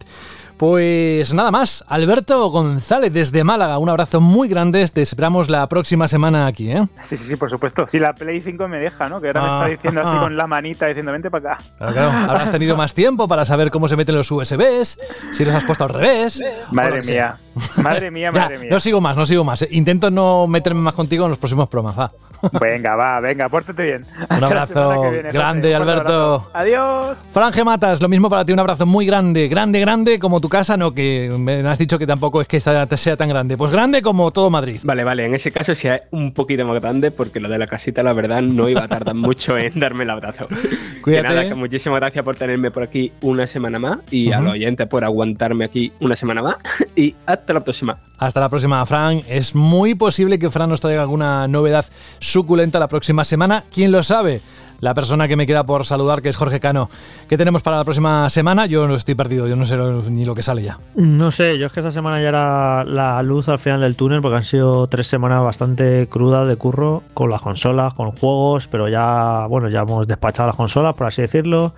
Pues 0.58 1.34
nada 1.34 1.52
más, 1.52 1.84
Alberto 1.88 2.48
González 2.50 3.12
desde 3.12 3.44
Málaga, 3.44 3.78
un 3.80 3.90
abrazo 3.90 4.22
muy 4.22 4.48
grande, 4.48 4.88
te 4.88 5.02
esperamos 5.02 5.50
la 5.50 5.68
próxima 5.68 6.08
semana 6.08 6.48
aquí, 6.48 6.72
¿eh? 6.72 6.84
Sí, 7.02 7.18
sí, 7.18 7.26
sí, 7.26 7.36
por 7.36 7.50
supuesto. 7.50 7.86
Si 7.88 8.00
la 8.00 8.14
Play 8.14 8.40
5 8.40 8.68
me 8.68 8.78
deja, 8.80 9.10
¿no? 9.10 9.20
Que 9.20 9.28
ahora 9.28 9.42
me 9.42 9.48
Ah. 9.48 9.54
está 9.56 9.70
diciendo 9.72 10.02
así 10.02 10.18
con 10.18 10.38
la 10.38 10.48
manita, 10.48 10.86
diciendo, 10.88 11.12
vente 11.12 11.30
para 11.32 11.54
acá. 11.54 11.64
Claro, 11.78 11.94
claro, 11.94 12.32
habrás 12.32 12.52
tenido 12.52 12.78
más 12.78 12.94
tiempo 12.94 13.28
para 13.28 13.46
saber 13.46 13.72
cómo 13.72 13.88
se 13.88 13.96
meten 13.98 14.16
los 14.16 14.32
USBs, 14.32 14.98
si 15.32 15.44
los 15.44 15.54
has 15.54 15.64
puesto 15.66 15.84
al 15.84 15.90
revés. 15.90 16.42
Madre 16.72 17.02
mía. 17.02 17.36
Madre 17.84 18.10
mía, 18.12 18.32
Ya, 18.34 18.42
madre 18.42 18.58
mía. 18.60 18.70
No 18.72 18.80
sigo 18.80 19.00
más, 19.02 19.16
no 19.18 19.26
sigo 19.26 19.44
más. 19.44 19.66
Intento 19.70 20.10
no 20.10 20.48
meterme 20.48 20.82
más 20.82 20.94
contigo 20.94 21.26
en 21.26 21.32
los 21.32 21.38
próximos 21.40 21.68
programas. 21.70 22.00
Va. 22.00 22.12
Venga, 22.60 22.96
va, 22.96 23.20
venga, 23.20 23.48
pórtate 23.48 23.84
bien. 23.84 24.06
Hasta 24.28 24.40
la 24.40 24.48
abrazo 24.48 25.12
viene, 25.12 25.32
grande, 25.32 25.70
Un 25.76 25.82
Alberto. 25.82 26.34
abrazo. 26.36 26.52
Adiós. 26.54 27.18
Franje 27.32 27.64
Matas, 27.64 28.02
lo 28.02 28.10
mismo 28.10 28.30
para 28.30 28.44
ti, 28.44 28.52
un 28.54 28.60
abrazo 28.60 28.86
muy 28.86 29.06
grande, 29.06 29.48
grande, 29.48 29.80
grande, 29.80 30.20
como 30.20 30.42
tu 30.44 30.50
casa, 30.50 30.76
no, 30.76 30.94
que 30.94 31.32
me 31.40 31.66
has 31.66 31.80
dicho 31.80 31.98
que 31.98 32.06
tampoco 32.06 32.42
es 32.42 32.50
que 32.50 32.60
sea 32.60 32.86
sea 32.98 33.16
tan 33.16 33.30
grande. 33.30 33.56
Pues 33.56 33.72
grande 33.72 34.02
como 34.02 34.30
todo 34.32 34.50
Madrid. 34.50 34.82
Vale, 34.84 35.06
vale, 35.06 35.26
en 35.26 35.34
ese 35.34 35.52
caso 35.54 35.74
sí 35.74 35.88
es 35.88 36.02
un 36.12 36.34
poquito 36.34 36.66
más 36.66 36.82
grande 36.82 37.12
porque 37.12 37.40
lo 37.40 37.48
de 37.48 37.58
la 37.58 37.66
casita, 37.66 38.04
la 38.04 38.12
verdad, 38.12 38.42
no 38.42 38.68
iba 38.68 38.84
a 38.84 38.88
tardar 38.90 39.16
mucho 39.28 39.58
en 39.58 39.80
darme 39.80 40.04
el 40.04 40.10
abrazo. 40.10 40.48
Que 40.50 41.02
Cuídate. 41.02 41.28
nada, 41.30 41.48
que 41.48 41.56
muchísimas 41.56 42.02
gracias 42.02 42.26
por 42.26 42.36
tenerme 42.36 42.72
por 42.72 42.84
aquí 42.84 43.14
una 43.22 43.48
semana 43.48 43.80
más 43.80 44.00
y 44.12 44.34
a 44.34 44.38
Ujú. 44.40 44.44
los 44.48 44.54
oyentes 44.56 44.86
por 44.88 45.06
aguantarme 45.06 45.64
aquí 45.64 45.94
una 46.02 46.18
semana 46.18 46.42
más 46.42 46.58
y 46.96 47.16
hasta 47.26 47.54
la 47.54 47.62
próxima. 47.64 47.98
Hasta 48.18 48.42
la 48.42 48.50
próxima, 48.50 48.86
Fran. 48.86 49.22
Es 49.30 49.56
muy 49.56 49.96
posible 49.96 50.38
que 50.40 50.50
Fran 50.50 50.70
nos 50.70 50.82
traiga 50.82 51.04
alguna 51.04 51.48
novedad 51.48 51.86
suculenta 52.20 52.80
la 52.80 52.90
próxima 52.90 53.24
semana. 53.24 53.64
¿Quién 53.74 53.94
lo 53.94 54.04
sabe? 54.04 54.42
La 54.80 54.94
persona 54.94 55.28
que 55.28 55.36
me 55.36 55.48
queda 55.48 55.64
por 55.64 55.86
saludar, 55.86 56.22
que 56.22 56.30
es 56.30 56.36
Jorge 56.36 56.60
Cano. 56.60 56.90
¿Qué 57.28 57.38
tenemos 57.38 57.62
para 57.62 57.78
la 57.78 57.84
próxima 57.84 58.30
semana? 58.30 58.66
Yo 58.66 58.88
no 58.88 58.96
estoy 58.96 59.16
perdido, 59.16 59.48
yo 59.48 59.56
no 59.56 59.66
sé 59.66 59.78
ni 60.10 60.26
lo 60.26 60.36
que 60.36 60.44
sale 60.44 60.64
ya. 60.64 60.80
No 60.96 61.32
sé, 61.32 61.58
yo 61.58 61.68
es 61.68 61.74
que 61.74 61.80
esta 61.80 61.92
semana 61.92 62.22
ya 62.22 62.30
era 62.30 62.84
la 62.84 63.24
luz 63.24 63.50
al 63.50 63.60
final 63.60 63.82
del 63.82 63.96
túnel 63.96 64.22
porque 64.22 64.38
han 64.38 64.44
sido 64.44 64.88
tres 64.88 65.08
semanas 65.08 65.42
bastante 65.42 66.08
crudas 66.10 66.48
de 66.48 66.56
curro 66.56 67.04
con 67.14 67.30
las 67.30 67.42
consolas, 67.42 67.94
con 67.94 68.12
juegos, 68.12 68.68
pero 68.68 68.88
ya, 68.90 69.46
bueno, 69.48 69.70
ya 69.70 69.82
hemos 69.82 70.08
despachado 70.08 70.48
las 70.48 70.56
consolas, 70.56 70.96
por 70.96 71.08
así 71.08 71.22
decirlo. 71.22 71.74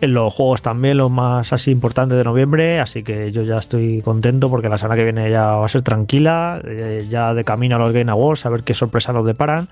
En 0.00 0.14
los 0.14 0.34
juegos 0.34 0.62
también, 0.62 0.96
los 0.96 1.12
más 1.12 1.52
así 1.52 1.70
importantes 1.70 2.18
de 2.18 2.24
noviembre, 2.24 2.80
así 2.80 3.04
que 3.04 3.30
yo 3.30 3.44
ya 3.44 3.58
estoy 3.58 4.02
contento 4.02 4.50
porque 4.50 4.68
la 4.68 4.76
semana 4.76 4.96
que 4.96 5.04
viene 5.04 5.30
ya 5.30 5.46
va 5.52 5.64
a 5.64 5.68
ser 5.68 5.82
tranquila, 5.82 6.60
eh, 6.64 7.06
ya 7.08 7.34
de 7.34 7.44
camino 7.44 7.76
a 7.76 7.78
los 7.78 7.92
Game 7.92 8.10
Awards, 8.10 8.44
a 8.44 8.48
ver 8.48 8.64
qué 8.64 8.74
sorpresas 8.74 9.14
nos 9.14 9.24
deparan. 9.24 9.68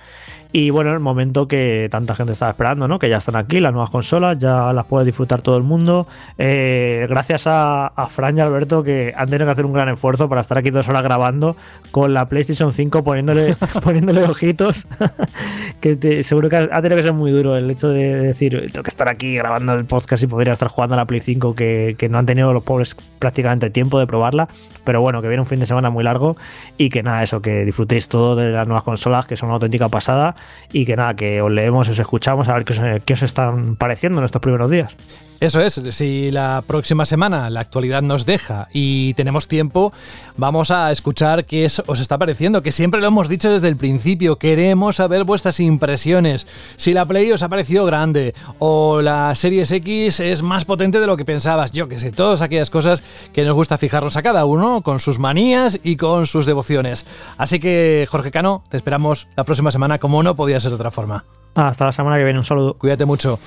Y 0.52 0.70
bueno, 0.70 0.92
el 0.92 0.98
momento 0.98 1.46
que 1.46 1.86
tanta 1.92 2.16
gente 2.16 2.32
estaba 2.32 2.50
esperando, 2.50 2.88
¿no? 2.88 2.98
Que 2.98 3.08
ya 3.08 3.18
están 3.18 3.36
aquí 3.36 3.60
las 3.60 3.70
nuevas 3.72 3.90
consolas, 3.90 4.36
ya 4.38 4.72
las 4.72 4.84
puede 4.84 5.04
disfrutar 5.06 5.42
todo 5.42 5.56
el 5.56 5.62
mundo. 5.62 6.08
Eh, 6.38 7.06
gracias 7.08 7.46
a, 7.46 7.86
a 7.86 8.06
Fran 8.08 8.36
y 8.36 8.40
Alberto 8.40 8.82
que 8.82 9.14
han 9.16 9.28
tenido 9.30 9.46
que 9.46 9.52
hacer 9.52 9.64
un 9.64 9.72
gran 9.72 9.88
esfuerzo 9.90 10.28
para 10.28 10.40
estar 10.40 10.58
aquí 10.58 10.70
dos 10.70 10.88
horas 10.88 11.04
grabando 11.04 11.54
con 11.92 12.14
la 12.14 12.28
PlayStation 12.28 12.72
5 12.72 13.04
poniéndole, 13.04 13.54
poniéndole 13.84 14.24
ojitos. 14.24 14.88
que 15.80 15.94
te- 15.94 16.24
seguro 16.24 16.48
que 16.48 16.56
ha, 16.56 16.68
ha 16.72 16.82
tenido 16.82 16.96
que 16.96 17.04
ser 17.04 17.12
muy 17.12 17.30
duro 17.30 17.56
el 17.56 17.70
hecho 17.70 17.88
de 17.88 18.16
decir, 18.16 18.70
tengo 18.72 18.82
que 18.82 18.90
estar 18.90 19.08
aquí 19.08 19.36
grabando 19.36 19.74
el 19.74 19.84
podcast 19.84 20.24
y 20.24 20.26
podría 20.26 20.52
estar 20.52 20.66
jugando 20.68 20.94
a 20.94 20.96
la 20.96 21.04
Play 21.04 21.20
5 21.20 21.54
que, 21.54 21.94
que 21.96 22.08
no 22.08 22.18
han 22.18 22.26
tenido 22.26 22.52
los 22.52 22.64
pobres 22.64 22.96
prácticamente 23.20 23.70
tiempo 23.70 24.00
de 24.00 24.06
probarla. 24.08 24.48
Pero 24.82 25.00
bueno, 25.00 25.22
que 25.22 25.28
viene 25.28 25.42
un 25.42 25.46
fin 25.46 25.60
de 25.60 25.66
semana 25.66 25.90
muy 25.90 26.02
largo 26.02 26.36
y 26.76 26.88
que 26.88 27.02
nada, 27.04 27.22
eso, 27.22 27.40
que 27.40 27.64
disfrutéis 27.64 28.08
todo 28.08 28.34
de 28.34 28.50
las 28.50 28.66
nuevas 28.66 28.82
consolas, 28.82 29.26
que 29.26 29.36
son 29.36 29.48
una 29.50 29.54
auténtica 29.56 29.88
pasada 29.88 30.34
y 30.72 30.86
que 30.86 30.96
nada, 30.96 31.14
que 31.14 31.42
os 31.42 31.50
leemos, 31.50 31.88
os 31.88 31.98
escuchamos 31.98 32.48
a 32.48 32.54
ver 32.54 32.64
qué 32.64 32.72
os, 32.72 32.80
os 32.80 33.22
están 33.22 33.76
pareciendo 33.76 34.18
en 34.18 34.24
estos 34.24 34.40
primeros 34.40 34.70
días. 34.70 34.96
Eso 35.40 35.62
es, 35.62 35.80
si 35.92 36.30
la 36.30 36.62
próxima 36.66 37.06
semana 37.06 37.48
la 37.48 37.60
actualidad 37.60 38.02
nos 38.02 38.26
deja 38.26 38.68
y 38.74 39.14
tenemos 39.14 39.48
tiempo, 39.48 39.90
vamos 40.36 40.70
a 40.70 40.90
escuchar 40.92 41.46
qué 41.46 41.64
es- 41.64 41.82
os 41.86 41.98
está 41.98 42.18
pareciendo, 42.18 42.62
que 42.62 42.72
siempre 42.72 43.00
lo 43.00 43.06
hemos 43.06 43.26
dicho 43.30 43.50
desde 43.50 43.68
el 43.68 43.76
principio, 43.76 44.36
queremos 44.36 44.96
saber 44.96 45.24
vuestras 45.24 45.58
impresiones, 45.60 46.46
si 46.76 46.92
la 46.92 47.06
Play 47.06 47.32
os 47.32 47.42
ha 47.42 47.48
parecido 47.48 47.86
grande 47.86 48.34
o 48.58 49.00
la 49.00 49.34
Series 49.34 49.72
X 49.72 50.20
es 50.20 50.42
más 50.42 50.66
potente 50.66 51.00
de 51.00 51.06
lo 51.06 51.16
que 51.16 51.24
pensabas, 51.24 51.72
yo 51.72 51.88
que 51.88 51.98
sé, 51.98 52.12
todas 52.12 52.42
aquellas 52.42 52.68
cosas 52.68 53.02
que 53.32 53.42
nos 53.46 53.54
gusta 53.54 53.78
fijarnos 53.78 54.16
a 54.18 54.22
cada 54.22 54.44
uno 54.44 54.82
con 54.82 55.00
sus 55.00 55.18
manías 55.18 55.80
y 55.82 55.96
con 55.96 56.26
sus 56.26 56.44
devociones. 56.44 57.06
Así 57.38 57.58
que, 57.60 58.06
Jorge 58.10 58.30
Cano, 58.30 58.62
te 58.68 58.76
esperamos 58.76 59.26
la 59.36 59.44
próxima 59.44 59.70
semana 59.72 59.98
como 59.98 60.22
no 60.22 60.36
podía 60.36 60.60
ser 60.60 60.70
de 60.72 60.74
otra 60.76 60.90
forma. 60.90 61.24
Hasta 61.54 61.86
la 61.86 61.92
semana 61.92 62.18
que 62.18 62.24
viene, 62.24 62.38
un 62.38 62.44
saludo. 62.44 62.74
Cuídate 62.74 63.06
mucho. 63.06 63.40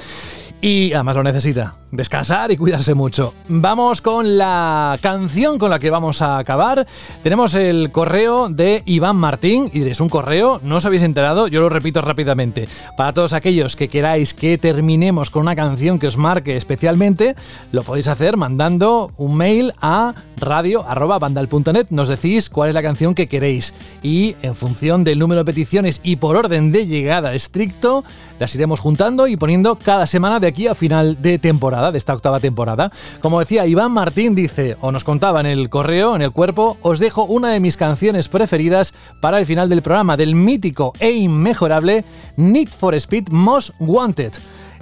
Y 0.63 0.93
además 0.93 1.17
lo 1.17 1.23
necesita. 1.23 1.73
Descansar 1.91 2.49
y 2.49 2.55
cuidarse 2.55 2.93
mucho. 2.93 3.33
Vamos 3.49 3.99
con 3.99 4.37
la 4.37 4.97
canción 5.01 5.59
con 5.59 5.69
la 5.69 5.77
que 5.77 5.89
vamos 5.89 6.21
a 6.21 6.37
acabar. 6.37 6.87
Tenemos 7.21 7.53
el 7.55 7.91
correo 7.91 8.47
de 8.47 8.81
Iván 8.85 9.17
Martín. 9.17 9.69
Y 9.73 9.79
diréis, 9.79 9.99
¿un 9.99 10.07
correo? 10.07 10.61
¿No 10.63 10.77
os 10.77 10.85
habéis 10.85 11.03
enterado? 11.03 11.49
Yo 11.49 11.59
lo 11.59 11.67
repito 11.67 11.99
rápidamente. 11.99 12.69
Para 12.95 13.11
todos 13.11 13.33
aquellos 13.33 13.75
que 13.75 13.89
queráis 13.89 14.33
que 14.33 14.57
terminemos 14.57 15.29
con 15.29 15.41
una 15.41 15.53
canción 15.53 15.99
que 15.99 16.07
os 16.07 16.15
marque 16.15 16.55
especialmente, 16.55 17.35
lo 17.73 17.83
podéis 17.83 18.07
hacer 18.07 18.37
mandando 18.37 19.11
un 19.17 19.35
mail 19.35 19.73
a 19.81 20.15
radio.bandal.net. 20.37 21.87
Nos 21.89 22.07
decís 22.07 22.49
cuál 22.49 22.69
es 22.69 22.75
la 22.75 22.81
canción 22.81 23.15
que 23.15 23.27
queréis. 23.27 23.73
Y 24.01 24.37
en 24.41 24.55
función 24.55 25.03
del 25.03 25.19
número 25.19 25.41
de 25.41 25.45
peticiones 25.45 25.99
y 26.03 26.15
por 26.15 26.37
orden 26.37 26.71
de 26.71 26.87
llegada 26.87 27.35
estricto, 27.35 28.05
las 28.43 28.55
iremos 28.55 28.81
juntando 28.81 29.27
y 29.27 29.37
poniendo 29.37 29.77
cada 29.77 30.05
semana 30.05 30.41
de 30.41 30.47
aquí 30.47 30.67
a 30.67 30.75
final 30.75 31.21
de 31.21 31.39
temporada, 31.39 31.93
de 31.93 31.97
esta 31.97 32.13
octava 32.13 32.41
temporada. 32.41 32.91
Como 33.21 33.39
decía, 33.39 33.65
Iván 33.65 33.93
Martín 33.93 34.35
dice, 34.35 34.75
o 34.81 34.91
nos 34.91 35.05
contaba 35.05 35.39
en 35.39 35.45
el 35.45 35.69
correo, 35.69 36.13
en 36.13 36.21
el 36.21 36.31
cuerpo, 36.31 36.75
os 36.81 36.99
dejo 36.99 37.23
una 37.23 37.51
de 37.51 37.61
mis 37.61 37.77
canciones 37.77 38.27
preferidas 38.27 38.93
para 39.21 39.39
el 39.39 39.45
final 39.45 39.69
del 39.69 39.81
programa, 39.81 40.17
del 40.17 40.35
mítico 40.35 40.91
e 40.99 41.11
inmejorable 41.11 42.03
Need 42.35 42.67
for 42.67 42.93
Speed 42.95 43.29
Most 43.29 43.69
Wanted. 43.79 44.33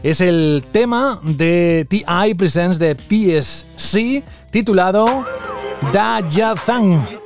Es 0.01 0.21
el 0.21 0.63
tema 0.71 1.19
de 1.21 1.85
TI 1.87 2.33
Presents 2.35 2.79
de 2.79 2.95
PSC 2.95 4.23
titulado 4.49 5.23
Da 5.93 6.27
Ya 6.31 6.55
Zang. 6.55 7.20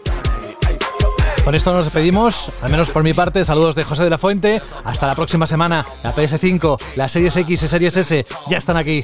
Con 1.46 1.54
esto 1.54 1.72
nos 1.72 1.86
despedimos, 1.86 2.50
al 2.64 2.72
menos 2.72 2.90
por 2.90 3.04
mi 3.04 3.14
parte, 3.14 3.46
saludos 3.46 3.76
de 3.76 3.84
José 3.84 4.04
de 4.04 4.10
la 4.10 4.18
Fuente, 4.18 4.64
hasta 4.84 5.06
la 5.06 5.14
próxima 5.14 5.46
semana, 5.46 5.86
la 6.02 6.16
PS5, 6.16 6.82
la 6.96 7.08
Series 7.08 7.38
X 7.38 7.62
y 7.62 7.68
Series 7.68 7.96
S 7.98 8.26
ya 8.50 8.58
están 8.58 8.78
aquí. 8.78 9.04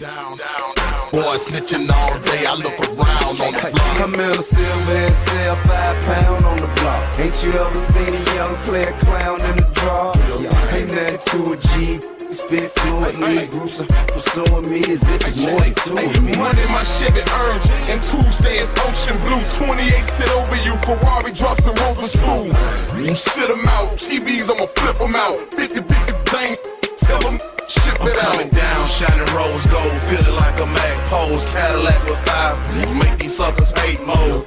Boy, 1.12 1.36
snitching 1.36 1.92
all 1.92 2.18
day, 2.20 2.46
I 2.46 2.56
look 2.56 2.80
around 2.88 3.42
on 3.42 3.52
the 3.52 3.60
block. 3.60 3.98
Come 3.98 4.14
in 4.16 4.32
a 4.32 4.42
silver 4.42 4.96
and 4.96 5.14
sell 5.14 5.56
five 5.68 6.00
pound 6.06 6.46
on 6.46 6.56
the 6.56 6.72
block. 6.80 7.20
Ain't 7.20 7.36
you 7.44 7.52
ever 7.52 7.76
seen 7.76 8.16
a 8.16 8.24
young 8.34 8.56
player 8.64 8.96
clown 9.04 9.42
in 9.44 9.58
the 9.58 9.68
draw? 9.76 10.16
Yeah, 10.40 10.74
ain't 10.74 10.92
nothing 10.96 11.44
to 11.44 11.52
a 11.52 11.58
G. 11.58 12.00
Spit 12.32 12.72
fluently, 12.80 13.46
groups 13.48 13.82
are 13.82 13.88
pursuing 14.08 14.72
me 14.72 14.80
as 14.88 15.04
if 15.04 15.28
it's 15.28 15.44
more 15.44 15.60
than 15.60 15.76
two 15.84 16.00
of 16.00 16.24
me. 16.24 16.32
Money 16.32 16.64
my 16.72 16.84
Chevy 16.88 17.20
earned, 17.44 17.68
and 17.92 18.02
Tuesday 18.02 18.64
is 18.64 18.74
ocean 18.88 19.20
blue. 19.28 19.44
28 19.68 19.92
sit 19.92 20.32
over 20.32 20.56
you, 20.64 20.78
Ferrari 20.88 21.34
drops 21.34 21.68
and 21.68 21.78
Rovers 21.82 22.16
fool. 22.16 22.48
You 22.96 23.16
sit 23.16 23.50
them 23.50 23.68
out, 23.68 24.00
TVs, 24.00 24.48
I'ma 24.48 24.66
flip 24.80 24.96
them 24.96 25.18
out. 25.18 25.36
50 25.60 25.84
50 25.84 26.14
bang, 26.32 26.56
tell 27.04 27.20
them 27.20 27.38
ship 27.72 27.96
it 28.02 28.16
out. 28.20 28.36
Coming 28.36 28.50
down, 28.50 28.88
shining 28.88 29.32
rose 29.34 29.66
gold, 29.68 29.96
feeling 30.12 30.36
like 30.36 30.60
a 30.60 30.66
Mac 30.66 30.98
pose. 31.08 31.46
Cadillac 31.48 32.04
with 32.06 32.20
five 32.28 32.60
moves, 32.76 32.94
make 32.94 33.18
these 33.20 33.36
suckers 33.36 33.72
hate 33.80 34.04
mode. 34.06 34.46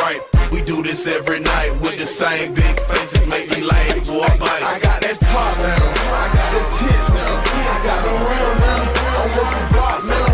Right, 0.00 0.20
we 0.52 0.62
do 0.62 0.82
this 0.82 1.06
every 1.06 1.40
night 1.40 1.72
with 1.82 1.98
the 1.98 2.06
same 2.06 2.54
big 2.54 2.76
faces, 2.88 3.26
make 3.28 3.50
me 3.50 3.60
lame 3.62 4.00
for 4.00 4.24
a 4.24 4.32
bite. 4.38 4.64
I 4.64 4.78
got 4.80 5.00
that 5.02 5.20
top 5.20 5.54
now, 5.60 5.84
I 6.16 6.26
got 6.32 6.48
the 6.56 6.62
tits 6.76 7.08
now, 7.12 7.34
I 7.44 7.78
got 7.84 8.00
the 8.06 8.12
real 8.24 8.52
now, 8.64 8.82
I'm 9.20 9.28
working 9.36 9.68
blocks 9.76 10.06
now. 10.08 10.29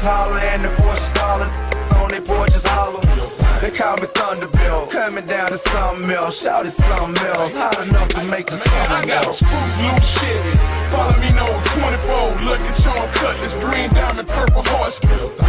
Lit, 0.00 0.04
the 0.04 0.10
holler 0.10 0.38
and 0.38 0.62
the 0.62 0.68
Porsche 0.68 1.14
stalling. 1.14 1.70
On 2.00 2.08
their 2.08 2.22
porches 2.22 2.64
hollow. 2.66 3.00
They 3.60 3.70
call 3.70 3.96
me 3.96 4.06
Thunderbill. 4.06 4.90
Coming 4.90 5.26
down 5.26 5.50
to 5.50 5.58
something 5.58 6.10
else. 6.10 6.40
Shout 6.40 6.66
it 6.66 6.70
something 6.70 7.26
else. 7.26 7.56
Hot 7.56 7.86
enough 7.86 8.08
to 8.08 8.24
make 8.24 8.46
the 8.46 8.56
I 8.56 9.04
got 9.04 9.04
a 9.04 9.06
melt. 9.06 9.36
screw 9.36 9.66
blue 9.76 10.00
Chevy. 10.00 10.56
Follow 10.88 11.18
me 11.20 11.30
no 11.36 11.46
24. 11.76 12.48
Look 12.48 12.60
at 12.62 12.76
John 12.76 13.06
Cutlass, 13.12 13.54
green 13.56 13.90
diamond, 13.90 14.28
purple 14.28 14.62
horse. 14.64 14.98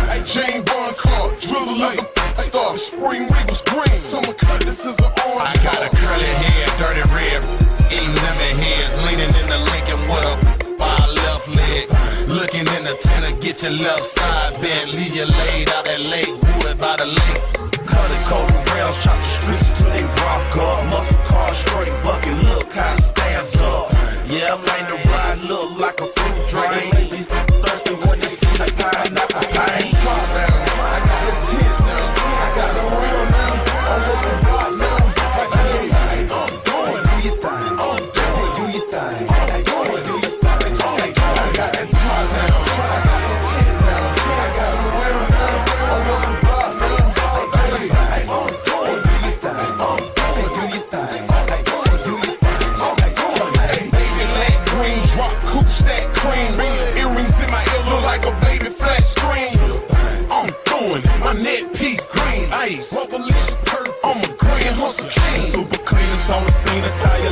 Hey, 0.10 0.24
Jane 0.26 0.64
Bond's 0.64 1.00
car. 1.00 1.30
Drizzle 1.40 1.82
is 1.82 2.00
a 2.00 2.42
star. 2.42 2.78
Spring 2.78 3.28
Regal's 3.32 3.62
green. 3.64 3.96
Summer 3.96 4.34
Cutlass 4.34 4.86
is 4.86 4.98
an 5.00 5.12
orange. 5.32 5.56
I 5.56 5.64
got 5.64 5.80
a 5.82 5.90
curly 5.96 6.34
hair, 6.44 6.68
dirty 6.78 7.06
red, 7.16 7.44
eating 7.92 8.14
lemon 8.14 8.56
heads, 8.60 8.98
leaning 9.08 9.34
in 9.40 9.48
the 9.48 9.60
Lincoln 9.72 10.02
with 10.12 10.28
a 10.28 10.76
by 10.78 11.08
left 11.08 11.48
leg. 11.48 11.91
Looking 12.32 12.62
in 12.62 12.86
the 12.86 12.98
tenor, 13.02 13.36
get 13.42 13.62
your 13.62 13.72
left 13.72 14.04
side 14.04 14.54
bent, 14.62 14.94
leave 14.94 15.14
you 15.14 15.26
laid 15.26 15.70
out 15.72 15.86
at 15.86 16.00
Lake 16.00 16.30
Wood 16.30 16.78
by 16.78 16.96
the 16.96 17.06
lake. 17.06 17.44
Colored 17.86 18.24
coat 18.24 18.50
rails, 18.74 18.96
chop 19.04 19.18
the 19.18 19.24
streets 19.24 19.78
till 19.78 19.90
they 19.90 20.04
rock 20.24 20.56
up. 20.56 20.86
Muscle 20.86 21.20
car 21.26 21.54
straight 21.54 21.92
bucket, 22.04 22.42
look 22.46 22.72
how 22.72 22.94
it 22.94 23.02
stands 23.02 23.58
up. 23.58 23.92
Yeah, 24.28 24.56
I'm 24.56 24.64
lane 24.64 24.86
to 24.86 25.10
ride, 25.10 25.44
look 25.44 25.78
like 25.78 26.00
a 26.00 26.08
fruit 26.08 26.48
drain. 26.48 26.92
These 27.12 27.26
thirsty 27.26 27.96
when 27.96 28.22
they 28.22 28.30
see 28.30 28.56
the 28.56 28.72
pineapple 28.80 29.91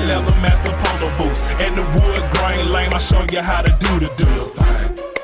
leather 0.10 0.36
master 0.42 0.74
polo 0.82 1.10
boots. 1.18 1.42
And 1.64 1.78
the 1.78 1.86
wood 1.96 2.24
grain 2.34 2.72
lame, 2.74 2.94
I 2.94 2.98
show 2.98 3.24
you 3.32 3.42
how 3.42 3.62
to 3.62 3.72
do 3.86 3.94
the 4.04 4.10
do. 4.18 4.34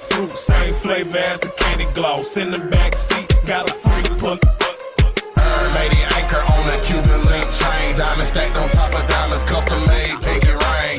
Fruit, 0.08 0.38
same 0.38 0.74
flavor 0.76 1.18
as 1.18 1.40
the 1.40 1.50
candy 1.58 1.88
gloss. 1.98 2.38
In 2.38 2.52
the 2.52 2.60
back 2.60 2.94
seat, 2.94 3.30
got 3.46 3.70
a 3.70 3.74
free 3.74 4.10
pull. 4.20 4.38
Lady 5.78 6.02
anchor 6.18 6.44
on 6.56 6.64
a 6.76 6.78
Cuban 6.88 7.22
link 7.32 7.48
chain. 7.52 7.98
Diamond 7.98 8.28
stacked 8.28 8.58
on 8.58 8.70
top 8.70 8.94
of 8.94 9.04
diamonds, 9.10 9.44
custom 9.44 9.82
made, 9.88 10.16
pink 10.22 10.46
and 10.52 10.62
rain. 10.70 10.98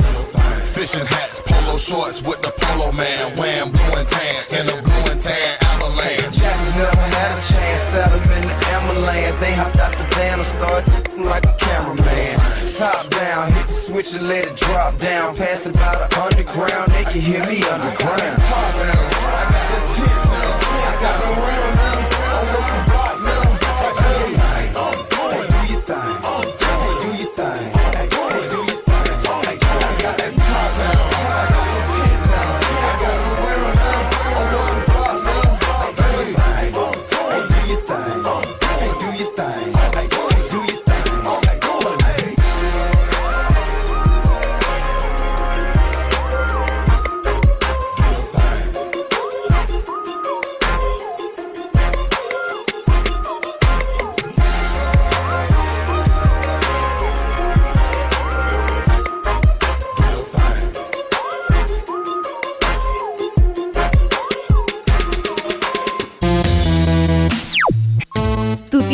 Fishing 0.65 1.07
hats, 1.07 1.41
polo 1.47 1.77
shorts 1.79 2.19
with 2.27 2.43
the 2.43 2.53
polo 2.61 2.93
man. 2.93 3.37
Wearing 3.39 3.71
blue 3.71 3.95
and 4.01 4.09
tan 4.09 4.37
in 4.59 4.67
the 4.67 4.77
blue 4.83 5.13
and 5.13 5.23
tan 5.23 5.57
avalanche. 5.63 6.37
Jackson 6.37 6.83
never 6.83 7.07
had 7.17 7.39
a 7.39 7.43
chance, 7.53 7.81
set 7.93 8.11
them 8.11 8.25
in 8.37 8.43
the 8.51 8.57
ambulance. 8.75 9.39
They 9.39 9.55
hopped 9.55 9.79
out 9.79 9.93
the 9.97 10.05
van 10.15 10.39
and 10.41 10.47
started 10.47 10.89
like 11.17 11.47
a 11.47 11.55
cameraman. 11.59 12.37
Top 12.77 13.09
down, 13.09 13.51
hit 13.53 13.67
the 13.69 13.76
switch 14.03 14.21
and 14.21 14.29
let 14.29 14.47
it 14.47 14.57
drop 14.57 14.99
down. 14.99 15.35
Pass 15.35 15.65
it 15.67 15.75
by 15.75 15.97
the 15.97 16.21
underground, 16.21 16.93
they 16.93 17.05
can 17.05 17.21
hear 17.21 17.41
me 17.47 17.63
underground. 17.65 19.16